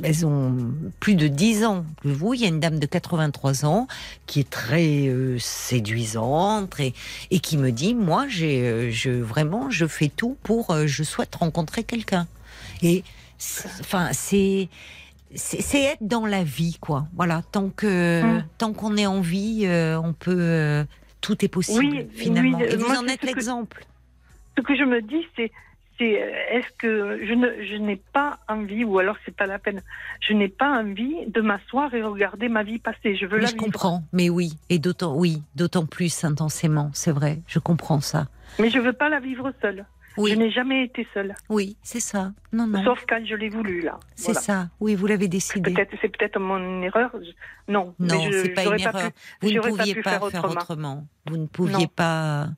elles 0.02 0.26
ont 0.26 0.56
plus 1.00 1.14
de 1.14 1.28
10 1.28 1.64
ans 1.64 1.84
que 2.02 2.08
vous. 2.08 2.34
Il 2.34 2.40
y 2.40 2.44
a 2.44 2.48
une 2.48 2.60
dame 2.60 2.78
de 2.78 2.86
83 2.86 3.64
ans 3.64 3.86
qui 4.26 4.40
est 4.40 4.48
très 4.50 5.06
euh, 5.08 5.36
séduisante 5.38 6.70
très, 6.70 6.92
et 7.30 7.40
qui 7.40 7.56
me 7.56 7.70
dit, 7.72 7.94
moi, 7.94 8.26
j'ai, 8.28 8.90
je, 8.92 9.10
vraiment, 9.10 9.70
je 9.70 9.86
fais 9.86 10.08
tout 10.14 10.36
pour, 10.42 10.70
je 10.92 11.02
souhaite 11.02 11.34
rencontrer 11.34 11.82
quelqu'un. 11.84 12.26
Et, 12.82 13.02
c'est- 13.38 13.68
enfin, 13.80 14.10
c'est, 14.12 14.68
c'est 15.34 15.82
être 15.82 16.02
dans 16.06 16.26
la 16.26 16.44
vie, 16.44 16.76
quoi. 16.80 17.06
Voilà, 17.14 17.42
tant 17.52 17.70
que, 17.70 18.22
Mm. 18.22 18.44
tant 18.58 18.72
qu'on 18.72 18.96
est 18.96 19.06
en 19.06 19.20
vie, 19.20 19.62
euh, 19.64 19.98
on 20.00 20.12
peut, 20.12 20.36
euh, 20.38 20.84
tout 21.20 21.44
est 21.44 21.48
possible, 21.48 21.78
Oui, 21.86 22.06
finalement. 22.14 22.58
oui, 22.58 22.64
et 22.70 22.76
vous 22.76 22.86
moi, 22.86 22.98
en 22.98 23.06
êtes 23.08 23.22
l'exemple. 23.22 23.84
Ce 24.56 24.62
que 24.62 24.76
je 24.76 24.84
me 24.84 25.00
dis, 25.00 25.24
c'est, 25.36 25.50
c'est, 25.98 26.20
euh, 26.22 26.30
est-ce 26.50 26.66
que 26.78 27.24
je 27.26 27.32
ne, 27.32 27.64
je 27.64 27.76
n'ai 27.76 27.96
pas 28.12 28.38
envie, 28.48 28.84
ou 28.84 28.98
alors 28.98 29.16
c'est 29.24 29.34
pas 29.34 29.46
la 29.46 29.58
peine, 29.58 29.80
je 30.20 30.34
n'ai 30.34 30.48
pas 30.48 30.80
envie 30.82 31.14
de 31.28 31.40
m'asseoir 31.40 31.94
et 31.94 32.02
regarder 32.02 32.48
ma 32.50 32.62
vie 32.62 32.78
passer. 32.78 33.16
Je 33.16 33.24
veux 33.24 33.36
Mais 33.38 33.42
la 33.44 33.48
je 33.48 33.52
vivre. 33.54 33.64
comprends, 33.64 34.02
mais 34.12 34.28
oui, 34.28 34.52
et 34.68 34.78
d'autant, 34.78 35.14
oui, 35.16 35.42
d'autant 35.56 35.86
plus 35.86 36.24
intensément, 36.24 36.90
c'est 36.92 37.12
vrai, 37.12 37.40
je 37.46 37.58
comprends 37.58 38.00
ça. 38.00 38.26
Mais 38.58 38.68
je 38.68 38.78
veux 38.78 38.92
pas 38.92 39.08
la 39.08 39.20
vivre 39.20 39.50
seule. 39.62 39.86
Je 40.16 40.34
n'ai 40.34 40.50
jamais 40.50 40.84
été 40.84 41.06
seule, 41.14 41.34
oui, 41.48 41.76
c'est 41.82 42.00
ça. 42.00 42.32
Non, 42.52 42.66
non, 42.66 42.82
sauf 42.84 43.04
quand 43.08 43.24
je 43.24 43.34
l'ai 43.34 43.48
voulu 43.48 43.80
là. 43.82 43.98
c'est 44.14 44.26
Voilà. 44.32 44.40
ça. 44.40 44.68
Oui, 44.80 44.94
vous 44.94 45.06
l'avez 45.06 45.28
décidé. 45.28 45.72
Peut-être, 45.72 45.94
c'est 46.00 46.08
peut-être 46.16 46.38
mon 46.38 46.82
erreur. 46.82 47.10
je- 47.14 47.72
Non, 47.72 47.94
Non, 47.98 48.20
c'est 48.30 48.50
pas 48.50 48.64
une 48.64 48.80
erreur. 48.80 49.10
pu- 49.10 49.14
Vous 49.42 49.50
ne 49.52 49.60
pas 49.60 49.68
pouviez 49.68 49.94
pas 49.96 50.10
faire 50.10 50.28
faire, 50.30 50.44
autrement. 50.44 50.60
autrement. 50.60 51.06
Vous 51.26 51.36
ne 51.36 51.46
pouviez 51.46 51.72
Non. 51.76 51.86
pas. 51.94 52.48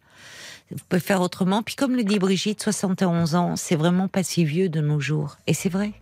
Vous 0.71 0.79
pouvez 0.89 1.01
faire 1.01 1.21
autrement. 1.21 1.63
Puis 1.63 1.77
comme 1.77 1.95
le 1.95 2.03
dit 2.05 2.19
Brigitte, 2.19 2.63
71 2.63 3.35
ans, 3.35 3.55
c'est 3.57 3.77
vraiment 3.77 4.09
pas 4.09 4.23
si 4.23 4.45
vieux 4.45 4.69
de 4.69 4.81
nos 4.81 4.99
jours. 4.99 5.37
Et 5.47 5.55
c'est 5.55 5.69
vrai. 5.69 5.93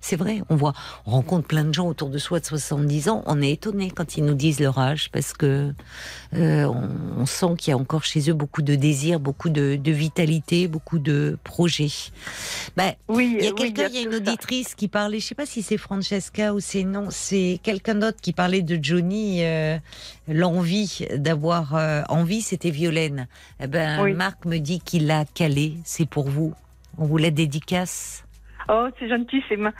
C'est 0.00 0.16
vrai, 0.16 0.40
on 0.48 0.56
voit, 0.56 0.72
on 1.06 1.10
rencontre 1.10 1.46
plein 1.46 1.64
de 1.64 1.74
gens 1.74 1.86
autour 1.86 2.08
de 2.08 2.18
soi 2.18 2.40
de 2.40 2.46
70 2.46 3.08
ans. 3.10 3.22
On 3.26 3.42
est 3.42 3.50
étonné 3.52 3.90
quand 3.90 4.16
ils 4.16 4.24
nous 4.24 4.34
disent 4.34 4.60
leur 4.60 4.78
âge 4.78 5.10
parce 5.12 5.32
que 5.34 5.72
euh, 6.34 6.64
on, 6.64 6.88
on 7.20 7.26
sent 7.26 7.54
qu'il 7.58 7.70
y 7.72 7.74
a 7.74 7.76
encore 7.76 8.04
chez 8.04 8.30
eux 8.30 8.34
beaucoup 8.34 8.62
de 8.62 8.74
désir, 8.76 9.20
beaucoup 9.20 9.50
de, 9.50 9.76
de 9.76 9.92
vitalité, 9.92 10.68
beaucoup 10.68 10.98
de 10.98 11.38
projets. 11.44 11.90
Ben, 12.76 12.94
Oui, 13.08 13.36
il 13.38 13.44
y 13.44 13.48
a 13.48 13.50
oui, 13.50 13.56
quelqu'un, 13.56 13.88
il 13.88 13.94
y 13.94 13.98
a 13.98 14.02
une 14.02 14.12
ça. 14.12 14.16
auditrice 14.16 14.74
qui 14.74 14.88
parlait, 14.88 15.20
je 15.20 15.26
sais 15.26 15.34
pas 15.34 15.46
si 15.46 15.62
c'est 15.62 15.76
Francesca 15.76 16.54
ou 16.54 16.60
c'est 16.60 16.84
non, 16.84 17.08
c'est 17.10 17.60
quelqu'un 17.62 17.96
d'autre 17.96 18.18
qui 18.22 18.32
parlait 18.32 18.62
de 18.62 18.78
Johnny, 18.82 19.44
euh, 19.44 19.78
l'envie 20.28 21.06
d'avoir 21.14 21.74
euh, 21.74 22.02
envie, 22.08 22.40
c'était 22.42 22.70
Violaine. 22.70 23.28
Eh 23.62 23.66
ben, 23.66 24.02
Oui. 24.02 24.14
Marc 24.14 24.44
me 24.46 24.58
dit 24.58 24.80
qu'il 24.80 25.06
l'a 25.06 25.24
calé, 25.26 25.74
c'est 25.84 26.08
pour 26.08 26.28
vous. 26.28 26.54
On 26.98 27.04
vous 27.06 27.18
la 27.18 27.30
dédicace. 27.30 28.24
Oh, 28.72 28.86
c'est 28.98 29.08
gentil, 29.08 29.42
c'est 29.48 29.56
ma... 29.56 29.72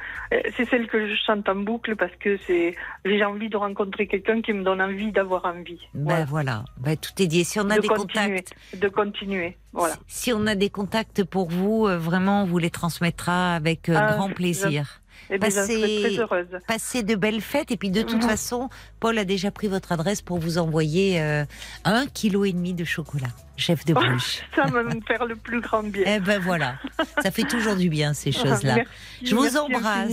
c'est 0.56 0.68
celle 0.68 0.88
que 0.88 1.06
je 1.06 1.14
chante 1.24 1.48
en 1.48 1.54
boucle 1.54 1.94
parce 1.94 2.14
que 2.16 2.36
c'est 2.46 2.74
j'ai 3.04 3.24
envie 3.24 3.48
de 3.48 3.56
rencontrer 3.56 4.08
quelqu'un 4.08 4.42
qui 4.42 4.52
me 4.52 4.64
donne 4.64 4.82
envie 4.82 5.12
d'avoir 5.12 5.44
envie. 5.44 5.78
Ben 5.94 6.04
Voilà. 6.04 6.24
voilà, 6.24 6.64
ben, 6.78 6.96
tout 6.96 7.12
est 7.22 7.28
dit. 7.28 7.44
Si 7.44 7.60
on 7.60 7.70
a 7.70 7.76
de 7.76 7.82
des 7.82 7.88
continuer, 7.88 8.36
contacts, 8.36 8.52
de 8.80 8.88
continuer. 8.88 9.56
Voilà. 9.72 9.94
si 10.08 10.30
si 10.30 10.32
on 10.32 10.46
a 10.46 10.54
des 10.54 10.70
contacts 10.70 11.22
pour 11.24 11.50
vous, 11.50 11.86
euh, 11.86 11.98
vraiment, 11.98 12.42
on 12.42 12.46
vous 12.46 12.58
les 12.58 12.70
transmettra 12.70 13.54
avec 13.54 13.88
euh, 13.88 13.94
Ah, 13.96 14.14
grand 14.14 14.30
plaisir. 14.30 14.99
Et 15.30 15.38
Passez- 15.38 16.00
très 16.02 16.18
heureuse. 16.18 16.46
Passez 16.66 17.02
de 17.02 17.14
belles 17.14 17.40
fêtes 17.40 17.70
et 17.70 17.76
puis 17.76 17.90
de 17.90 18.02
toute 18.02 18.22
Mhm. 18.22 18.28
façon, 18.28 18.68
Paul 18.98 19.16
a 19.18 19.24
déjà 19.24 19.50
pris 19.50 19.68
votre 19.68 19.92
adresse 19.92 20.22
pour 20.22 20.38
vous 20.38 20.58
envoyer 20.58 21.20
euh, 21.20 21.44
un 21.84 22.06
kilo 22.06 22.44
et 22.44 22.52
demi 22.52 22.74
de 22.74 22.84
chocolat, 22.84 23.28
chef 23.56 23.84
de 23.84 23.94
Bruges. 23.94 24.40
Ça 24.56 24.64
va 24.64 24.82
me 24.82 25.00
faire 25.06 25.24
le 25.26 25.36
plus 25.36 25.60
grand 25.60 25.82
bien. 25.84 26.02
eh 26.06 26.18
ben 26.20 26.40
voilà, 26.40 26.74
ça 27.22 27.30
fait 27.30 27.44
toujours 27.44 27.76
du 27.76 27.88
bien 27.88 28.12
ces 28.12 28.32
choses-là. 28.32 28.78
Je 29.22 29.34
vous 29.36 29.56
embrasse. 29.56 30.12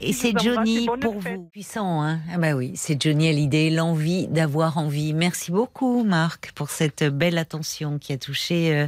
Et 0.00 0.12
c'est 0.12 0.32
Johnny 0.38 0.86
pour 1.00 1.20
fête. 1.22 1.36
vous. 1.36 1.48
Puissant, 1.52 2.02
hein 2.02 2.20
Ah 2.32 2.38
bah 2.38 2.52
oui, 2.54 2.72
c'est 2.76 3.00
Johnny 3.02 3.28
à 3.28 3.32
l'idée, 3.32 3.70
l'envie 3.70 4.28
d'avoir 4.28 4.78
envie. 4.78 5.12
Merci 5.12 5.50
beaucoup, 5.50 6.04
Marc, 6.04 6.52
pour 6.54 6.70
cette 6.70 7.02
belle 7.02 7.38
attention 7.38 7.98
qui 7.98 8.12
a 8.12 8.16
touché 8.18 8.72
euh, 8.74 8.86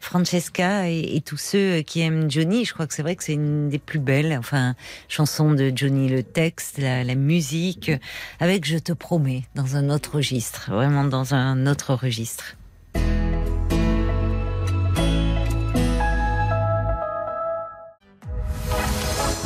Francesca 0.00 0.88
et, 0.88 1.16
et 1.16 1.20
tous 1.20 1.36
ceux 1.36 1.80
qui 1.82 2.00
aiment 2.00 2.30
Johnny. 2.30 2.64
Je 2.64 2.72
crois 2.74 2.86
que 2.86 2.94
c'est 2.94 3.02
vrai 3.02 3.16
que 3.16 3.24
c'est 3.24 3.34
une 3.34 3.68
des 3.68 3.78
plus 3.78 3.98
belles, 3.98 4.36
enfin, 4.38 4.74
chansons 5.08 5.52
de 5.52 5.72
Johnny. 5.74 6.08
Le 6.08 6.22
texte, 6.22 6.78
la, 6.78 7.04
la 7.04 7.14
musique, 7.14 7.90
avec 8.38 8.64
Je 8.64 8.78
te 8.78 8.92
promets, 8.92 9.44
dans 9.54 9.76
un 9.76 9.90
autre 9.90 10.16
registre, 10.16 10.70
vraiment 10.70 11.04
dans 11.04 11.34
un 11.34 11.66
autre 11.66 11.94
registre.– 11.94 12.56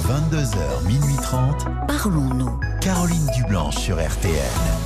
22h, 0.05 0.87
minuit 0.87 1.17
30. 1.23 1.67
Parlons-nous. 1.89 2.61
Caroline 2.81 3.27
Dublanche 3.35 3.77
sur 3.77 3.97
RTL. 3.97 4.84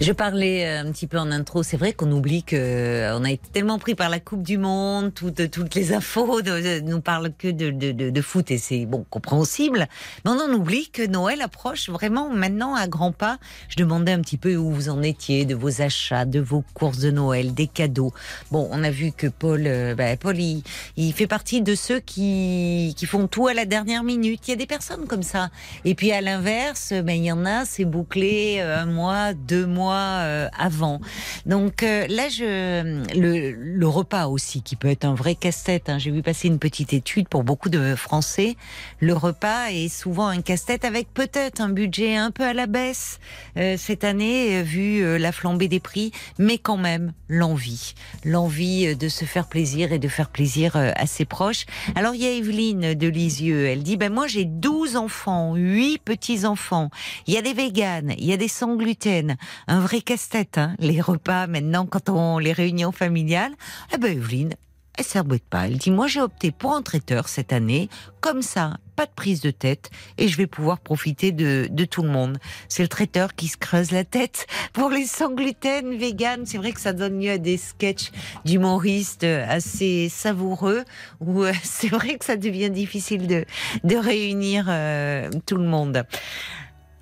Je 0.00 0.12
parlais 0.12 0.64
euh, 0.64 0.80
un 0.80 0.92
petit 0.92 1.06
peu 1.06 1.18
en 1.18 1.30
intro. 1.30 1.62
C'est 1.62 1.76
vrai 1.76 1.92
qu'on 1.92 2.10
oublie 2.10 2.42
que 2.42 2.56
euh, 2.56 3.18
on 3.18 3.22
a 3.22 3.30
été 3.30 3.50
tellement 3.52 3.78
pris 3.78 3.94
par 3.94 4.08
la 4.08 4.18
Coupe 4.18 4.42
du 4.42 4.56
Monde, 4.56 5.12
toutes, 5.12 5.74
les 5.74 5.92
infos 5.92 6.40
ne 6.40 6.80
nous 6.80 7.02
parlent 7.02 7.34
que 7.36 7.48
de, 7.48 8.22
foot 8.22 8.50
et 8.50 8.56
c'est 8.56 8.86
bon 8.86 9.04
compréhensible. 9.10 9.88
Mais 10.24 10.30
on 10.30 10.40
en 10.40 10.54
oublie 10.54 10.88
que 10.88 11.06
Noël 11.06 11.42
approche 11.42 11.90
vraiment 11.90 12.30
maintenant 12.30 12.74
à 12.74 12.88
grands 12.88 13.12
pas. 13.12 13.36
Je 13.68 13.76
demandais 13.76 14.12
un 14.12 14.22
petit 14.22 14.38
peu 14.38 14.56
où 14.56 14.70
vous 14.70 14.88
en 14.88 15.02
étiez, 15.02 15.44
de 15.44 15.54
vos 15.54 15.82
achats, 15.82 16.24
de 16.24 16.40
vos 16.40 16.64
courses 16.72 17.00
de 17.00 17.10
Noël, 17.10 17.52
des 17.52 17.66
cadeaux. 17.66 18.14
Bon, 18.50 18.70
on 18.72 18.82
a 18.82 18.90
vu 18.90 19.12
que 19.12 19.26
Paul, 19.26 19.68
bah, 19.98 20.16
Paul, 20.16 20.38
il, 20.38 20.62
il 20.96 21.12
fait 21.12 21.26
partie 21.26 21.60
de 21.60 21.74
ceux 21.74 22.00
qui, 22.00 22.94
qui 22.96 23.04
font 23.04 23.26
tout 23.26 23.48
à 23.48 23.52
la 23.52 23.66
dernière 23.66 24.02
minute. 24.02 24.48
Il 24.48 24.52
y 24.52 24.54
a 24.54 24.56
des 24.56 24.66
personnes 24.66 25.06
comme 25.06 25.22
ça. 25.22 25.50
Et 25.84 25.94
puis 25.94 26.10
à 26.10 26.22
l'inverse, 26.22 26.94
ben 26.94 27.10
il 27.10 27.24
y 27.24 27.32
en 27.32 27.44
a, 27.44 27.66
c'est 27.66 27.84
bouclé 27.84 28.60
un 28.62 28.86
mois, 28.86 29.34
deux 29.34 29.66
mois 29.66 29.89
euh, 29.96 30.48
avant. 30.58 31.00
Donc 31.46 31.82
euh, 31.82 32.06
là, 32.08 32.28
je, 32.28 33.02
le, 33.14 33.86
repas 33.86 34.26
aussi, 34.26 34.62
qui 34.62 34.76
peut 34.76 34.88
être 34.88 35.04
un 35.04 35.14
vrai 35.14 35.34
casse-tête. 35.34 35.88
Hein. 35.88 35.98
J'ai 35.98 36.10
vu 36.10 36.22
passer 36.22 36.48
une 36.48 36.58
petite 36.58 36.92
étude 36.92 37.28
pour 37.28 37.44
beaucoup 37.44 37.68
de 37.68 37.94
Français. 37.94 38.56
Le 39.00 39.14
repas 39.14 39.70
est 39.70 39.88
souvent 39.88 40.28
un 40.28 40.42
casse-tête 40.42 40.84
avec 40.84 41.12
peut-être 41.12 41.60
un 41.60 41.70
budget 41.70 42.16
un 42.16 42.30
peu 42.30 42.44
à 42.44 42.52
la 42.52 42.66
baisse 42.66 43.18
euh, 43.56 43.76
cette 43.78 44.04
année, 44.04 44.62
vu 44.62 45.18
la 45.18 45.32
flambée 45.32 45.68
des 45.68 45.80
prix, 45.80 46.12
mais 46.38 46.58
quand 46.58 46.76
même 46.76 47.12
l'envie, 47.28 47.94
l'envie 48.24 48.94
de 48.96 49.08
se 49.08 49.24
faire 49.24 49.48
plaisir 49.48 49.92
et 49.92 49.98
de 49.98 50.08
faire 50.08 50.28
plaisir 50.28 50.76
à 50.76 51.06
ses 51.06 51.24
proches. 51.24 51.66
Alors 51.94 52.14
il 52.14 52.22
y 52.22 52.26
a 52.26 52.32
Evelyne 52.32 52.94
de 52.94 53.08
Lisieux, 53.08 53.66
elle 53.66 53.82
dit 53.82 53.96
ben 53.96 54.12
moi 54.12 54.26
j'ai 54.26 54.44
12 54.44 54.96
enfants, 54.96 55.54
8 55.54 55.98
petits 55.98 56.44
enfants. 56.44 56.90
Il 57.26 57.34
y 57.34 57.38
a 57.38 57.42
des 57.42 57.54
véganes, 57.54 58.14
il 58.18 58.24
y 58.24 58.32
a 58.32 58.36
des 58.36 58.48
sans 58.48 58.76
gluten, 58.76 59.36
un 59.66 59.79
vrai 59.80 60.00
casse-tête, 60.00 60.58
hein, 60.58 60.74
les 60.78 61.00
repas 61.00 61.46
maintenant 61.46 61.86
quand 61.86 62.08
on 62.08 62.38
les 62.38 62.52
réunions 62.52 62.92
familiales. 62.92 63.52
Eh 63.92 63.98
ben 63.98 64.16
Evelyne, 64.16 64.54
elle 64.96 65.04
s'arbote 65.04 65.42
pas. 65.42 65.66
Elle 65.66 65.78
dit 65.78 65.90
moi 65.90 66.06
j'ai 66.06 66.20
opté 66.20 66.50
pour 66.50 66.74
un 66.74 66.82
traiteur 66.82 67.28
cette 67.28 67.52
année, 67.52 67.88
comme 68.20 68.42
ça, 68.42 68.76
pas 68.96 69.06
de 69.06 69.10
prise 69.10 69.40
de 69.40 69.50
tête 69.50 69.90
et 70.18 70.28
je 70.28 70.36
vais 70.36 70.46
pouvoir 70.46 70.80
profiter 70.80 71.32
de, 71.32 71.68
de 71.70 71.84
tout 71.84 72.02
le 72.02 72.10
monde. 72.10 72.38
C'est 72.68 72.82
le 72.82 72.88
traiteur 72.88 73.34
qui 73.34 73.48
se 73.48 73.56
creuse 73.56 73.92
la 73.92 74.04
tête 74.04 74.46
pour 74.72 74.90
les 74.90 75.06
sans 75.06 75.30
gluten 75.30 75.96
vegan. 75.96 76.44
C'est 76.44 76.58
vrai 76.58 76.72
que 76.72 76.80
ça 76.80 76.92
donne 76.92 77.20
lieu 77.20 77.30
à 77.30 77.38
des 77.38 77.56
sketchs 77.56 78.10
d'humoristes 78.44 79.24
assez 79.24 80.08
savoureux 80.10 80.84
où 81.20 81.44
euh, 81.44 81.52
c'est 81.62 81.88
vrai 81.88 82.18
que 82.18 82.24
ça 82.24 82.36
devient 82.36 82.70
difficile 82.70 83.26
de, 83.26 83.44
de 83.84 83.96
réunir 83.96 84.66
euh, 84.68 85.30
tout 85.46 85.56
le 85.56 85.64
monde. 85.64 86.04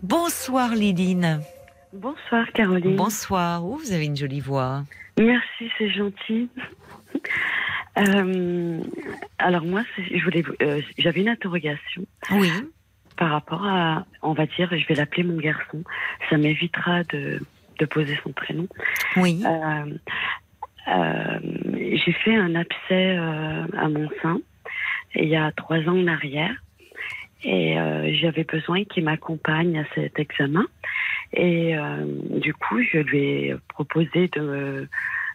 Bonsoir 0.02 0.76
Liline. 0.76 1.40
Bonsoir 1.92 2.46
Caroline. 2.52 2.96
Bonsoir, 2.96 3.64
oh, 3.64 3.76
vous 3.76 3.92
avez 3.92 4.04
une 4.04 4.16
jolie 4.16 4.40
voix. 4.40 4.84
Merci, 5.18 5.70
c'est 5.78 5.88
gentil. 5.88 6.48
euh, 7.98 8.80
alors 9.38 9.64
moi, 9.64 9.82
je 9.96 10.22
voulais, 10.22 10.44
euh, 10.62 10.82
j'avais 10.98 11.22
une 11.22 11.30
interrogation. 11.30 12.04
Oui. 12.30 12.50
Par 13.16 13.30
rapport 13.30 13.64
à, 13.64 14.04
on 14.22 14.34
va 14.34 14.46
dire, 14.46 14.68
je 14.70 14.86
vais 14.86 14.94
l'appeler 14.94 15.22
mon 15.22 15.38
garçon. 15.38 15.82
Ça 16.28 16.36
m'évitera 16.36 17.04
de, 17.04 17.40
de, 17.78 17.86
poser 17.86 18.18
son 18.22 18.32
prénom. 18.32 18.68
Oui. 19.16 19.42
Euh, 19.44 19.96
j'ai 20.86 22.12
fait 22.12 22.36
un 22.36 22.54
abcès 22.54 23.16
à 23.16 23.88
mon 23.88 24.08
sein 24.22 24.40
il 25.14 25.28
y 25.28 25.36
a 25.36 25.50
trois 25.52 25.78
ans 25.88 25.98
en 25.98 26.06
arrière 26.06 26.54
et 27.42 27.76
j'avais 28.20 28.44
besoin 28.44 28.84
qu'il 28.84 29.04
m'accompagne 29.04 29.78
à 29.78 29.84
cet 29.94 30.18
examen. 30.18 30.66
Et 31.32 31.76
euh, 31.76 32.04
du 32.38 32.54
coup, 32.54 32.80
je 32.82 32.98
lui 32.98 33.18
ai 33.18 33.56
proposé 33.68 34.28
de, 34.28 34.88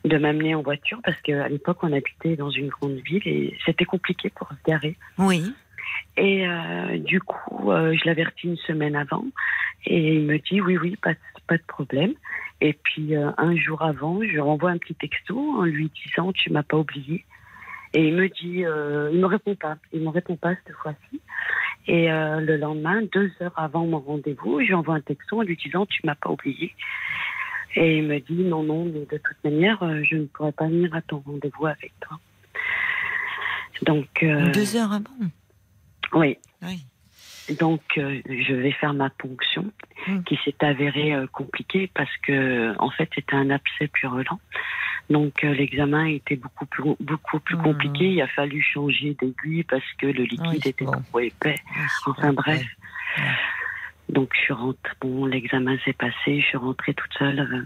de 0.05 0.17
m'amener 0.17 0.55
en 0.55 0.61
voiture 0.61 0.99
parce 1.03 1.19
qu'à 1.21 1.47
l'époque, 1.47 1.77
on 1.83 1.93
habitait 1.93 2.35
dans 2.35 2.49
une 2.49 2.67
grande 2.67 2.99
ville 3.05 3.21
et 3.25 3.57
c'était 3.65 3.85
compliqué 3.85 4.29
pour 4.29 4.49
se 4.49 4.69
garer. 4.69 4.95
Oui. 5.17 5.53
Et 6.17 6.47
euh, 6.47 6.97
du 6.97 7.19
coup, 7.19 7.71
euh, 7.71 7.95
je 7.95 8.05
l'avertis 8.05 8.47
une 8.47 8.57
semaine 8.57 8.95
avant 8.95 9.25
et 9.85 10.15
il 10.15 10.25
me 10.25 10.37
dit 10.37 10.61
oui, 10.61 10.77
oui, 10.77 10.95
pas, 11.01 11.13
pas 11.47 11.57
de 11.57 11.63
problème. 11.67 12.13
Et 12.61 12.73
puis 12.73 13.15
euh, 13.15 13.31
un 13.37 13.55
jour 13.55 13.81
avant, 13.81 14.19
je 14.23 14.39
renvoie 14.39 14.71
un 14.71 14.77
petit 14.77 14.95
texto 14.95 15.37
en 15.37 15.63
lui 15.63 15.91
disant 16.05 16.31
tu 16.31 16.51
m'as 16.51 16.63
pas 16.63 16.77
oublié. 16.77 17.25
Et 17.95 18.07
il 18.07 18.15
me 18.15 18.27
dit, 18.27 18.63
il 19.13 19.19
me 19.19 19.25
répond 19.27 19.53
pas, 19.53 19.77
il 19.91 20.01
me 20.01 20.09
répond 20.09 20.35
pas 20.35 20.55
cette 20.65 20.75
fois-ci. 20.77 21.21
Et 21.87 22.11
euh, 22.11 22.39
le 22.39 22.57
lendemain, 22.57 23.01
deux 23.11 23.31
heures 23.41 23.57
avant 23.57 23.85
mon 23.85 23.99
rendez-vous, 23.99 24.61
j'envoie 24.63 24.95
un 24.95 25.01
texto 25.01 25.39
en 25.39 25.43
lui 25.43 25.57
disant 25.57 25.85
Tu 25.85 26.01
m'as 26.05 26.15
pas 26.15 26.29
oublié. 26.29 26.73
Et 27.75 27.97
il 27.97 28.03
me 28.03 28.19
dit 28.19 28.43
Non, 28.43 28.63
non, 28.63 28.85
mais 28.85 29.05
de 29.05 29.17
toute 29.17 29.43
manière, 29.43 29.81
euh, 29.83 30.01
je 30.03 30.17
ne 30.17 30.25
pourrais 30.25 30.51
pas 30.51 30.67
venir 30.67 30.93
à 30.95 31.01
ton 31.01 31.19
rendez-vous 31.25 31.65
avec 31.65 31.91
toi. 31.99 32.19
Donc. 33.81 34.23
Euh, 34.23 34.51
deux 34.51 34.75
heures 34.75 34.93
avant? 34.93 35.09
Oui. 36.13 36.37
Oui. 36.61 36.85
Donc, 37.59 37.81
euh, 37.97 38.21
je 38.29 38.53
vais 38.53 38.71
faire 38.71 38.93
ma 38.93 39.09
ponction, 39.09 39.65
Mm. 40.07 40.23
qui 40.23 40.37
s'est 40.43 40.55
avérée 40.65 41.13
euh, 41.13 41.27
compliquée 41.27 41.89
parce 41.93 42.15
que, 42.25 42.73
en 42.79 42.89
fait, 42.89 43.09
c'était 43.15 43.35
un 43.35 43.49
abcès 43.49 43.87
purulent. 43.87 44.39
Donc, 45.09 45.43
euh, 45.43 45.53
l'examen 45.53 46.05
était 46.05 46.35
beaucoup 46.37 46.65
plus, 46.65 46.83
beaucoup 46.99 47.39
plus 47.39 47.55
Mm. 47.57 47.61
compliqué. 47.63 48.05
Il 48.11 48.21
a 48.21 48.27
fallu 48.27 48.61
changer 48.61 49.15
d'aiguille 49.19 49.63
parce 49.63 49.83
que 49.97 50.07
le 50.07 50.23
liquide 50.23 50.47
Oui, 50.47 50.57
était 50.65 50.85
bon. 50.85 50.91
trop 51.09 51.19
épais. 51.19 51.55
Oui, 51.75 51.83
Enfin, 52.07 52.33
bref. 52.33 52.63
Ouais. 53.17 53.23
Donc, 54.09 54.29
je 54.35 54.39
suis 54.41 54.53
rentrée. 54.53 54.93
Bon, 55.01 55.25
l'examen 55.25 55.77
s'est 55.85 55.93
passé. 55.93 56.39
Je 56.41 56.45
suis 56.45 56.57
rentrée 56.57 56.93
toute 56.93 57.13
seule. 57.17 57.65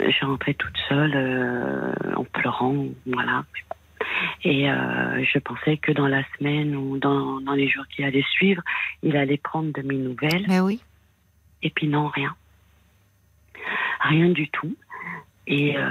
je 0.00 0.10
suis 0.10 0.26
rentrée 0.26 0.54
toute 0.54 0.76
seule 0.88 1.94
en 2.16 2.24
pleurant. 2.24 2.86
Voilà. 3.06 3.44
Et 4.44 4.70
euh, 4.70 5.24
je 5.24 5.38
pensais 5.38 5.76
que 5.76 5.92
dans 5.92 6.08
la 6.08 6.22
semaine 6.36 6.74
ou 6.76 6.98
dans, 6.98 7.40
dans 7.40 7.52
les 7.52 7.68
jours 7.68 7.84
qui 7.94 8.04
allaient 8.04 8.24
suivre, 8.30 8.62
il 9.02 9.16
allait 9.16 9.38
prendre 9.38 9.72
de 9.72 9.82
mes 9.82 9.96
nouvelles. 9.96 10.44
Mais 10.48 10.60
oui. 10.60 10.80
Et 11.62 11.70
puis 11.70 11.88
non, 11.88 12.08
rien. 12.08 12.34
Rien 14.00 14.28
du 14.28 14.48
tout. 14.48 14.74
Et 15.46 15.76
euh, 15.76 15.88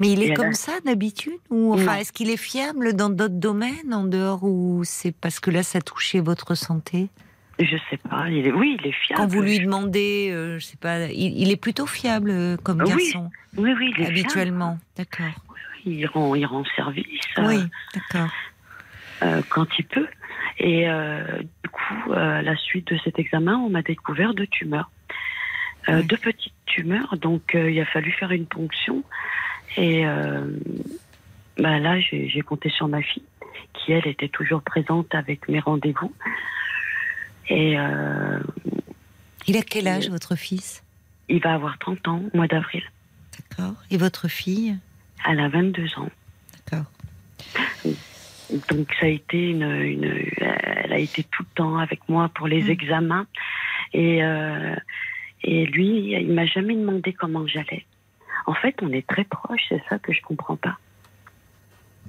Mais 0.00 0.10
il 0.12 0.22
est 0.22 0.34
comme 0.34 0.52
ça 0.52 0.72
d'habitude 0.84 1.38
ou 1.48 1.72
enfin 1.72 1.96
est-ce 1.96 2.12
qu'il 2.12 2.28
est 2.28 2.36
fiable 2.36 2.94
dans 2.94 3.08
d'autres 3.08 3.38
domaines 3.38 3.94
en 3.94 4.02
dehors 4.02 4.42
ou 4.42 4.82
c'est 4.84 5.14
parce 5.14 5.38
que 5.38 5.50
là 5.52 5.62
ça 5.62 5.80
touchait 5.80 6.18
votre 6.20 6.56
santé? 6.56 7.08
Je 7.60 7.76
sais 7.88 7.98
pas. 7.98 8.28
Il 8.28 8.46
est, 8.46 8.52
oui, 8.52 8.76
il 8.80 8.86
est 8.88 8.92
fiable. 8.92 9.20
Quand 9.20 9.26
vous 9.28 9.42
lui 9.42 9.60
demandez, 9.60 10.30
euh, 10.32 10.58
je 10.58 10.64
sais 10.64 10.76
pas, 10.76 11.06
il, 11.06 11.40
il 11.40 11.50
est 11.52 11.56
plutôt 11.56 11.86
fiable 11.86 12.30
euh, 12.30 12.56
comme 12.56 12.80
Oui, 12.80 12.88
garçon? 12.88 13.30
Oui, 13.56 13.72
oui, 13.78 13.92
il 13.96 14.02
est 14.02 14.06
habituellement. 14.06 14.78
D'accord. 14.96 15.26
Il 15.84 16.06
rend, 16.06 16.34
il 16.34 16.44
rend 16.46 16.64
service 16.76 17.06
euh, 17.38 17.46
Oui, 17.46 17.58
d'accord. 17.94 18.30
euh, 19.22 19.42
quand 19.48 19.66
il 19.78 19.84
peut. 19.84 20.08
Et 20.58 20.88
euh, 20.88 21.22
du 21.62 21.68
coup, 21.70 22.12
euh, 22.12 22.38
à 22.38 22.42
la 22.42 22.56
suite 22.56 22.88
de 22.92 22.98
cet 23.04 23.18
examen, 23.18 23.56
on 23.56 23.70
m'a 23.70 23.82
découvert 23.82 24.34
deux 24.34 24.46
tumeurs. 24.46 24.90
Deux 25.88 26.18
petites 26.18 26.52
tumeurs. 26.66 27.16
Donc, 27.16 27.52
il 27.54 27.80
a 27.80 27.86
fallu 27.86 28.12
faire 28.12 28.30
une 28.30 28.46
ponction. 28.46 29.02
Et 29.76 30.04
bah 31.58 31.78
là, 31.80 31.98
j'ai 32.00 32.42
compté 32.42 32.68
sur 32.70 32.86
ma 32.86 33.02
fille, 33.02 33.24
qui, 33.74 33.90
elle, 33.92 34.06
était 34.06 34.28
toujours 34.28 34.62
présente 34.62 35.12
avec 35.14 35.48
mes 35.48 35.58
rendez-vous. 35.58 36.14
Et 37.48 37.72
Il 39.48 39.56
a 39.56 39.62
quel 39.62 39.88
âge 39.88 40.10
votre 40.10 40.36
fils? 40.36 40.84
il 41.28 41.40
va 41.40 41.54
avoir 41.54 41.78
30 41.78 42.08
ans 42.08 42.22
au 42.32 42.36
mois 42.36 42.46
d'avril. 42.48 42.82
D'accord. 43.38 43.74
Et 43.90 43.96
votre 43.96 44.28
fille? 44.28 44.76
Elle 45.28 45.40
a 45.40 45.48
22 45.48 45.98
ans. 45.98 46.08
D'accord. 46.70 46.86
Donc 48.68 48.88
ça 48.98 49.06
a 49.06 49.08
été 49.08 49.50
une, 49.50 49.62
une, 49.62 50.04
elle 50.38 50.92
a 50.92 50.98
été 50.98 51.22
tout 51.24 51.42
le 51.44 51.54
temps 51.54 51.76
avec 51.78 52.00
moi 52.08 52.28
pour 52.34 52.48
les 52.48 52.64
Mm. 52.64 52.70
examens 52.70 53.26
et 53.92 54.22
euh, 54.24 54.74
et 55.44 55.66
lui 55.66 56.12
il 56.20 56.32
m'a 56.32 56.46
jamais 56.46 56.74
demandé 56.74 57.12
comment 57.12 57.46
j'allais. 57.46 57.86
En 58.46 58.54
fait 58.54 58.74
on 58.82 58.90
est 58.92 59.06
très 59.06 59.24
proches, 59.24 59.66
c'est 59.68 59.82
ça 59.88 59.98
que 59.98 60.12
je 60.12 60.20
comprends 60.22 60.56
pas. 60.56 60.78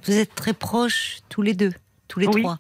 Vous 0.06 0.18
êtes 0.18 0.34
très 0.34 0.54
proches 0.54 1.18
tous 1.30 1.44
les 1.44 1.54
deux, 1.54 1.74
tous 2.08 2.20
les 2.20 2.28
Oui, 2.28 2.42
trois. 2.42 2.58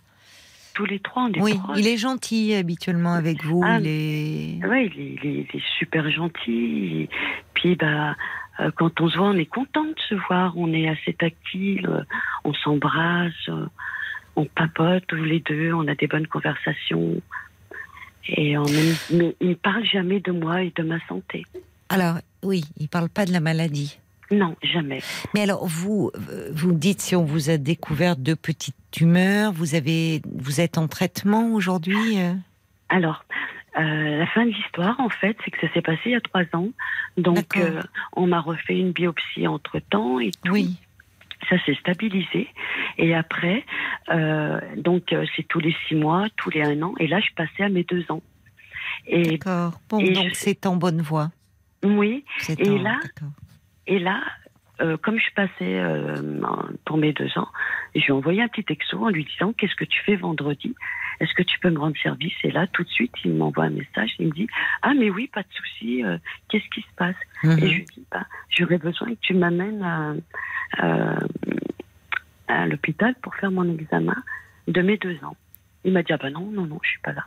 Tous 0.75 0.85
les 0.85 0.99
trois 0.99 1.23
on 1.23 1.33
est 1.33 1.41
Oui, 1.41 1.57
proches. 1.57 1.77
il 1.79 1.87
est 1.87 1.97
gentil 1.97 2.53
habituellement 2.53 3.13
avec 3.13 3.43
vous. 3.43 3.61
Ah, 3.65 3.79
il 3.79 3.87
est. 3.87 4.65
Ouais, 4.65 4.85
il 4.85 5.01
est, 5.01 5.15
il 5.23 5.25
est- 5.39 5.47
il 5.53 5.59
est 5.59 5.63
super 5.79 6.09
gentil. 6.11 7.09
Puis 7.55 7.75
bah 7.75 8.15
quand 8.75 9.01
on 9.01 9.09
se 9.09 9.17
voit 9.17 9.29
on 9.29 9.38
est 9.38 9.45
content 9.45 9.85
de 9.85 9.99
se 10.09 10.15
voir, 10.27 10.53
on 10.57 10.71
est 10.73 10.88
assez 10.88 11.13
tactile, 11.13 11.88
euh, 11.88 12.03
on 12.43 12.53
s'embrasse, 12.53 13.33
euh, 13.49 13.65
on 14.35 14.45
papote 14.45 15.03
tous 15.07 15.15
les 15.15 15.39
deux, 15.39 15.73
on 15.73 15.88
a 15.88 15.95
des 15.95 16.07
bonnes 16.07 16.27
conversations. 16.27 17.21
Et 18.27 18.55
même, 18.55 18.95
mais 19.11 19.35
il 19.41 19.57
parle 19.57 19.83
jamais 19.85 20.19
de 20.19 20.31
moi 20.31 20.61
et 20.61 20.71
de 20.75 20.83
ma 20.83 20.99
santé. 21.07 21.45
Alors, 21.89 22.19
oui, 22.43 22.63
il 22.77 22.88
parle 22.88 23.09
pas 23.09 23.25
de 23.25 23.33
la 23.33 23.39
maladie. 23.39 23.99
Non, 24.31 24.55
jamais. 24.63 25.01
Mais 25.33 25.41
alors, 25.41 25.65
vous, 25.65 26.11
euh, 26.15 26.49
vous 26.53 26.71
dites 26.71 27.01
si 27.01 27.15
on 27.15 27.25
vous 27.25 27.49
a 27.49 27.57
découvert 27.57 28.15
deux 28.15 28.35
petites 28.35 28.75
tumeurs, 28.91 29.51
vous 29.51 29.75
avez, 29.75 30.21
vous 30.33 30.61
êtes 30.61 30.77
en 30.77 30.88
traitement 30.88 31.53
aujourd'hui 31.53 32.19
euh? 32.19 32.33
Alors, 32.88 33.25
Euh, 33.80 34.18
la 34.19 34.27
fin 34.27 34.45
de 34.45 34.52
l'histoire, 34.52 34.99
en 34.99 35.10
fait, 35.10 35.38
c'est 35.45 35.52
que 35.52 35.65
ça 35.65 35.73
s'est 35.73 35.81
passé 35.81 36.02
il 36.07 36.11
y 36.11 36.15
a 36.15 36.22
trois 36.22 36.43
ans. 36.53 36.69
Donc, 37.18 37.56
euh, 37.57 37.81
on 38.14 38.27
m'a 38.27 38.41
refait 38.41 38.77
une 38.77 38.91
biopsie 38.91 39.48
entre 39.48 39.80
temps 39.80 40.19
et 40.19 40.31
tout. 40.31 40.52
Oui. 40.52 40.77
Ça 41.49 41.56
s'est 41.65 41.76
stabilisé. 41.76 42.49
Et 42.98 43.15
après, 43.15 43.65
euh, 44.10 44.60
donc, 44.77 45.15
c'est 45.35 45.48
tous 45.48 45.60
les 45.60 45.76
six 45.88 45.95
mois, 45.95 46.27
tous 46.35 46.49
les 46.52 46.61
un 46.64 46.81
an. 46.81 46.93
Et 46.99 47.07
là, 47.07 47.19
je 47.19 47.34
passais 47.35 47.64
à 47.64 47.69
mes 47.69 47.84
deux 47.84 48.06
ans. 48.11 48.22
Et 49.07 49.38
D'accord. 49.38 49.80
Bon, 49.89 49.99
et 49.99 50.11
donc 50.11 50.27
je- 50.30 50.34
c'est 50.35 50.65
en 50.65 50.76
bonne 50.76 51.02
voie. 51.02 51.31
oui, 51.84 52.23
Et 52.60 52.69
en- 52.69 52.81
là-. 52.81 52.99
Et 53.88 53.98
là, 53.99 54.22
euh, 54.81 54.97
comme 54.97 55.19
je 55.19 55.31
passais 55.35 55.79
euh, 55.79 56.15
pour 56.85 56.97
mes 56.97 57.13
deux 57.13 57.29
ans, 57.37 57.47
je 57.95 57.99
lui 58.01 58.07
ai 58.09 58.11
envoyé 58.11 58.41
un 58.41 58.47
petit 58.47 58.63
texto 58.63 59.03
en 59.05 59.09
lui 59.09 59.25
disant 59.25 59.53
Qu'est-ce 59.53 59.75
que 59.75 59.85
tu 59.85 59.99
fais 60.03 60.15
vendredi? 60.15 60.75
Est-ce 61.19 61.33
que 61.35 61.43
tu 61.43 61.59
peux 61.59 61.69
me 61.69 61.77
rendre 61.79 61.95
service? 62.01 62.33
Et 62.43 62.49
là, 62.51 62.65
tout 62.67 62.83
de 62.83 62.89
suite, 62.89 63.13
il 63.23 63.33
m'envoie 63.35 63.65
un 63.65 63.69
message. 63.69 64.15
Il 64.17 64.27
me 64.27 64.31
dit 64.31 64.47
Ah, 64.81 64.93
mais 64.95 65.09
oui, 65.11 65.27
pas 65.27 65.43
de 65.43 65.47
souci. 65.53 66.03
euh, 66.03 66.17
Qu'est-ce 66.49 66.67
qui 66.73 66.81
se 66.81 66.93
passe? 66.95 67.15
Mhm. 67.43 67.59
Et 67.59 67.67
je 67.69 67.75
lui 67.75 67.87
dis 67.95 68.05
bah, 68.11 68.25
J'aurais 68.49 68.77
besoin 68.79 69.09
que 69.09 69.19
tu 69.21 69.33
m'amènes 69.35 69.83
à, 69.83 70.13
à- 70.79 71.19
à 72.47 72.67
l'hôpital 72.67 73.13
pour 73.21 73.35
faire 73.35 73.51
mon 73.51 73.71
examen 73.77 74.15
de 74.67 74.81
mes 74.81 74.97
deux 74.97 75.17
ans. 75.23 75.37
Il 75.83 75.93
m'a 75.93 76.01
dit 76.03 76.11
Ah, 76.13 76.17
bah 76.17 76.29
non, 76.31 76.49
non, 76.51 76.65
non, 76.65 76.79
je 76.83 76.89
suis 76.89 76.99
pas 77.01 77.13
là. 77.13 77.25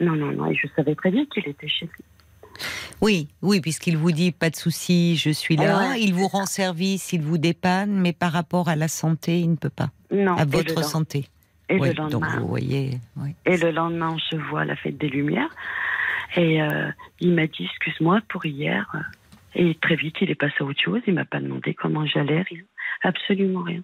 Non, 0.00 0.16
non, 0.16 0.32
non. 0.32 0.50
Et 0.50 0.54
je 0.54 0.66
savais 0.74 0.94
très 0.94 1.10
bien 1.10 1.26
qu'il 1.26 1.46
était 1.46 1.68
chez 1.68 1.86
lui. 1.86 2.04
Oui, 3.00 3.28
oui, 3.42 3.60
puisqu'il 3.60 3.96
vous 3.96 4.12
dit 4.12 4.32
pas 4.32 4.50
de 4.50 4.56
souci, 4.56 5.16
je 5.16 5.30
suis 5.30 5.56
là. 5.56 5.78
Ouais, 5.78 6.00
il 6.00 6.14
vous 6.14 6.28
rend 6.28 6.46
service, 6.46 7.12
il 7.12 7.22
vous 7.22 7.38
dépanne, 7.38 8.00
mais 8.00 8.12
par 8.12 8.32
rapport 8.32 8.68
à 8.68 8.76
la 8.76 8.88
santé, 8.88 9.40
il 9.40 9.50
ne 9.50 9.56
peut 9.56 9.70
pas. 9.70 9.90
Non, 10.10 10.34
à 10.36 10.44
le 10.44 10.50
votre 10.50 10.84
santé. 10.84 11.26
Et 11.68 11.78
le 11.78 11.94
donc 11.94 12.12
lendemain, 12.12 12.40
vous 12.40 12.48
voyez. 12.48 12.98
Et 13.46 13.56
le 13.56 13.70
lendemain, 13.70 14.10
on 14.14 14.18
se 14.18 14.36
voit 14.36 14.62
à 14.62 14.64
la 14.64 14.76
fête 14.76 14.98
des 14.98 15.08
Lumières. 15.08 15.54
Et 16.36 16.62
euh, 16.62 16.90
il 17.20 17.32
m'a 17.32 17.46
dit 17.46 17.64
excuse-moi 17.64 18.20
pour 18.28 18.44
hier. 18.44 18.92
Et 19.54 19.74
très 19.76 19.96
vite, 19.96 20.16
il 20.20 20.30
est 20.30 20.36
passé 20.36 20.54
à 20.60 20.64
autre 20.64 20.80
chose. 20.80 21.00
Il 21.06 21.14
m'a 21.14 21.24
pas 21.24 21.40
demandé 21.40 21.74
comment 21.74 22.06
j'allais, 22.06 22.42
rien. 22.42 22.62
Absolument 23.02 23.62
rien. 23.62 23.82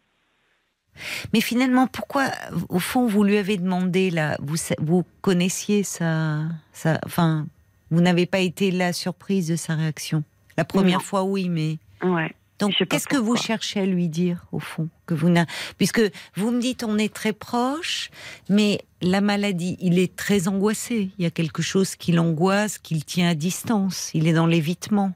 Mais 1.32 1.40
finalement, 1.40 1.86
pourquoi, 1.86 2.30
au 2.68 2.78
fond, 2.78 3.06
vous 3.06 3.22
lui 3.22 3.36
avez 3.36 3.56
demandé 3.56 4.10
là, 4.10 4.36
vous, 4.40 5.04
connaissiez 5.20 5.82
sa, 5.82 6.42
sa, 6.72 6.98
enfin, 7.04 7.46
vous 7.90 8.00
n'avez 8.00 8.26
pas 8.26 8.40
été 8.40 8.70
la 8.70 8.92
surprise 8.92 9.48
de 9.48 9.56
sa 9.56 9.74
réaction. 9.74 10.24
La 10.56 10.64
première 10.64 10.98
Non. 10.98 11.04
fois, 11.04 11.24
oui, 11.24 11.48
mais 11.48 11.78
Ouais. 12.02 12.32
donc 12.58 12.74
qu'est-ce 12.88 13.06
que 13.08 13.16
vous 13.16 13.36
cherchez 13.36 13.80
à 13.80 13.86
lui 13.86 14.08
dire 14.08 14.46
au 14.52 14.58
fond 14.58 14.88
que 15.06 15.14
vous 15.14 15.32
puisque 15.78 16.00
vous 16.34 16.50
me 16.50 16.60
dites 16.60 16.82
on 16.84 16.98
est 16.98 17.12
très 17.12 17.32
proche, 17.32 18.10
mais 18.48 18.80
la 19.02 19.20
maladie, 19.20 19.76
il 19.80 19.98
est 19.98 20.16
très 20.16 20.48
angoissé. 20.48 21.10
Il 21.18 21.22
y 21.22 21.26
a 21.26 21.30
quelque 21.30 21.62
chose 21.62 21.94
qui 21.96 22.12
l'angoisse, 22.12 22.78
qu'il 22.78 23.04
tient 23.04 23.28
à 23.28 23.34
distance. 23.34 24.10
Il 24.14 24.26
est 24.26 24.32
dans 24.32 24.46
l'évitement. 24.46 25.12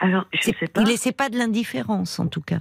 Alors, 0.00 0.26
je 0.32 0.52
sais 0.58 0.68
pas. 0.68 0.82
Il 0.82 0.90
essaie 0.90 1.12
pas 1.12 1.28
de 1.28 1.36
l'indifférence, 1.38 2.18
en 2.20 2.26
tout 2.28 2.42
cas. 2.42 2.60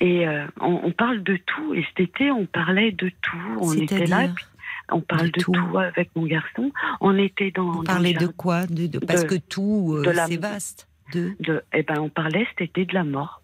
Et 0.00 0.26
euh, 0.26 0.46
on, 0.60 0.80
on 0.84 0.92
parle 0.92 1.22
de 1.22 1.36
tout. 1.36 1.74
Et 1.74 1.84
cet 1.88 2.00
été, 2.08 2.30
on 2.30 2.46
parlait 2.46 2.92
de 2.92 3.08
tout. 3.20 3.36
On 3.60 3.72
était 3.72 4.06
là. 4.06 4.28
Puis 4.28 4.44
On 4.90 5.00
parle 5.00 5.26
de 5.30 5.38
de 5.38 5.40
tout. 5.40 5.52
tout. 5.52 5.78
avec 5.78 6.10
mon 6.14 6.26
garçon. 6.26 6.70
On 7.00 7.16
était 7.18 7.50
dans. 7.50 7.82
parlez 7.84 8.12
le 8.12 8.20
de 8.20 8.26
quoi 8.26 8.66
de, 8.66 8.86
de- 8.86 8.98
Parce 8.98 9.24
que 9.24 9.36
tout, 9.36 9.94
euh, 9.96 10.02
de 10.04 10.10
la- 10.10 10.26
c'est 10.26 10.36
vaste. 10.36 10.88
De... 11.12 11.32
de- 11.40 11.62
Eh 11.72 11.82
ben, 11.82 11.98
on 12.00 12.08
parlait 12.08 12.46
cet 12.50 12.62
été 12.70 12.84
de 12.84 12.94
la 12.94 13.04
mort. 13.04 13.42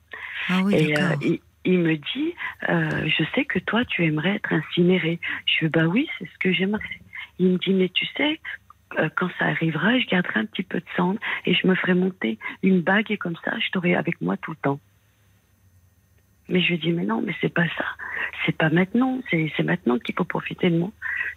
Ah 0.48 0.60
oui, 0.64 0.74
Et 0.74 0.98
euh, 0.98 1.36
il 1.64 1.78
me 1.80 1.96
dit, 1.96 2.34
euh, 2.68 3.06
je 3.06 3.24
sais 3.34 3.44
que 3.44 3.58
toi, 3.58 3.84
tu 3.84 4.04
aimerais 4.04 4.36
être 4.36 4.52
incinéré. 4.52 5.20
Je 5.46 5.66
dis, 5.66 5.70
bah 5.70 5.84
oui, 5.86 6.08
c'est 6.18 6.24
ce 6.26 6.38
que 6.38 6.52
j'aimerais. 6.52 6.82
Il 7.38 7.48
me 7.48 7.58
dit, 7.58 7.72
mais 7.74 7.88
tu 7.90 8.06
sais, 8.16 8.40
euh, 8.98 9.08
quand 9.14 9.28
ça 9.38 9.46
arrivera, 9.46 9.98
je 9.98 10.06
garderai 10.06 10.40
un 10.40 10.46
petit 10.46 10.62
peu 10.62 10.78
de 10.80 10.84
cendre 10.96 11.20
et 11.46 11.54
je 11.54 11.66
me 11.66 11.74
ferai 11.74 11.94
monter 11.94 12.38
une 12.62 12.80
bague 12.80 13.10
et 13.10 13.18
comme 13.18 13.36
ça, 13.44 13.52
je 13.58 13.70
t'aurai 13.70 13.94
avec 13.94 14.20
moi 14.20 14.36
tout 14.38 14.50
le 14.52 14.56
temps. 14.56 14.80
Mais 16.50 16.60
je 16.60 16.68
lui 16.72 16.78
dis, 16.78 16.92
mais 16.92 17.04
non, 17.04 17.22
mais 17.24 17.32
c'est 17.40 17.48
pas 17.54 17.66
ça. 17.78 17.84
C'est 18.44 18.56
pas 18.56 18.68
maintenant. 18.70 19.20
C'est 19.30 19.62
maintenant 19.62 19.98
qu'il 19.98 20.14
faut 20.16 20.24
profiter 20.24 20.68
de 20.70 20.78
moi. 20.78 20.90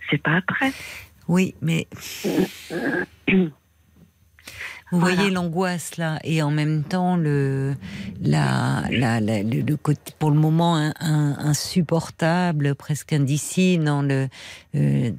C'est 0.09 0.21
pas 0.21 0.35
après. 0.37 0.71
Oui, 1.27 1.55
mais 1.61 1.87
vous 4.91 4.99
Voilà. 4.99 5.15
voyez 5.15 5.31
l'angoisse 5.31 5.97
là, 5.97 6.19
et 6.23 6.43
en 6.43 6.51
même 6.51 6.83
temps 6.83 7.15
le, 7.15 7.73
la, 8.21 8.83
la- 8.91 9.19
la- 9.19 9.41
le, 9.41 9.61
le 9.61 9.75
côté, 9.77 10.13
pour 10.19 10.29
le 10.29 10.37
moment 10.37 10.75
un- 10.75 10.93
un- 10.99 11.35
insupportable, 11.39 12.75
presque 12.75 13.13
indicile 13.13 13.83
dans 13.85 14.03
le 14.03 14.27
euh, 14.75 15.11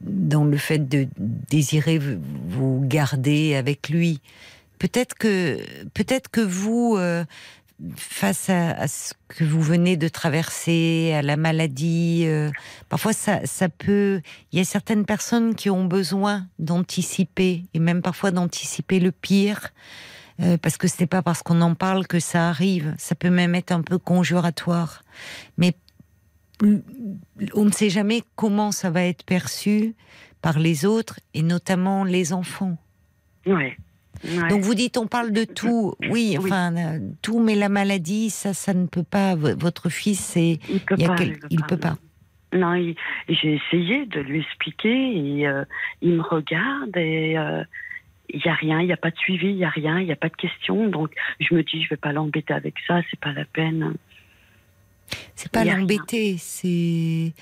dans 0.00 0.44
le 0.44 0.56
fait 0.56 0.88
de 0.88 1.06
désirer 1.18 2.00
vous 2.00 2.80
garder 2.84 3.54
avec 3.54 3.90
lui. 3.90 4.20
Peut-être 4.80 5.14
que 5.14 5.58
peut-être 5.94 6.28
que 6.28 6.40
vous 6.40 6.96
euh, 6.98 7.24
face 7.96 8.48
à, 8.50 8.86
ce 8.88 9.14
que 9.28 9.44
vous 9.44 9.62
venez 9.62 9.96
de 9.96 10.08
traverser, 10.08 11.12
à 11.14 11.22
la 11.22 11.36
maladie, 11.36 12.24
euh, 12.26 12.50
parfois 12.88 13.12
ça, 13.12 13.44
ça 13.46 13.68
peut. 13.68 14.20
Il 14.52 14.58
y 14.58 14.62
a 14.62 14.64
certaines 14.64 15.04
personnes 15.04 15.54
qui 15.54 15.70
ont 15.70 15.84
besoin 15.84 16.46
d'anticiper, 16.58 17.64
et 17.74 17.78
même 17.78 18.02
parfois 18.02 18.30
d'anticiper 18.30 19.00
le 19.00 19.12
pire, 19.12 19.70
euh, 20.40 20.56
parce 20.58 20.76
que 20.76 20.88
ce 20.88 21.00
n'est 21.00 21.06
pas 21.06 21.22
parce 21.22 21.42
qu'on 21.42 21.60
en 21.60 21.74
parle 21.74 22.06
que 22.06 22.20
ça 22.20 22.48
arrive. 22.48 22.94
Ça 22.98 23.14
peut 23.14 23.30
même 23.30 23.54
être 23.54 23.72
un 23.72 23.82
peu 23.82 23.98
conjuratoire. 23.98 25.02
Mais 25.56 25.74
on 27.54 27.64
ne 27.64 27.72
sait 27.72 27.90
jamais 27.90 28.22
comment 28.36 28.70
ça 28.70 28.90
va 28.90 29.02
être 29.04 29.24
perçu 29.24 29.94
par 30.40 30.58
les 30.58 30.84
autres, 30.84 31.20
et 31.34 31.42
notamment 31.42 32.04
les 32.04 32.32
enfants. 32.32 32.76
Ouais. 33.46 33.76
Ouais. 34.24 34.48
Donc 34.48 34.60
vous 34.62 34.74
dites 34.74 34.96
on 34.98 35.06
parle 35.06 35.32
de 35.32 35.44
tout, 35.44 35.94
oui, 36.00 36.10
Oui. 36.10 36.38
enfin 36.38 36.74
euh, 36.76 36.98
tout, 37.22 37.40
mais 37.40 37.54
la 37.56 37.68
maladie, 37.68 38.30
ça, 38.30 38.54
ça 38.54 38.72
ne 38.74 38.86
peut 38.86 39.02
pas. 39.02 39.34
Votre 39.34 39.88
fils, 39.88 40.20
c'est, 40.20 40.58
il 40.68 40.80
peut 40.80 40.94
il 40.96 41.02
y 41.02 41.04
a 41.06 41.08
pas. 41.08 41.14
quel- 41.16 41.38
il 41.50 41.62
peut 41.62 41.76
pas. 41.76 41.96
Non, 42.52 42.74
il- 42.74 42.94
j'ai 43.28 43.54
essayé 43.54 44.06
de 44.06 44.20
lui 44.20 44.40
expliquer. 44.40 44.90
Et, 45.40 45.48
euh, 45.48 45.64
il 46.02 46.12
me 46.14 46.22
regarde 46.22 46.96
et 46.96 47.36
euh, 47.36 47.64
il 48.28 48.40
y 48.44 48.48
a 48.48 48.54
rien, 48.54 48.80
il 48.80 48.86
n'y 48.86 48.92
a 48.92 48.96
pas 48.96 49.10
de 49.10 49.16
suivi, 49.16 49.48
il 49.48 49.56
y 49.56 49.64
a 49.64 49.70
rien, 49.70 49.98
il 49.98 50.06
n'y 50.06 50.12
a 50.12 50.16
pas 50.16 50.28
de 50.28 50.36
questions. 50.36 50.88
Donc 50.88 51.12
je 51.40 51.54
me 51.54 51.62
dis, 51.64 51.82
je 51.82 51.88
vais 51.90 51.96
pas 51.96 52.12
l'embêter 52.12 52.52
avec 52.54 52.74
ça, 52.86 53.00
c'est 53.10 53.18
pas 53.18 53.32
la 53.32 53.44
peine. 53.44 53.94
C'est 55.34 55.50
pas 55.50 55.64
l'embêter, 55.64 56.36
c'est 56.38 57.32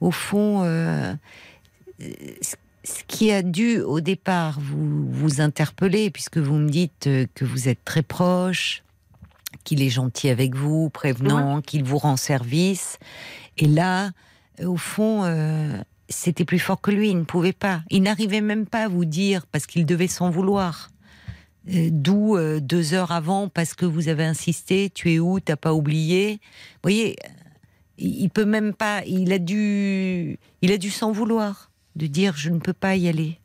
au 0.00 0.10
fond 0.10 0.62
euh, 0.64 1.14
ce- 2.40 2.56
ce 2.84 3.02
qui 3.08 3.32
a 3.32 3.42
dû 3.42 3.80
au 3.80 4.00
départ 4.00 4.60
vous 4.60 5.10
vous 5.10 5.40
interpeller, 5.40 6.10
puisque 6.10 6.38
vous 6.38 6.54
me 6.54 6.68
dites 6.68 7.06
euh, 7.06 7.26
que 7.34 7.44
vous 7.44 7.68
êtes 7.68 7.84
très 7.84 8.02
proche, 8.02 8.82
qu'il 9.64 9.82
est 9.82 9.90
gentil 9.90 10.28
avec 10.28 10.54
vous, 10.54 10.90
prévenant, 10.90 11.62
qu'il 11.62 11.84
vous 11.84 11.98
rend 11.98 12.16
service. 12.16 12.98
Et 13.56 13.66
là, 13.66 14.10
euh, 14.60 14.66
au 14.66 14.76
fond, 14.76 15.24
euh, 15.24 15.80
c'était 16.08 16.44
plus 16.44 16.58
fort 16.58 16.80
que 16.80 16.90
lui, 16.90 17.10
il 17.10 17.18
ne 17.18 17.24
pouvait 17.24 17.52
pas. 17.52 17.82
Il 17.90 18.02
n'arrivait 18.02 18.40
même 18.40 18.66
pas 18.66 18.84
à 18.84 18.88
vous 18.88 19.04
dire, 19.04 19.46
parce 19.46 19.66
qu'il 19.66 19.86
devait 19.86 20.08
s'en 20.08 20.30
vouloir. 20.30 20.90
Euh, 21.72 21.88
D'où 21.90 22.36
euh, 22.36 22.60
deux 22.60 22.92
heures 22.92 23.12
avant, 23.12 23.48
parce 23.48 23.74
que 23.74 23.86
vous 23.86 24.08
avez 24.08 24.24
insisté, 24.24 24.90
tu 24.90 25.12
es 25.12 25.18
où, 25.18 25.40
t'as 25.40 25.56
pas 25.56 25.72
oublié. 25.72 26.40
Vous 26.74 26.80
voyez, 26.82 27.16
il 27.96 28.22
il 28.24 28.28
peut 28.28 28.44
même 28.44 28.74
pas, 28.74 29.02
il 29.06 29.32
a 29.32 29.38
dû, 29.38 30.38
il 30.60 30.72
a 30.72 30.76
dû 30.78 30.90
s'en 30.90 31.12
vouloir, 31.12 31.70
de 31.96 32.06
dire 32.06 32.34
je 32.36 32.50
ne 32.50 32.58
peux 32.58 32.72
pas 32.72 32.96
y 32.96 33.08
aller. 33.08 33.38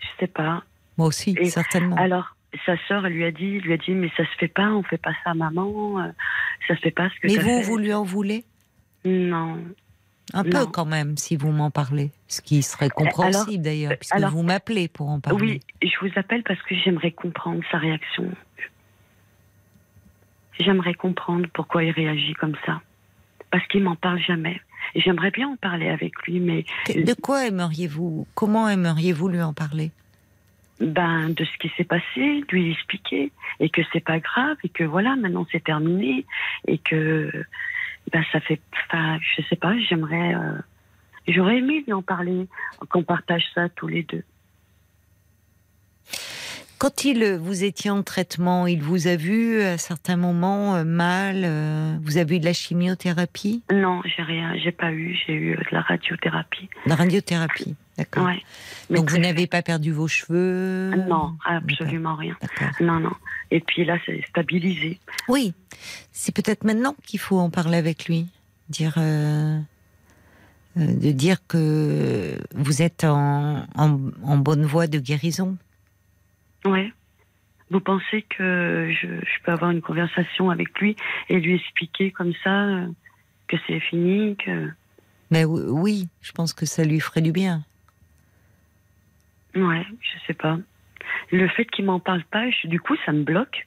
Je 0.00 0.06
sais 0.20 0.26
pas. 0.26 0.64
Moi 0.96 1.08
aussi, 1.08 1.34
Et 1.38 1.46
certainement. 1.50 1.96
Alors 1.96 2.36
sa 2.64 2.76
sœur 2.88 3.02
lui 3.02 3.24
a 3.24 3.30
dit, 3.32 3.60
lui 3.60 3.72
a 3.74 3.76
dit, 3.76 3.90
mais 3.90 4.10
ça 4.16 4.24
se 4.24 4.36
fait 4.38 4.48
pas, 4.48 4.70
on 4.70 4.82
fait 4.82 4.96
pas 4.96 5.12
ça, 5.24 5.34
maman. 5.34 6.00
euh, 6.00 6.10
Ça 6.68 6.74
se 6.76 6.80
fait 6.80 6.90
pas 6.90 7.10
ce 7.10 7.20
que 7.20 7.26
Mais 7.26 7.36
vous, 7.36 7.42
fait. 7.58 7.62
vous 7.62 7.76
lui 7.76 7.92
en 7.92 8.02
voulez? 8.02 8.44
Non. 9.04 9.58
Un 10.32 10.42
peu 10.42 10.66
quand 10.66 10.86
même, 10.86 11.16
si 11.18 11.36
vous 11.36 11.52
m'en 11.52 11.70
parlez. 11.70 12.10
Ce 12.28 12.40
qui 12.40 12.62
serait 12.62 12.88
compréhensible 12.88 13.62
d'ailleurs, 13.62 13.92
euh, 13.92 13.96
puisque 13.96 14.14
alors- 14.14 14.30
vous 14.30 14.42
m'appelez 14.42 14.88
pour 14.88 15.08
en 15.10 15.20
parler. 15.20 15.60
Oui, 15.82 15.88
je 15.88 15.94
vous 16.06 16.10
appelle 16.16 16.42
parce 16.44 16.60
que 16.62 16.74
j'aimerais 16.74 17.12
comprendre 17.12 17.62
sa 17.70 17.78
réaction. 17.78 18.32
J'aimerais 20.58 20.94
comprendre 20.94 21.46
pourquoi 21.52 21.84
il 21.84 21.90
réagit 21.90 22.32
comme 22.34 22.56
ça. 22.64 22.80
Parce 23.50 23.66
qu'il 23.68 23.82
m'en 23.82 23.96
parle 23.96 24.18
jamais. 24.20 24.60
J'aimerais 24.94 25.30
bien 25.30 25.48
en 25.48 25.56
parler 25.56 25.88
avec 25.88 26.22
lui, 26.22 26.40
mais 26.40 26.64
De 26.88 27.14
quoi 27.14 27.46
aimeriez-vous 27.46 28.26
Comment 28.34 28.68
aimeriez-vous 28.68 29.28
lui 29.28 29.42
en 29.42 29.52
parler? 29.52 29.90
Ben 30.80 31.30
de 31.30 31.44
ce 31.44 31.58
qui 31.58 31.72
s'est 31.76 31.84
passé, 31.84 32.44
lui 32.50 32.72
expliquer 32.72 33.32
et 33.60 33.70
que 33.70 33.80
c'est 33.92 34.04
pas 34.04 34.18
grave 34.18 34.58
et 34.62 34.68
que 34.68 34.84
voilà 34.84 35.16
maintenant 35.16 35.46
c'est 35.50 35.64
terminé 35.64 36.26
et 36.66 36.76
que 36.76 37.30
ben 38.12 38.22
ça 38.30 38.40
fait, 38.40 38.60
enfin 38.84 39.18
je 39.20 39.42
sais 39.48 39.56
pas, 39.56 39.74
j'aimerais, 39.88 40.34
euh, 40.34 40.58
j'aurais 41.28 41.58
aimé 41.58 41.82
lui 41.86 41.92
en 41.92 42.02
parler, 42.02 42.46
qu'on 42.90 43.02
partage 43.02 43.44
ça 43.54 43.68
tous 43.70 43.88
les 43.88 44.02
deux. 44.02 44.22
Quand 46.78 47.04
il, 47.04 47.36
vous 47.36 47.64
étiez 47.64 47.88
en 47.88 48.02
traitement, 48.02 48.66
il 48.66 48.82
vous 48.82 49.06
a 49.06 49.16
vu 49.16 49.62
à 49.62 49.78
certains 49.78 50.16
moments 50.16 50.74
euh, 50.74 50.84
mal 50.84 51.42
euh, 51.44 51.96
Vous 52.02 52.18
avez 52.18 52.36
eu 52.36 52.38
de 52.38 52.44
la 52.44 52.52
chimiothérapie? 52.52 53.62
Non, 53.72 54.02
j'ai 54.04 54.22
rien, 54.22 54.54
j'ai 54.62 54.72
pas 54.72 54.92
eu, 54.92 55.16
j'ai 55.26 55.32
eu 55.32 55.56
de 55.56 55.64
la 55.72 55.80
radiothérapie. 55.80 56.68
La 56.84 56.94
radiothérapie, 56.94 57.76
d'accord. 57.96 58.26
Ouais. 58.26 58.42
Donc 58.90 59.10
vous 59.10 59.16
n'avez 59.16 59.46
pas 59.46 59.62
perdu 59.62 59.90
vos 59.90 60.06
cheveux? 60.06 60.90
Non, 61.08 61.32
absolument 61.46 62.14
rien. 62.14 62.36
Non, 62.80 63.00
non. 63.00 63.12
Et 63.50 63.60
puis 63.60 63.86
là, 63.86 63.96
c'est 64.04 64.20
stabilisé. 64.28 65.00
Oui, 65.28 65.54
c'est 66.12 66.34
peut-être 66.34 66.64
maintenant 66.64 66.94
qu'il 67.06 67.20
faut 67.20 67.38
en 67.38 67.48
parler 67.48 67.78
avec 67.78 68.04
lui, 68.04 68.26
dire, 68.68 68.94
euh, 68.98 69.58
euh, 70.76 70.86
de 70.86 71.10
dire 71.10 71.38
que 71.48 72.36
vous 72.54 72.82
êtes 72.82 73.04
en, 73.04 73.64
en, 73.76 73.98
en 74.22 74.36
bonne 74.36 74.66
voie 74.66 74.88
de 74.88 74.98
guérison. 74.98 75.56
Ouais. 76.66 76.92
Vous 77.70 77.80
pensez 77.80 78.22
que 78.22 78.92
je, 79.00 79.06
je 79.08 79.42
peux 79.44 79.52
avoir 79.52 79.70
une 79.72 79.80
conversation 79.82 80.50
avec 80.50 80.78
lui 80.78 80.94
et 81.28 81.40
lui 81.40 81.54
expliquer 81.56 82.10
comme 82.12 82.32
ça 82.44 82.64
euh, 82.64 82.86
que 83.48 83.56
c'est 83.66 83.80
fini, 83.80 84.36
que 84.36 84.70
Mais 85.30 85.44
oui, 85.44 85.62
oui, 85.66 86.08
je 86.22 86.30
pense 86.32 86.52
que 86.52 86.64
ça 86.66 86.84
lui 86.84 87.00
ferait 87.00 87.22
du 87.22 87.32
bien. 87.32 87.64
ouais, 89.54 89.84
je 90.00 90.26
sais 90.26 90.34
pas. 90.34 90.58
Le 91.32 91.48
fait 91.48 91.64
qu'il 91.64 91.84
m'en 91.86 91.98
parle 91.98 92.24
pas, 92.24 92.48
je- 92.50 92.68
du 92.68 92.78
coup, 92.80 92.94
ça 93.04 93.12
me 93.12 93.22
bloque. 93.24 93.66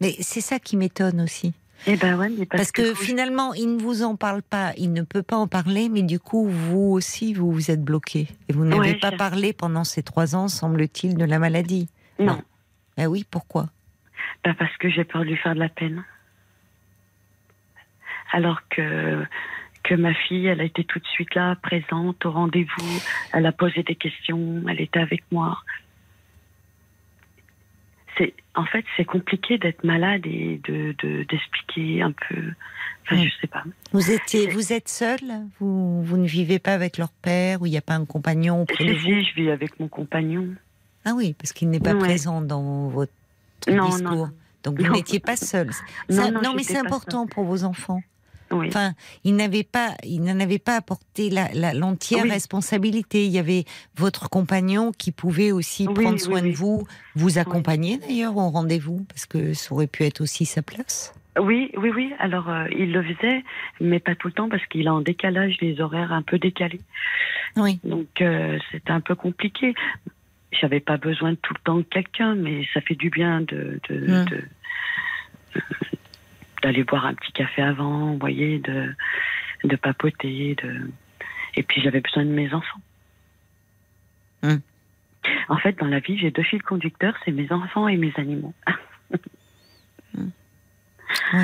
Mais 0.00 0.14
c'est 0.20 0.40
ça 0.40 0.58
qui 0.58 0.76
m'étonne 0.76 1.20
aussi. 1.20 1.54
Eh 1.86 1.96
ben 1.96 2.18
ouais, 2.18 2.28
mais 2.28 2.44
parce, 2.46 2.60
Parce, 2.60 2.72
que, 2.72 2.94
finalement, 2.94 3.54
il 3.54 3.76
ne 3.76 3.80
vous 3.80 4.02
en 4.02 4.14
parle 4.16 4.42
pas, 4.42 4.72
il 4.76 4.92
ne 4.92 5.02
peut 5.02 5.22
pas 5.22 5.36
en 5.36 5.46
parler, 5.48 5.88
mais 5.88 6.02
du 6.02 6.18
coup, 6.20 6.46
vous 6.48 6.90
aussi, 6.92 7.32
vous 7.32 7.50
vous 7.50 7.70
êtes 7.70 7.82
bloqué. 7.82 8.28
Et 8.48 8.52
vous 8.52 8.64
n'avez 8.64 8.90
Ouais, 8.92 8.98
pas 8.98 9.12
parlé 9.12 9.52
pendant 9.52 9.84
ces 9.84 10.02
trois 10.02 10.36
ans, 10.36 10.48
semble-t-il, 10.48 11.16
de 11.16 11.24
la 11.24 11.38
maladie. 11.38 11.88
non, 12.18 12.42
Ah 12.98 13.08
oui, 13.08 13.24
pourquoi? 13.30 13.70
Bah, 14.44 14.54
parce 14.58 14.76
que 14.76 14.90
j'ai 14.90 15.04
peur 15.04 15.22
de 15.22 15.28
lui 15.28 15.36
faire 15.36 15.54
de 15.54 15.60
la 15.60 15.68
peine. 15.70 16.04
Alors 18.32 18.60
que 18.68 19.24
que 19.82 19.94
ma 19.94 20.12
fille, 20.12 20.46
elle 20.46 20.60
a 20.60 20.64
été 20.64 20.84
tout 20.84 20.98
de 20.98 21.06
suite 21.06 21.34
là, 21.34 21.56
présente 21.56 22.24
au 22.26 22.30
rendez-vous. 22.30 23.00
Elle 23.32 23.46
a 23.46 23.52
posé 23.52 23.82
des 23.82 23.94
questions, 23.94 24.62
elle 24.68 24.80
était 24.80 25.00
avec 25.00 25.22
moi. 25.32 25.58
C'est 28.20 28.34
en 28.54 28.66
fait 28.66 28.84
c'est 28.96 29.04
compliqué 29.06 29.56
d'être 29.56 29.82
malade 29.82 30.26
et 30.26 30.60
de 30.68 30.94
de- 31.02 31.24
d'expliquer 31.24 32.02
un 32.02 32.12
peu. 32.12 32.36
Enfin, 33.06 33.16
Mm. 33.16 33.24
je 33.24 33.30
sais 33.40 33.46
pas. 33.46 33.64
Vous 33.92 34.10
étiez, 34.10 34.48
vous 34.48 34.72
êtes 34.74 34.88
seul 34.88 35.18
vous, 35.58 36.02
vous 36.02 36.16
ne 36.18 36.26
vivez 36.26 36.58
pas 36.58 36.74
avec 36.74 36.98
leur 36.98 37.08
père 37.10 37.62
ou 37.62 37.66
il 37.66 37.70
n'y 37.70 37.78
a 37.78 37.82
pas 37.82 37.94
un 37.94 38.04
compagnon 38.04 38.62
auprès 38.62 38.84
de 38.84 38.92
vous? 38.92 38.98
si, 39.00 39.24
je 39.24 39.34
vis 39.34 39.50
avec 39.50 39.80
mon 39.80 39.88
compagnon. 39.88 40.46
Ah 41.06 41.12
oui, 41.16 41.34
parce 41.38 41.52
qu'il 41.54 41.70
n'est 41.70 41.80
pas 41.80 41.94
Ouais. 41.94 41.98
présent 41.98 42.42
dans 42.42 42.88
votre 42.88 43.12
Non, 43.68 43.86
discours. 43.88 44.02
non. 44.26 44.30
Donc 44.64 44.78
vous 44.82 44.92
n'étiez 44.92 45.18
pas 45.18 45.36
seul. 45.36 45.70
Non, 46.10 46.30
non, 46.30 46.42
non, 46.42 46.52
mais 46.54 46.62
c'est 46.62 46.76
important 46.76 47.26
pour 47.26 47.44
vos 47.44 47.64
enfants. 47.64 48.02
Oui. 48.52 48.66
Enfin, 48.68 48.94
il 49.24 49.36
n'avait 49.36 49.62
pas, 49.62 49.94
il 50.02 50.22
n'en 50.22 50.40
avait 50.40 50.58
pas 50.58 50.76
apporté 50.76 51.30
la- 51.30 51.50
la- 51.54 51.72
l'entière 51.74 52.24
Oui. 52.24 52.30
responsabilité. 52.30 53.24
Il 53.24 53.30
y 53.30 53.38
avait 53.38 53.64
votre 53.96 54.28
compagnon 54.28 54.90
qui 54.92 55.12
pouvait 55.12 55.52
aussi 55.52 55.86
Oui, 55.86 55.94
prendre 55.94 56.18
soin 56.18 56.42
de 56.42 56.50
vous, 56.50 56.86
vous 57.14 57.38
accompagner 57.38 57.98
d'ailleurs 57.98 58.36
au 58.36 58.50
rendez-vous, 58.50 59.04
parce 59.08 59.26
que 59.26 59.54
ça 59.54 59.72
aurait 59.72 59.86
pu 59.86 60.04
être 60.04 60.20
aussi 60.20 60.46
sa 60.46 60.62
place. 60.62 61.14
Oui, 61.38 61.70
oui, 61.76 61.90
oui. 61.94 62.12
Alors, 62.18 62.50
euh, 62.50 62.64
il 62.76 62.90
le 62.92 63.02
faisait, 63.04 63.44
mais 63.80 64.00
pas 64.00 64.16
tout 64.16 64.26
le 64.26 64.32
temps 64.34 64.48
parce 64.48 64.66
qu'il 64.66 64.88
a 64.88 64.94
en 64.94 65.00
décalage 65.00 65.56
les 65.60 65.80
horaires 65.80 66.12
un 66.12 66.22
peu 66.22 66.38
décalés. 66.40 66.80
Oui. 67.56 67.78
Donc, 67.84 68.20
euh, 68.20 68.58
c'était 68.72 68.90
un 68.90 69.00
peu 69.00 69.14
compliqué. 69.14 69.74
J'avais 70.60 70.80
pas 70.80 70.96
besoin 70.96 71.30
de 71.30 71.36
tout 71.36 71.54
le 71.54 71.60
temps 71.62 71.76
de 71.76 71.82
quelqu'un, 71.82 72.34
mais 72.34 72.66
ça 72.74 72.80
fait 72.80 72.96
du 72.96 73.10
bien 73.10 73.42
de, 73.42 73.80
de- 73.88 74.24
de- 74.24 74.44
d'aller 76.62 76.84
boire 76.84 77.06
un 77.06 77.14
petit 77.14 77.32
café 77.32 77.62
avant, 77.62 78.12
vous 78.12 78.18
voyez, 78.18 78.58
de, 78.58 78.94
de 79.64 79.76
papoter, 79.76 80.56
de... 80.62 80.90
et 81.56 81.62
puis 81.62 81.80
j'avais 81.82 82.00
besoin 82.00 82.24
de 82.24 82.30
mes 82.30 82.52
enfants. 82.52 82.80
Mm. 84.42 84.56
En 85.48 85.56
fait, 85.58 85.78
dans 85.78 85.86
la 85.86 86.00
vie, 86.00 86.18
j'ai 86.18 86.30
deux 86.30 86.42
fils 86.42 86.62
conducteurs, 86.62 87.14
c'est 87.24 87.32
mes 87.32 87.50
enfants 87.52 87.88
et 87.88 87.96
mes 87.96 88.12
animaux. 88.16 88.54
Oui. 91.32 91.40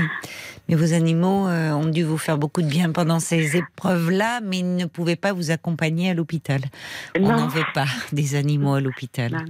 Mais 0.69 0.75
vos 0.75 0.95
animaux 0.95 1.47
euh, 1.47 1.73
ont 1.73 1.87
dû 1.87 2.03
vous 2.03 2.19
faire 2.19 2.39
beaucoup 2.39 2.63
de 2.63 2.69
bien 2.69 2.91
pendant 2.91 3.21
ces 3.21 3.57
épreuves-là, 3.57 4.41
mais 4.43 4.59
ils 4.59 4.77
ne 4.77 4.87
pouvaient 4.87 5.17
pas 5.17 5.33
vous 5.33 5.51
accompagner 5.51 6.11
à 6.11 6.15
l'hôpital. 6.15 6.61
On 7.19 7.29
n'en 7.29 7.47
veut 7.49 7.65
pas 7.73 7.87
des 8.13 8.35
animaux 8.35 8.75
à 8.75 8.81
l'hôpital. 8.81 9.33
Non. 9.33 9.45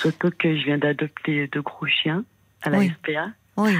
Surtout 0.00 0.30
que 0.30 0.56
je 0.56 0.64
viens 0.64 0.78
d'adopter 0.78 1.46
deux 1.48 1.62
gros 1.62 1.86
chiens 1.86 2.24
à 2.62 2.70
la 2.70 2.78
Oui. 2.78 2.92
SPA. 3.02 3.30
Oui, 3.58 3.76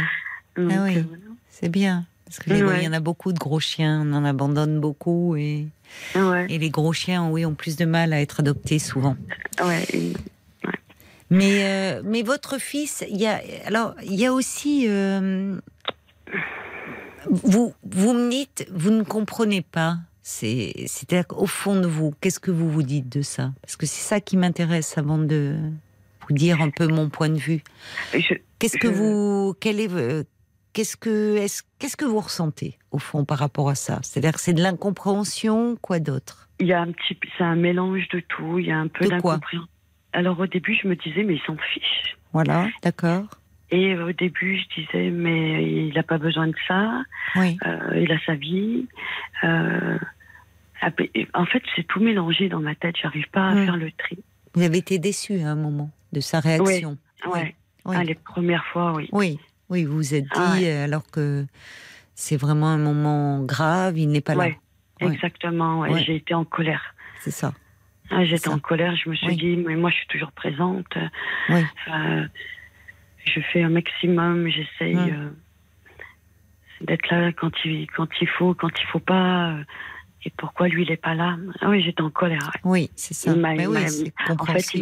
Donc, 0.57 0.71
Ah 0.75 0.83
oui. 0.85 0.97
euh, 0.99 1.03
c'est 1.51 1.69
bien. 1.69 2.05
Parce 2.27 2.39
que 2.39 2.51
les- 2.51 2.63
Ouais. 2.63 2.81
il 2.81 2.85
y 2.85 2.89
en 2.89 2.93
a 2.93 3.01
beaucoup 3.01 3.33
de 3.33 3.39
gros 3.39 3.61
chiens, 3.61 4.03
on 4.07 4.13
en 4.15 4.25
abandonne 4.25 4.81
beaucoup 4.81 5.37
et, 5.37 5.67
ouais, 6.15 6.47
et 6.49 6.59
les 6.59 6.71
gros 6.71 6.93
chiens, 6.95 7.29
oui, 7.29 7.45
ont 7.45 7.55
plus 7.55 7.77
de 7.77 7.85
mal 7.85 8.13
à 8.13 8.21
être 8.21 8.41
adoptés 8.41 8.79
souvent. 8.79 9.17
ouais, 9.63 9.85
et- 9.93 10.13
Mais, 11.31 11.65
euh, 11.65 12.03
mais 12.05 12.23
votre 12.23 12.59
fils, 12.59 13.05
il 13.09 13.17
y 13.19 13.27
a, 13.27 13.41
alors, 13.67 13.95
il 14.03 14.15
y 14.15 14.27
a 14.27 14.33
aussi. 14.35 14.85
euh, 14.89 15.57
vous, 17.31 17.73
vous 17.85 18.13
me 18.15 18.31
dites, 18.31 18.67
vous 18.73 18.91
ne 18.91 19.03
comprenez 19.03 19.63
pas. 19.63 19.97
C'est, 20.23 20.73
c'est-à-dire 20.87 21.27
qu'au 21.27 21.47
fond 21.47 21.81
de 21.81 21.87
vous, 21.87 22.15
qu'est-ce 22.21 22.39
que 22.39 22.51
vous 22.51 22.71
vous 22.71 22.83
dites 22.83 23.09
de 23.11 23.23
ça? 23.23 23.53
Parce 23.63 23.77
que 23.77 23.87
c'est 23.87 24.03
ça 24.07 24.21
qui 24.21 24.37
m'intéresse 24.37 24.97
avant 24.99 25.19
de 25.19 25.57
vous 26.29 26.35
dire 26.35 26.61
un 26.61 26.71
peu 26.71 26.87
mon 26.87 27.09
point 27.09 27.29
de 27.29 27.39
vue. 27.39 27.63
Qu'est-ce 28.59 28.77
que 28.79 28.87
vous, 28.89 29.55
quel 29.59 29.81
est, 29.81 29.89
qu'est-ce 30.73 30.97
que, 30.97 31.37
est-ce, 31.37 31.63
qu'est-ce 31.79 31.97
que 31.97 32.05
vous 32.05 32.21
ressentez 32.21 32.79
au 32.91 32.99
fond 32.99 33.25
par 33.25 33.39
rapport 33.39 33.69
à 33.69 33.75
ça? 33.75 34.01
C'est-à-dire 34.03 34.33
que 34.33 34.41
c'est 34.41 34.53
de 34.55 34.63
l'incompréhension, 34.63 35.77
quoi 35.77 35.99
d'autre? 35.99 36.49
Il 36.61 36.67
y 36.69 36.73
a 36.73 36.81
un 36.81 36.93
petit, 36.93 37.19
c'est 37.37 37.45
un 37.45 37.57
mélange 37.57 38.09
de 38.09 38.21
tout. 38.21 38.59
Il 38.59 38.67
y 38.67 38.73
a 38.73 38.79
un 38.79 38.89
peu 38.89 39.05
De 39.05 39.11
d'incompréhension. 39.11 39.67
Alors 40.13 40.39
au 40.41 40.47
début, 40.47 40.79
je 40.81 40.87
me 40.89 40.95
disais, 40.97 41.23
mais 41.25 41.35
il 41.35 41.41
s'en 41.47 41.57
fiche. 41.57 42.17
Voilà, 42.33 42.69
d'accord. 42.83 43.25
Et 43.71 43.97
au 43.97 44.13
début, 44.13 44.59
je 44.59 44.81
disais, 44.83 45.11
mais 45.11 45.65
il 45.89 45.95
n'a 45.95 46.03
pas 46.03 46.19
besoin 46.19 46.47
de 46.49 46.55
ça. 46.69 47.03
Oui, 47.37 47.57
euh, 47.67 48.01
il 48.01 48.13
a 48.13 48.19
sa 48.27 48.35
vie. 48.35 48.87
Euh, 49.45 49.99
après- 50.83 51.11
en 51.35 51.47
fait, 51.47 51.63
c'est 51.75 51.87
tout 51.87 52.01
mélangé 52.01 52.49
dans 52.51 52.61
ma 52.61 52.75
tête. 52.75 52.97
J'arrive 53.01 53.29
pas 53.31 53.49
à 53.49 53.55
Mm. 53.55 53.65
faire 53.65 53.77
le 53.77 53.91
tri. 53.93 54.19
vous 54.55 54.63
avez 54.63 54.77
été 54.79 54.99
déçu 54.99 55.41
à 55.41 55.49
un 55.49 55.55
moment 55.55 55.91
de 56.13 56.21
sa 56.21 56.41
réaction. 56.41 56.99
Ouais. 57.33 57.55
Oui. 57.87 57.97
Ah, 57.99 58.05
les 58.05 58.15
premières 58.15 58.65
fois, 58.67 58.93
oui. 58.93 59.09
Oui, 59.13 59.39
oui, 59.73 59.85
vous 59.85 59.97
vous 59.97 60.15
êtes 60.15 60.25
dit, 60.25 60.31
Ah 60.35 60.53
ouais. 60.55 60.71
alors 60.73 61.05
que 61.11 61.45
c'est 62.15 62.37
vraiment 62.37 62.69
un 62.69 62.79
moment 62.79 63.43
grave, 63.43 63.99
il 63.99 64.09
n'est 64.11 64.21
pas 64.21 64.35
là. 64.35 64.45
Ouais. 64.45 64.59
Exactement. 65.01 65.81
ouais. 65.81 66.05
J'ai 66.05 66.17
été 66.17 66.35
en 66.35 66.45
colère. 66.45 66.95
C'est 67.21 67.31
ça. 67.33 67.53
Ah, 68.11 68.25
J'étais 68.25 68.49
en 68.49 68.59
colère. 68.59 68.95
Je 68.97 69.09
me 69.09 69.15
suis 69.15 69.29
Oui. 69.29 69.37
dit, 69.37 69.57
mais 69.57 69.75
moi, 69.75 69.91
je 69.91 69.97
suis 69.97 70.07
toujours 70.09 70.33
présente. 70.33 70.87
Oui. 71.49 71.63
Euh, 71.89 72.27
je 73.25 73.41
fais 73.53 73.63
un 73.63 73.71
maximum. 73.71 74.49
J'essaye 74.49 74.95
Mm. 74.95 75.11
euh, 75.11 75.31
d'être 76.83 77.09
là 77.11 77.33
quand 77.33 77.51
il, 77.65 77.87
quand 77.97 78.09
il 78.21 78.29
faut, 78.29 78.55
quand 78.55 78.71
il 78.81 78.87
faut 78.87 78.99
pas. 79.01 79.53
euh, 79.53 79.65
Et 80.25 80.31
pourquoi 80.37 80.69
lui, 80.69 80.83
il 80.83 80.91
est 80.93 80.97
pas 80.97 81.15
là 81.15 81.37
Ah 81.61 81.69
oui, 81.71 81.83
j'étais 81.83 82.03
en 82.03 82.11
colère. 82.11 82.51
Oui, 82.65 82.91
c'est 82.95 83.15
ça. 83.15 83.33
Il 83.33 83.41
m'a- 83.41 83.55
Mais 83.55 83.67
oui, 83.67 83.79
En 84.39 84.45
fait, 84.47 84.75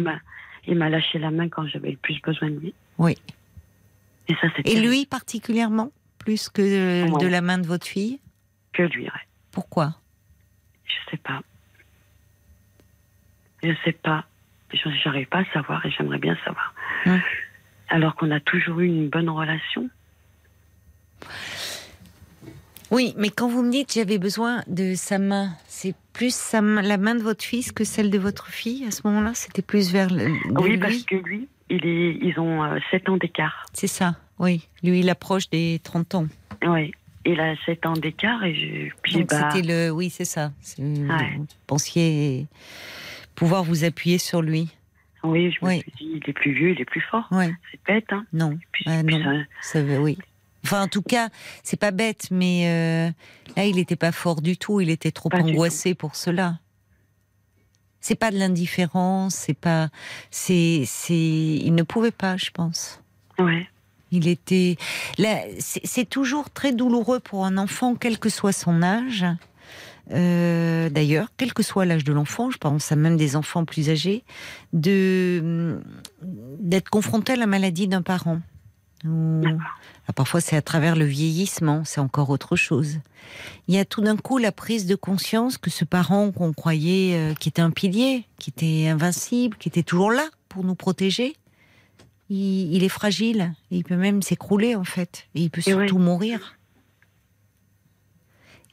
il 0.67 0.75
m'a 0.77 0.89
lâché 0.89 1.17
la 1.17 1.31
main 1.31 1.49
quand 1.49 1.65
j'avais 1.67 1.91
le 1.91 1.97
plus 1.97 2.19
besoin 2.21 2.49
de 2.51 2.59
lui. 2.59 2.73
Oui. 2.99 3.17
Et 4.27 4.35
ça, 4.35 4.47
lui 4.79 5.05
particulièrement, 5.05 5.91
plus 6.19 6.49
que 6.49 6.61
Ouais. 7.11 7.19
de 7.23 7.27
la 7.27 7.41
main 7.41 7.57
de 7.57 7.67
votre 7.67 7.85
fille 7.87 8.19
que 8.73 8.83
lui, 8.83 9.03
ouais. 9.05 9.09
Pourquoi? 9.51 9.95
Je 10.85 11.11
sais 11.11 11.17
pas. 11.17 11.41
Je 13.63 13.73
sais 13.83 13.91
pas. 13.91 14.25
Je- 14.73 14.89
J'arrive 15.03 15.27
pas 15.27 15.39
à 15.39 15.45
savoir 15.53 15.85
et 15.85 15.91
j'aimerais 15.91 16.19
bien 16.19 16.37
savoir. 16.45 16.73
Hum. 17.05 17.19
Alors 17.89 18.15
qu'on 18.15 18.31
a 18.31 18.39
toujours 18.39 18.79
eu 18.79 18.85
une 18.87 19.09
bonne 19.09 19.29
relation. 19.29 19.89
Oui, 22.89 23.13
mais 23.17 23.29
quand 23.29 23.47
vous 23.47 23.63
me 23.63 23.71
dites 23.71 23.93
j'avais 23.93 24.17
besoin 24.17 24.63
de 24.67 24.95
sa 24.95 25.17
main, 25.17 25.51
c'est 25.67 25.95
plus 26.13 26.33
sa 26.35 26.61
main- 26.61 26.81
la 26.81 26.97
main 26.97 27.15
de 27.15 27.21
votre 27.21 27.43
fils 27.43 27.71
que 27.71 27.83
celle 27.85 28.09
de 28.09 28.17
votre 28.17 28.47
fille 28.47 28.85
à 28.85 28.91
ce 28.91 29.01
moment-là? 29.05 29.33
C'était 29.33 29.61
plus 29.61 29.91
vers 29.93 30.09
le, 30.09 30.27
oui, 30.59 30.71
lui? 30.71 30.77
parce 30.77 31.03
que 31.03 31.15
lui, 31.15 31.47
il 31.71 31.85
est, 31.85 32.17
ils 32.21 32.39
ont 32.39 32.63
euh, 32.63 32.77
7 32.91 33.09
ans 33.09 33.17
d'écart. 33.17 33.65
C'est 33.73 33.87
ça, 33.87 34.15
oui. 34.39 34.67
Lui, 34.83 34.99
il 34.99 35.09
approche 35.09 35.49
des 35.49 35.79
30 35.83 36.15
ans. 36.15 36.27
Oui. 36.65 36.91
Il 37.25 37.39
a 37.39 37.55
7 37.65 37.85
ans 37.85 37.93
d'écart 37.93 38.43
et 38.43 38.55
je, 38.55 38.93
puis 39.03 39.13
Donc 39.13 39.29
bah, 39.29 39.49
c'était 39.51 39.67
le... 39.67 39.91
Oui, 39.91 40.09
c'est 40.09 40.25
ça. 40.25 40.51
C'est- 40.61 40.81
Ouais. 40.81 41.35
Vous 41.37 41.45
pensiez 41.67 42.47
pouvoir 43.35 43.63
vous 43.63 43.83
appuyer 43.83 44.17
sur 44.17 44.41
lui 44.41 44.69
oui, 45.23 45.51
je 45.51 45.63
me 45.63 45.69
Oui. 45.69 45.81
suis 45.81 45.91
dit, 45.99 46.11
il 46.15 46.29
est 46.31 46.33
plus 46.33 46.51
vieux, 46.51 46.71
il 46.71 46.81
est 46.81 46.85
plus 46.85 46.99
fort. 46.99 47.27
Oui, 47.29 47.45
C'est 47.69 47.79
bête, 47.85 48.11
hein. 48.11 48.25
non. 48.33 48.57
Puis, 48.71 48.85
Ah, 48.87 49.03
non. 49.03 49.21
ça- 49.23 49.45
Ça 49.73 49.83
veut- 49.83 49.99
oui. 49.99 50.17
Enfin, 50.65 50.81
en 50.81 50.87
tout 50.87 51.03
cas, 51.03 51.29
c'est 51.61 51.79
pas 51.79 51.91
bête, 51.91 52.29
mais 52.31 52.63
euh, 52.65 53.11
là, 53.55 53.65
il 53.65 53.75
n'était 53.75 53.95
pas 53.95 54.11
fort 54.11 54.41
du 54.41 54.57
tout. 54.57 54.81
Il 54.81 54.89
était 54.89 55.11
trop 55.11 55.29
Pas 55.29 55.37
angoissé 55.41 55.93
pour 55.93 56.15
cela. 56.15 56.57
C'est 58.01 58.15
pas 58.15 58.31
de 58.31 58.37
l'indifférence, 58.37 59.35
c'est 59.35 59.53
pas, 59.53 59.89
c'est, 60.31 60.83
c'est, 60.85 61.13
il 61.15 61.73
ne 61.75 61.83
pouvait 61.83 62.11
pas, 62.11 62.35
je 62.37 62.49
pense. 62.51 62.99
Ouais. 63.39 63.67
Il 64.11 64.27
était, 64.27 64.75
là, 65.17 65.37
c'est 65.59 66.09
toujours 66.09 66.49
très 66.49 66.73
douloureux 66.73 67.19
pour 67.19 67.45
un 67.45 67.57
enfant, 67.57 67.95
quel 67.95 68.19
que 68.19 68.27
soit 68.29 68.51
son 68.51 68.81
âge. 68.83 69.25
Euh, 70.11 70.89
D'ailleurs, 70.89 71.29
quel 71.37 71.53
que 71.53 71.63
soit 71.63 71.85
l'âge 71.85 72.03
de 72.03 72.11
l'enfant, 72.11 72.49
je 72.51 72.57
pense 72.57 72.91
à 72.91 72.97
même 72.97 73.15
des 73.15 73.35
enfants 73.37 73.63
plus 73.63 73.89
âgés, 73.89 74.23
de 74.73 75.79
d'être 76.23 76.89
confronté 76.89 77.33
à 77.33 77.35
la 77.37 77.45
maladie 77.45 77.87
d'un 77.87 78.01
parent. 78.01 78.41
Ou- 79.05 79.43
ah, 80.07 80.13
parfois, 80.13 80.41
c'est 80.41 80.55
à 80.55 80.61
travers 80.61 80.95
le 80.95 81.05
vieillissement, 81.05 81.83
c'est 81.85 82.01
encore 82.01 82.29
autre 82.31 82.55
chose. 82.55 82.99
Il 83.67 83.75
y 83.75 83.77
a 83.77 83.85
tout 83.85 84.01
d'un 84.01 84.17
coup 84.17 84.37
la 84.39 84.51
prise 84.51 84.85
de 84.85 84.95
conscience 84.95 85.57
que 85.57 85.69
ce 85.69 85.85
parent 85.85 86.31
qu'on 86.31 86.53
croyait 86.53 87.15
euh, 87.15 87.33
qui 87.35 87.49
était 87.49 87.61
un 87.61 87.71
pilier, 87.71 88.25
qui 88.39 88.49
était 88.49 88.87
invincible, 88.89 89.57
qui 89.57 89.69
était 89.69 89.83
toujours 89.83 90.11
là 90.11 90.27
pour 90.49 90.63
nous 90.63 90.75
protéger, 90.75 91.35
il, 92.29 92.73
il 92.73 92.83
est 92.83 92.89
fragile. 92.89 93.53
Il 93.69 93.83
peut 93.83 93.95
même 93.95 94.21
s'écrouler, 94.21 94.75
en 94.75 94.83
fait. 94.83 95.27
Et 95.35 95.41
il 95.43 95.49
peut 95.49 95.61
surtout 95.61 95.99
mourir. 95.99 96.57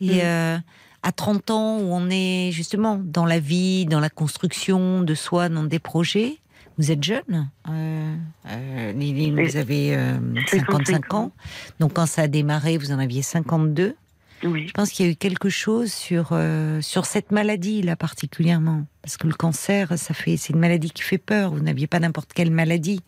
Et 0.01 0.17
Mm. 0.17 0.21
euh, 0.23 0.59
à 1.03 1.13
30 1.13 1.51
ans, 1.51 1.79
où 1.79 1.93
on 1.93 2.09
est 2.11 2.51
justement 2.53 2.99
dans 3.03 3.27
la 3.27 3.39
vie, 3.39 3.85
dans 3.87 4.01
la 4.01 4.11
construction 4.11 5.03
de 5.03 5.15
soi, 5.15 5.49
dans 5.49 5.65
des 5.65 5.79
projets, 5.79 6.39
vous 6.79 6.91
êtes 6.93 7.03
jeune, 7.03 7.51
euh, 7.69 8.15
euh, 8.47 8.93
Lily, 8.93 9.33
vous 9.33 9.57
avez 9.57 9.97
euh, 9.97 10.15
55 10.47 10.87
55 10.87 11.15
ans. 11.15 11.33
Donc 11.81 11.95
quand 11.95 12.07
ça 12.07 12.23
a 12.23 12.29
démarré, 12.29 12.79
vous 12.79 12.93
en 12.93 12.99
aviez 12.99 13.23
52. 13.23 13.97
Oui. 14.45 14.69
Je 14.69 14.73
pense 14.73 14.91
qu'il 14.91 15.05
y 15.05 15.09
a 15.09 15.13
eu 15.13 15.17
quelque 15.17 15.49
chose 15.49 15.93
sur 15.93 16.29
euh, 16.31 16.81
sur 16.81 17.07
cette 17.07 17.33
maladie 17.33 17.83
là 17.83 17.97
particulièrement, 17.97 18.85
parce 19.03 19.17
que 19.17 19.27
le 19.27 19.35
cancer, 19.35 19.99
ça 19.99 20.15
fait 20.15 20.37
c'est 20.37 20.53
une 20.53 20.61
maladie 20.61 20.91
qui 20.93 21.03
fait 21.03 21.19
peur. 21.19 21.51
Vous 21.51 21.61
n'aviez 21.61 21.89
pas 21.89 21.99
n'importe 21.99 22.33
quelle 22.33 22.53
maladie. 22.53 23.01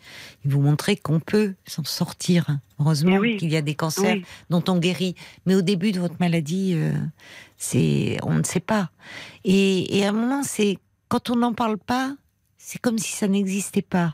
Il 0.45 0.51
vous 0.51 0.61
montrait 0.61 0.97
qu'on 0.97 1.21
peut 1.21 1.55
s'en 1.67 1.85
sortir. 1.85 2.59
Heureusement 2.81 3.19
oui. 3.19 3.37
qu'il 3.37 3.51
y 3.53 3.57
a 3.57 3.63
des 3.63 3.77
cancers 3.77 4.15
Oui. 4.15 4.25
dont 4.51 4.65
on 4.67 4.79
guérit. 4.79 5.15
Mais 5.47 5.55
au 5.55 5.63
début 5.63 5.93
de 5.93 6.01
votre 6.01 6.17
maladie, 6.19 6.73
euh, 6.75 6.93
c'est 7.57 8.17
on 8.25 8.35
ne 8.35 8.43
sait 8.43 8.59
pas. 8.59 8.91
Et, 9.45 9.99
et 9.99 10.05
à 10.05 10.09
un 10.09 10.13
moment, 10.13 10.43
c'est 10.43 10.79
quand 11.09 11.31
on 11.31 11.37
n'en 11.37 11.53
parle 11.55 11.79
pas, 11.79 12.17
c'est 12.71 12.79
comme 12.81 12.99
si 12.99 13.11
ça 13.17 13.27
n'existait 13.27 13.83
pas. 13.83 14.13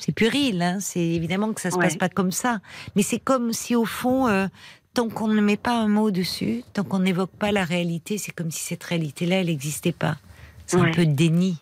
C'est 0.00 0.12
puéril, 0.12 0.62
hein 0.62 0.78
c'est 0.80 1.04
évidemment 1.04 1.52
que 1.52 1.60
ça 1.60 1.70
se 1.70 1.76
Ouais. 1.76 1.84
passe 1.84 1.96
pas 1.96 2.08
comme 2.08 2.32
ça. 2.32 2.60
Mais 2.96 3.02
c'est 3.02 3.18
comme 3.20 3.52
si 3.52 3.76
au 3.76 3.84
fond, 3.84 4.26
euh, 4.26 4.46
tant 4.94 5.10
qu'on 5.10 5.28
ne 5.28 5.40
met 5.42 5.58
pas 5.58 5.76
un 5.78 5.88
mot 5.88 6.10
dessus, 6.10 6.64
tant 6.72 6.82
qu'on 6.82 7.00
n'évoque 7.00 7.30
pas 7.32 7.52
la 7.52 7.62
réalité, 7.64 8.16
c'est 8.16 8.32
comme 8.32 8.50
si 8.50 8.62
cette 8.62 8.82
réalité-là, 8.84 9.36
elle 9.42 9.48
n'existait 9.48 9.92
pas. 9.92 10.16
C'est 10.66 10.78
un 10.80 10.90
peu 10.92 11.04
de 11.04 11.12
déni. 11.12 11.58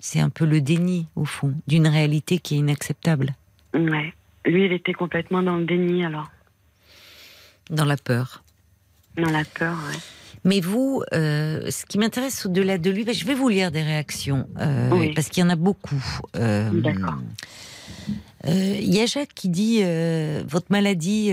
C'est 0.00 0.18
un 0.20 0.30
peu 0.30 0.44
le 0.46 0.60
déni, 0.60 1.06
au 1.14 1.24
fond, 1.24 1.54
d'une 1.68 1.86
réalité 1.86 2.38
qui 2.40 2.54
est 2.56 2.58
inacceptable, 2.58 3.34
Ouais. 3.74 4.12
Lui, 4.44 4.64
il 4.64 4.72
était 4.72 4.94
complètement 4.94 5.42
dans 5.42 5.56
le 5.58 5.64
déni 5.64 6.04
alors, 6.04 6.28
dans 7.70 7.84
la 7.84 7.96
peur. 7.96 8.42
dans 9.16 9.30
la 9.30 9.44
peur. 9.44 9.76
Ouais. 9.88 9.98
Mais 10.48 10.60
vous, 10.60 11.02
euh, 11.12 11.70
ce 11.70 11.84
qui 11.84 11.98
m'intéresse 11.98 12.46
au-delà 12.46 12.78
de 12.78 12.90
lui, 12.90 13.04
je 13.12 13.26
vais 13.26 13.34
vous 13.34 13.50
lire 13.50 13.70
des 13.70 13.82
réactions, 13.82 14.48
euh, 14.58 14.88
Oui. 14.90 15.12
parce 15.14 15.28
qu'il 15.28 15.42
y 15.42 15.46
en 15.46 15.50
a 15.50 15.56
beaucoup. 15.56 16.02
Euh, 16.36 16.70
D'accord. 16.70 17.16
Il 18.46 18.94
y 18.94 19.00
a 19.00 19.04
Jacques 19.04 19.34
qui 19.34 19.50
dit 19.50 19.82
votre 20.46 20.68
maladie 20.70 21.32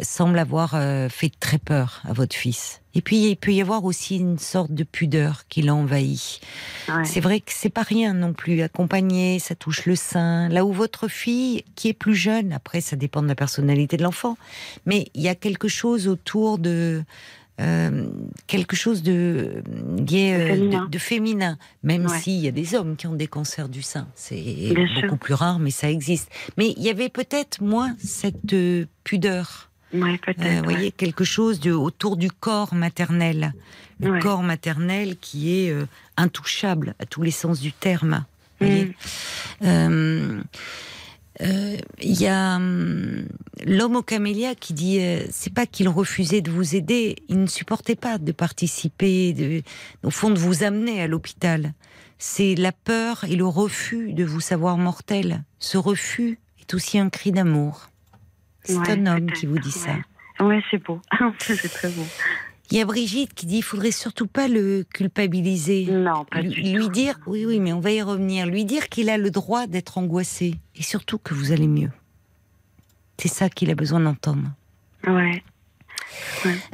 semble 0.00 0.38
avoir 0.38 0.70
fait 1.10 1.30
très 1.38 1.58
peur 1.58 2.00
à 2.08 2.14
votre 2.14 2.34
fils. 2.34 2.80
Et 2.94 3.02
puis 3.02 3.28
il 3.28 3.36
peut 3.36 3.52
y 3.52 3.60
avoir 3.60 3.84
aussi 3.84 4.16
une 4.16 4.38
sorte 4.38 4.72
de 4.72 4.84
pudeur 4.84 5.42
qui 5.48 5.60
l'a 5.60 5.74
envahi. 5.74 6.40
Ouais. 6.88 7.04
C'est 7.04 7.20
vrai 7.20 7.40
que 7.40 7.50
c'est 7.52 7.68
pas 7.68 7.82
rien 7.82 8.14
non 8.14 8.32
plus. 8.32 8.62
Accompagner, 8.62 9.38
ça 9.38 9.54
touche 9.54 9.84
le 9.84 9.96
sein. 9.96 10.48
Là 10.48 10.64
où 10.64 10.72
votre 10.72 11.08
fille, 11.08 11.64
qui 11.74 11.88
est 11.88 11.92
plus 11.94 12.14
jeune, 12.14 12.52
après 12.54 12.80
ça 12.80 12.96
dépend 12.96 13.20
de 13.20 13.28
la 13.28 13.34
personnalité 13.34 13.98
de 13.98 14.04
l'enfant, 14.04 14.38
mais 14.86 15.08
il 15.14 15.20
y 15.20 15.28
a 15.28 15.34
quelque 15.34 15.68
chose 15.68 16.08
autour 16.08 16.58
de 16.58 17.02
euh, 17.60 18.06
quelque 18.46 18.74
chose 18.76 19.02
de 19.02 19.62
lié 20.08 20.32
euh, 20.34 20.46
Féminin. 20.48 20.84
de, 20.86 20.90
de 20.90 20.98
féminin, 20.98 21.58
même 21.82 22.06
Ouais. 22.06 22.18
s'il 22.18 22.40
y 22.44 22.48
a 22.48 22.50
des 22.50 22.74
hommes 22.74 22.96
qui 22.96 23.06
ont 23.06 23.14
des 23.14 23.28
cancers 23.28 23.68
du 23.68 23.82
sein. 23.82 24.08
C'est 24.16 24.72
beaucoup 24.74 25.00
sûr. 25.00 25.18
plus 25.18 25.34
rare, 25.34 25.58
mais 25.60 25.70
ça 25.70 25.90
existe. 25.90 26.30
Mais 26.56 26.74
il 26.76 26.82
y 26.82 26.90
avait 26.90 27.08
peut-être 27.08 27.60
moins 27.62 27.94
cette 28.02 28.52
euh, 28.52 28.86
pudeur. 29.04 29.70
Ouais, 29.92 30.18
peut-être. 30.18 30.40
Euh, 30.40 30.60
vous 30.62 30.66
ouais. 30.66 30.74
voyez, 30.74 30.90
quelque 30.92 31.22
chose 31.24 31.60
de, 31.60 31.70
autour 31.70 32.16
du 32.16 32.28
corps 32.30 32.74
maternel. 32.74 33.52
Le 34.00 34.18
corps 34.20 34.42
maternel 34.42 35.16
qui 35.20 35.54
est 35.64 35.70
euh, 35.70 35.86
intouchable 36.16 36.96
à 36.98 37.06
tous 37.06 37.22
les 37.22 37.30
sens 37.30 37.60
du 37.60 37.72
terme. 37.72 38.24
vous 38.60 38.66
voyez. 38.66 38.94
Euh, 41.40 41.76
Il 42.00 42.20
y 42.20 42.26
a 42.28 42.56
hum, 42.56 43.26
l'homme 43.66 43.96
au 43.96 44.02
camélia 44.02 44.54
qui 44.54 44.72
dit 44.72 45.00
euh, 45.00 45.24
c'est 45.30 45.52
pas 45.52 45.66
qu'il 45.66 45.88
refusait 45.88 46.40
de 46.40 46.50
vous 46.50 46.76
aider, 46.76 47.16
il 47.28 47.40
ne 47.40 47.46
supportait 47.46 47.96
pas 47.96 48.18
de 48.18 48.32
participer, 48.32 49.32
de, 49.32 49.62
au 50.04 50.10
fond 50.10 50.30
de 50.30 50.38
vous 50.38 50.62
amener 50.62 51.02
à 51.02 51.06
l'hôpital. 51.08 51.72
C'est 52.18 52.54
la 52.54 52.72
peur 52.72 53.24
et 53.24 53.36
le 53.36 53.46
refus 53.46 54.12
de 54.12 54.24
vous 54.24 54.40
savoir 54.40 54.78
mortel. 54.78 55.42
Ce 55.58 55.76
refus 55.76 56.38
est 56.60 56.72
aussi 56.74 56.98
un 56.98 57.10
cri 57.10 57.32
d'amour. 57.32 57.88
C'est 58.62 58.76
Ouais, 58.78 58.90
un 58.92 59.06
homme 59.06 59.30
qui 59.32 59.46
vous 59.46 59.58
dit 59.58 59.72
ça. 59.72 59.96
Ouais, 60.40 60.62
c'est 60.70 60.82
beau. 60.82 61.00
c'est 61.38 61.68
très 61.68 61.88
beau. 61.90 62.06
Il 62.70 62.78
y 62.78 62.80
a 62.80 62.84
Brigitte 62.84 63.34
qui 63.34 63.46
dit 63.46 63.58
il 63.58 63.62
faudrait 63.62 63.90
surtout 63.90 64.26
pas 64.26 64.48
le 64.48 64.84
culpabiliser. 64.84 65.86
Non, 65.90 66.24
pas 66.24 66.40
lui, 66.40 66.50
du 66.50 66.76
lui 66.76 66.84
tout. 66.84 66.90
dire, 66.90 67.18
oui, 67.26 67.44
oui, 67.46 67.60
mais 67.60 67.72
on 67.72 67.80
va 67.80 67.92
y 67.92 68.00
revenir. 68.02 68.46
Lui 68.46 68.64
dire 68.64 68.88
qu'il 68.88 69.10
a 69.10 69.18
le 69.18 69.30
droit 69.30 69.66
d'être 69.66 69.98
angoissé 69.98 70.54
et 70.74 70.82
surtout 70.82 71.18
que 71.18 71.34
vous 71.34 71.52
allez 71.52 71.68
mieux. 71.68 71.90
C'est 73.18 73.28
ça 73.28 73.48
qu'il 73.48 73.70
a 73.70 73.74
besoin 73.74 74.00
d'entendre. 74.00 74.48
Ouais. 75.06 75.42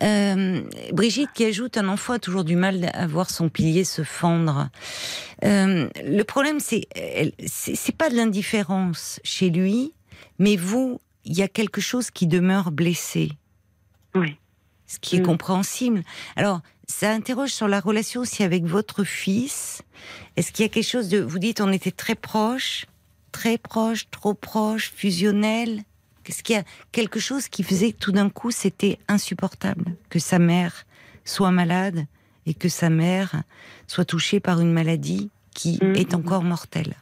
Euh, 0.02 0.62
Brigitte 0.92 1.30
qui 1.32 1.44
ajoute 1.44 1.76
un 1.76 1.88
enfant 1.88 2.14
a 2.14 2.18
toujours 2.18 2.44
du 2.44 2.56
mal 2.56 2.90
à 2.92 3.06
voir 3.06 3.30
son 3.30 3.48
pilier 3.48 3.84
se 3.84 4.02
fendre. 4.02 4.68
Euh, 5.44 5.88
le 6.04 6.22
problème, 6.22 6.60
c'est 6.60 6.86
c'est 7.46 7.96
pas 7.96 8.10
de 8.10 8.16
l'indifférence 8.16 9.20
chez 9.24 9.50
lui, 9.50 9.92
mais 10.38 10.56
vous, 10.56 11.00
il 11.24 11.36
y 11.36 11.42
a 11.42 11.48
quelque 11.48 11.80
chose 11.80 12.10
qui 12.10 12.26
demeure 12.26 12.70
blessé 12.70 13.30
Oui. 14.14 14.36
Ce 14.90 14.98
qui 14.98 15.16
est 15.16 15.20
Mm. 15.20 15.26
compréhensible. 15.26 16.02
Alors, 16.34 16.60
ça 16.88 17.12
interroge 17.12 17.50
sur 17.50 17.68
la 17.68 17.78
relation 17.78 18.22
aussi 18.22 18.42
avec 18.42 18.64
votre 18.64 19.04
fils. 19.04 19.82
Est-ce 20.36 20.50
qu'il 20.50 20.64
y 20.64 20.66
a 20.66 20.68
quelque 20.68 20.88
chose 20.96 21.08
de... 21.08 21.18
Vous 21.20 21.38
dites, 21.38 21.60
on 21.60 21.70
était 21.70 21.92
très 21.92 22.16
proches, 22.16 22.86
très 23.30 23.56
proches, 23.58 24.10
trop 24.10 24.34
proches, 24.34 24.90
fusionnels. 24.94 25.84
Est-ce 26.26 26.42
qu'il 26.42 26.56
y 26.56 26.58
a 26.58 26.64
quelque 26.90 27.20
chose 27.20 27.46
qui 27.48 27.62
faisait 27.62 27.92
que 27.92 27.98
tout 27.98 28.10
d'un 28.12 28.28
coup, 28.30 28.50
c'était 28.50 28.98
insupportable 29.06 29.96
que 30.08 30.18
sa 30.18 30.38
mère 30.40 30.84
soit 31.24 31.52
malade 31.52 32.06
et 32.46 32.54
que 32.54 32.68
sa 32.68 32.90
mère 32.90 33.42
soit 33.86 34.04
touchée 34.04 34.40
par 34.40 34.60
une 34.60 34.72
maladie 34.72 35.30
qui 35.54 35.78
Mm. 35.80 35.94
est 35.94 36.14
encore 36.14 36.42
mortelle? 36.42 36.96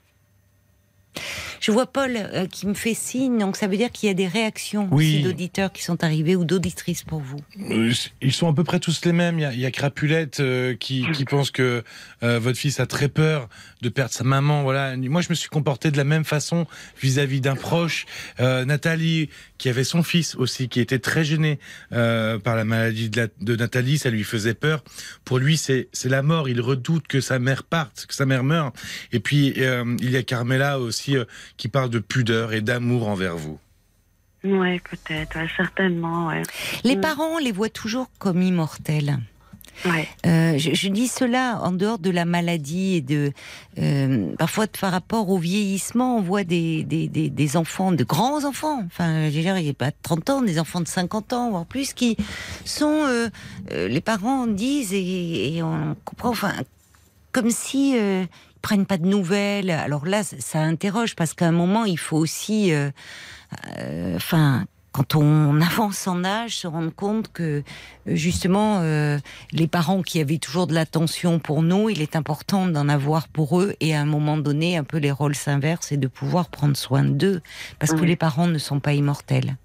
Je 1.60 1.70
vois 1.72 1.86
Paul 1.86 2.12
euh, 2.16 2.46
qui 2.46 2.66
me 2.66 2.74
fait 2.74 2.94
signe, 2.94 3.38
donc 3.38 3.56
ça 3.56 3.66
veut 3.66 3.76
dire 3.76 3.90
qu'il 3.90 4.06
y 4.08 4.10
a 4.10 4.14
des 4.14 4.26
réactions 4.28 4.88
Oui. 4.90 5.22
d'auditeurs 5.22 5.72
qui 5.72 5.82
sont 5.82 6.02
arrivés 6.04 6.36
ou 6.36 6.44
d'auditrices 6.44 7.02
pour 7.02 7.20
vous. 7.20 7.38
Euh, 7.70 7.92
Ils 8.22 8.32
sont 8.32 8.48
à 8.48 8.54
peu 8.54 8.64
près 8.64 8.80
tous 8.80 9.00
les 9.04 9.12
mêmes. 9.12 9.38
Il 9.38 9.42
y 9.42 9.44
a, 9.44 9.52
il 9.52 9.60
y 9.60 9.66
a 9.66 9.70
Crapulette 9.70 10.40
euh, 10.40 10.74
qui, 10.76 11.06
qui 11.12 11.24
pense 11.24 11.50
que 11.50 11.82
euh, 12.22 12.38
votre 12.38 12.58
fils 12.58 12.80
a 12.80 12.86
très 12.86 13.08
peur 13.08 13.48
de 13.82 13.88
perdre 13.88 14.12
sa 14.12 14.24
maman. 14.24 14.62
Voilà. 14.62 14.96
Moi, 14.96 15.20
je 15.22 15.28
me 15.30 15.34
suis 15.34 15.48
comporté 15.48 15.90
de 15.90 15.96
la 15.96 16.04
même 16.04 16.24
façon 16.24 16.66
vis-à-vis 17.00 17.40
d'un 17.40 17.56
proche. 17.56 18.06
Nathalie, 18.40 19.28
qui 19.58 19.68
avait 19.68 19.84
son 19.84 20.02
fils 20.02 20.34
aussi, 20.36 20.68
qui 20.68 20.80
était 20.80 20.98
très 20.98 21.24
gêné 21.24 21.58
par 21.90 22.56
la 22.56 22.64
maladie 22.64 23.08
de, 23.10 23.20
la- 23.22 23.28
de 23.40 23.56
Nathalie, 23.56 23.98
ça 23.98 24.10
lui 24.10 24.24
faisait 24.24 24.54
peur. 24.54 24.82
Pour 25.24 25.38
lui, 25.38 25.56
c'est 25.56 25.88
la 26.04 26.22
mort. 26.22 26.48
Il 26.48 26.60
redoute 26.60 27.06
que 27.06 27.20
sa 27.20 27.38
mère 27.38 27.62
parte, 27.64 28.06
que 28.08 28.14
sa 28.14 28.26
mère 28.26 28.44
meure. 28.44 28.72
Et 29.12 29.20
puis, 29.20 29.54
il 29.56 30.10
y 30.10 30.16
a 30.16 30.22
Carmela 30.22 30.78
aussi 30.80 31.16
qui 31.56 31.68
parle 31.68 31.90
de 31.90 31.98
pudeur 31.98 32.52
et 32.52 32.60
d'amour 32.60 33.08
envers 33.08 33.36
vous. 33.36 33.58
Ouais, 34.44 34.80
peut-être. 34.88 35.36
ouais, 35.36 35.48
certainement, 35.56 36.28
ouais. 36.28 36.42
Les 36.84 36.96
Mm. 36.96 37.00
parents 37.00 37.34
on 37.34 37.38
les 37.38 37.52
voient 37.52 37.68
toujours 37.70 38.06
comme 38.18 38.40
immortels. 38.42 39.18
Ouais. 39.84 40.08
Euh, 40.26 40.58
je, 40.58 40.74
je 40.74 40.88
dis 40.88 41.06
cela 41.06 41.60
en 41.62 41.70
dehors 41.70 42.00
de 42.00 42.10
la 42.10 42.24
maladie 42.24 42.96
et 42.96 43.00
de 43.00 43.32
euh, 43.78 44.34
parfois 44.36 44.66
par 44.66 44.90
rapport 44.90 45.28
au 45.28 45.38
vieillissement, 45.38 46.16
on 46.18 46.20
voit 46.20 46.42
des, 46.42 46.82
des, 46.82 47.06
des, 47.08 47.30
des 47.30 47.56
enfants, 47.56 47.92
de 47.92 48.02
grands 48.02 48.44
enfants. 48.44 48.82
Enfin, 48.86 49.28
je 49.30 49.36
veux 49.36 49.42
dire, 49.42 49.56
il 49.56 49.62
n'y 49.64 49.70
a 49.70 49.74
pas 49.74 49.92
30 49.92 50.30
ans, 50.30 50.42
des 50.42 50.58
enfants 50.58 50.80
de 50.80 50.88
50 50.88 51.32
ans 51.32 51.50
voire 51.50 51.64
plus 51.64 51.92
qui 51.92 52.16
sont 52.64 53.04
euh, 53.06 53.28
euh, 53.70 53.86
les 53.86 54.00
parents 54.00 54.48
disent 54.48 54.92
et, 54.94 55.54
et 55.56 55.62
on 55.62 55.94
comprend, 56.04 56.30
enfin, 56.30 56.54
comme 57.30 57.50
si 57.50 57.96
euh, 57.96 58.24
prennent 58.62 58.86
pas 58.86 58.98
de 58.98 59.06
nouvelles. 59.06 59.70
Alors 59.70 60.06
là, 60.06 60.22
ça, 60.22 60.60
interroge 60.60 61.14
parce 61.14 61.34
qu'à 61.34 61.46
un 61.46 61.52
moment, 61.52 61.84
il 61.84 61.98
faut 61.98 62.16
aussi, 62.16 62.72
euh, 62.72 62.90
euh, 63.78 64.16
enfin 64.16 64.66
quand 64.92 65.14
on 65.14 65.60
avance 65.60 66.06
en 66.06 66.24
âge, 66.24 66.56
se 66.56 66.66
rendre 66.66 66.92
compte 66.92 67.30
que 67.32 67.62
justement 68.06 68.80
euh, 68.80 69.18
les 69.52 69.68
parents 69.68 70.02
qui 70.02 70.20
avaient 70.20 70.38
toujours 70.38 70.66
de 70.66 70.74
l'attention 70.74 71.38
pour 71.38 71.62
nous, 71.62 71.88
il 71.88 72.02
est 72.02 72.16
important 72.16 72.66
d'en 72.66 72.88
avoir 72.88 73.28
pour 73.28 73.60
eux 73.60 73.74
et 73.80 73.94
à 73.94 74.00
un 74.00 74.06
moment 74.06 74.38
donné 74.38 74.76
un 74.76 74.84
peu 74.84 74.98
les 74.98 75.12
rôles 75.12 75.34
s'inversent 75.34 75.92
et 75.92 75.96
de 75.96 76.08
pouvoir 76.08 76.48
prendre 76.48 76.76
soin 76.76 77.04
d'eux 77.04 77.42
parce 77.78 77.92
que 77.92 78.04
les 78.04 78.16
parents 78.16 78.46
ne 78.46 78.58
sont 78.58 78.80
pas 78.80 78.92
immortels. 78.92 79.56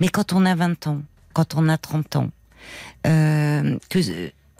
Mais 0.00 0.08
quand 0.08 0.32
on 0.32 0.44
a 0.44 0.54
20 0.54 0.86
ans, 0.88 1.02
quand 1.34 1.54
on 1.54 1.68
a 1.68 1.78
30 1.78 2.16
ans, 2.16 2.30
euh, 3.06 3.78
que 3.88 3.98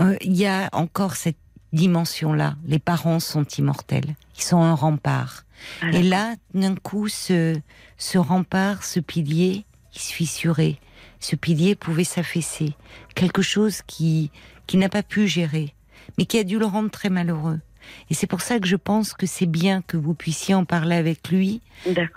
euh, 0.01 0.17
il 0.21 0.37
y 0.37 0.47
a 0.47 0.69
encore 0.73 1.17
cette 1.17 1.37
dimension-là. 1.73 2.57
Les 2.67 2.79
parents 2.79 3.21
sont 3.21 3.45
immortels. 3.45 4.15
Ils 4.37 4.43
sont 4.43 4.63
un 4.63 4.75
rempart. 4.75 5.45
Voilà. 5.81 5.99
Et 5.99 6.03
là, 6.03 6.35
d'un 6.55 6.75
coup, 6.75 7.09
ce, 7.09 7.59
ce 7.99 8.19
rempart, 8.19 8.85
ce 8.85 9.01
pilier, 9.01 9.65
il 9.95 10.01
se 10.01 10.13
fissurait. 10.13 10.79
Ce 11.21 11.37
pilier 11.37 11.75
pouvait 11.75 12.05
s'affaisser. 12.05 12.75
Quelque 13.15 13.43
chose 13.43 13.83
qui, 13.87 14.31
qui 14.67 14.77
n'a 14.77 14.89
pas 14.89 15.03
pu 15.03 15.27
gérer, 15.27 15.75
mais 16.17 16.25
qui 16.25 16.39
a 16.39 16.45
dû 16.45 16.59
le 16.59 16.67
rendre 16.67 16.91
très 16.91 17.11
malheureux. 17.11 17.61
Et 18.09 18.15
c'est 18.15 18.27
pour 18.27 18.41
ça 18.41 18.59
que 18.59 18.67
je 18.67 18.77
pense 18.77 19.15
que 19.15 19.27
c'est 19.27 19.47
bien 19.47 19.83
que 19.83 19.97
vous 19.97 20.15
puissiez 20.15 20.55
en 20.55 20.65
parler 20.65 20.97
avec 20.97 21.29
lui, 21.31 21.61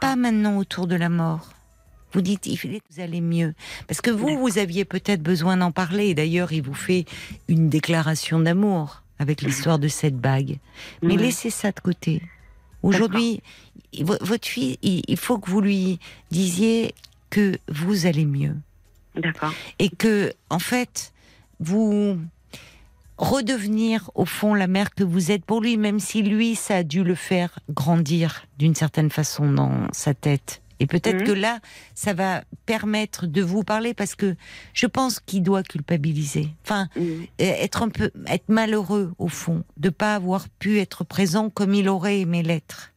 pas 0.02 0.16
maintenant 0.16 0.58
autour 0.58 0.88
de 0.88 0.96
la 0.96 1.10
mort. 1.10 1.50
Vous 2.12 2.22
dites, 2.22 2.46
il 2.46 2.58
fallait 2.58 2.80
que 2.80 2.86
vous 2.92 3.02
allez 3.02 3.22
mieux. 3.22 3.56
Parce 3.88 4.00
que 4.00 4.12
vous, 4.12 4.38
vous 4.38 4.60
aviez 4.60 4.86
peut-être 4.86 5.24
besoin 5.24 5.58
d'en 5.58 5.72
parler. 5.72 6.10
Et 6.10 6.14
d'ailleurs, 6.14 6.52
il 6.52 6.62
vous 6.62 6.76
fait 6.76 7.06
une 7.48 7.70
déclaration 7.70 8.40
d'amour 8.40 9.03
avec 9.20 9.42
l'histoire 9.42 9.80
de 9.80 9.88
cette 9.88 10.18
bague. 10.18 10.58
Mais 11.02 11.16
laissez 11.18 11.50
ça 11.50 11.72
de 11.72 11.80
côté. 11.80 12.22
Aujourd'hui, 12.82 13.42
vo- 14.02 14.18
votre 14.22 14.48
fille, 14.48 14.78
il 14.82 15.02
il 15.08 15.18
faut 15.18 15.38
que 15.40 15.50
vous 15.50 15.62
lui 15.62 16.00
disiez 16.32 16.94
que 17.30 17.58
vous 17.70 18.06
allez 18.06 18.26
mieux. 18.26 18.56
D'accord. 19.16 19.54
Et 19.80 19.90
que, 19.90 20.34
en 20.50 20.60
fait, 20.60 21.14
vous 21.60 22.18
redevenir 23.18 24.10
au 24.16 24.26
fond 24.26 24.56
la 24.56 24.68
mère 24.68 24.94
que 24.94 25.04
vous 25.04 25.30
êtes 25.32 25.46
pour 25.46 25.62
lui, 25.62 25.78
même 25.78 26.00
si 26.00 26.24
lui, 26.24 26.56
ça 26.56 26.78
a 26.78 26.84
dû 26.84 27.04
le 27.04 27.16
faire 27.16 27.60
grandir 27.70 28.46
d'une 28.58 28.74
certaine 28.76 29.12
façon 29.12 29.52
dans 29.52 29.88
sa 29.94 30.14
tête. 30.16 30.62
Et 30.84 30.86
peut-être 30.86 31.22
Mhm. 31.22 31.28
que 31.28 31.32
là, 31.32 31.60
ça 31.96 32.14
va 32.14 32.44
permettre 32.66 33.26
de 33.26 33.42
vous 33.42 33.64
parler 33.64 33.94
parce 33.94 34.16
que 34.16 34.36
je 34.74 34.86
pense 34.86 35.22
qu'il 35.22 35.42
doit 35.42 35.64
culpabiliser. 35.64 36.50
Enfin, 36.66 36.90
euh, 36.98 37.22
être 37.40 37.84
un 37.84 37.88
peu, 37.90 38.12
être 38.28 38.50
malheureux 38.50 39.14
au 39.18 39.30
fond, 39.30 39.64
de 39.78 39.90
pas 39.90 40.14
avoir 40.16 40.50
pu 40.60 40.80
être 40.80 41.06
présent 41.06 41.50
comme 41.50 41.74
il 41.74 41.88
aurait 41.88 42.20
aimé 42.20 42.44
l'être. 42.44 42.92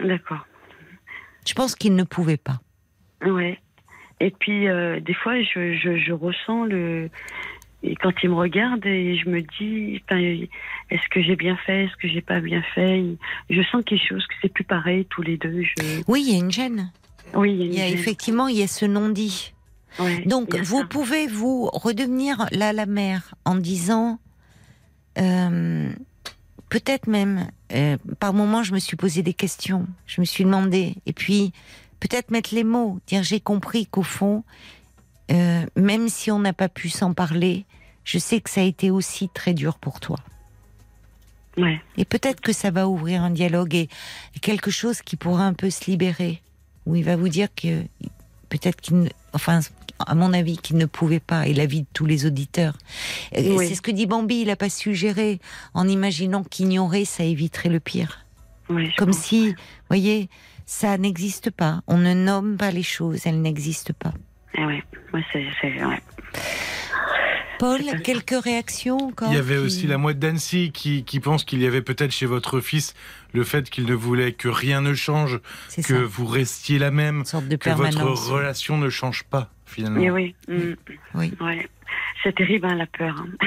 D'accord. 0.00 0.46
Je 1.46 1.52
pense 1.52 1.74
qu'il 1.74 1.94
ne 1.94 2.04
pouvait 2.04 2.38
pas. 2.38 2.60
Ouais. 3.24 3.58
Et 4.20 4.30
puis, 4.30 4.68
euh, 4.68 4.98
des 5.00 5.12
fois, 5.14 5.34
je, 5.42 5.74
je, 5.76 5.98
je 5.98 6.12
ressens 6.12 6.64
le. 6.64 7.10
Et 7.82 7.94
quand 7.94 8.12
il 8.22 8.30
me 8.30 8.34
regarde, 8.34 8.84
et 8.86 9.16
je 9.16 9.28
me 9.28 9.42
dis, 9.42 10.02
est-ce 10.90 11.08
que 11.10 11.22
j'ai 11.22 11.36
bien 11.36 11.56
fait, 11.56 11.84
est-ce 11.84 11.96
que 11.96 12.08
j'ai 12.08 12.20
pas 12.22 12.40
bien 12.40 12.62
fait? 12.74 13.04
Je 13.50 13.62
sens 13.70 13.82
quelque 13.84 14.06
chose 14.08 14.26
que 14.26 14.34
c'est 14.42 14.48
plus 14.52 14.64
pareil 14.64 15.06
tous 15.10 15.22
les 15.22 15.36
deux. 15.36 15.62
Je... 15.62 16.02
Oui, 16.08 16.24
il 16.26 16.32
y 16.32 16.36
a 16.36 16.38
une 16.38 16.50
gêne. 16.50 16.90
Oui, 17.34 17.52
il 17.52 17.58
y 17.58 17.62
a, 17.62 17.64
une 17.66 17.72
Il 17.72 17.78
y 17.78 17.80
a 17.82 17.86
gêne. 17.88 17.98
effectivement, 17.98 18.48
il 18.48 18.56
y 18.58 18.62
a 18.62 18.66
ce 18.66 18.86
non-dit. 18.86 19.52
Ouais, 19.98 20.22
Donc, 20.26 20.54
vous 20.56 20.80
ça. 20.80 20.86
pouvez 20.86 21.26
vous 21.26 21.66
redevenir 21.72 22.46
là 22.50 22.72
la 22.72 22.86
mère 22.86 23.34
en 23.44 23.54
disant, 23.54 24.18
euh, 25.18 25.90
peut-être 26.68 27.06
même, 27.06 27.48
euh, 27.72 27.96
par 28.18 28.32
moments, 28.34 28.62
je 28.62 28.72
me 28.74 28.78
suis 28.78 28.96
posé 28.96 29.22
des 29.22 29.34
questions, 29.34 29.86
je 30.06 30.20
me 30.20 30.26
suis 30.26 30.44
demandé, 30.44 30.94
et 31.06 31.12
puis 31.12 31.52
peut-être 32.00 32.30
mettre 32.30 32.54
les 32.54 32.64
mots, 32.64 32.98
dire 33.06 33.22
j'ai 33.22 33.40
compris 33.40 33.86
qu'au 33.86 34.02
fond, 34.02 34.44
euh, 35.30 35.64
même 35.76 36.08
si 36.08 36.30
on 36.30 36.38
n'a 36.38 36.52
pas 36.52 36.68
pu 36.68 36.88
s'en 36.88 37.14
parler, 37.14 37.64
je 38.04 38.18
sais 38.18 38.40
que 38.40 38.50
ça 38.50 38.60
a 38.60 38.64
été 38.64 38.90
aussi 38.90 39.28
très 39.28 39.54
dur 39.54 39.78
pour 39.78 40.00
toi. 40.00 40.18
Ouais. 41.56 41.80
Et 41.96 42.04
peut-être 42.04 42.40
que 42.40 42.52
ça 42.52 42.70
va 42.70 42.86
ouvrir 42.86 43.22
un 43.22 43.30
dialogue 43.30 43.74
et, 43.74 43.88
quelque 44.40 44.70
chose 44.70 45.02
qui 45.02 45.16
pourra 45.16 45.44
un 45.44 45.54
peu 45.54 45.70
se 45.70 45.90
libérer, 45.90 46.42
où 46.84 46.96
il 46.96 47.04
va 47.04 47.16
vous 47.16 47.28
dire 47.28 47.48
que 47.54 47.82
peut-être 48.48 48.80
qu'il, 48.80 49.00
ne- 49.00 49.08
enfin, 49.32 49.60
à 49.98 50.14
mon 50.14 50.32
avis, 50.32 50.58
qu'il 50.58 50.76
ne 50.76 50.84
pouvait 50.84 51.20
pas, 51.20 51.46
et 51.46 51.54
l'avis 51.54 51.82
de 51.82 51.86
tous 51.92 52.06
les 52.06 52.26
auditeurs. 52.26 52.76
Et 53.32 53.50
Oui. 53.50 53.68
C'est 53.68 53.74
ce 53.74 53.82
que 53.82 53.90
dit 53.90 54.06
Bambi, 54.06 54.42
il 54.42 54.48
n'a 54.48 54.56
pas 54.56 54.68
su 54.68 54.94
gérer 54.94 55.40
en 55.74 55.88
imaginant 55.88 56.44
qu'ignorer, 56.44 57.04
ça 57.04 57.24
éviterait 57.24 57.70
le 57.70 57.80
pire. 57.80 58.24
Comme 58.68 59.10
pense. 59.10 59.18
si, 59.18 59.54
voyez, 59.88 60.28
ça 60.66 60.98
n'existe 60.98 61.50
pas. 61.50 61.82
On 61.86 61.98
ne 61.98 62.12
nomme 62.12 62.56
pas 62.56 62.72
les 62.72 62.82
choses, 62.82 63.26
elles 63.26 63.40
n'existent 63.40 63.94
pas. 63.98 64.12
Eh 64.54 64.64
ouais. 64.64 64.82
Ouais, 65.12 65.24
c'est, 65.32 65.44
ouais. 65.84 66.00
Paul, 67.58 67.80
quelques 68.04 68.38
réactions 68.44 68.98
encore 68.98 69.28
Il 69.30 69.34
y 69.36 69.38
avait 69.38 69.54
qui- 69.56 69.60
aussi 69.62 69.86
la 69.86 69.96
mouette 69.96 70.18
d'Annecy 70.18 70.72
qui, 70.72 71.04
qui 71.04 71.20
pense 71.20 71.42
qu'il 71.44 71.62
y 71.62 71.66
avait 71.66 71.80
peut-être 71.80 72.10
chez 72.12 72.26
votre 72.26 72.60
fils 72.60 72.94
le 73.32 73.44
fait 73.44 73.70
qu'il 73.70 73.86
ne 73.86 73.94
voulait 73.94 74.32
que 74.32 74.48
rien 74.48 74.82
ne 74.82 74.92
change, 74.92 75.40
que 75.74 75.82
ça, 75.82 75.94
vous 76.04 76.26
restiez 76.26 76.78
la 76.78 76.90
même, 76.90 77.20
une 77.20 77.24
sorte 77.24 77.48
de 77.48 77.56
que 77.56 77.70
votre 77.70 78.02
relation 78.30 78.76
ne 78.76 78.90
change 78.90 79.24
pas 79.24 79.50
finalement. 79.64 80.00
Mais 80.00 80.10
oui. 80.10 80.34
mm, 80.48 80.74
Oui. 81.14 81.32
Ouais. 81.40 81.66
C'est 82.22 82.34
terrible, 82.34 82.66
hein, 82.66 82.74
la 82.74 82.86
peur. 82.86 83.16
hein. 83.18 83.46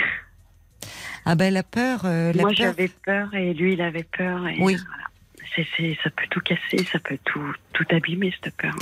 Ah 1.25 1.35
ben 1.35 1.53
la 1.53 1.63
peur, 1.63 2.01
euh, 2.05 2.33
la 2.33 2.41
Moi, 2.41 2.49
peur. 2.49 2.57
j'avais 2.57 2.87
peur 3.05 3.33
et 3.35 3.53
lui, 3.53 3.73
il 3.73 3.81
avait 3.81 4.03
peur. 4.17 4.47
Et 4.47 4.57
Oui. 4.59 4.75
voilà. 4.75 5.03
Ça 6.03 6.09
peut 6.11 6.25
tout 6.29 6.39
casser, 6.39 6.85
ça 6.91 6.99
peut 6.99 7.17
tout, 7.25 7.53
tout 7.73 7.85
abîmer, 7.91 8.33
cette 8.41 8.55
peur. 8.55 8.73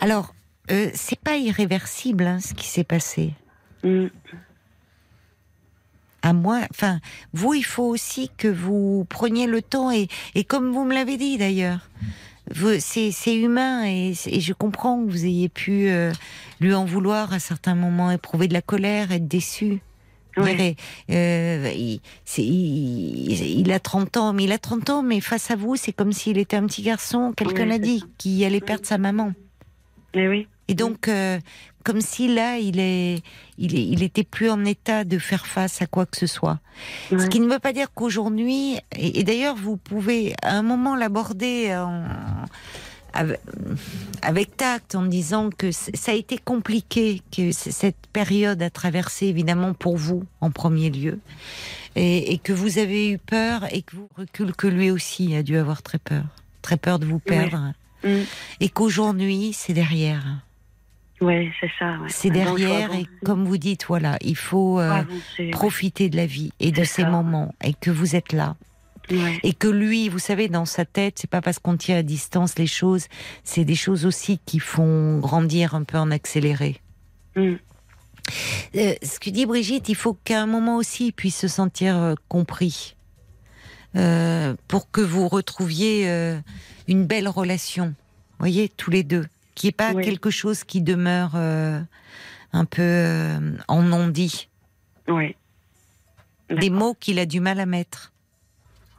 Alors, 0.00 0.32
euh, 0.70 0.90
c'est 0.94 1.18
pas 1.18 1.36
irréversible 1.36 2.24
hein, 2.24 2.40
ce 2.40 2.54
qui 2.54 2.66
s'est 2.66 2.84
passé. 2.84 3.32
Mm. 3.82 4.06
À 6.22 6.32
moi, 6.34 6.60
enfin, 6.70 7.00
vous, 7.32 7.54
il 7.54 7.64
faut 7.64 7.84
aussi 7.86 8.30
que 8.36 8.46
vous 8.48 9.06
preniez 9.08 9.46
le 9.46 9.62
temps 9.62 9.90
et, 9.90 10.06
et 10.34 10.44
comme 10.44 10.70
vous 10.70 10.84
me 10.84 10.92
l'avez 10.92 11.16
dit 11.16 11.38
d'ailleurs, 11.38 11.88
c'est 12.78 13.10
humain 13.36 13.84
et, 13.86 14.12
je 14.14 14.52
comprends 14.52 15.02
que 15.04 15.10
vous 15.10 15.24
ayez 15.24 15.48
pu 15.48 15.88
euh, 15.88 16.12
lui 16.60 16.74
en 16.74 16.84
vouloir 16.84 17.32
à 17.32 17.38
certains 17.38 17.74
moments, 17.74 18.10
éprouver 18.10 18.48
de 18.48 18.52
la 18.52 18.60
colère, 18.60 19.12
être 19.12 19.28
déçu. 19.28 19.80
Ouais. 20.36 20.76
euh, 21.10 21.72
il, 21.74 22.00
c'est- 22.24 22.44
il- 22.44 23.60
il 23.60 23.72
a 23.72 23.80
30 23.80 24.16
ans, 24.18 24.32
mais 24.34 24.44
il 24.44 24.52
a 24.52 24.58
30 24.58 24.88
ans, 24.90 25.02
mais 25.02 25.20
face 25.20 25.50
à 25.50 25.56
vous, 25.56 25.74
c'est 25.76 25.92
comme 25.92 26.12
s'il 26.12 26.36
était 26.38 26.56
un 26.56 26.66
petit 26.66 26.82
garçon, 26.82 27.32
quelqu'un 27.36 27.62
Oui, 27.64 27.68
l'a 27.70 27.78
dit, 27.78 28.04
qui 28.18 28.44
allait 28.44 28.60
perdre 28.60 28.86
sa 28.86 28.98
maman. 28.98 29.32
Mais 30.14 30.28
oui. 30.28 30.46
Et 30.68 30.74
donc, 30.74 31.08
euh, 31.08 31.38
comme 31.84 32.00
si 32.00 32.32
là, 32.32 32.58
il 32.58 32.78
est, 32.78 33.22
il 33.58 33.74
est, 33.76 33.84
il 33.84 34.02
était 34.04 34.22
plus 34.24 34.50
en 34.50 34.64
état 34.64 35.02
de 35.04 35.18
faire 35.18 35.46
face 35.46 35.82
à 35.82 35.86
quoi 35.86 36.06
que 36.06 36.16
ce 36.16 36.26
soit. 36.26 36.60
Ce 37.10 37.26
qui 37.26 37.40
ne 37.40 37.48
veut 37.52 37.58
pas 37.58 37.72
dire 37.72 37.88
qu'aujourd'hui, 37.92 38.76
et, 38.96 39.18
et 39.18 39.24
d'ailleurs, 39.24 39.56
vous 39.56 39.76
pouvez 39.76 40.34
à 40.42 40.54
un 40.56 40.62
moment 40.62 40.94
l'aborder 40.94 41.74
en- 41.74 42.04
avec, 43.12 43.40
avec 44.22 44.56
tact 44.56 44.94
en 44.94 45.02
disant 45.06 45.50
que 45.50 45.72
ça 45.72 46.12
a 46.12 46.14
été 46.14 46.38
compliqué, 46.38 47.22
que 47.36 47.50
cette 47.50 48.06
période 48.12 48.62
a 48.62 48.70
traversé 48.70 49.26
évidemment 49.26 49.74
pour 49.74 49.96
vous 49.96 50.22
en 50.40 50.52
premier 50.52 50.90
lieu, 50.90 51.18
et, 51.96 52.32
et 52.32 52.38
que 52.38 52.52
vous 52.52 52.78
avez 52.78 53.10
eu 53.10 53.18
peur 53.18 53.66
et 53.74 53.82
que 53.82 53.96
vous 53.96 54.08
recule 54.16 54.54
que 54.54 54.68
lui 54.68 54.92
aussi 54.92 55.34
a 55.34 55.42
dû 55.42 55.56
avoir 55.56 55.82
très 55.82 55.98
peur, 55.98 56.22
très 56.62 56.76
peur 56.76 57.00
de 57.00 57.06
vous 57.06 57.18
perdre, 57.18 57.72
Mm. 58.04 58.22
et 58.60 58.68
qu'aujourd'hui 58.68 59.52
c'est 59.52 59.72
derrière. 59.74 60.24
Ouais, 61.20 61.52
c'est 61.60 61.70
ça. 61.78 61.98
Ouais. 61.98 62.08
C'est 62.08 62.30
derrière 62.30 62.94
et 62.94 63.06
comme 63.26 63.44
vous 63.44 63.58
dites, 63.58 63.84
voilà, 63.86 64.16
il 64.22 64.36
faut 64.36 64.80
euh, 64.80 65.02
ouais. 65.38 65.50
profiter 65.50 66.08
de 66.08 66.16
la 66.16 66.24
vie 66.24 66.50
et 66.60 66.72
de 66.72 66.82
ces 66.82 67.02
ça. 67.02 67.10
moments 67.10 67.54
et 67.62 67.74
que 67.74 67.90
vous 67.90 68.16
êtes 68.16 68.32
là 68.32 68.56
Ouais. 69.10 69.40
et 69.42 69.52
que 69.54 69.66
lui, 69.66 70.08
vous 70.08 70.20
savez, 70.20 70.48
dans 70.48 70.64
sa 70.66 70.84
tête, 70.84 71.18
c'est 71.18 71.28
pas 71.28 71.40
parce 71.40 71.58
qu'on 71.58 71.76
tient 71.76 71.96
à 71.96 72.02
distance 72.02 72.56
les 72.58 72.68
choses, 72.68 73.06
c'est 73.42 73.64
des 73.64 73.74
choses 73.74 74.06
aussi 74.06 74.38
qui 74.46 74.60
font 74.60 75.18
grandir 75.18 75.74
un 75.74 75.82
peu 75.82 75.98
en 75.98 76.12
accéléré. 76.12 76.76
Mm. 77.34 77.54
Euh, 78.76 78.94
ce 79.02 79.18
que 79.18 79.30
dit 79.30 79.46
Brigitte, 79.46 79.88
il 79.88 79.96
faut 79.96 80.14
qu'à 80.14 80.40
un 80.40 80.46
moment 80.46 80.76
aussi 80.76 81.06
il 81.08 81.12
puisse 81.12 81.36
se 81.36 81.48
sentir 81.48 81.96
euh, 81.96 82.14
compris 82.28 82.94
euh, 83.96 84.54
pour 84.68 84.90
que 84.90 85.00
vous 85.00 85.28
retrouviez 85.28 86.08
euh, 86.08 86.38
une 86.88 87.06
belle 87.06 87.28
relation, 87.28 87.94
voyez, 88.38 88.68
tous 88.68 88.90
les 88.90 89.02
deux, 89.02 89.26
qui 89.54 89.68
est 89.68 89.72
pas 89.72 89.92
Oui. 89.92 90.04
quelque 90.04 90.30
chose 90.30 90.64
qui 90.64 90.80
demeure 90.80 91.32
euh, 91.34 91.80
un 92.52 92.64
peu 92.64 93.38
en 93.68 93.82
non-dit, 93.82 94.48
Ouais. 95.08 95.36
des 96.50 96.70
mots 96.70 96.94
qu'il 96.98 97.18
a 97.18 97.26
du 97.26 97.40
mal 97.40 97.58
à 97.60 97.66
mettre. 97.66 98.12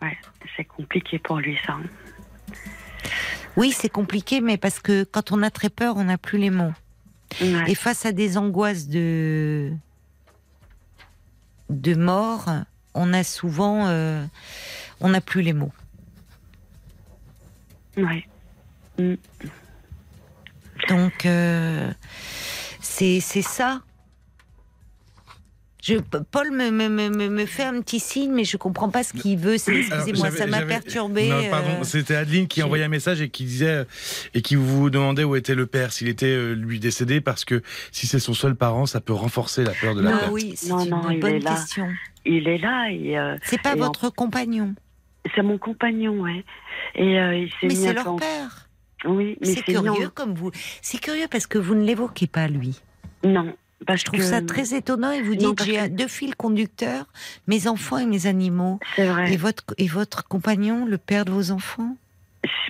Ouais. 0.02 0.18
C'est 0.58 0.66
compliqué 0.66 1.20
pour 1.20 1.38
lui, 1.38 1.58
ça. 1.66 1.74
hein. 1.74 1.84
Oui, 3.58 3.72
c'est 3.72 3.90
compliqué, 3.90 4.40
mais 4.42 4.58
parce 4.58 4.80
que 4.80 5.04
quand 5.04 5.32
on 5.32 5.42
a 5.44 5.50
très 5.52 5.70
peur, 5.70 5.98
on 5.98 6.06
n'a 6.06 6.18
plus 6.18 6.38
les 6.38 6.50
mots. 6.50 6.72
Ouais. 7.42 7.64
Et 7.72 7.76
face 7.76 8.06
à 8.06 8.12
des 8.12 8.38
angoisses 8.38 8.88
de 8.88 9.72
de 11.70 11.96
mort, 11.96 12.50
on 12.94 13.14
a 13.14 13.24
souvent, 13.24 13.88
euh, 13.88 14.24
on 15.00 15.10
n'a 15.10 15.22
plus 15.22 15.42
les 15.42 15.54
mots. 15.54 15.72
Ouais. 17.98 18.26
Mm. 18.98 19.14
Donc, 20.90 21.26
euh, 21.26 21.92
c'est 22.82 23.20
c'est 23.20 23.42
ça. 23.42 23.82
Je, 25.84 25.96
Paul 25.96 26.52
me, 26.52 26.70
me, 26.70 26.90
me, 26.90 27.10
me 27.10 27.46
fait 27.48 27.64
un 27.64 27.82
petit 27.82 28.00
signe, 28.00 28.32
mais 28.32 28.44
je 28.44 28.56
comprends 28.56 28.90
pas 28.90 29.04
ce 29.04 29.14
qu'il 29.14 29.40
veut. 29.40 29.56
Excusez-moi, 29.56 30.30
ça 30.30 30.46
m'a 30.46 30.62
perturbé. 30.62 31.28
Non, 31.28 31.50
pardon, 31.50 31.80
euh, 31.82 31.84
c'était 31.84 32.16
Adeline 32.16 32.48
qui 32.48 32.62
envoyait 32.62 32.84
un 32.84 32.88
message 32.88 33.20
et 33.20 33.30
qui 33.30 33.46
disait 33.46 33.86
et 34.36 34.44
qui 34.44 34.56
vous 34.56 34.92
demandait 34.92 35.24
où 35.24 35.36
était 35.36 35.56
le 35.56 35.66
père, 35.66 35.92
s'il 35.92 36.08
était 36.08 36.54
lui 36.54 36.80
décédé, 36.80 37.20
parce 37.20 37.46
que 37.46 37.64
si 37.92 38.06
c'est 38.06 38.20
son 38.20 38.36
seul 38.36 38.56
parent, 38.56 38.86
ça 38.86 39.02
peut 39.02 39.14
renforcer 39.14 39.64
la 39.64 39.72
peur 39.72 39.96
de 39.96 40.02
la 40.02 40.16
Ah 40.16 40.20
perte. 40.20 40.32
oui, 40.34 40.54
c'est 40.56 40.70
Non, 40.70 40.84
une 40.84 40.90
non, 40.92 41.02
bonne 41.20 41.26
est 41.36 41.40
là. 41.40 41.56
Il 42.26 42.48
est 42.48 42.58
là 42.58 42.90
et 42.92 43.18
euh, 43.18 43.38
C'est 43.44 43.62
pas 43.62 43.76
Et 43.76 43.82
en- 43.82 43.86
votre 43.86 44.10
compagnon, 44.10 44.76
c'est 45.36 45.42
mon 45.42 45.58
compagnon, 45.58 46.22
ouais. 46.22 46.44
Et 46.96 47.20
euh, 47.20 47.36
il 47.36 47.50
s'est 47.50 47.56
mais 47.64 47.70
mis 47.70 47.76
c'est 47.76 47.94
leur 47.94 48.08
en- 48.08 48.16
père. 48.18 48.68
Oui, 49.06 49.38
mais 49.42 49.48
C'est 49.48 49.64
curieux 49.64 50.10
comme 50.10 50.34
vous. 50.36 50.52
C'est 50.82 51.00
curieux 51.00 51.28
parce 51.30 51.48
que 51.48 51.58
vous 51.58 51.74
ne 51.74 51.84
l'évoquez 51.84 52.28
pas 52.28 52.48
lui. 52.48 52.80
Non, 53.24 53.56
parce 53.88 54.02
Je 54.02 54.06
trouve 54.06 54.20
que 54.20 54.26
ça 54.26 54.42
très 54.44 54.76
étonnant 54.76 55.12
et 55.12 55.24
vous 55.24 55.34
dites 55.36 55.64
j'ai 55.64 55.74
que- 55.78 55.80
un- 55.82 55.90
deux 55.90 56.08
fils 56.08 56.36
conducteurs, 56.36 57.06
mes 57.48 57.68
enfants 57.68 57.98
et 57.98 58.06
mes 58.06 58.28
animaux. 58.28 58.80
c'est 58.96 59.08
vrai. 59.08 59.34
Et 59.34 59.38
votre 59.38 59.64
et 59.80 59.88
votre 59.88 60.24
compagnon, 60.28 60.86
le 60.86 61.00
père 61.00 61.26
de 61.26 61.32
vos 61.32 61.50
enfants? 61.52 61.96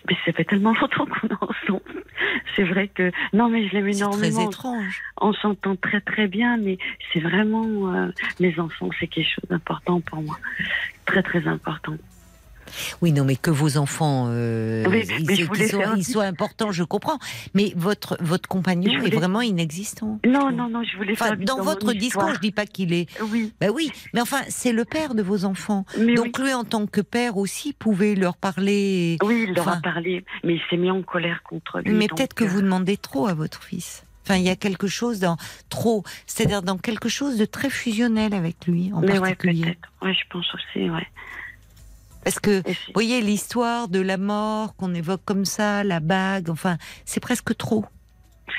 Mais 0.07 0.17
ça 0.25 0.33
fait 0.33 0.43
tellement 0.43 0.73
longtemps 0.81 1.05
qu'on 1.05 1.27
est 1.27 1.33
ensemble. 1.41 2.03
C'est 2.55 2.63
vrai 2.63 2.87
que 2.89 3.11
non, 3.33 3.49
mais 3.49 3.67
je 3.67 3.73
l'aime 3.73 3.91
C'est 3.93 3.99
très 4.09 4.27
énormément. 4.27 4.49
étrange. 4.49 5.01
On 5.19 5.33
s'entend 5.33 5.75
très 5.75 6.01
très 6.01 6.27
bien, 6.27 6.57
mais 6.57 6.77
c'est 7.13 7.19
vraiment 7.19 7.93
euh, 7.93 8.11
mes 8.39 8.59
enfants, 8.59 8.89
c'est 8.99 9.07
quelque 9.07 9.29
chose 9.29 9.49
d'important 9.49 10.01
pour 10.01 10.21
moi, 10.21 10.37
très 11.05 11.23
très 11.23 11.47
important. 11.47 11.95
Oui, 13.01 13.11
non, 13.11 13.23
mais 13.25 13.35
que 13.35 13.49
vos 13.51 13.77
enfants, 13.77 14.25
euh, 14.29 14.83
Oui, 14.89 15.03
ils, 15.19 15.25
mais 15.27 15.35
faire 15.67 15.93
ils 15.97 16.03
soient 16.05 16.25
importants, 16.25 16.71
je 16.71 16.83
comprends. 16.83 17.17
Mais 17.53 17.73
votre 17.75 18.17
votre 18.21 18.47
compagnon 18.49 18.91
est 19.03 19.13
vraiment 19.13 19.41
inexistant. 19.41 20.19
Non, 20.25 20.51
non, 20.51 20.69
non, 20.69 20.83
je 20.83 20.97
voulais 20.97 21.13
Enfin, 21.13 21.27
faire 21.29 21.37
dans 21.37 21.61
votre 21.61 21.93
discours, 21.93 22.33
je 22.33 22.39
dis 22.39 22.51
pas 22.51 22.65
qu'il 22.65 22.93
est. 22.93 23.07
Oui, 23.21 23.53
Ben 23.59 23.71
oui, 23.73 23.91
mais 24.13 24.21
enfin, 24.21 24.41
c'est 24.49 24.71
le 24.73 24.85
père 24.85 25.15
de 25.15 25.21
vos 25.21 25.45
enfants. 25.45 25.85
mais 25.97 26.13
Donc 26.15 26.37
lui, 26.39 26.53
en 26.53 26.63
tant 26.63 26.85
que 26.87 27.01
père 27.01 27.37
aussi, 27.37 27.73
pouvait 27.73 28.15
leur 28.15 28.37
parler. 28.37 29.17
oui, 29.23 29.45
il 29.47 29.53
leur 29.55 29.67
enfin- 29.67 29.77
a 29.77 29.81
parlé, 29.81 30.23
mais 30.43 30.55
il 30.55 30.61
s'est 30.69 30.77
mis 30.77 30.91
en 30.91 31.01
colère 31.01 31.41
contre 31.43 31.79
lui. 31.79 31.91
Mais 31.91 32.07
peut-être 32.07 32.33
que 32.33 32.43
euh, 32.43 32.47
vous 32.47 32.61
demandez 32.61 32.97
trop 32.97 33.27
à 33.27 33.33
votre 33.33 33.63
fils. 33.63 34.03
Enfin, 34.23 34.35
il 34.35 34.43
y 34.43 34.49
a 34.49 34.55
quelque 34.55 34.85
chose 34.87 35.19
dans 35.19 35.35
trop, 35.69 36.03
c'est-à-dire 36.27 36.61
dans 36.61 36.77
quelque 36.77 37.09
chose 37.09 37.37
de 37.37 37.45
très 37.45 37.71
fusionnel 37.71 38.35
avec 38.35 38.67
lui 38.67 38.91
en 38.93 39.01
Mais 39.01 39.13
ouais, 39.13 39.19
particulier. 39.19 39.63
peut-être. 39.63 39.91
Ouais, 40.03 40.13
je 40.13 40.23
pense 40.29 40.45
aussi, 40.53 40.89
ouais. 40.89 41.07
Parce 42.23 42.39
que 42.39 42.61
Vous 42.67 42.73
voyez 42.93 43.21
l'histoire 43.21 43.87
de 43.87 43.99
la 43.99 44.17
mort 44.17 44.75
qu'on 44.75 44.93
évoque 44.93 45.23
comme 45.25 45.45
ça, 45.45 45.83
la 45.83 45.99
bague, 45.99 46.49
enfin, 46.49 46.77
c'est 47.05 47.19
presque 47.19 47.55
trop 47.57 47.85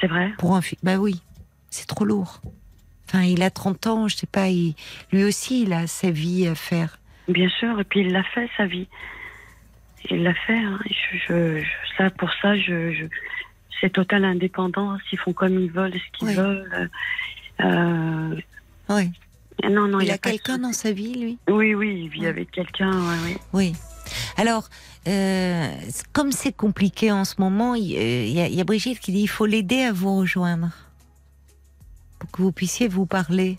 C'est 0.01 0.07
vrai. 0.09 0.33
pour 0.39 0.57
un 0.57 0.63
fils. 0.63 0.79
Bah 0.83 0.97
oui, 0.97 1.23
c'est 1.71 1.87
trop 1.87 2.05
lourd. 2.05 2.41
Enfin, 3.09 3.23
il 3.23 3.43
a 3.43 3.51
30 3.51 3.87
ans, 3.87 4.09
je 4.09 4.17
sais 4.17 4.27
pas, 4.27 4.49
il- 4.49 4.75
lui 5.13 5.23
aussi, 5.25 5.63
il 5.63 5.73
a 5.73 5.87
sa 5.87 6.11
vie 6.11 6.47
à 6.49 6.55
faire. 6.55 6.99
Bien 7.29 7.49
sûr, 7.51 7.79
et 7.79 7.85
puis 7.85 8.01
il 8.01 8.13
l'a 8.13 8.25
fait 8.25 8.49
sa 8.57 8.67
vie. 8.67 8.89
Il 10.11 10.23
l'a 10.25 10.35
fait. 10.35 10.59
hein. 10.59 10.81
Je, 10.87 11.19
je- 11.29 11.59
je- 11.61 11.97
ça, 11.97 12.11
pour 12.11 12.31
ça, 12.41 12.57
je, 12.57 12.93
je- 12.93 13.05
c'est 13.81 13.91
totale 13.91 14.25
indépendance. 14.25 15.01
Ils 15.13 15.19
font 15.19 15.33
comme 15.33 15.59
ils 15.61 15.71
veulent, 15.71 15.93
ce 15.95 16.19
qu'ils 16.19 16.29
Oui. 16.29 16.35
veulent. 16.35 16.91
Euh, 17.61 18.41
Oui. 18.89 19.11
Non, 19.70 19.89
non, 19.89 20.01
il 20.01 20.07
y 20.09 20.11
a 20.11 20.19
quelqu'un 20.19 20.59
dans 20.59 20.73
sa 20.73 20.93
vie, 20.93 21.15
lui? 21.15 21.39
Oui, 21.49 21.74
oui, 21.74 22.03
il 22.05 22.09
vit 22.09 22.20
Oui. 22.20 22.27
avec 22.27 22.51
quelqu'un. 22.51 22.91
ouais, 22.93 23.16
oui. 23.24 23.37
Oui. 23.53 23.73
Alors, 24.37 24.69
euh, 25.09 25.69
comme 26.12 26.33
c'est 26.33 26.53
compliqué 26.53 27.12
en 27.12 27.24
ce 27.24 27.35
moment, 27.39 27.74
il 27.74 27.97
euh, 27.97 28.24
il 28.27 28.33
y, 28.33 28.41
a- 28.41 28.49
il 28.49 28.55
y 28.55 28.61
a 28.61 28.65
Brigitte 28.65 28.99
qui 29.01 29.12
dit 29.12 29.20
il 29.23 29.27
faut 29.29 29.47
l'aider 29.47 29.83
à 29.83 29.93
vous 29.93 30.16
rejoindre. 30.19 30.70
Pour 32.19 32.31
que 32.31 32.43
vous 32.43 32.53
puissiez 32.53 32.89
vous 32.89 33.07
parler. 33.07 33.59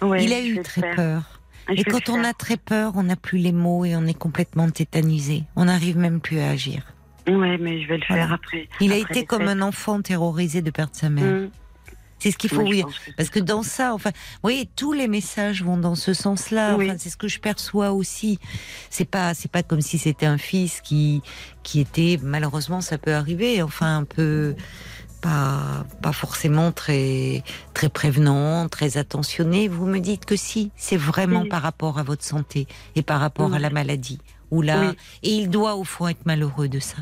Ouais, 0.00 0.24
il 0.24 0.32
a 0.32 0.40
eu 0.40 0.60
très 0.62 0.80
faire. 0.80 0.96
peur. 0.96 1.40
Je 1.68 1.74
Et 1.74 1.84
quand 1.84 2.08
on 2.08 2.24
a 2.24 2.32
très 2.32 2.56
peur, 2.56 2.92
on 2.96 3.02
n'a 3.02 3.16
plus 3.16 3.38
les 3.38 3.52
mots 3.52 3.84
et 3.84 3.94
on 3.96 4.06
est 4.06 4.14
complètement 4.16 4.70
tétanisé. 4.70 5.42
On 5.56 5.66
n'arrive 5.66 5.98
même 5.98 6.20
plus 6.20 6.38
à 6.40 6.50
agir. 6.50 6.82
Ouais, 7.26 7.58
mais 7.58 7.82
je 7.82 7.88
vais 7.88 7.98
le 7.98 8.04
Voilà. 8.08 8.24
faire 8.24 8.32
après. 8.32 8.68
Il 8.80 8.92
a 8.92 8.96
été 8.96 9.26
comme 9.26 9.40
fêtes. 9.40 9.48
un 9.50 9.60
enfant 9.60 10.00
terrorisé 10.00 10.62
de 10.62 10.70
perdre 10.70 10.94
sa 10.94 11.10
mère. 11.10 11.24
Mmh. 11.42 11.50
C'est 12.18 12.30
ce 12.30 12.38
qu'il 12.38 12.50
faut 12.50 12.62
oui. 12.62 12.82
que 12.82 13.12
Parce 13.16 13.30
que 13.30 13.38
dans 13.38 13.62
ça, 13.62 13.94
enfin, 13.94 14.10
vous 14.10 14.38
voyez, 14.42 14.68
tous 14.76 14.92
les 14.92 15.08
messages 15.08 15.62
vont 15.62 15.76
dans 15.76 15.94
ce 15.94 16.12
sens-là. 16.14 16.76
Oui. 16.76 16.86
Enfin, 16.86 16.96
c'est 16.98 17.10
ce 17.10 17.16
que 17.16 17.28
je 17.28 17.38
perçois 17.40 17.92
aussi. 17.92 18.38
C'est 18.90 19.04
pas, 19.04 19.34
c'est 19.34 19.50
pas 19.50 19.62
comme 19.62 19.80
si 19.80 19.98
c'était 19.98 20.26
un 20.26 20.38
fils 20.38 20.80
qui, 20.80 21.22
qui 21.62 21.80
était, 21.80 22.18
malheureusement, 22.22 22.80
ça 22.80 22.98
peut 22.98 23.14
arriver. 23.14 23.62
Enfin, 23.62 23.98
un 23.98 24.04
peu, 24.04 24.54
pas, 25.20 25.86
pas 26.02 26.12
forcément 26.12 26.72
très, 26.72 27.42
très 27.74 27.88
prévenant, 27.88 28.68
très 28.68 28.98
attentionné. 28.98 29.68
Vous 29.68 29.86
me 29.86 29.98
dites 30.00 30.24
que 30.24 30.36
si, 30.36 30.70
c'est 30.76 30.96
vraiment 30.96 31.42
Oui. 31.42 31.48
par 31.48 31.62
rapport 31.62 31.98
à 31.98 32.02
votre 32.02 32.24
santé 32.24 32.66
et 32.96 33.02
par 33.02 33.20
rapport 33.20 33.54
à 33.54 33.58
la 33.58 33.70
maladie. 33.70 34.18
Ou 34.50 34.62
là, 34.62 34.94
et 35.22 35.30
il 35.30 35.50
doit 35.50 35.76
au 35.76 35.84
fond 35.84 36.08
être 36.08 36.24
malheureux 36.24 36.68
de 36.68 36.80
ça. 36.80 36.96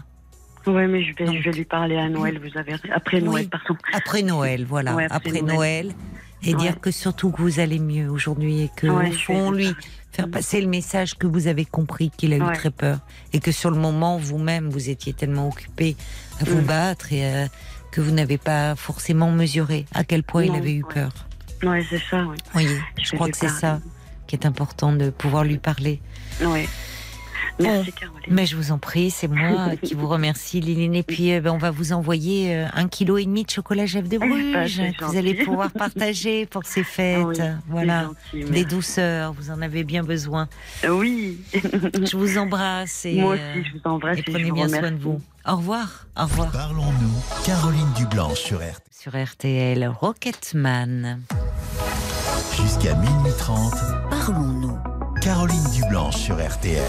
Ouais, 0.67 0.87
mais 0.87 1.03
je 1.05 1.15
vais, 1.15 1.25
Donc- 1.27 1.37
je 1.39 1.43
vais 1.51 1.53
lui 1.57 1.65
parler 1.65 1.97
à 1.97 2.09
Noël. 2.09 2.39
Vous 2.41 2.59
avez 2.59 2.75
après 2.95 3.21
Noël, 3.21 3.45
Oui. 3.45 3.49
pardon. 3.49 3.77
Après 3.93 4.23
Noël, 4.23 4.65
voilà. 4.69 4.95
Ouais, 4.95 5.05
après, 5.11 5.31
après 5.31 5.43
Noël. 5.43 5.93
Et 6.43 6.55
Ouais. 6.55 6.61
dire 6.61 6.81
que 6.81 6.91
surtout 6.91 7.31
que 7.31 7.41
vous 7.41 7.61
allez 7.61 7.79
mieux 7.79 8.09
aujourd'hui 8.11 8.63
et 8.63 8.71
que, 8.77 8.87
Ouais, 8.87 9.09
au 9.09 9.13
fond, 9.13 9.51
lui 9.51 9.75
faire 10.13 10.29
passer 10.31 10.61
le 10.61 10.67
message 10.69 11.15
que 11.17 11.27
vous 11.27 11.49
avez 11.49 11.65
compris 11.65 12.11
qu'il 12.17 12.33
a 12.33 12.37
eu 12.37 12.43
Ouais. 12.43 12.55
très 12.55 12.71
peur 12.71 12.99
et 13.33 13.41
que 13.41 13.51
sur 13.53 13.71
le 13.71 13.77
moment, 13.79 14.17
vous-même, 14.19 14.69
vous 14.69 14.91
étiez 14.91 15.13
tellement 15.13 15.49
occupé 15.49 15.97
à 16.41 16.45
vous 16.45 16.61
Mm. 16.61 16.65
battre 16.67 17.13
et 17.13 17.25
euh, 17.25 17.47
que 17.91 18.01
vous 18.01 18.11
n'avez 18.13 18.39
pas 18.39 18.77
forcément 18.77 19.31
mesuré 19.31 19.87
à 19.95 20.05
quel 20.05 20.23
point 20.23 20.45
il 20.45 20.55
avait 20.55 20.75
eu 20.75 20.85
peur. 20.85 21.11
Ouais, 21.63 21.85
c'est 21.89 22.03
ça. 22.11 22.25
Oui. 22.27 22.37
voyez, 22.53 22.79
Je 22.99 23.07
je 23.11 23.15
crois 23.17 23.31
que 23.31 23.37
c'est 23.37 23.49
ça 23.49 23.81
qui 24.27 24.37
est 24.37 24.45
important 24.47 24.93
de 24.93 25.09
pouvoir 25.11 25.43
lui 25.45 25.59
parler. 25.59 26.01
Ouais. 26.43 26.69
Merci 27.59 27.93
Caroline. 27.93 28.21
Mais 28.29 28.47
je 28.47 28.57
vous 28.57 28.73
en 28.73 28.79
prie, 28.79 29.11
c'est 29.11 29.29
moi 29.29 29.71
qui 29.83 29.95
vous 29.95 30.09
remercie, 30.09 30.61
Liline. 30.61 30.95
Et 30.95 31.03
puis, 31.03 31.33
euh, 31.33 31.41
ben, 31.41 31.53
on 31.53 31.59
va 31.59 31.71
vous 31.71 31.93
envoyer 31.93 32.55
euh, 32.55 32.67
un 32.75 32.89
kilo 32.89 33.19
et 33.19 33.25
demi 33.25 33.45
de 33.45 33.51
chocolat 33.51 33.87
Jeff 33.87 34.09
de 34.09 34.19
Ah, 34.21 34.27
Bruges 34.27 34.83
que 34.99 35.05
vous 35.05 35.17
allez 35.17 35.35
pouvoir 35.35 35.71
partager 35.73 36.47
pour 36.47 36.65
ces 36.65 36.85
fêtes. 36.85 37.19
Ah 37.21 37.27
oui, 37.27 37.63
voilà. 37.69 38.11
Gentil, 38.33 38.51
Des 38.51 38.65
douceurs, 38.65 39.33
vous 39.33 39.51
en 39.51 39.63
avez 39.63 39.85
bien 39.85 40.03
besoin. 40.03 40.49
Oui. 40.89 41.39
Je 41.53 42.17
vous 42.17 42.39
embrasse 42.39 43.05
et, 43.07 43.21
Moi 43.21 43.37
euh, 43.37 43.53
aussi, 43.53 43.69
je 43.69 43.79
vous 43.79 43.91
embrasse 43.91 44.19
et 44.19 44.21
et, 44.21 44.25
je 44.25 44.31
prenez 44.31 44.51
vous 44.51 44.55
bien 44.55 44.69
soin 44.69 44.91
de 44.91 44.99
vous. 44.99 45.21
Au 45.47 45.57
revoir, 45.57 46.07
au 46.19 46.23
revoir. 46.23 46.51
Parlons-nous. 46.51 47.45
Caroline 47.45 47.93
Dublanche 47.97 48.41
sur 48.41 48.59
RT. 48.59 48.83
Sur 48.91 49.13
RTL, 49.17 49.87
Rocketman. 50.01 51.21
Jusqu'à 52.57 52.95
minuit 52.95 53.33
30. 53.39 53.75
Parlons-nous. 54.11 54.77
Caroline 55.23 55.71
Dublanche 55.73 56.17
sur 56.17 56.37
RTL. 56.37 56.83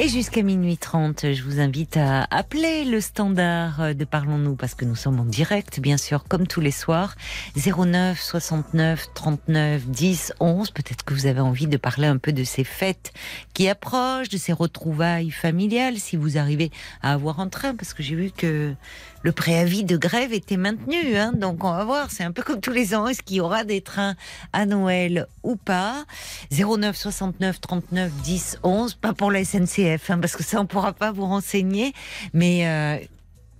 Et 0.00 0.06
jusqu'à 0.08 0.44
minuit 0.44 0.78
30, 0.78 1.32
je 1.32 1.42
vous 1.42 1.58
invite 1.58 1.96
à 1.96 2.22
appeler 2.30 2.84
le 2.84 3.00
standard 3.00 3.96
de 3.96 4.04
Parlons-nous 4.04 4.54
parce 4.54 4.76
que 4.76 4.84
nous 4.84 4.94
sommes 4.94 5.18
en 5.18 5.24
direct, 5.24 5.80
bien 5.80 5.96
sûr, 5.96 6.22
comme 6.22 6.46
tous 6.46 6.60
les 6.60 6.70
soirs. 6.70 7.16
09 7.56 8.16
69 8.16 9.08
39 9.12 9.88
10 9.88 10.34
11. 10.38 10.70
Peut-être 10.70 11.04
que 11.04 11.14
vous 11.14 11.26
avez 11.26 11.40
envie 11.40 11.66
de 11.66 11.76
parler 11.76 12.06
un 12.06 12.16
peu 12.16 12.32
de 12.32 12.44
ces 12.44 12.62
fêtes 12.62 13.12
qui 13.54 13.68
approchent, 13.68 14.28
de 14.28 14.36
ces 14.36 14.52
retrouvailles 14.52 15.32
familiales, 15.32 15.98
si 15.98 16.14
vous 16.14 16.38
arrivez 16.38 16.70
à 17.02 17.14
avoir 17.14 17.40
un 17.40 17.48
train, 17.48 17.74
parce 17.74 17.92
que 17.92 18.04
j'ai 18.04 18.14
vu 18.14 18.30
que 18.30 18.74
le 19.22 19.32
préavis 19.32 19.84
de 19.84 19.96
grève 19.96 20.32
était 20.32 20.56
maintenu. 20.56 21.16
Hein, 21.16 21.32
donc 21.32 21.64
on 21.64 21.70
va 21.70 21.84
voir, 21.84 22.10
c'est 22.10 22.24
un 22.24 22.32
peu 22.32 22.42
comme 22.42 22.60
tous 22.60 22.72
les 22.72 22.94
ans. 22.94 23.06
Est-ce 23.06 23.22
qu'il 23.22 23.38
y 23.38 23.40
aura 23.40 23.64
des 23.64 23.80
trains 23.80 24.14
à 24.52 24.66
Noël 24.66 25.26
ou 25.42 25.56
pas? 25.56 26.04
09 26.52 26.96
69 26.96 27.60
39 27.60 28.12
10 28.22 28.58
11. 28.62 28.94
Pas 28.94 29.12
pour 29.12 29.30
la 29.30 29.44
SNCF, 29.44 30.10
hein, 30.10 30.18
parce 30.18 30.36
que 30.36 30.42
ça 30.42 30.60
on 30.60 30.66
pourra 30.66 30.92
pas 30.92 31.12
vous 31.12 31.26
renseigner, 31.26 31.92
mais 32.32 32.66
euh, 32.66 33.04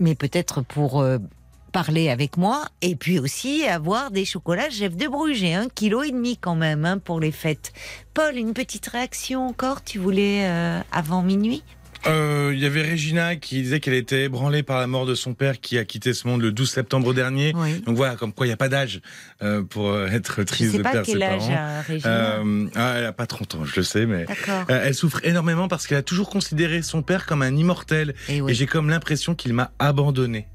mais 0.00 0.14
peut-être 0.14 0.62
pour 0.62 1.00
euh, 1.00 1.18
parler 1.72 2.08
avec 2.08 2.36
moi 2.36 2.64
et 2.82 2.96
puis 2.96 3.18
aussi 3.18 3.64
avoir 3.66 4.10
des 4.10 4.24
chocolats 4.24 4.70
Jeff 4.70 4.96
de 4.96 5.06
Bruges, 5.06 5.44
un 5.44 5.68
kilo 5.68 6.02
et 6.02 6.10
demi 6.10 6.36
quand 6.36 6.54
même 6.54 6.84
hein, 6.84 6.98
pour 6.98 7.20
les 7.20 7.32
fêtes. 7.32 7.72
Paul, 8.14 8.36
une 8.36 8.54
petite 8.54 8.86
réaction 8.86 9.46
encore? 9.46 9.82
Tu 9.82 9.98
voulais 9.98 10.46
euh, 10.46 10.80
avant 10.92 11.22
minuit? 11.22 11.62
Euh, 12.06 12.52
Il 12.54 12.60
y 12.60 12.66
avait 12.66 12.88
Regina 12.90 13.36
qui 13.36 13.62
disait 13.62 13.80
qu'elle 13.80 13.94
était 13.94 14.24
ébranlée 14.24 14.62
par 14.62 14.78
la 14.80 14.86
mort 14.86 15.04
de 15.04 15.14
son 15.14 15.34
père 15.34 15.60
qui 15.60 15.78
a 15.78 15.84
quitté 15.84 16.14
ce 16.14 16.26
monde 16.28 16.40
le 16.42 16.52
12 16.52 16.70
septembre 16.70 17.12
dernier. 17.12 17.52
Oui. 17.56 17.80
Donc 17.80 17.96
voilà, 17.96 18.16
comme 18.16 18.32
quoi 18.32 18.46
il 18.46 18.50
n'y 18.50 18.54
a 18.54 18.56
pas 18.56 18.68
d'âge 18.68 19.00
euh, 19.42 19.62
pour 19.62 19.88
euh, 19.90 20.06
être 20.06 20.42
triste 20.44 20.76
de 20.76 20.82
perdre 20.82 21.04
ses 21.04 21.18
parents. 21.18 21.82
Régina. 21.86 22.08
Euh, 22.08 22.66
ah, 22.76 22.94
elle 22.98 23.04
a 23.06 23.12
pas 23.12 23.26
30 23.26 23.54
ans, 23.56 23.64
je 23.64 23.76
le 23.76 23.82
sais, 23.82 24.06
mais 24.06 24.26
elle 24.68 24.94
souffre 24.94 25.20
énormément 25.24 25.68
parce 25.68 25.86
qu'elle 25.86 25.98
a 25.98 26.02
toujours 26.02 26.30
considéré 26.30 26.82
son 26.82 27.02
père 27.02 27.26
comme 27.26 27.42
un 27.42 27.54
immortel. 27.54 28.14
Et 28.28 28.38
Et 28.38 28.54
j'ai 28.54 28.66
comme 28.66 28.88
l'impression 28.88 29.34
qu'il 29.34 29.52
m'a 29.52 29.72
abandonné. 29.78 30.46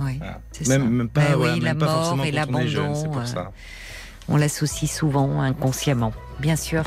oui, 0.00 0.16
Voilà. 0.18 0.40
c'est 0.52 0.66
Même, 0.68 0.82
ça. 0.82 0.88
même 0.88 1.08
pas, 1.08 1.20
Ben 1.20 1.36
voilà, 1.36 1.54
oui, 1.54 1.60
même 1.60 1.78
la 1.78 1.86
pas 1.86 1.92
mort 1.92 2.04
forcément 2.04 2.24
et 2.24 2.32
l'abandon, 2.32 2.94
c'est 2.94 3.08
pour 3.10 3.26
ça. 3.26 3.52
On 4.28 4.36
l'associe 4.36 4.90
souvent 4.90 5.40
inconsciemment, 5.42 6.12
bien 6.40 6.56
sûr. 6.56 6.84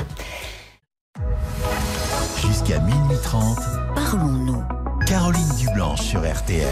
Jusqu'à 2.46 2.78
minuit 2.80 3.16
30. 3.22 3.58
Parlons-nous. 3.94 4.62
Caroline 5.06 5.48
Dublanche 5.58 6.02
sur 6.02 6.20
RTL. 6.20 6.66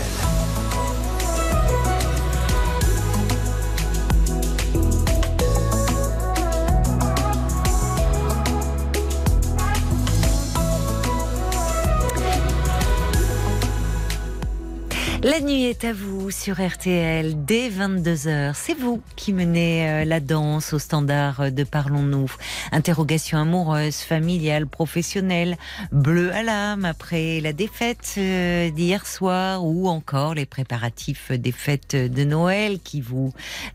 La 15.23 15.41
nuit 15.41 15.67
est 15.67 15.85
à 15.85 15.93
vous 15.93 16.22
sur 16.33 16.61
RTL 16.61 17.45
dès 17.45 17.69
22h. 17.69 18.55
C'est 18.55 18.75
vous 18.75 19.03
qui 19.17 19.33
menez 19.33 19.89
euh, 19.89 20.05
la 20.05 20.19
danse 20.19 20.73
au 20.73 20.79
standard 20.79 21.53
de 21.53 21.63
Parlons-nous. 21.63 22.33
Interrogation 22.73 23.39
amoureuse, 23.39 23.97
familiale, 23.97 24.67
professionnelle, 24.67 25.57
bleu 25.93 26.33
à 26.33 26.43
l'âme 26.43 26.85
après 26.85 27.41
la 27.41 27.53
défaite 27.53 28.15
euh, 28.19 28.71
d'hier 28.71 29.07
soir 29.07 29.65
ou 29.65 29.89
encore 29.89 30.35
les 30.35 30.47
préparatifs 30.47 31.31
des 31.33 31.53
fêtes 31.53 31.95
de 31.95 32.25
Noël 32.25 32.81
qui 32.81 33.01
vous 33.01 33.33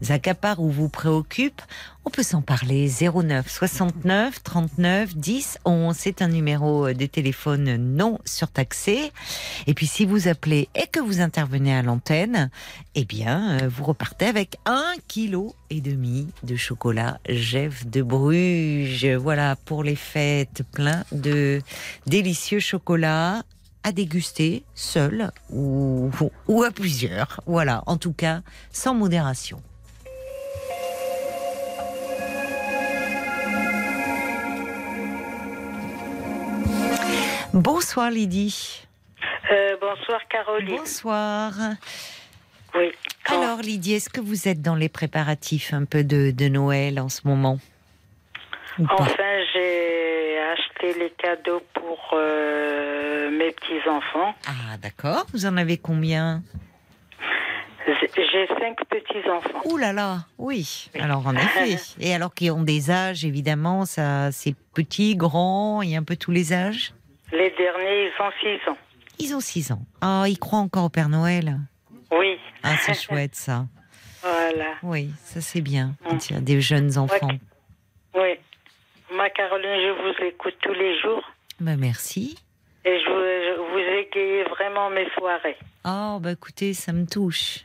accaparent 0.09 0.59
ou 0.59 0.69
vous 0.69 0.89
préoccupent. 0.89 1.61
On 2.07 2.09
peut 2.09 2.23
s'en 2.23 2.41
parler 2.41 2.89
09 2.89 3.51
69 3.51 4.41
39 4.41 5.17
10 5.17 5.59
11. 5.65 5.93
C'est 5.93 6.21
un 6.21 6.29
numéro 6.29 6.93
de 6.93 7.05
téléphone 7.05 7.75
non 7.75 8.17
surtaxé. 8.23 9.11
Et 9.67 9.73
puis 9.73 9.88
si 9.88 10.05
vous 10.05 10.29
appelez 10.29 10.69
et 10.73 10.88
que 10.88 11.01
vous 11.01 11.19
intervenez 11.19 11.75
à 11.75 11.81
l'antenne, 11.81 12.47
eh 12.95 13.06
bien 13.06 13.60
euh, 13.61 13.68
vous 13.69 13.84
repartez 13.84 14.26
avec 14.26 14.57
un 14.65 14.94
kilo 15.07 15.56
et 15.69 15.82
demi 15.82 16.28
de 16.44 16.56
chocolat 16.56 17.19
Jeff 17.28 17.88
de 17.88 18.02
Bruges. 18.02 19.06
Voilà 19.06 19.56
pour 19.56 19.84
les 19.84 19.95
fêtes, 19.95 20.64
plein 20.72 21.03
de 21.11 21.61
délicieux 22.06 22.60
chocolats 22.60 23.44
à 23.84 23.91
déguster 23.91 24.64
seul 24.76 25.32
ou, 25.49 26.10
ou 26.48 26.64
à 26.64 26.72
plusieurs. 26.72 27.41
Voilà, 27.45 27.84
en 27.86 27.98
tout 27.98 28.14
cas 28.14 28.41
sans 28.72 28.94
modération. 28.94 29.61
Bonsoir 37.53 38.11
Lydie. 38.11 38.86
Euh, 39.52 39.78
bonsoir 39.82 40.19
Caroline. 40.30 40.78
Bonsoir. 40.78 41.53
Oui. 42.77 42.91
quand- 43.25 43.41
Alors 43.41 43.59
Lydie, 43.59 43.93
est-ce 43.95 44.09
que 44.09 44.21
vous 44.21 44.47
êtes 44.47 44.61
dans 44.61 44.75
les 44.75 44.89
préparatifs 44.89 45.73
un 45.73 45.85
peu 45.85 46.03
de, 46.03 46.31
de 46.31 46.47
Noël 46.47 46.99
en 46.99 47.09
ce 47.09 47.21
moment 47.27 47.59
Enfin, 48.89 49.07
j'ai 49.53 50.37
acheté 50.39 50.99
les 50.99 51.09
cadeaux 51.17 51.61
pour 51.73 51.97
euh, 52.13 53.31
mes 53.31 53.51
petits-enfants. 53.51 54.35
Ah 54.47 54.77
d'accord, 54.81 55.25
vous 55.33 55.47
en 55.47 55.57
avez 55.57 55.77
combien? 55.77 56.43
J'ai 58.15 58.47
cinq 58.59 58.77
petits-enfants. 58.89 59.61
Ouh 59.65 59.77
là 59.77 59.93
là, 59.93 60.25
oui. 60.37 60.89
Alors 60.99 61.25
en 61.25 61.35
effet. 61.35 61.77
Et 61.99 62.13
alors 62.13 62.33
qu'ils 62.33 62.51
ont 62.51 62.61
des 62.63 62.91
âges, 62.91 63.23
évidemment, 63.25 63.85
ça, 63.85 64.31
c'est 64.31 64.53
petit, 64.73 65.15
grand, 65.15 65.81
il 65.81 65.91
y 65.91 65.95
a 65.95 65.99
un 65.99 66.03
peu 66.03 66.17
tous 66.17 66.31
les 66.31 66.51
âges? 66.53 66.93
Les 67.31 67.49
derniers, 67.57 68.09
ils 68.09 68.21
ont 68.21 68.31
six 68.41 68.69
ans. 68.69 68.77
Ils 69.19 69.35
ont 69.35 69.39
6 69.39 69.71
ans. 69.71 69.81
Ah, 70.01 70.25
ils 70.27 70.37
croient 70.37 70.59
encore 70.59 70.83
au 70.85 70.89
Père 70.89 71.09
Noël. 71.09 71.57
Oui. 72.11 72.39
Ah, 72.63 72.75
c'est 72.77 72.93
chouette 72.93 73.35
ça. 73.35 73.65
Voilà. 74.21 74.73
Oui, 74.84 75.09
ça 75.23 75.41
c'est 75.41 75.61
bien. 75.61 75.91
Quand 76.03 76.29
il 76.29 76.34
y 76.34 76.38
a 76.38 76.41
des 76.41 76.61
jeunes 76.61 76.97
enfants. 76.97 77.38
Oui. 78.15 78.35
Ma 79.13 79.29
Caroline, 79.29 79.69
je 79.81 79.91
vous 80.01 80.25
écoute 80.27 80.55
tous 80.61 80.73
les 80.73 80.99
jours 80.99 81.23
Ben 81.59 81.77
merci. 81.79 82.38
et 82.84 82.99
je 82.99 83.05
vous, 83.09 83.15
je 83.15 83.71
vous 83.71 83.77
égayez 83.79 84.43
vraiment 84.45 84.89
mes 84.89 85.09
soirées. 85.11 85.57
Oh, 85.85 86.17
bah 86.21 86.31
écoutez, 86.34 86.73
ça 86.73 86.91
me 86.93 87.05
touche. 87.05 87.59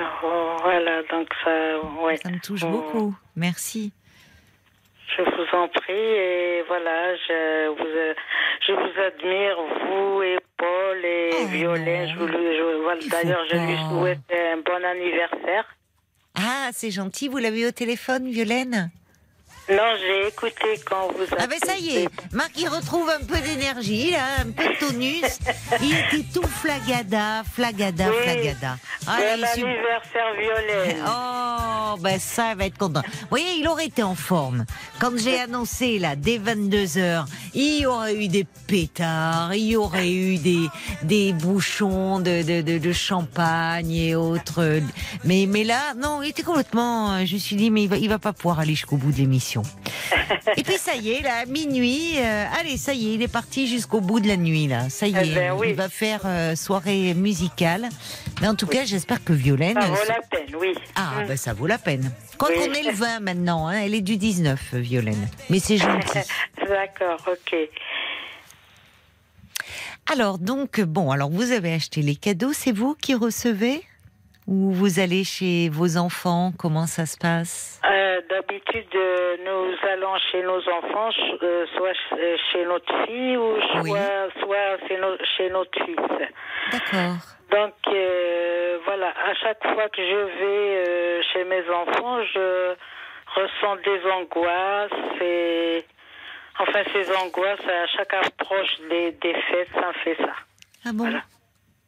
Oh, 0.00 0.56
voilà, 0.62 1.02
donc 1.10 1.28
ça, 1.44 1.80
ouais. 2.02 2.16
Ça 2.18 2.30
me 2.30 2.38
touche 2.40 2.62
Oh. 2.64 2.68
beaucoup. 2.70 3.16
Merci. 3.36 3.92
Je 5.16 5.22
vous 5.22 5.56
en 5.56 5.68
prie 5.68 5.92
et 5.92 6.62
voilà, 6.66 7.14
je 7.16 7.68
vous, 7.68 7.84
euh, 7.84 8.14
je 8.66 8.72
vous 8.72 9.00
admire, 9.00 9.56
vous 9.86 10.22
et 10.22 10.38
Paul 10.56 11.04
et 11.04 11.30
Oh, 11.42 11.46
Violaine. 11.46 12.08
Je 12.08 12.14
je- 12.26 13.08
D'ailleurs, 13.10 13.44
je 13.50 13.56
lui 13.56 13.76
souhaite 13.90 14.18
un 14.32 14.56
bon 14.58 14.84
anniversaire. 14.84 15.64
Ah, 16.36 16.70
c'est 16.72 16.90
gentil. 16.90 17.28
Vous 17.28 17.38
l'avez 17.38 17.62
eu 17.62 17.66
au 17.66 17.70
téléphone, 17.72 18.28
Violaine? 18.30 18.90
Non, 19.70 19.94
j'ai 19.98 20.28
écouté 20.28 20.78
quand 20.84 21.08
vous 21.16 21.22
avez. 21.22 21.36
Ah 21.38 21.46
ben 21.46 21.58
ça 21.64 21.76
y 21.78 21.96
est, 21.96 22.08
Marc 22.32 22.50
il 22.58 22.68
retrouve 22.68 23.08
un 23.08 23.24
peu 23.24 23.38
d'énergie, 23.40 24.10
là, 24.10 24.18
un 24.40 24.50
peu 24.50 24.62
de 24.62 24.78
tonus. 24.78 25.24
Il 25.80 25.92
était 25.94 26.24
tout 26.34 26.46
flagada, 26.46 27.42
flagada, 27.50 28.04
Oui. 28.10 28.22
flagada. 28.24 28.76
Ah, 29.06 29.20
là, 29.20 29.36
Bon 29.36 29.42
il 29.42 29.60
sup- 29.60 29.64
anniversaire, 29.64 30.34
Violaine. 30.38 31.04
Oh, 31.96 31.96
ben 32.00 32.18
ça 32.18 32.50
il 32.52 32.58
va 32.58 32.64
être 32.66 32.76
content. 32.78 33.02
Vous 33.04 33.26
voyez, 33.30 33.54
il 33.60 33.68
aurait 33.68 33.86
été 33.86 34.02
en 34.02 34.16
forme. 34.16 34.64
Quand 34.98 35.12
j'ai 35.16 35.38
annoncé, 35.40 36.00
là, 36.00 36.16
dès 36.16 36.38
22h, 36.38 37.24
il 37.54 37.82
y 37.82 37.86
aurait 37.86 38.14
eu 38.16 38.26
des 38.26 38.44
pétards, 38.66 39.54
il 39.54 39.64
y 39.68 39.76
aurait 39.76 40.10
eu 40.10 40.38
des, 40.38 40.66
des 41.04 41.32
bouchons 41.32 42.18
de, 42.18 42.42
de, 42.42 42.62
de, 42.62 42.78
de 42.78 42.92
champagne 42.92 43.92
et 43.92 44.16
autres. 44.16 44.80
Mais, 45.22 45.46
mais 45.48 45.62
là, 45.62 45.94
non, 45.96 46.20
il 46.22 46.30
était 46.30 46.42
complètement... 46.42 47.24
Je 47.24 47.34
me 47.34 47.38
suis 47.38 47.54
dit, 47.54 47.70
mais 47.70 47.84
il 47.84 47.88
va, 47.88 47.96
il 47.96 48.08
va 48.08 48.18
pas 48.18 48.32
pouvoir 48.32 48.58
aller 48.58 48.74
jusqu'au 48.74 48.96
bout 48.96 49.12
de 49.12 49.18
l'émission. 49.18 49.53
Et 50.56 50.62
puis 50.62 50.76
ça 50.78 50.94
y 50.96 51.10
est, 51.12 51.20
là, 51.22 51.44
minuit, 51.46 52.12
euh, 52.18 52.44
allez, 52.58 52.76
ça 52.76 52.92
y 52.94 53.10
est, 53.10 53.14
il 53.14 53.22
est 53.22 53.28
parti 53.28 53.66
jusqu'au 53.66 54.00
bout 54.00 54.20
de 54.20 54.28
la 54.28 54.36
nuit, 54.36 54.66
là. 54.66 54.88
Ça 54.90 55.06
y 55.06 55.14
Eh 55.16 55.30
est, 55.30 55.34
ben 55.34 55.52
oui. 55.52 55.68
il 55.70 55.74
va 55.74 55.88
faire 55.88 56.20
euh, 56.24 56.54
soirée 56.56 57.14
musicale. 57.14 57.88
Mais 58.40 58.48
en 58.48 58.54
tout 58.54 58.66
cas, 58.66 58.84
j'espère 58.84 59.22
que 59.22 59.32
Violaine... 59.32 59.80
Ça 59.80 59.86
vaut 59.86 59.96
la 60.08 60.20
peine, 60.30 60.56
oui. 60.60 60.74
ah, 60.96 61.22
Mm. 61.22 61.26
ben 61.28 61.36
ça 61.36 61.52
vaut 61.52 61.66
la 61.66 61.78
peine. 61.78 62.10
Quand 62.38 62.48
Oui. 62.48 62.56
on 62.68 62.72
est 62.72 62.82
le 62.82 62.92
20 62.92 63.20
maintenant, 63.20 63.68
hein, 63.68 63.80
elle 63.84 63.94
est 63.94 64.00
du 64.00 64.16
19, 64.16 64.74
Violaine. 64.74 65.28
Mais 65.50 65.58
c'est 65.60 65.76
gentil. 65.78 66.18
D'accord, 66.68 67.20
ok. 67.28 67.56
Alors, 70.12 70.38
donc, 70.38 70.80
bon, 70.80 71.10
alors 71.10 71.30
vous 71.30 71.52
avez 71.52 71.72
acheté 71.72 72.02
les 72.02 72.16
cadeaux, 72.16 72.52
c'est 72.52 72.72
vous 72.72 72.94
qui 72.94 73.14
recevez? 73.14 73.82
Ou 74.46 74.72
vous 74.72 75.00
allez 75.00 75.24
chez 75.24 75.68
vos 75.70 75.96
enfants? 75.96 76.52
Comment 76.58 76.86
ça 76.86 77.06
se 77.06 77.16
passe? 77.16 77.80
Euh, 77.84 78.20
D'habitude, 78.28 78.94
euh, 78.94 79.36
nous 79.44 79.88
allons 79.88 80.16
chez 80.30 80.42
nos 80.42 80.58
enfants, 80.68 81.10
euh, 81.42 81.66
soit 81.76 81.92
euh, 82.12 82.36
chez 82.52 82.64
notre 82.64 83.04
fille 83.06 83.36
ou 83.36 83.54
Oui. 83.82 83.90
soit, 84.40 84.78
chez, 84.88 84.98
no- 84.98 85.18
chez 85.36 85.50
notre 85.50 85.84
fils. 85.84 85.96
D'accord. 86.72 87.16
Donc 87.50 87.74
voilà, 88.84 89.08
à 89.30 89.34
chaque 89.34 89.62
fois 89.62 89.88
que 89.88 90.02
je 90.02 90.20
vais 90.40 91.22
chez 91.32 91.44
mes 91.44 91.62
enfants, 91.70 92.18
je 92.34 92.74
ressens 93.36 93.76
des 93.84 94.00
angoisses 94.10 95.20
et 95.22 95.84
enfin 96.58 96.82
ces 96.92 97.10
angoisses 97.16 97.66
à 97.66 97.86
chaque 97.96 98.12
approche 98.14 98.78
des, 98.90 99.12
des 99.12 99.34
fêtes, 99.34 99.68
ça 99.74 99.92
fait 100.02 100.16
ça. 100.16 100.32
Ah 100.86 100.90
bon? 100.92 101.04
Voilà. 101.04 101.20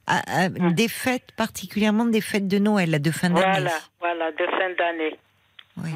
Ah, 0.07 0.49
Des 0.49 0.89
fêtes, 0.89 1.33
particulièrement 1.37 2.05
des 2.05 2.21
fêtes 2.21 2.47
de 2.49 2.59
Noël, 2.59 2.91
là, 2.91 2.99
de 2.99 3.11
fin 3.11 3.29
d'année. 3.31 3.43
Voilà, 3.43 3.79
voilà, 4.01 4.31
de 4.33 4.47
fin 4.47 4.71
d'année. 4.79 5.19
Oui. 5.79 5.91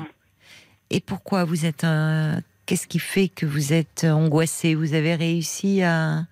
Et 0.91 1.01
pourquoi 1.01 1.45
vous 1.45 1.65
êtes 1.67 1.85
un... 1.85 2.41
Qu'est-ce 2.67 2.87
qui 2.89 2.99
fait 2.99 3.29
que 3.29 3.47
vous 3.47 3.73
êtes 3.73 4.05
angoissé? 4.05 4.75
Vous 4.75 4.95
avez 4.95 5.15
réussi 5.15 5.83
à, 5.83 6.23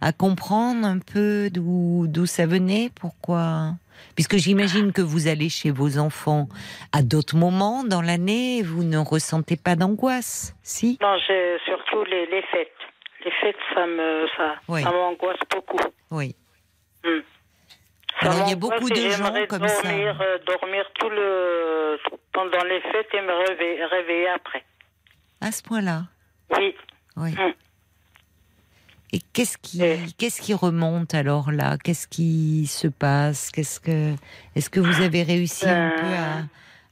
à 0.00 0.12
comprendre 0.12 0.84
un 0.86 0.98
peu 0.98 1.48
d'où 1.50 2.26
ça 2.26 2.46
venait? 2.46 2.90
Pourquoi? 3.00 3.72
Puisque 4.14 4.36
j'imagine 4.36 4.92
que 4.92 5.02
vous 5.02 5.26
allez 5.28 5.48
chez 5.48 5.70
vos 5.70 5.98
enfants 5.98 6.48
à 6.92 7.02
d'autres 7.02 7.36
moments 7.36 7.82
dans 7.84 8.02
l'année, 8.02 8.62
vous 8.62 8.84
ne 8.84 8.98
ressentez 8.98 9.56
pas 9.56 9.74
d'angoisse, 9.76 10.54
si? 10.62 10.98
Non, 11.00 11.16
j'ai 11.26 11.56
surtout 11.64 12.04
les, 12.04 12.26
les 12.26 12.42
fêtes. 12.42 12.68
Les 13.24 13.32
fêtes, 13.40 13.56
ça 13.74 13.86
me 13.86 14.26
ça, 14.36 14.54
Oui. 14.68 14.82
ça 14.82 14.90
m'angoisse 14.92 15.38
beaucoup. 15.52 15.78
Oui. 16.12 16.34
Ça 18.20 18.30
Alors, 18.32 18.46
il 18.46 18.50
y 18.50 18.52
a 18.52 18.56
beaucoup 18.56 18.88
de 18.90 18.94
gens 19.10 19.32
comme 19.48 19.68
ça. 19.68 19.82
dormir, 19.82 20.20
euh, 20.20 20.38
dormir 20.46 20.84
tout 20.98 21.08
le 21.08 21.98
pendant 22.32 22.64
les 22.64 22.80
fêtes 22.80 23.08
et 23.14 23.20
me 23.20 23.48
réveiller, 23.48 23.84
réveiller 23.84 24.28
après. 24.28 24.64
À 25.40 25.52
ce 25.52 25.62
point-là, 25.62 26.02
Oui. 26.56 26.74
oui. 27.16 27.32
Mm. 27.32 27.52
Et 29.12 29.20
qu'est-ce 29.32 29.56
qui, 29.56 29.80
qu'est-ce 30.18 30.40
qui 30.42 30.52
remonte 30.52 31.14
alors 31.14 31.50
là? 31.50 31.78
Qu'est-ce 31.82 32.06
qui 32.08 32.66
se 32.66 32.88
passe? 32.88 33.50
Qu'est-ce 33.50 33.80
que, 33.80 34.14
est-ce 34.54 34.68
que 34.68 34.80
vous 34.80 35.00
avez 35.00 35.22
réussi 35.22 35.66
un 35.68 35.90
peu 35.90 36.06
à, 36.06 36.42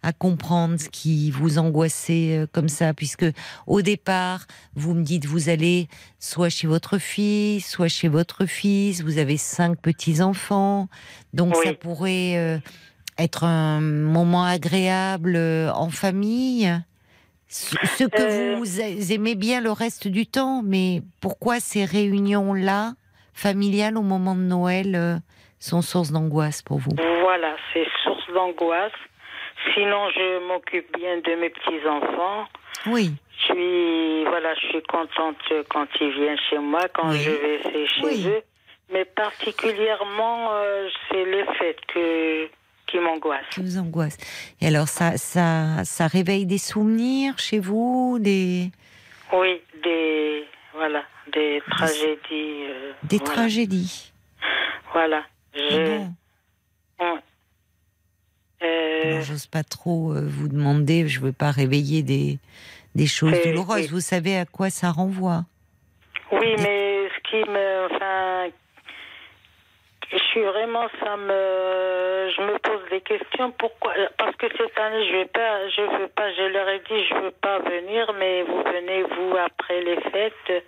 à 0.07 0.13
comprendre 0.13 0.79
ce 0.79 0.89
qui 0.89 1.33
vous 1.33 1.59
angoissait 1.59 2.39
euh, 2.39 2.47
comme 2.53 2.69
ça 2.69 2.95
Puisque 2.95 3.27
au 3.67 3.83
départ, 3.83 4.47
vous 4.77 4.95
me 4.95 5.03
dites 5.03 5.27
vous 5.27 5.49
allez 5.49 5.89
soit 6.21 6.49
chez 6.49 6.69
votre 6.69 6.99
fille, 6.99 7.61
soit 7.61 7.89
chez 7.89 8.07
votre 8.07 8.47
fils. 8.47 9.03
Vous 9.03 9.19
avez 9.19 9.37
cinq 9.37 9.81
petits 9.81 10.23
enfants, 10.23 10.87
donc 11.35 11.55
Oui. 11.57 11.67
ça 11.67 11.75
pourrait 11.75 12.37
euh, 12.37 12.59
être 13.19 13.43
un 13.43 13.81
moment 13.81 14.45
agréable 14.45 15.35
euh, 15.35 15.73
en 15.73 15.91
famille. 15.91 16.73
Ce, 17.49 17.75
ce 17.99 18.05
que 18.05 18.57
vous 18.57 18.81
aimez 19.13 19.35
bien 19.35 19.61
le 19.61 19.73
reste 19.73 20.07
du 20.07 20.25
temps, 20.27 20.63
mais 20.65 21.03
pourquoi 21.21 21.59
ces 21.59 21.85
réunions-là 21.85 22.95
familiales 23.35 23.97
au 23.99 24.03
moment 24.03 24.37
de 24.37 24.41
Noël 24.43 25.21
sont 25.59 25.83
source 25.83 26.13
d'angoisse 26.13 26.63
pour 26.63 26.79
vous? 26.79 26.91
Voilà, 27.23 27.57
c'est 27.73 27.87
source 28.05 28.27
d'angoisse. 28.35 28.93
Sinon, 29.75 30.09
je 30.11 30.47
m'occupe 30.49 30.97
bien 30.97 31.19
de 31.19 31.35
mes 31.41 31.51
petits-enfants. 31.51 32.47
Oui. 32.87 33.13
Je 33.39 33.45
suis, 33.45 34.25
voilà, 34.25 34.55
je 34.55 34.67
suis 34.69 34.83
contente 34.83 35.37
quand 35.71 35.87
ils 36.01 36.11
viennent 36.11 36.39
chez 36.49 36.59
moi, 36.59 36.81
quand 36.95 37.11
Oui. 37.11 37.19
je 37.21 37.31
vais 37.31 37.87
chez 37.89 38.05
Oui. 38.05 38.25
eux. 38.29 38.43
Mais 38.93 39.05
particulièrement, 39.05 40.51
euh, 40.53 40.89
c'est 41.11 41.25
les 41.25 41.45
fêtes 41.59 41.81
que, 41.93 42.49
qui 42.87 42.99
m'angoissent. 42.99 43.49
Qui 43.51 43.61
vous 43.61 43.79
angoisse. 43.79 44.17
Et 44.61 44.69
alors, 44.69 44.87
ça, 44.89 45.17
ça, 45.17 45.85
ça 45.85 46.07
réveille 46.07 46.47
des 46.47 46.59
souvenirs 46.59 47.37
chez 47.39 47.59
vous, 47.59 48.19
des, 48.21 48.71
Oui, 49.33 49.61
des, 49.83 50.45
voilà, 50.73 51.03
des 51.33 51.61
tragédies. 51.69 52.19
euh, 52.69 52.93
des 53.03 53.19
voilà. 53.19 53.33
tragédies. 53.35 54.13
Voilà. 54.93 55.25
Je, 55.55 55.99
bon. 56.99 57.19
Euh, 58.67 59.23
j'ose 59.23 59.47
pas 59.47 59.63
trop 59.63 60.13
euh, 60.13 60.23
vous 60.27 60.49
demander, 60.49 61.09
je 61.09 61.21
veux 61.21 61.33
pas 61.33 61.51
réveiller 61.51 62.03
des, 62.03 62.39
des 62.95 63.07
choses 63.07 63.33
douloureuses. 63.45 63.83
oui. 63.83 63.89
Vous 63.89 64.01
savez 64.01 64.37
à 64.37 64.45
quoi 64.45 64.71
ça 64.71 64.91
renvoie 64.91 65.45
Oui, 66.33 66.55
mais 66.59 67.09
ce 67.15 67.31
qui 67.31 67.51
me. 67.51 67.87
Enfin. 67.87 68.51
Je 70.13 70.19
suis 70.31 70.43
vraiment. 70.43 70.87
Ça 71.01 71.17
me. 71.17 72.31
Je 72.37 72.43
me 72.43 72.59
pose 72.59 72.81
des 72.91 73.01
questions. 73.01 73.53
Pourquoi? 73.59 73.93
Parce 74.19 74.37
que 74.37 74.47
cette 74.57 74.79
année, 74.79 75.09
je 75.09 75.17
vais 75.17 75.27
pas. 75.27 75.69
Je 75.69 75.83
veux 75.83 76.09
pas. 76.09 76.33
Je 76.33 76.43
leur 76.53 76.69
ai 76.69 76.79
dit, 76.81 77.05
je 77.09 77.15
veux 77.15 77.31
pas 77.33 77.59
venir, 77.59 78.13
mais 78.19 78.43
vous 78.43 78.63
venez, 78.63 79.03
vous, 79.03 79.37
après 79.37 79.81
les 79.83 80.01
fêtes. 80.11 80.65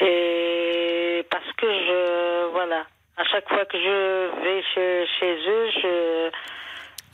Et. 0.00 1.24
Parce 1.30 1.52
que 1.56 1.66
je. 1.66 2.50
Voilà. 2.52 2.86
À 3.18 3.24
chaque 3.24 3.48
fois 3.48 3.64
que 3.64 3.76
je 3.78 4.42
vais 4.42 4.62
chez, 4.74 5.06
chez 5.18 5.34
eux, 5.48 5.66
je. 5.82 6.30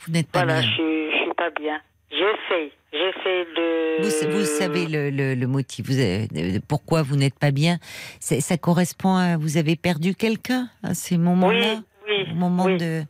Vous 0.05 0.11
n'êtes 0.13 0.29
pas 0.31 0.43
Voilà, 0.43 0.61
bien. 0.61 0.69
je 0.77 1.09
je 1.11 1.17
suis 1.23 1.33
pas 1.33 1.49
bien. 1.49 1.81
J'essaye. 2.11 2.71
J'essaye 2.93 3.45
de. 3.57 4.01
Vous, 4.03 4.37
vous 4.39 4.45
savez 4.45 4.85
le, 4.85 5.09
le, 5.09 5.33
le 5.33 5.47
motif, 5.47 5.87
vous 5.87 5.99
avez- 5.99 6.27
euh, 6.37 6.59
pourquoi 6.67 7.01
vous 7.01 7.15
n'êtes 7.15 7.37
pas 7.39 7.51
bien? 7.51 7.77
Ça 8.19 8.57
correspond 8.57 9.15
à 9.15 9.37
vous 9.37 9.57
avez 9.57 9.75
perdu 9.75 10.13
quelqu'un 10.15 10.67
à 10.83 10.93
ces 10.93 11.17
moments-là, 11.17 11.75
Oui, 12.07 12.13
oui. 12.25 12.27
au 12.31 12.35
moment 12.35 12.65
oui. 12.65 12.77
de 12.77 13.01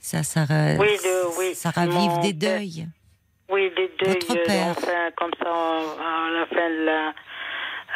ça, 0.00 0.22
ça, 0.22 0.44
Oui, 0.78 0.88
de- 0.96 1.38
oui. 1.38 1.54
ça 1.54 1.70
ravive 1.70 1.94
Mon 1.94 2.20
des 2.22 2.32
père. 2.34 2.58
deuils. 2.58 2.86
Oui, 3.50 3.70
des 3.76 3.90
deuils. 4.02 4.14
Votre 4.14 4.36
euh, 4.36 4.44
père. 4.46 4.66
Enfin, 4.70 5.10
comme 5.16 5.30
ça, 5.38 5.50
à 5.52 6.30
la 6.30 6.46
fin 6.46 6.70
de 6.70 6.84
la. 6.86 7.12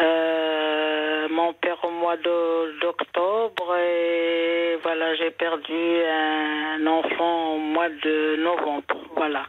Euh, 0.01 1.29
mon 1.31 1.53
père 1.55 1.83
au 1.85 1.91
mois 1.91 2.17
d'o- 2.17 2.73
d'octobre 2.81 3.77
et 3.77 4.77
voilà, 4.83 5.15
j'ai 5.17 5.31
perdu 5.31 5.73
un 5.75 6.87
enfant 6.87 7.55
au 7.55 7.59
mois 7.59 7.89
de 7.89 8.37
novembre. 8.43 8.85
Voilà. 9.17 9.47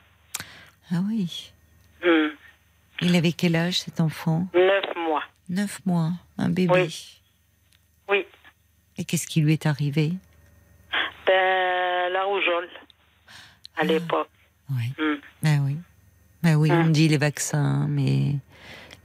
Ah 0.92 1.02
oui. 1.08 1.52
Hmm. 2.04 2.30
Il 3.02 3.16
avait 3.16 3.32
quel 3.32 3.56
âge 3.56 3.80
cet 3.80 4.02
enfant? 4.02 4.48
Neuf 4.54 4.96
mois. 4.96 5.24
Neuf 5.50 5.80
mois, 5.86 6.12
un 6.38 6.50
bébé. 6.50 6.74
Oui. 6.74 7.22
Oui. 8.10 8.26
Et 8.98 9.06
qu'est-ce 9.06 9.28
qui 9.28 9.42
lui 9.42 9.54
est 9.54 9.66
arrivé? 9.66 10.12
Ben, 11.26 12.12
la 12.12 12.24
rougeole, 12.24 12.68
à 13.78 13.84
l'époque. 13.84 14.30
Oui. 14.72 14.94
Hmm. 14.98 15.16
Ah 15.46 15.58
oui. 15.66 15.78
Ah 16.44 16.58
oui, 16.58 16.72
Hmm. 16.72 16.86
on 16.88 16.90
dit 16.90 17.08
les 17.08 17.18
vaccins, 17.18 17.86
mais 17.88 18.36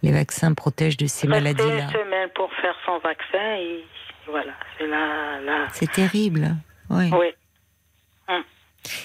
les 0.04 0.12
vaccins 0.12 0.52
protègent 0.54 0.96
de 0.98 1.06
ces 1.06 1.26
maladies-là. 1.26 1.84
une 1.86 1.90
semaine 1.90 2.28
pour 2.34 2.52
faire 2.60 2.76
son 2.84 2.98
vaccin 2.98 3.56
et 3.56 3.84
voilà, 4.26 4.52
c'est 4.78 4.86
là, 4.86 5.40
là. 5.40 5.66
C'est 5.72 5.90
terrible. 5.90 6.56
Oui. 6.90 7.10
Oui. 7.12 7.28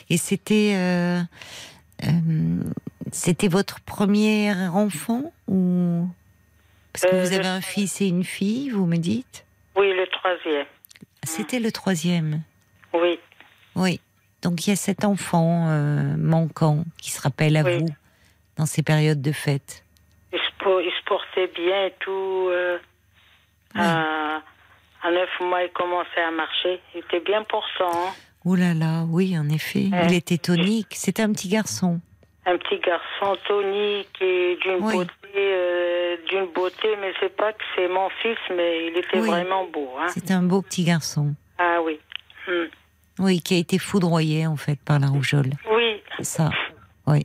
Et 0.10 0.18
c'était 0.18 0.74
euh, 0.76 1.22
euh, 2.04 2.10
c'était 3.14 3.48
votre 3.48 3.80
premier 3.80 4.54
enfant 4.74 5.32
ou 5.48 6.06
parce 6.92 7.06
que 7.06 7.16
Euh, 7.16 7.24
vous 7.24 7.34
avez 7.34 7.48
un 7.48 7.62
fils 7.62 8.02
et 8.02 8.08
une 8.08 8.24
fille, 8.26 8.70
vous 8.72 8.86
me 8.86 8.98
dites? 8.98 9.46
Oui, 9.78 9.94
le 9.96 10.06
troisième. 10.08 10.66
C'était 11.24 11.60
le 11.60 11.72
troisième. 11.72 12.42
Oui. 12.94 13.20
Oui. 13.76 14.02
Donc 14.42 14.68
il 14.68 14.72
y 14.72 14.74
a 14.74 14.76
cet 14.76 15.06
enfant 15.06 15.66
manquant 16.18 16.84
qui 17.02 17.12
se 17.12 17.22
rappelle 17.22 17.56
à 17.56 17.64
Oui. 17.64 17.80
vous 17.80 17.88
dans 18.58 18.66
ces 18.66 18.84
périodes 18.84 19.22
de 19.22 19.32
fête. 19.32 19.84
Il 20.60 20.64
se, 20.64 20.70
po- 20.70 20.80
il 20.82 20.92
se 20.92 21.04
portait 21.06 21.48
bien 21.56 21.86
et 21.86 21.94
tout. 22.00 22.48
euh, 22.52 22.78
à, 23.76 24.42
à 25.04 25.12
neuf 25.12 25.30
mois, 25.42 25.64
il 25.64 25.70
commençait 25.72 26.22
à 26.22 26.32
marcher. 26.32 26.80
Il 26.94 27.00
était 27.00 27.20
bien 27.22 27.44
portant. 27.44 27.92
hein. 27.94 28.12
Ouh 28.46 28.56
là 28.56 28.74
là, 28.74 29.04
oui, 29.10 29.38
en 29.38 29.48
effet. 29.50 29.88
Ouais. 29.92 30.08
Il 30.10 30.14
était 30.16 30.38
tonique. 30.38 30.88
C'était 30.96 31.24
un 31.24 31.32
petit 31.32 31.50
garçon. 31.50 32.00
Un 32.46 32.58
petit 32.58 32.80
garçon 32.80 33.38
tonique 33.48 34.16
et 34.22 34.58
d'une 34.62 34.78
Oui. 34.86 34.94
beauté, 34.94 35.12
euh, 35.38 36.18
d'une 36.30 36.48
beauté, 36.48 36.88
mais 37.00 37.14
c'est 37.20 37.36
pas 37.36 37.54
que 37.54 37.64
c'est 37.76 37.88
mon 37.88 38.10
fils, 38.22 38.38
mais 38.56 38.88
il 38.88 38.98
était 38.98 39.20
Oui. 39.20 39.28
vraiment 39.30 39.66
beau. 39.66 39.90
Hein. 40.00 40.08
C'était 40.10 40.34
un 40.34 40.44
beau 40.44 40.62
petit 40.62 40.84
garçon. 40.84 41.36
Ah 41.58 41.80
oui. 41.84 42.00
Hmm. 42.48 42.66
Oui, 43.20 43.42
qui 43.42 43.56
a 43.56 43.58
été 43.60 43.78
foudroyé 43.78 44.48
en 44.48 44.56
fait 44.56 44.80
par 44.84 45.00
la 45.00 45.08
rougeole. 45.08 45.52
Oui, 45.72 46.02
C'est 46.18 46.24
ça. 46.24 46.50
Oui. 47.08 47.24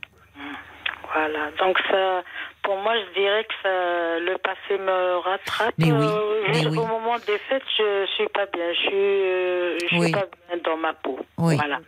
voilà. 1.13 1.49
Donc 1.59 1.77
ça, 1.89 2.23
pour 2.65 2.75
moi, 2.81 2.93
je 2.97 3.13
dirais 3.19 3.43
que 3.45 3.53
ça, 3.63 4.19
le 4.19 4.37
passé 4.39 4.77
me 4.81 5.17
rattrape. 5.19 5.75
Mais 5.77 5.91
oui, 5.91 6.05
Euh, 6.05 6.43
mais 6.51 6.67
oui. 6.67 6.77
Au 6.77 6.85
moment 6.85 7.17
des 7.19 7.37
fêtes, 7.47 7.63
je 7.77 8.05
suis 8.15 8.27
pas 8.33 8.45
bien. 8.51 8.73
Je 8.73 8.79
suis, 8.79 8.91
euh, 8.93 9.77
je 9.81 9.85
suis 9.87 10.11
pas 10.11 10.25
bien 10.49 10.57
dans 10.65 10.75
ma 10.77 10.93
peau. 10.93 11.17
Oui. 11.37 11.55
Voilà. 11.55 11.79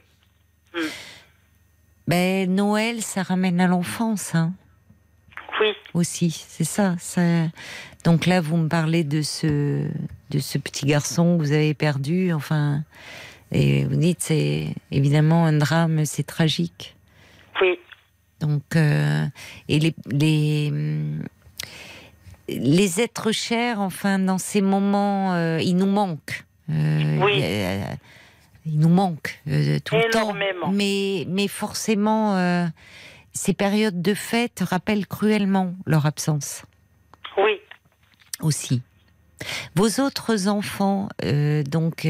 Ben 2.07 2.53
Noël, 2.53 3.01
ça 3.01 3.23
ramène 3.23 3.59
à 3.59 3.67
l'enfance, 3.67 4.33
hein. 4.35 4.53
Oui. 5.59 5.73
aussi, 5.95 6.29
c'est 6.29 6.63
ça, 6.63 6.93
ça. 6.99 7.21
Donc 8.03 8.27
là, 8.27 8.41
vous 8.41 8.57
me 8.57 8.69
parlez 8.69 9.03
de 9.03 9.23
ce, 9.23 9.87
de 10.29 10.39
ce 10.39 10.59
petit 10.59 10.85
garçon 10.85 11.35
que 11.35 11.41
vous 11.41 11.51
avez 11.51 11.73
perdu, 11.73 12.31
enfin, 12.31 12.81
et 13.51 13.83
vous 13.85 13.95
dites 13.95 14.21
c'est 14.21 14.67
évidemment 14.91 15.45
un 15.47 15.53
drame, 15.53 16.05
c'est 16.05 16.21
tragique. 16.27 16.95
Oui. 17.59 17.79
Donc, 18.39 18.75
euh, 18.75 19.25
et 19.67 19.79
les, 19.79 19.95
les, 20.11 20.71
les 22.49 23.01
êtres 23.01 23.31
chers, 23.31 23.79
enfin, 23.81 24.19
dans 24.19 24.37
ces 24.37 24.61
moments, 24.61 25.33
euh, 25.33 25.59
ils 25.61 25.75
nous 25.75 25.87
manquent. 25.87 26.45
Euh, 26.69 27.17
Oui. 27.23 27.41
ils 28.65 28.79
nous 28.79 28.89
manquent 28.89 29.41
tout 29.85 29.95
le 29.95 30.09
temps. 30.11 30.33
Mais, 30.71 31.25
mais 31.29 31.47
forcément, 31.47 32.69
ces 33.33 33.53
périodes 33.53 34.01
de 34.01 34.13
fête 34.13 34.59
rappellent 34.61 35.07
cruellement 35.07 35.73
leur 35.85 36.05
absence 36.05 36.63
Oui. 37.37 37.59
aussi. 38.41 38.81
Vos 39.75 40.01
autres 40.01 40.47
enfants, 40.47 41.09
donc 41.23 42.07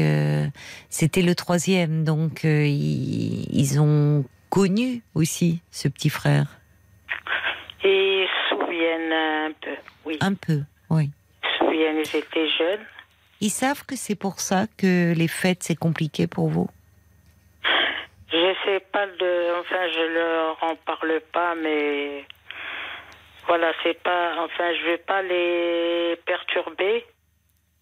c'était 0.90 1.22
le 1.22 1.34
troisième, 1.34 2.02
donc 2.04 2.42
ils, 2.44 3.46
ils 3.52 3.78
ont 3.80 4.24
connu 4.50 5.02
aussi 5.14 5.60
ce 5.70 5.88
petit 5.88 6.10
frère, 6.10 6.46
Ils 7.84 8.26
se 8.26 8.56
souviennent 8.56 9.12
un 9.12 9.52
peu. 9.60 9.76
Oui. 10.04 10.18
un 10.20 10.34
peu, 10.34 10.60
oui. 10.90 11.10
Ils 11.42 11.48
se 11.48 11.58
souviennent, 11.58 11.98
ils 11.98 12.16
étaient 12.16 12.48
jeunes. 12.58 12.86
Ils 13.40 13.50
savent 13.50 13.84
que 13.84 13.94
c'est 13.96 14.16
pour 14.16 14.40
ça 14.40 14.66
que 14.76 15.14
les 15.14 15.28
fêtes 15.28 15.62
c'est 15.62 15.76
compliqué 15.76 16.26
pour 16.26 16.48
vous? 16.48 16.68
Je 18.30 18.54
sais 18.64 18.80
pas 18.92 19.06
de. 19.06 19.60
Enfin, 19.60 19.88
je 19.94 20.12
leur 20.12 20.62
en 20.62 20.76
parle 20.76 21.20
pas, 21.32 21.54
mais. 21.54 22.24
Voilà, 23.46 23.72
c'est 23.82 24.02
pas. 24.02 24.34
Enfin, 24.44 24.74
je 24.78 24.84
vais 24.84 24.98
pas 24.98 25.22
les 25.22 26.16
perturber. 26.26 27.06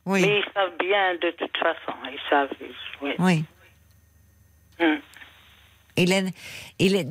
Mais 0.06 0.20
ils 0.38 0.44
savent 0.54 0.76
bien 0.78 1.14
de 1.16 1.30
toute 1.32 1.56
façon. 1.56 1.98
Ils 2.12 2.30
savent. 2.30 2.50
Oui. 3.02 3.14
oui. 3.18 3.44
Hmm. 4.78 4.98
Et 5.98 6.04
la, 6.06 6.20
et 6.78 6.88
la, 6.90 7.02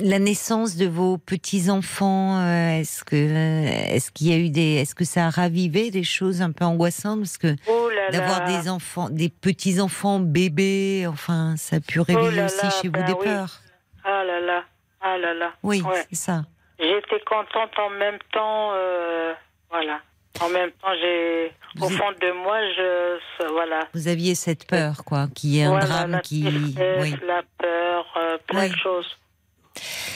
la 0.00 0.18
naissance 0.20 0.76
de 0.76 0.86
vos 0.86 1.18
petits 1.18 1.70
enfants, 1.70 2.38
euh, 2.40 2.78
est-ce 2.80 3.02
que 3.02 3.16
est-ce 3.16 4.10
qu'il 4.12 4.28
y 4.28 4.32
a 4.32 4.36
eu 4.38 4.50
des, 4.50 4.74
est-ce 4.76 4.94
que 4.94 5.04
ça 5.04 5.26
a 5.26 5.30
ravivé 5.30 5.90
des 5.90 6.04
choses 6.04 6.40
un 6.40 6.52
peu 6.52 6.64
angoissantes? 6.64 7.18
Parce 7.20 7.36
que 7.38 7.56
Oh 7.68 7.88
d'avoir 8.12 8.44
des 8.46 8.68
enfants, 8.68 9.10
des 9.10 9.28
petits 9.28 9.80
enfants 9.80 10.20
bébés, 10.20 11.06
enfin 11.08 11.56
ça 11.56 11.76
a 11.76 11.80
pu 11.80 12.00
réveiller 12.00 12.28
Oh 12.32 12.36
là 12.36 12.44
aussi 12.46 12.64
là, 12.64 12.70
chez 12.70 12.88
vous 12.88 12.92
ben 12.92 13.04
des 13.04 13.12
oui. 13.12 13.24
peurs. 13.24 13.60
Ah 14.04 14.22
là 14.24 14.40
là. 14.40 14.64
Ah 15.00 15.18
là 15.18 15.34
là. 15.34 15.52
Oui, 15.62 15.82
Ouais. 15.82 16.04
c'est 16.08 16.16
ça. 16.16 16.44
J'étais 16.78 17.20
contente 17.26 17.70
en 17.78 17.90
même 17.90 18.18
temps. 18.32 18.70
euh, 18.72 19.32
voilà. 19.70 20.00
En 20.40 20.48
même 20.50 20.70
temps, 20.72 20.94
j'ai. 21.00 21.52
Au 21.80 21.86
Vous 21.88 21.96
fond 21.96 22.12
de 22.20 22.30
moi, 22.32 22.58
je. 22.76 23.18
Voilà. 23.52 23.88
Vous 23.94 24.08
aviez 24.08 24.34
cette 24.34 24.66
peur, 24.66 25.04
quoi, 25.04 25.26
qu'il 25.34 25.50
y 25.50 25.60
ait 25.60 25.64
un 25.64 25.70
Voilà, 25.70 25.86
drame 25.86 26.10
la 26.12 26.20
qui, 26.20 26.44
tristesse, 26.44 27.02
oui. 27.02 27.14
la 27.26 27.42
peur, 27.58 28.06
euh, 28.16 28.38
plein 28.46 28.62
Oui. 28.64 28.70
de 28.70 28.76
choses. 28.76 29.18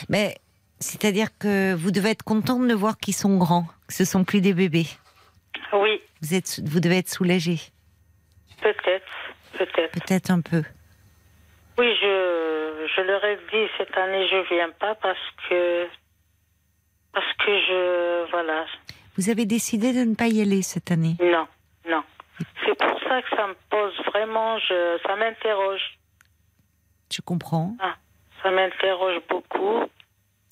Mais 0.08 0.36
c'est-à-dire 0.80 1.28
que 1.38 1.74
vous 1.74 1.90
devez 1.90 2.10
être 2.10 2.22
contente 2.24 2.66
de 2.66 2.74
voir 2.74 2.98
qu'ils 2.98 3.14
sont 3.14 3.36
grands, 3.36 3.66
que 3.86 3.94
ce 3.94 4.04
sont 4.04 4.24
plus 4.24 4.40
des 4.40 4.54
bébés. 4.54 4.86
Oui, 5.72 6.00
Vous 6.20 6.34
êtes, 6.34 6.60
vous 6.64 6.80
devez 6.80 6.98
être 6.98 7.08
soulagée. 7.08 7.58
peut-être, 8.60 9.06
peut-être. 9.58 9.92
Peut-être 9.92 10.30
un 10.30 10.40
peu. 10.40 10.62
Oui, 11.78 11.86
je, 12.00 12.86
je 12.96 13.00
leur 13.02 13.24
ai 13.24 13.36
dit 13.36 13.70
cette 13.78 13.96
année 13.96 14.26
je 14.28 14.54
viens 14.54 14.70
pas 14.78 14.94
parce 14.96 15.18
que 15.48 15.86
parce 17.12 17.32
que 17.38 17.50
je 17.66 18.30
voilà. 18.30 18.66
Vous 19.16 19.30
avez 19.30 19.44
décidé 19.44 19.92
de 19.92 20.04
ne 20.04 20.14
pas 20.14 20.28
y 20.28 20.40
aller 20.40 20.62
cette 20.62 20.90
année 20.90 21.16
Non, 21.20 21.46
non. 21.88 22.02
C'est 22.64 22.76
pour 22.78 22.98
ça 23.00 23.20
que 23.22 23.36
ça 23.36 23.46
me 23.46 23.54
pose 23.68 23.94
vraiment, 24.06 24.58
je, 24.58 24.98
ça 25.06 25.16
m'interroge. 25.16 25.98
Je 27.12 27.20
comprends. 27.20 27.76
Ah, 27.80 27.94
ça 28.42 28.50
m'interroge 28.50 29.20
beaucoup. 29.28 29.82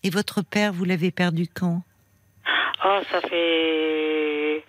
Et 0.02 0.10
votre 0.10 0.42
père, 0.42 0.72
vous 0.72 0.84
l'avez 0.84 1.10
perdu 1.10 1.46
quand? 1.48 1.82
Oh, 2.84 3.00
ça 3.10 3.20
fait. 3.22 4.64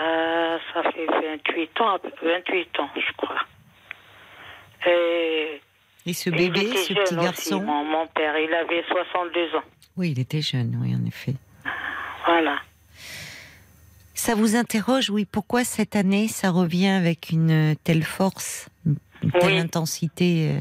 Euh, 0.00 0.58
ça 0.72 0.82
fait 0.92 1.06
28 1.06 1.80
ans, 1.80 1.98
28 2.22 2.80
ans, 2.80 2.90
je 2.96 3.12
crois. 3.16 3.40
Et, 4.86 5.60
Et 6.08 6.14
ce 6.14 6.30
bébé, 6.30 6.60
ce 6.74 6.94
petit 6.94 7.00
aussi, 7.02 7.16
garçon 7.16 7.60
mon, 7.62 7.84
mon 7.84 8.06
père, 8.06 8.38
il 8.38 8.52
avait 8.54 8.82
62 8.88 9.56
ans. 9.56 9.62
Oui, 9.98 10.12
il 10.12 10.18
était 10.20 10.40
jeune, 10.40 10.78
oui, 10.82 10.94
en 10.96 11.04
effet. 11.06 11.34
Voilà. 12.24 12.56
Ça 14.14 14.34
vous 14.34 14.56
interroge, 14.56 15.10
oui, 15.10 15.26
pourquoi 15.30 15.64
cette 15.64 15.96
année 15.96 16.26
ça 16.28 16.50
revient 16.50 16.88
avec 16.88 17.28
une 17.30 17.76
telle 17.84 18.04
force, 18.04 18.70
une 18.86 18.96
telle 19.32 19.52
Oui. 19.52 19.58
intensité 19.58 20.56
euh, 20.56 20.60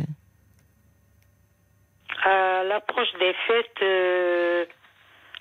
À 2.29 2.63
l'approche 2.65 3.07
des 3.19 3.33
fêtes, 3.47 3.81
euh, 3.83 4.65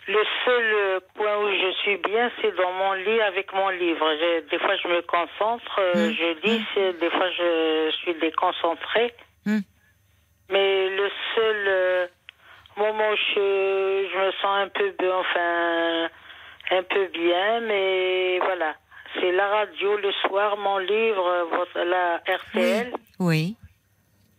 le 0.09 0.23
seul 0.45 1.01
point 1.15 1.37
où 1.45 1.49
je 1.49 1.73
suis 1.83 1.97
bien, 2.09 2.31
c'est 2.41 2.55
dans 2.57 2.73
mon 2.75 2.93
lit 2.93 3.21
avec 3.23 3.53
mon 3.53 3.71
livre. 3.71 4.07
Je- 4.21 4.49
des 4.51 4.59
fois, 4.61 4.77
je 4.83 4.87
me 4.89 5.03
concentre, 5.03 5.81
euh, 5.81 6.11
Mm. 6.11 6.15
je 6.15 6.47
lis, 6.47 6.63
c'est- 6.75 6.93
des 7.01 7.11
fois, 7.11 7.29
je 7.37 7.91
suis 8.03 8.15
déconcentrée. 8.21 9.13
Mm. 9.47 9.59
Mais 10.51 10.89
le 10.91 11.09
seul 11.35 11.65
euh, 11.69 12.07
moment 12.77 13.11
où 13.11 13.17
je, 13.17 14.09
je 14.13 14.19
me 14.27 14.33
sens 14.33 14.45
un 14.65 14.69
peu 14.69 14.95
bien, 14.99 15.17
enfin, 15.17 16.09
un 16.71 16.83
peu 16.83 17.07
bien, 17.09 17.61
mais 17.61 18.39
voilà. 18.41 18.75
C'est 19.19 19.33
la 19.33 19.49
radio 19.49 19.97
le 19.97 20.13
soir, 20.29 20.57
mon 20.59 20.79
livre, 20.79 21.49
votre- 21.51 21.85
la 21.85 22.17
RTL. 22.27 22.93
Oui, 23.19 23.57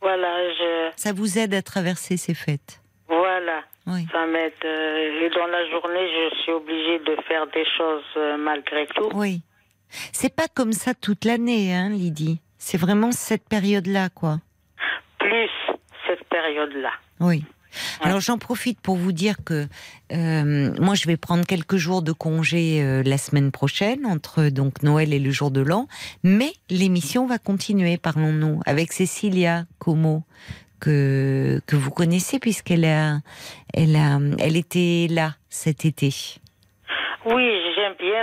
Voilà, 0.01 0.49
je, 0.53 0.91
ça 0.95 1.11
vous 1.13 1.39
aide 1.39 1.53
à 1.55 1.61
traverser 1.61 2.15
ces 2.17 2.33
fêtes. 2.35 2.81
voilà. 3.07 3.63
Oui. 3.87 4.05
Ça 4.11 4.25
m'aide. 4.25 4.51
euh, 4.65 5.21
et 5.25 5.29
dans 5.29 5.47
la 5.47 5.65
journée, 5.69 6.07
je 6.31 6.35
suis 6.41 6.51
obligée 6.51 6.99
de 6.99 7.15
faire 7.27 7.47
des 7.47 7.63
choses 7.77 8.03
euh, 8.17 8.35
malgré 8.37 8.85
tout. 8.87 9.09
Oui. 9.13 9.41
C'est 10.11 10.35
pas 10.35 10.47
comme 10.53 10.73
ça 10.73 10.93
toute 10.93 11.23
l'année, 11.23 11.73
hein, 11.73 11.87
Lydie. 11.89 12.41
C'est 12.57 12.77
vraiment 12.77 13.13
cette 13.13 13.47
période-là, 13.47 14.09
quoi. 14.09 14.39
Période-là. 16.41 16.91
Oui. 17.19 17.43
Alors 18.01 18.19
j'en 18.19 18.37
profite 18.37 18.79
pour 18.79 18.95
vous 18.95 19.11
dire 19.11 19.35
que 19.43 19.67
euh, 20.13 20.71
moi 20.79 20.95
je 20.95 21.05
vais 21.07 21.17
prendre 21.17 21.45
quelques 21.45 21.75
jours 21.75 22.01
de 22.01 22.11
congé 22.11 22.81
euh, 22.81 23.03
la 23.03 23.17
semaine 23.17 23.51
prochaine 23.51 24.05
entre 24.05 24.49
donc 24.49 24.83
Noël 24.83 25.13
et 25.13 25.19
le 25.19 25.31
jour 25.31 25.51
de 25.51 25.61
l'an, 25.61 25.87
mais 26.23 26.51
l'émission 26.69 27.27
va 27.27 27.37
continuer. 27.37 27.97
Parlons-nous 27.97 28.61
avec 28.65 28.93
Cécilia 28.93 29.65
Como 29.79 30.23
que 30.79 31.59
que 31.65 31.75
vous 31.75 31.91
connaissez 31.91 32.39
puisqu'elle 32.39 32.85
a 32.85 33.19
elle 33.73 33.95
a 33.95 34.19
elle 34.39 34.57
était 34.57 35.07
là 35.09 35.35
cet 35.49 35.85
été. 35.85 36.13
Oui, 37.25 37.51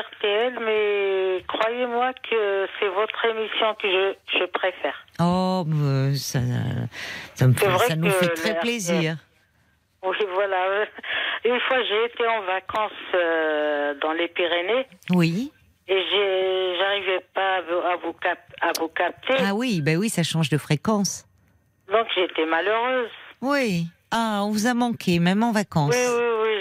RTL, 0.01 0.59
mais 0.65 1.45
croyez-moi 1.47 2.13
que 2.29 2.67
c'est 2.79 2.89
votre 2.89 3.25
émission 3.27 3.75
que 3.81 3.89
je, 3.89 4.39
je 4.39 4.45
préfère. 4.47 4.95
Oh, 5.21 5.65
bah, 5.67 6.15
ça 6.17 6.41
ça, 7.35 7.47
me 7.47 7.55
fait- 7.55 7.79
ça 7.89 7.97
nous 7.97 8.11
très 8.37 8.59
plaisir. 8.61 9.17
Oui, 10.03 10.17
voilà. 10.35 10.85
Une 11.45 11.61
fois, 11.61 11.79
j'ai 11.89 12.05
été 12.07 12.27
en 12.27 12.43
vacances 12.43 12.93
euh, 13.15 13.95
dans 14.01 14.13
les 14.13 14.29
Pyrénées 14.29 14.87
Oui. 15.11 15.53
et 15.89 16.03
j'arrivais 16.79 17.25
pas 17.35 17.57
à 17.57 17.61
vous, 17.63 17.79
à 17.87 17.97
vous, 17.97 18.13
cap- 18.15 18.53
à 18.61 18.71
vous 18.79 18.89
capter. 18.89 19.35
Ah 19.39 19.55
oui, 19.55 19.81
ben 19.83 19.97
oui, 19.97 20.09
ça 20.09 20.23
change 20.23 20.49
de 20.51 20.59
fréquence. 20.59 21.25
Donc 21.91 22.07
j'étais 22.15 22.47
malheureuse. 22.47 23.11
Oui. 23.41 23.87
Ah, 24.11 24.41
on 24.45 24.51
vous 24.51 24.67
a 24.67 24.75
manqué, 24.75 25.19
même 25.19 25.43
en 25.43 25.53
vacances. 25.53 25.95
Oui, 25.95 26.01
oui, 26.17 26.25
oui, 26.43 26.55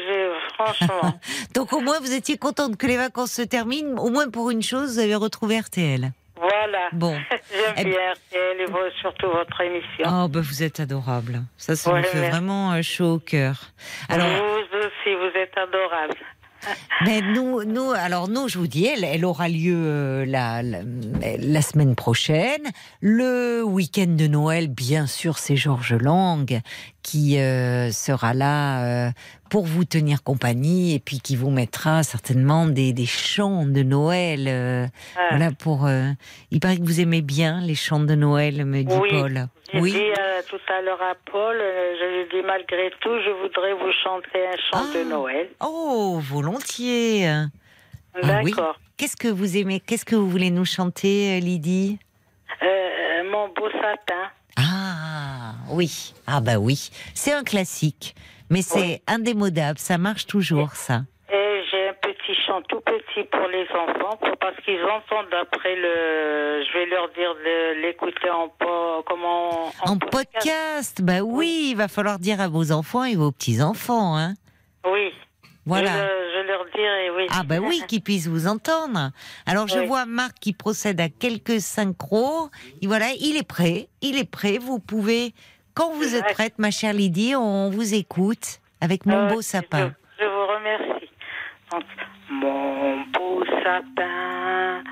franchement. 0.66 1.20
Donc 1.56 1.74
au 1.74 1.82
moins 1.82 2.00
vous 2.00 2.14
étiez 2.14 2.38
contente 2.38 2.78
que 2.78 2.88
les 2.88 2.98
vacances 2.98 3.32
se 3.32 3.42
terminent. 3.42 3.98
Au 4.02 4.10
moins 4.10 4.30
pour 4.30 4.52
une 4.52 4.62
chose, 4.64 4.94
vous 4.94 5.00
avez 5.00 5.16
retrouvé 5.16 5.60
RTL. 5.60 6.12
voilà. 6.38 6.90
Bon. 6.94 7.16
J'aime 7.52 7.74
Eh 7.78 7.84
bien 7.86 8.14
RTL 8.14 8.62
et 8.62 9.00
surtout 9.02 9.28
votre 9.28 9.62
émission. 9.62 10.06
Oh, 10.08 10.28
ben 10.28 10.42
vous 10.42 10.64
êtes 10.64 10.80
adorable. 10.80 11.44
Ça, 11.58 11.76
ça 11.76 11.92
Ouais, 11.92 12.00
me 12.00 12.04
fait 12.06 12.20
merci. 12.20 12.32
vraiment 12.32 12.72
euh, 12.74 12.82
chaud 12.82 13.14
au 13.16 13.20
cœur. 13.20 13.62
Alors, 14.10 14.28
Vous 14.28 14.78
aussi, 14.78 15.16
vous 15.16 15.40
êtes 15.40 15.58
adorable. 15.58 16.16
mais 17.06 17.20
nous, 17.20 17.66
nous, 17.66 17.92
alors 17.92 18.30
nous, 18.30 18.48
je 18.48 18.58
vous 18.58 18.68
dis, 18.68 18.86
elle, 18.86 19.04
elle 19.04 19.26
aura 19.26 19.50
lieu 19.50 19.76
euh, 19.76 20.26
la, 20.26 20.62
la, 20.64 20.80
la 21.38 21.62
semaine 21.62 21.94
prochaine. 21.94 22.64
Le 23.02 23.62
week-end 23.64 24.08
de 24.08 24.28
Noël, 24.28 24.70
bien 24.70 25.06
sûr, 25.06 25.38
c'est 25.40 25.58
Georges 25.58 25.96
Lang 25.96 26.62
qui 27.02 27.38
euh, 27.38 27.92
sera 27.92 28.34
là 28.34 28.86
euh, 29.08 29.12
pour 29.54 29.66
vous 29.68 29.86
tenir 29.86 30.24
compagnie 30.24 30.96
et 30.96 31.00
puis 31.00 31.20
qui 31.20 31.36
vous 31.36 31.52
mettra 31.52 32.02
certainement 32.02 32.66
des, 32.66 32.92
des 32.92 33.06
chants 33.06 33.68
de 33.68 33.84
Noël. 33.84 34.48
euh, 34.48 34.88
Ah. 35.16 35.28
Voilà 35.30 35.52
pour. 35.52 35.86
euh, 35.86 36.10
il 36.50 36.60
paraît 36.60 36.78
que 36.78 36.82
vous 36.84 37.00
aimez 37.00 37.22
bien 37.22 37.62
les 37.62 37.76
chants 37.76 38.00
de 38.00 38.16
Noël, 38.16 38.66
me 38.66 38.82
dit 38.82 38.96
Oui. 39.00 39.10
Paul. 39.12 39.46
J'ai 39.72 39.80
Oui. 39.80 39.92
dit 39.92 40.00
euh, 40.00 40.42
tout 40.50 40.58
à 40.76 40.82
l'heure 40.82 41.02
à 41.04 41.14
Paul, 41.32 41.56
je 41.60 42.06
lui 42.10 42.20
ai 42.22 42.42
dit 42.42 42.48
malgré 42.48 42.90
tout, 43.00 43.12
je 43.24 43.30
voudrais 43.44 43.74
vous 43.74 43.92
chanter 44.04 44.40
un 44.48 44.58
chant 44.72 44.86
Ah. 44.92 44.98
de 44.98 45.04
Noël. 45.08 45.50
Oh, 45.64 46.20
volontiers. 46.20 47.28
Ah 47.28 47.46
oui. 48.44 48.50
D'accord. 48.54 48.80
Qu'est-ce 48.98 49.16
que 49.16 49.28
vous 49.28 49.56
aimez 49.56 49.80
Qu'est-ce 49.80 50.04
que 50.06 50.16
vous 50.16 50.30
voulez 50.32 50.50
nous 50.50 50.66
chanter, 50.66 51.40
Lydie? 51.40 52.00
Mon 53.32 53.48
beau 53.50 53.70
satin. 53.72 54.32
Ah, 54.58 55.54
oui. 55.70 56.14
Ah 56.28 56.40
bah 56.42 56.58
oui. 56.58 56.90
C'est 57.14 57.34
un 57.34 57.44
classique, 57.44 58.16
mais 58.50 58.62
c'est 58.62 59.02
indémodable. 59.08 59.80
Ça 59.80 59.98
marche 59.98 60.26
toujours, 60.28 60.72
ça. 60.74 61.02
Et 61.32 61.62
j'ai 61.72 61.90
un 61.90 61.94
petit 61.94 62.36
chant 62.46 62.62
tout 62.70 62.82
petit 62.82 63.24
pour 63.32 63.48
les 63.48 63.66
enfants, 63.70 64.18
pour- 64.18 64.38
parce 64.38 64.56
qu'ils 64.64 64.84
entendent 64.84 65.34
après 65.42 65.76
le. 65.76 66.64
Je 66.68 66.74
vais 66.78 66.86
leur 66.88 67.08
dire 67.14 67.34
de 67.36 67.82
l'écouter 67.82 68.30
en, 68.30 68.50
po- 68.50 69.04
comment, 69.08 69.72
En 69.86 69.98
podcast, 69.98 71.02
bah 71.02 71.22
oui, 71.22 71.70
il 71.72 71.76
va 71.76 71.88
falloir 71.88 72.20
dire 72.20 72.40
à 72.42 72.48
vos 72.48 72.72
enfants 72.72 73.04
et 73.04 73.16
vos 73.16 73.32
petits-enfants, 73.32 74.18
hein. 74.18 74.34
Oui. 74.86 75.12
Voilà. 75.66 75.92
Je, 75.92 76.42
je 76.42 76.48
leur 76.48 76.66
dirai, 76.76 77.10
oui. 77.16 77.28
Ah 77.32 77.44
bah 77.46 77.56
oui, 77.62 77.82
qu'ils 77.88 78.02
puissent 78.02 78.28
vous 78.28 78.48
entendre. 78.48 79.12
Alors 79.46 79.70
je 79.70 79.80
Oui. 79.80 79.86
vois 79.86 80.06
Marc 80.06 80.34
qui 80.42 80.52
procède 80.52 81.00
à 81.00 81.08
quelques 81.08 81.62
synchros. 81.62 82.50
Et 82.82 82.88
voilà, 82.88 83.06
il 83.20 83.38
est 83.38 83.48
prêt, 83.48 83.88
il 84.02 84.18
est 84.18 84.30
prêt. 84.30 84.58
Vous 84.58 84.80
pouvez, 84.80 85.34
quand 85.76 85.92
vous 85.92 86.16
êtes 86.16 86.34
prête, 86.34 86.60
ma 86.60 86.72
chère 86.72 86.94
Lydie, 86.94 87.36
on 87.36 87.70
vous 87.70 87.94
écoute 87.94 88.60
avec 88.82 89.06
mon 89.06 89.16
Euh, 89.28 89.28
beau 89.30 89.42
sapin. 89.42 89.94
Je, 90.20 90.24
je 90.24 90.30
vous 90.30 90.48
remercie. 90.48 91.10
Donc, 91.72 91.84
mon 92.30 93.02
beau 93.14 93.44
sapin, 93.64 94.84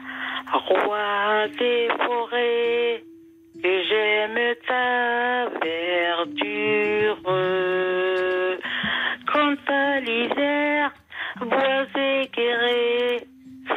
roi 0.53 1.47
des 1.59 1.87
forêts, 2.05 3.03
que 3.61 3.83
j'aime 3.89 4.55
ta 4.67 5.49
verdure. 5.63 7.21
Quant 9.31 9.55
à 9.67 9.99
l'hiver, 9.99 10.91
bois 11.41 11.85
équerrés 12.23 13.27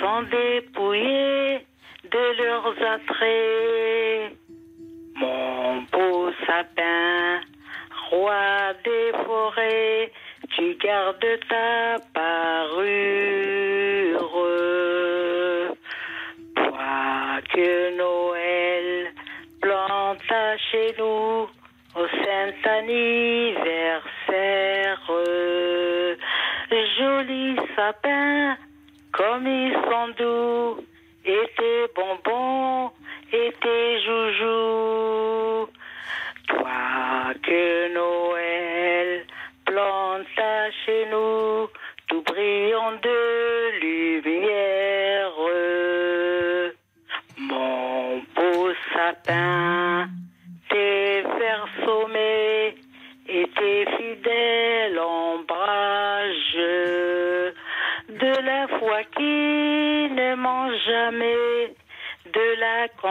sont 0.00 0.22
dépouillés 0.22 1.66
de 2.10 2.42
leurs 2.42 2.76
attraits. 2.94 4.36
Mon 5.16 5.82
beau 5.92 6.30
sapin, 6.46 7.40
roi 8.10 8.74
des 8.84 9.12
forêts, 9.24 10.12
tu 10.56 10.74
gardes 10.76 11.38
ta 11.48 11.96
parure. 12.12 12.84
Toi 16.56 17.40
que 17.52 17.96
Noël 17.96 19.12
planta 19.60 20.56
chez 20.70 20.94
nous 20.98 21.48
au 21.96 22.06
saint 22.24 22.70
anniversaire. 22.70 24.04
Joli 26.98 27.56
sapin, 27.74 28.56
comme 29.12 29.46
ils 29.46 29.72
sont 29.72 30.08
doux, 30.18 30.84
et 31.24 31.50
tes 31.56 31.86
bonbons, 31.94 32.90
tes 33.52 34.00
joujoux. 34.00 35.68
Toi 36.48 37.34
que 37.42 37.94
Noël 37.94 39.24
planta 39.64 40.70
chez 40.84 41.06
nous, 41.10 41.68
tout 42.08 42.22
brillant 42.22 42.92
de 43.02 43.80
lumière. 43.80 44.23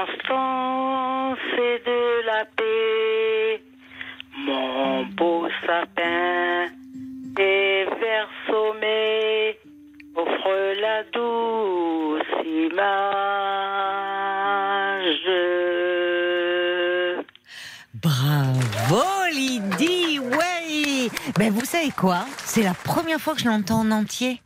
Constance 0.05 1.37
et 1.57 1.79
de 1.85 2.25
la 2.25 2.45
paix. 2.57 3.63
Mon 4.37 5.05
beau 5.05 5.47
sapin 5.65 6.67
des 7.35 7.85
vers 7.99 8.29
sommets 8.47 9.57
offre 10.15 10.55
la 10.81 11.03
douce 11.13 12.45
image. 12.45 12.83
Bravo 17.93 19.03
Lydie, 19.31 20.19
ouais. 20.19 21.09
Ben 21.37 21.51
vous 21.51 21.65
savez 21.65 21.91
quoi? 21.91 22.25
C'est 22.37 22.63
la 22.63 22.73
première 22.73 23.19
fois 23.19 23.33
que 23.35 23.39
je 23.41 23.47
l'entends 23.47 23.79
en 23.79 23.91
entier. 23.91 24.41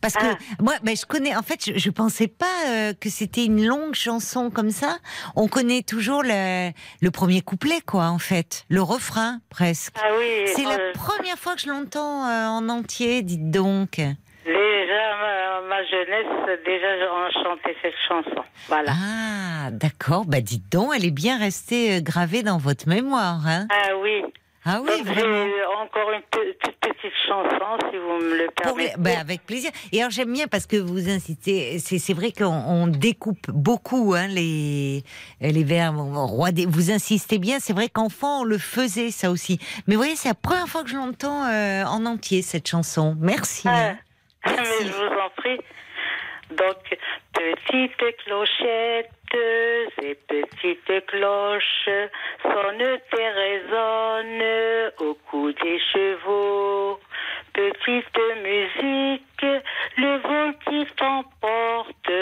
Parce 0.00 0.14
que 0.14 0.24
Ah. 0.26 0.36
moi, 0.60 0.74
ben, 0.82 0.94
je 0.96 1.04
connais. 1.06 1.34
En 1.34 1.42
fait, 1.42 1.64
je, 1.64 1.78
je 1.78 1.90
pensais 1.90 2.28
pas 2.28 2.49
euh, 2.80 2.92
que 2.98 3.08
c'était 3.10 3.44
une 3.44 3.64
longue 3.66 3.94
chanson 3.94 4.50
comme 4.50 4.70
ça. 4.70 4.98
On 5.36 5.48
connaît 5.48 5.82
toujours 5.82 6.22
le, 6.22 6.70
le 7.02 7.10
premier 7.10 7.40
couplet, 7.42 7.80
quoi, 7.86 8.04
en 8.06 8.18
fait, 8.18 8.64
le 8.68 8.82
refrain 8.82 9.38
presque. 9.50 9.94
Ah 10.02 10.08
oui, 10.18 10.46
C'est 10.54 10.64
la 10.64 10.78
euh, 10.78 10.92
première 10.94 11.36
fois 11.36 11.54
que 11.54 11.60
je 11.60 11.68
l'entends 11.68 12.26
euh, 12.26 12.46
en 12.48 12.68
entier. 12.68 13.22
Dites 13.22 13.50
donc. 13.50 13.92
déjà 13.92 15.00
ma, 15.20 15.60
ma 15.68 15.84
jeunesse, 15.84 16.58
déjà 16.64 16.88
on 17.12 17.30
chantait 17.42 17.76
cette 17.82 17.94
chanson. 18.08 18.42
Voilà. 18.68 18.92
Ah, 18.94 19.70
d'accord. 19.70 20.24
Bah, 20.26 20.40
dites 20.40 20.70
donc, 20.72 20.92
elle 20.96 21.04
est 21.04 21.10
bien 21.10 21.38
restée 21.38 22.02
gravée 22.02 22.42
dans 22.42 22.58
votre 22.58 22.88
mémoire, 22.88 23.40
hein 23.46 23.66
Ah 23.70 23.96
oui. 24.02 24.22
Ah 24.64 24.80
oui, 24.82 24.90
Donc 24.98 25.06
vraiment. 25.06 25.46
j'ai 25.46 25.64
encore 25.64 26.10
une 26.12 26.20
pe- 26.30 26.54
toute 26.62 26.79
petite 27.10 27.26
chanson, 27.28 27.78
si 27.90 27.96
vous 27.98 28.18
me 28.24 28.30
le 28.30 28.36
les- 28.44 28.48
permettez. 28.48 28.92
ben, 28.98 29.18
avec 29.18 29.44
plaisir. 29.46 29.70
Et 29.92 30.00
alors 30.00 30.10
j'aime 30.10 30.32
bien 30.32 30.46
parce 30.46 30.66
que 30.66 30.76
vous 30.76 31.08
incitez. 31.10 31.78
C'est 31.78 32.12
vrai 32.14 32.32
qu'on 32.32 32.46
on 32.46 32.86
découpe 32.86 33.50
beaucoup 33.50 34.14
hein, 34.16 34.26
les 34.28 35.02
les 35.40 35.64
verbes. 35.64 35.98
on- 35.98 36.26
roi 36.26 36.52
des- 36.52 36.66
vous 36.66 36.90
insistez 36.90 37.38
bien. 37.38 37.58
C'est 37.60 37.72
vrai 37.72 37.88
qu'enfant 37.88 38.40
on 38.40 38.44
le 38.44 38.58
faisait 38.58 39.10
ça 39.10 39.30
aussi. 39.30 39.58
Mais 39.86 39.94
vous 39.94 40.00
voyez, 40.00 40.16
c'est 40.16 40.28
la 40.28 40.34
première 40.34 40.68
fois 40.68 40.82
que 40.84 40.90
je 40.90 40.96
l'entends 40.96 41.44
euh, 41.46 41.84
en 41.84 42.06
entier 42.06 42.42
cette 42.42 42.66
chanson. 42.68 43.16
Merci. 43.20 43.68
Ah, 43.68 43.94
mais 44.46 44.52
je 44.86 44.92
vous 44.92 45.20
en 45.20 45.30
prie. 45.36 45.58
Donc, 46.50 46.98
petite 47.32 48.16
clochette 48.24 49.10
et 50.02 50.14
petite 50.14 51.06
cloche 51.06 51.88
sonnent 52.42 52.98
et 53.18 53.28
résonnent 53.28 54.92
au 54.98 55.14
cou 55.30 55.52
des 55.52 55.78
chevaux. 55.78 56.98
Petite 57.52 58.18
musique, 58.42 59.46
le 59.96 60.18
vent 60.18 60.52
qui 60.66 60.86
t'emporte, 60.96 62.12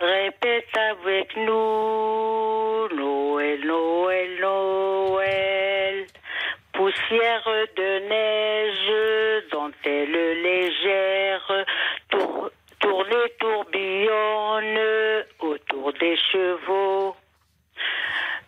répète 0.00 0.76
avec 0.76 1.36
nous 1.36 2.88
Noël, 2.94 3.60
Noël, 3.64 4.40
Noël. 4.40 6.06
Poussière 6.72 7.48
de 7.76 8.08
neige, 8.08 9.48
dentelle 9.50 10.42
légère, 10.42 11.64
et 13.04 13.30
tourbillonne 13.38 15.24
autour 15.40 15.92
des 15.94 16.16
chevaux. 16.16 17.16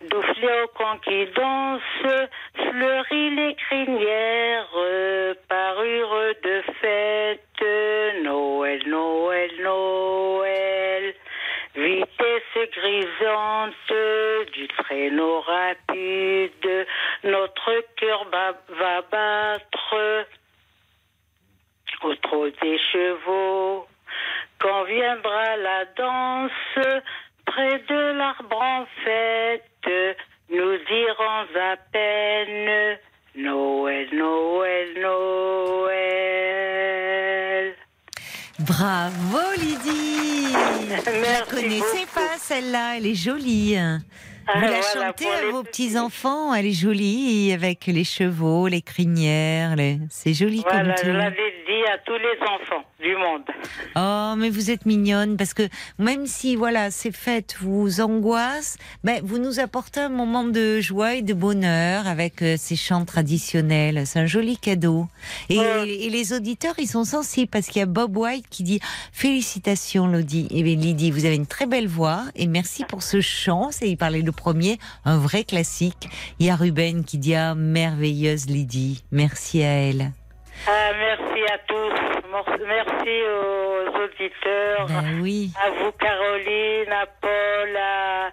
Doux 0.09 0.21
fléaux 0.21 0.67
qui 1.05 1.25
dansent, 1.27 2.29
fleurit 2.55 3.35
les 3.35 3.55
crinières, 3.55 4.67
parure 5.47 6.33
de 6.43 6.63
fête, 6.81 8.23
Noël, 8.23 8.81
Noël, 8.87 9.51
Noël. 9.61 11.15
Vitesse 11.75 12.69
grisante 12.73 13.93
du 14.53 14.67
traîneau 14.67 15.39
rapide, 15.41 16.87
notre 17.23 17.85
cœur 17.95 18.25
va, 18.29 18.51
va 18.69 19.01
battre 19.09 20.25
au 22.03 22.15
trot 22.15 22.49
des 22.61 22.77
chevaux. 22.91 23.87
Quand 24.61 24.83
viendra 24.85 25.57
la 25.57 25.85
danse, 25.97 26.51
près 27.45 27.79
de 27.89 28.17
l'arbre 28.17 28.61
en 28.61 28.85
fête, 29.03 29.89
nous 30.51 30.77
dirons 30.87 31.45
à 31.59 31.75
peine 31.91 32.97
Noël, 33.35 34.07
Noël, 34.13 34.89
Noël. 36.41 37.73
Bravo 38.59 39.39
Lydie. 39.57 40.53
Je 40.91 40.95
la 41.21 41.41
connaissais 41.49 42.05
beaucoup. 42.05 42.13
pas 42.13 42.37
celle-là. 42.37 42.97
Elle 42.97 43.07
est 43.07 43.15
jolie. 43.15 43.75
hein. 43.77 43.99
Ah, 44.47 44.53
Vous 44.59 44.61
la 44.65 44.81
chantez 44.81 45.27
à 45.27 45.41
les 45.43 45.51
vos 45.51 45.63
petits. 45.63 45.87
petits 45.87 45.97
enfants. 45.97 46.53
Elle 46.53 46.65
est 46.67 46.73
jolie 46.79 47.53
avec 47.53 47.85
les 47.87 48.03
chevaux, 48.03 48.67
les 48.67 48.81
crinières. 48.81 49.75
les- 49.75 49.97
C'est 50.09 50.33
joli 50.33 50.61
Voilà, 50.61 50.93
comme 50.93 50.97
je 50.97 51.11
tout. 51.11 51.17
l'avais 51.17 51.53
à 51.85 51.97
tous 52.05 52.17
les 52.17 52.39
enfants 52.41 52.83
du 53.01 53.15
monde. 53.15 53.43
Oh, 53.95 54.35
mais 54.37 54.49
vous 54.49 54.69
êtes 54.71 54.85
mignonne 54.85 55.37
parce 55.37 55.53
que 55.53 55.63
même 55.99 56.27
si 56.27 56.55
voilà 56.55 56.91
ces 56.91 57.11
fêtes 57.11 57.55
vous 57.61 58.01
angoissent, 58.01 58.77
ben 59.03 59.21
vous 59.23 59.37
nous 59.37 59.59
apportez 59.59 59.99
un 60.01 60.09
moment 60.09 60.43
de 60.43 60.79
joie 60.79 61.15
et 61.15 61.21
de 61.21 61.33
bonheur 61.33 62.07
avec 62.07 62.41
euh, 62.41 62.55
ces 62.57 62.75
chants 62.75 63.05
traditionnels. 63.05 64.03
C'est 64.05 64.19
un 64.19 64.25
joli 64.25 64.57
cadeau. 64.57 65.07
Et, 65.49 65.57
Ouais. 65.59 65.87
et 65.89 66.09
les 66.09 66.33
auditeurs 66.33 66.75
ils 66.77 66.87
sont 66.87 67.03
sensibles 67.05 67.49
parce 67.49 67.67
qu'il 67.67 67.79
y 67.79 67.83
a 67.83 67.85
Bob 67.87 68.15
White 68.17 68.45
qui 68.49 68.63
dit 68.63 68.79
félicitations 69.11 70.07
Lydie. 70.07 70.47
Et 70.51 70.63
bien 70.63 70.75
Lydie, 70.75 71.11
vous 71.11 71.25
avez 71.25 71.35
une 71.35 71.47
très 71.47 71.65
belle 71.67 71.87
voix 71.87 72.23
et 72.35 72.47
merci 72.47 72.83
pour 72.85 73.03
ce 73.03 73.21
chant. 73.21 73.69
C'est 73.71 73.89
il 73.89 73.97
parlait 73.97 74.21
le 74.21 74.31
premier, 74.31 74.77
un 75.05 75.17
vrai 75.17 75.43
classique. 75.43 76.09
Il 76.39 76.45
y 76.45 76.49
a 76.49 76.55
Ruben 76.55 77.03
qui 77.03 77.17
dit 77.17 77.35
ah 77.35 77.55
merveilleuse 77.55 78.47
Lydie, 78.47 79.03
merci 79.11 79.63
à 79.63 79.67
elle. 79.71 80.11
Ah, 80.67 80.91
merci 80.97 81.43
à 81.51 81.57
tous. 81.67 82.21
Merci 82.65 83.21
aux 83.23 84.03
auditeurs. 84.03 84.85
Ben 84.87 85.21
oui. 85.21 85.51
À 85.61 85.69
vous, 85.71 85.91
Caroline, 85.93 86.91
à 86.91 87.05
Paul, 87.21 87.77
à 87.77 88.31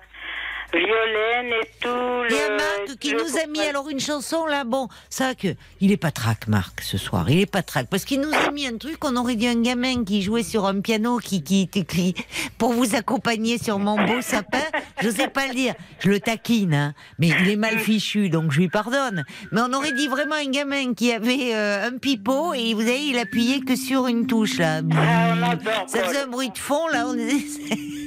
Violaine 0.73 1.53
et 1.63 1.67
tout. 1.81 1.89
Il 2.31 2.37
y 2.37 2.39
a 2.41 2.49
le- 2.51 2.57
Marc 2.57 2.99
qui 3.01 3.11
le 3.13 3.19
nous 3.23 3.39
a 3.39 3.47
mis 3.47 3.61
alors 3.61 3.89
une 3.89 4.01
chanson 4.01 4.45
là, 4.47 4.65
bon, 4.65 4.89
ça 5.09 5.35
que 5.35 5.49
il 5.81 5.93
est 5.93 5.97
pas 5.97 6.11
trac 6.11 6.47
Marc 6.49 6.81
ce 6.83 6.99
soir, 6.99 7.31
il 7.31 7.41
est 7.41 7.47
pas 7.51 7.63
trac 7.63 7.87
parce 7.89 8.05
qu'il 8.05 8.21
nous 8.21 8.33
a 8.35 8.51
mis 8.51 8.67
un 8.67 8.77
truc, 8.77 9.03
on 9.05 9.17
aurait 9.17 9.37
dit 9.37 9.47
un 9.47 9.61
gamin 9.63 10.05
qui 10.05 10.21
jouait 10.23 10.43
sur 10.43 10.67
un 10.67 10.81
piano 10.81 11.19
qui 11.19 11.43
qui 11.43 12.15
pour 12.59 12.73
vous 12.73 12.95
accompagner 12.97 13.59
sur 13.59 13.79
mon 13.79 13.97
beau 14.05 14.21
sapin, 14.21 14.59
je 15.03 15.09
sais 15.11 15.29
pas 15.29 15.47
le 15.47 15.55
dire, 15.55 15.75
je 16.01 16.11
le 16.11 16.21
taquine 16.21 16.75
hein, 16.75 16.95
mais 17.19 17.29
il 17.29 17.49
est 17.51 17.57
mal 17.57 17.79
fichu 17.79 18.29
donc 18.29 18.51
je 18.53 18.59
lui 18.59 18.69
pardonne. 18.69 19.25
Mais 19.53 19.61
on 19.63 19.73
aurait 19.73 19.93
dit 19.93 20.09
vraiment 20.09 20.35
un 20.37 20.51
gamin 20.51 20.95
qui 20.95 21.13
avait 21.13 21.55
euh, 21.55 21.87
un 21.89 21.99
pipeau 21.99 22.53
et 22.55 22.75
vous 22.75 22.81
avez 22.83 23.07
il 23.07 23.19
appuyait 23.19 23.61
que 23.61 23.77
sur 23.77 24.07
une 24.07 24.27
touche 24.27 24.59
là. 24.59 24.81
Ah, 24.97 25.55
Ça 25.87 26.05
faisait 26.05 26.21
un 26.23 26.27
bruit 26.27 26.51
de 26.51 26.59
fond 26.59 26.89
là, 26.89 27.07
on 27.07 27.17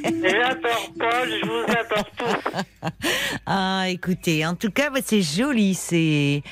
J'adore 0.03 0.91
Paul, 0.97 1.29
je 1.29 1.45
vous 1.45 1.63
adore 1.63 2.09
tous. 2.17 2.50
Ah, 3.45 3.85
écoutez, 3.89 4.45
en 4.45 4.55
tout 4.55 4.71
cas, 4.71 4.89
bah, 4.89 4.99
c'est 5.03 5.21
joli 5.21 5.73
ces, 5.73 6.43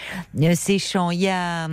euh, 0.42 0.54
ces 0.56 0.80
chants. 0.80 1.12
Il 1.12 1.22
y 1.22 1.30
a. 1.30 1.68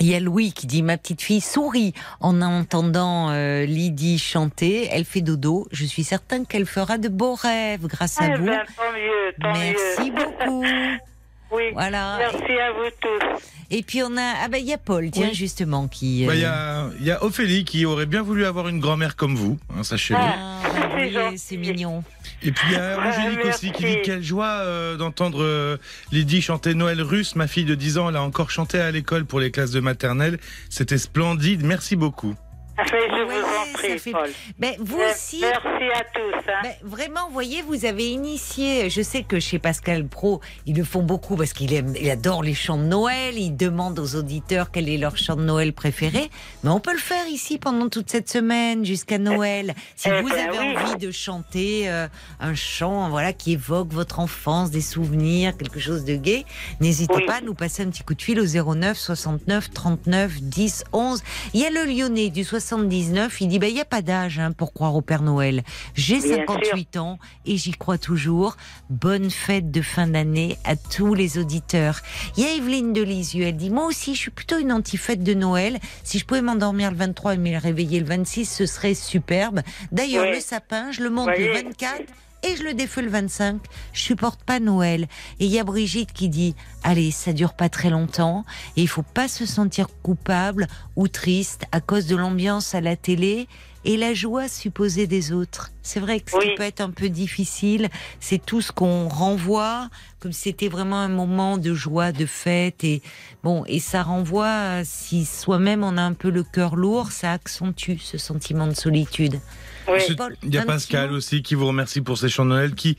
Il 0.00 0.06
y 0.06 0.14
a 0.14 0.20
Louis 0.20 0.52
qui 0.52 0.68
dit 0.68 0.82
ma 0.84 0.96
petite 0.96 1.20
fille 1.22 1.40
sourit 1.40 1.92
en 2.20 2.40
entendant 2.40 3.30
euh, 3.30 3.64
Lydie 3.64 4.20
chanter. 4.20 4.88
Elle 4.92 5.04
fait 5.04 5.22
dodo. 5.22 5.66
Je 5.72 5.84
suis 5.84 6.04
certain 6.04 6.44
qu'elle 6.44 6.66
fera 6.66 6.98
de 6.98 7.08
beaux 7.08 7.34
rêves 7.34 7.84
grâce 7.88 8.20
à 8.20 8.28
Eh 8.28 8.36
vous. 8.36 8.46
ben, 8.46 8.62
tant 8.76 8.92
mieux, 8.92 9.34
tant 9.42 9.52
Merci 9.58 10.12
mieux. 10.12 10.24
beaucoup. 10.24 10.64
Oui, 11.50 11.64
Voilà. 11.72 12.16
merci 12.18 12.52
à 12.58 12.72
vous 12.72 12.90
tous. 13.00 13.42
Et 13.70 13.82
puis 13.82 14.02
on 14.02 14.16
a 14.16 14.34
ah 14.44 14.48
ben 14.48 14.58
il 14.58 14.66
y 14.66 14.72
a 14.72 14.78
Paul 14.78 15.10
tiens 15.10 15.28
Oui. 15.28 15.34
justement 15.34 15.88
qui. 15.88 16.24
Bah, 16.26 16.34
Il 16.34 16.40
euh, 16.40 16.42
y, 16.42 16.46
a, 16.46 16.90
il 17.00 17.06
y 17.06 17.10
a 17.10 17.22
Ophélie 17.24 17.64
qui 17.64 17.84
aurait 17.86 18.06
bien 18.06 18.22
voulu 18.22 18.44
avoir 18.46 18.68
une 18.68 18.80
grand-mère 18.80 19.16
comme 19.16 19.34
vous, 19.34 19.58
hein, 19.76 19.82
sachez-le. 19.82 20.20
ah, 20.22 20.60
bah, 20.62 20.88
C'est 20.98 21.28
oui, 21.28 21.38
c'est 21.38 21.56
mignon. 21.56 22.02
Et 22.42 22.52
puis 22.52 22.66
il 22.70 22.72
y 22.74 22.76
a 22.76 22.96
Ah, 23.00 23.08
Angélique 23.08 23.44
aussi 23.46 23.72
qui 23.72 23.84
dit 23.84 23.98
quelle 24.04 24.22
joie 24.22 24.46
euh, 24.62 24.96
d'entendre 24.96 25.42
euh, 25.42 25.76
Lydie 26.12 26.40
chanter 26.42 26.74
Noël 26.74 27.00
russe. 27.02 27.34
Ma 27.36 27.46
fille 27.46 27.64
de 27.64 27.74
10 27.74 27.98
ans, 27.98 28.08
elle 28.08 28.16
a 28.16 28.22
encore 28.22 28.50
chanté 28.50 28.78
à 28.78 28.90
l'école 28.90 29.24
pour 29.24 29.40
les 29.40 29.50
classes 29.50 29.70
de 29.70 29.80
maternelle. 29.80 30.38
C'était 30.70 30.98
splendide. 30.98 31.64
Merci 31.64 31.96
beaucoup. 31.96 32.34
Enfin, 32.80 32.96
je 33.10 33.24
Ouais, 33.24 33.40
vous 33.40 33.70
en 33.70 33.72
prie, 33.72 33.98
fait- 33.98 34.12
Paul. 34.12 34.30
Ben 34.58 34.74
vous 34.78 34.98
Euh, 35.00 35.10
aussi. 35.12 35.40
Merci 35.40 35.84
à 35.94 36.04
tous. 36.14 36.50
hein. 36.50 36.60
Ben, 36.62 36.72
vraiment, 36.84 37.26
vous 37.26 37.32
voyez, 37.32 37.62
vous 37.62 37.84
avez 37.84 38.08
initié. 38.10 38.88
Je 38.88 39.02
sais 39.02 39.22
que 39.24 39.40
chez 39.40 39.58
Pascal 39.58 40.06
Pro, 40.06 40.40
ils 40.66 40.76
le 40.76 40.84
font 40.84 41.02
beaucoup 41.02 41.36
parce 41.36 41.52
qu'il 41.52 41.72
aime, 41.74 41.94
il 42.00 42.08
adore 42.08 42.42
les 42.42 42.54
chants 42.54 42.78
de 42.78 42.84
Noël. 42.84 43.36
Il 43.36 43.56
demande 43.56 43.98
aux 43.98 44.14
auditeurs 44.14 44.70
quel 44.70 44.88
est 44.88 44.96
leur 44.96 45.16
chant 45.16 45.34
de 45.36 45.42
Noël 45.42 45.72
préféré. 45.72 46.30
Mais 46.62 46.70
on 46.70 46.78
peut 46.80 46.92
le 46.92 46.98
faire 46.98 47.26
ici 47.28 47.58
pendant 47.58 47.88
toute 47.88 48.10
cette 48.10 48.28
semaine 48.30 48.84
jusqu'à 48.84 49.18
Noël. 49.18 49.74
Si 49.96 50.08
Eh 50.08 50.22
vous 50.22 50.28
ben 50.28 50.48
avez 50.48 50.58
oui. 50.58 50.76
envie 50.76 50.96
de 50.98 51.10
chanter 51.10 51.88
euh, 51.90 52.06
un 52.40 52.54
chant, 52.54 53.10
voilà, 53.10 53.32
qui 53.32 53.52
évoque 53.54 53.92
votre 53.92 54.20
enfance, 54.20 54.70
des 54.70 54.80
souvenirs, 54.82 55.56
quelque 55.56 55.80
chose 55.80 56.04
de 56.04 56.14
gai, 56.14 56.44
n'hésitez 56.80 57.14
Oui. 57.16 57.26
pas 57.26 57.36
à 57.36 57.40
nous 57.40 57.54
passer 57.54 57.82
un 57.82 57.90
petit 57.90 58.04
coup 58.04 58.14
de 58.14 58.22
fil 58.22 58.38
au 58.40 58.46
09 58.46 58.96
69 58.96 59.70
39 59.72 60.40
10 60.42 60.84
11. 60.92 61.22
Il 61.54 61.60
y 61.60 61.66
a 61.66 61.70
le 61.70 61.84
Lyonnais 61.84 62.30
du 62.30 62.44
60 62.44 62.67
79. 62.68 63.40
Il 63.40 63.48
dit, 63.48 63.58
bah, 63.58 63.68
il 63.68 63.74
n'y 63.74 63.80
a 63.80 63.84
pas 63.86 64.02
d'âge 64.02 64.38
hein, 64.38 64.52
pour 64.52 64.72
croire 64.72 64.94
au 64.94 65.00
Père 65.00 65.22
Noël. 65.22 65.62
J'ai 65.94 66.18
Bien 66.20 66.36
58 66.46 66.96
ans 66.98 67.18
et 67.46 67.56
j'y 67.56 67.72
crois 67.72 67.96
toujours. 67.98 68.56
Bonne 68.90 69.30
fête 69.30 69.70
de 69.70 69.80
fin 69.80 70.06
d'année 70.06 70.58
à 70.64 70.76
tous 70.76 71.14
les 71.14 71.38
auditeurs. 71.38 72.00
Il 72.36 72.42
y 72.44 72.46
a 72.46 72.54
Evelyne 72.54 72.92
de 72.92 73.02
Lisieux. 73.02 73.46
Elle 73.46 73.56
dit, 73.56 73.70
moi 73.70 73.86
aussi, 73.86 74.14
je 74.14 74.20
suis 74.20 74.30
plutôt 74.30 74.58
une 74.58 74.72
anti-fête 74.72 75.22
de 75.22 75.34
Noël. 75.34 75.78
Si 76.04 76.18
je 76.18 76.26
pouvais 76.26 76.42
m'endormir 76.42 76.90
le 76.90 76.96
23 76.98 77.34
et 77.34 77.38
me 77.38 77.58
réveiller 77.58 78.00
le 78.00 78.06
26, 78.06 78.44
ce 78.44 78.66
serait 78.66 78.94
superbe. 78.94 79.60
D'ailleurs, 79.90 80.24
Oui. 80.28 80.34
le 80.34 80.40
sapin, 80.40 80.92
je 80.92 81.02
le 81.02 81.10
monte 81.10 81.28
le 81.38 81.52
24 81.52 82.02
et 82.42 82.56
je 82.56 82.62
le 82.62 82.74
défeu 82.74 83.02
le 83.02 83.10
25. 83.10 83.60
Je 83.92 84.00
supporte 84.00 84.42
pas 84.44 84.60
Noël. 84.60 85.08
Et 85.40 85.46
il 85.46 85.50
y 85.50 85.58
a 85.58 85.64
Brigitte 85.64 86.12
qui 86.12 86.28
dit 86.28 86.54
allez, 86.82 87.10
ça 87.10 87.32
dure 87.32 87.54
pas 87.54 87.68
très 87.68 87.90
longtemps 87.90 88.44
et 88.76 88.82
il 88.82 88.88
faut 88.88 89.02
pas 89.02 89.28
se 89.28 89.46
sentir 89.46 89.88
coupable 90.02 90.66
ou 90.96 91.08
triste 91.08 91.64
à 91.72 91.80
cause 91.80 92.06
de 92.06 92.16
l'ambiance 92.16 92.74
à 92.74 92.80
la 92.80 92.96
télé 92.96 93.48
et 93.84 93.96
la 93.96 94.12
joie 94.12 94.48
supposée 94.48 95.06
des 95.06 95.32
autres. 95.32 95.70
C'est 95.82 96.00
vrai 96.00 96.20
que 96.20 96.30
ce 96.32 96.36
qui 96.38 96.48
Oui. 96.48 96.54
peut 96.56 96.64
être 96.64 96.80
un 96.80 96.90
peu 96.90 97.08
difficile, 97.08 97.88
c'est 98.20 98.44
tout 98.44 98.60
ce 98.60 98.72
qu'on 98.72 99.08
renvoie 99.08 99.88
comme 100.20 100.32
si 100.32 100.42
c'était 100.42 100.68
vraiment 100.68 100.98
un 100.98 101.08
moment 101.08 101.56
de 101.58 101.72
joie, 101.74 102.10
de 102.12 102.26
fête 102.26 102.82
et 102.84 103.02
bon 103.44 103.64
et 103.66 103.78
ça 103.78 104.02
renvoie 104.02 104.84
si 104.84 105.24
soi-même 105.24 105.84
on 105.84 105.96
a 105.96 106.02
un 106.02 106.12
peu 106.12 106.28
le 106.28 106.42
cœur 106.42 106.74
lourd, 106.76 107.12
ça 107.12 107.32
accentue 107.32 107.98
ce 108.00 108.18
sentiment 108.18 108.66
de 108.66 108.74
solitude. 108.74 109.40
Oui. 109.88 110.16
Il 110.42 110.54
y 110.54 110.58
a 110.58 110.64
Pascal 110.64 111.12
aussi 111.12 111.42
qui 111.42 111.54
vous 111.54 111.66
remercie 111.66 112.00
pour 112.00 112.18
ces 112.18 112.28
chants 112.28 112.44
de 112.44 112.50
Noël 112.50 112.74
qui 112.74 112.96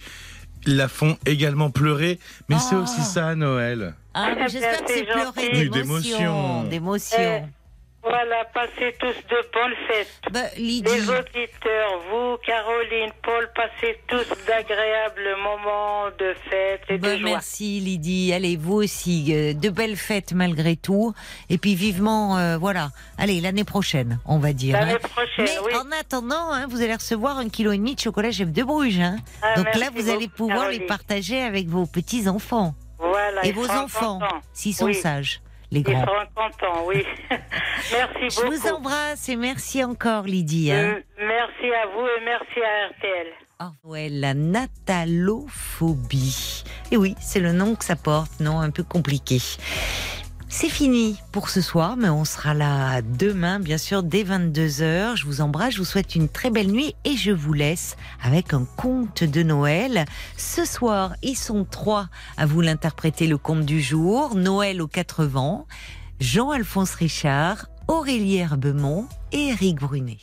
la 0.66 0.88
font 0.88 1.18
également 1.26 1.70
pleurer. 1.70 2.20
Mais 2.50 2.58
c'est 2.60 2.76
Oh. 2.76 2.84
aussi 2.84 3.02
ça, 3.02 3.36
Noël. 3.36 3.96
Ah, 4.14 4.32
Eh 4.36 4.50
j'espère 4.50 4.84
que 4.84 4.92
c'est 4.94 5.04
pleurer 5.06 5.70
d'émotion. 5.70 6.64
d'émotion. 6.64 7.50
Voilà, 8.02 8.46
passez 8.54 8.96
tous 8.98 9.08
de 9.08 9.52
bonnes 9.54 9.76
fêtes. 9.88 10.08
Bah, 10.32 10.40
Lydie, 10.58 10.90
Les 10.90 11.10
auditeurs, 11.10 12.00
vous, 12.10 12.38
Caroline, 12.46 13.12
Paul, 13.22 13.50
passez 13.54 14.00
tous 14.08 14.26
d'agréables 14.48 15.36
moments 15.44 16.06
de 16.18 16.34
fête 16.50 16.82
et 16.88 16.98
bah, 16.98 17.14
de 17.16 17.18
joie. 17.20 17.30
merci 17.32 17.82
Lydie. 17.82 18.32
Allez, 18.34 18.56
vous 18.56 18.76
aussi, 18.76 19.28
euh, 19.36 19.54
de 19.54 19.70
belles 19.70 19.98
fêtes 19.98 20.32
malgré 20.32 20.78
tout. 20.78 21.14
Et 21.50 21.58
puis 21.58 21.76
vivement, 21.76 22.38
euh, 22.38 22.58
voilà. 22.58 22.92
Allez, 23.18 23.42
l'année 23.42 23.66
prochaine, 23.66 24.20
on 24.26 24.40
va 24.40 24.54
dire. 24.54 24.80
L'année 24.80 24.94
hein. 24.94 25.00
prochaine, 25.14 25.46
Mais 25.46 25.60
oui. 25.66 25.74
en 25.76 25.92
attendant, 26.00 26.52
hein, 26.54 26.68
vous 26.70 26.82
allez 26.82 26.96
recevoir 26.96 27.38
un 27.38 27.50
kilo 27.50 27.74
et 27.74 27.78
demi 27.78 27.96
de 27.96 28.00
chocolat 28.00 28.32
chef 28.32 28.50
de 28.52 28.64
Bruges. 28.64 29.00
hein. 29.02 29.18
Ah, 29.42 29.56
Donc 29.56 29.76
là, 29.76 29.90
vous 29.94 30.10
allez 30.10 30.30
pouvoir 30.30 30.70
les 30.70 30.80
partager 30.80 31.42
avec 31.42 31.68
vos 31.68 31.86
petits 31.86 32.30
enfants 32.30 32.76
Voilà, 32.98 33.46
et 33.46 33.52
vos 33.52 33.70
enfants, 33.70 34.20
s'ils 34.54 34.74
sont 34.74 34.86
Oui. 34.86 34.96
sages, 34.96 35.42
les 35.72 35.82
Ils 35.82 35.84
grands. 35.84 36.04
seront 36.06 36.26
contents, 36.36 36.86
oui. 36.88 37.06
merci 37.92 38.30
Je 38.30 38.36
beaucoup. 38.42 38.52
vous 38.56 38.68
embrasse 38.70 39.28
et 39.30 39.36
merci 39.36 39.84
encore, 39.84 40.24
Lydie. 40.24 40.72
hein. 40.72 40.96
Euh, 40.98 41.02
Merci 41.20 41.72
à 41.74 41.86
vous 41.88 42.06
et 42.08 42.22
merci 42.26 42.60
à 42.62 42.88
RTL. 42.90 43.28
Oh, 43.62 43.72
ouais, 43.90 44.08
la 44.10 44.34
natalophobie. 44.34 46.64
Et 46.92 46.98
oui, 46.98 47.14
c'est 47.20 47.42
le 47.42 47.52
nom 47.52 47.76
que 47.76 47.84
ça 47.84 47.98
porte, 47.98 48.40
non? 48.40 48.60
Un 48.62 48.70
peu 48.72 48.84
compliqué. 48.84 49.40
C'est 50.52 50.68
fini 50.68 51.16
pour 51.32 51.48
ce 51.48 51.62
soir, 51.62 51.96
mais 51.96 52.10
on 52.10 52.26
sera 52.26 52.56
là 52.56 53.04
demain, 53.04 53.60
bien 53.60 53.78
sûr, 53.78 54.02
dès 54.02 54.24
22h. 54.24 55.16
Je 55.16 55.26
vous 55.26 55.42
embrasse, 55.42 55.76
je 55.76 55.78
vous 55.78 55.86
souhaite 55.86 56.16
une 56.16 56.28
très 56.28 56.50
belle 56.50 56.72
nuit 56.72 56.96
et 57.06 57.16
je 57.16 57.32
vous 57.32 57.54
laisse 57.54 57.96
avec 58.24 58.52
un 58.52 58.66
conte 58.76 59.24
de 59.24 59.44
Noël. 59.44 60.06
Ce 60.38 60.66
soir, 60.66 61.14
ils 61.22 61.38
sont 61.38 61.66
trois 61.66 62.10
à 62.36 62.48
vous 62.48 62.62
l'interpréter 62.62 63.28
le 63.28 63.38
conte 63.38 63.64
du 63.64 63.80
jour, 63.80 64.34
Noël 64.34 64.82
aux 64.82 64.88
quatre 64.88 65.24
vents, 65.24 65.68
Jean-Alphonse 66.20 66.96
Richard, 66.96 67.68
Aurélie 67.88 68.38
Herbemont 68.38 69.08
et 69.32 69.50
Éric 69.50 69.80
Brunet. 69.80 70.18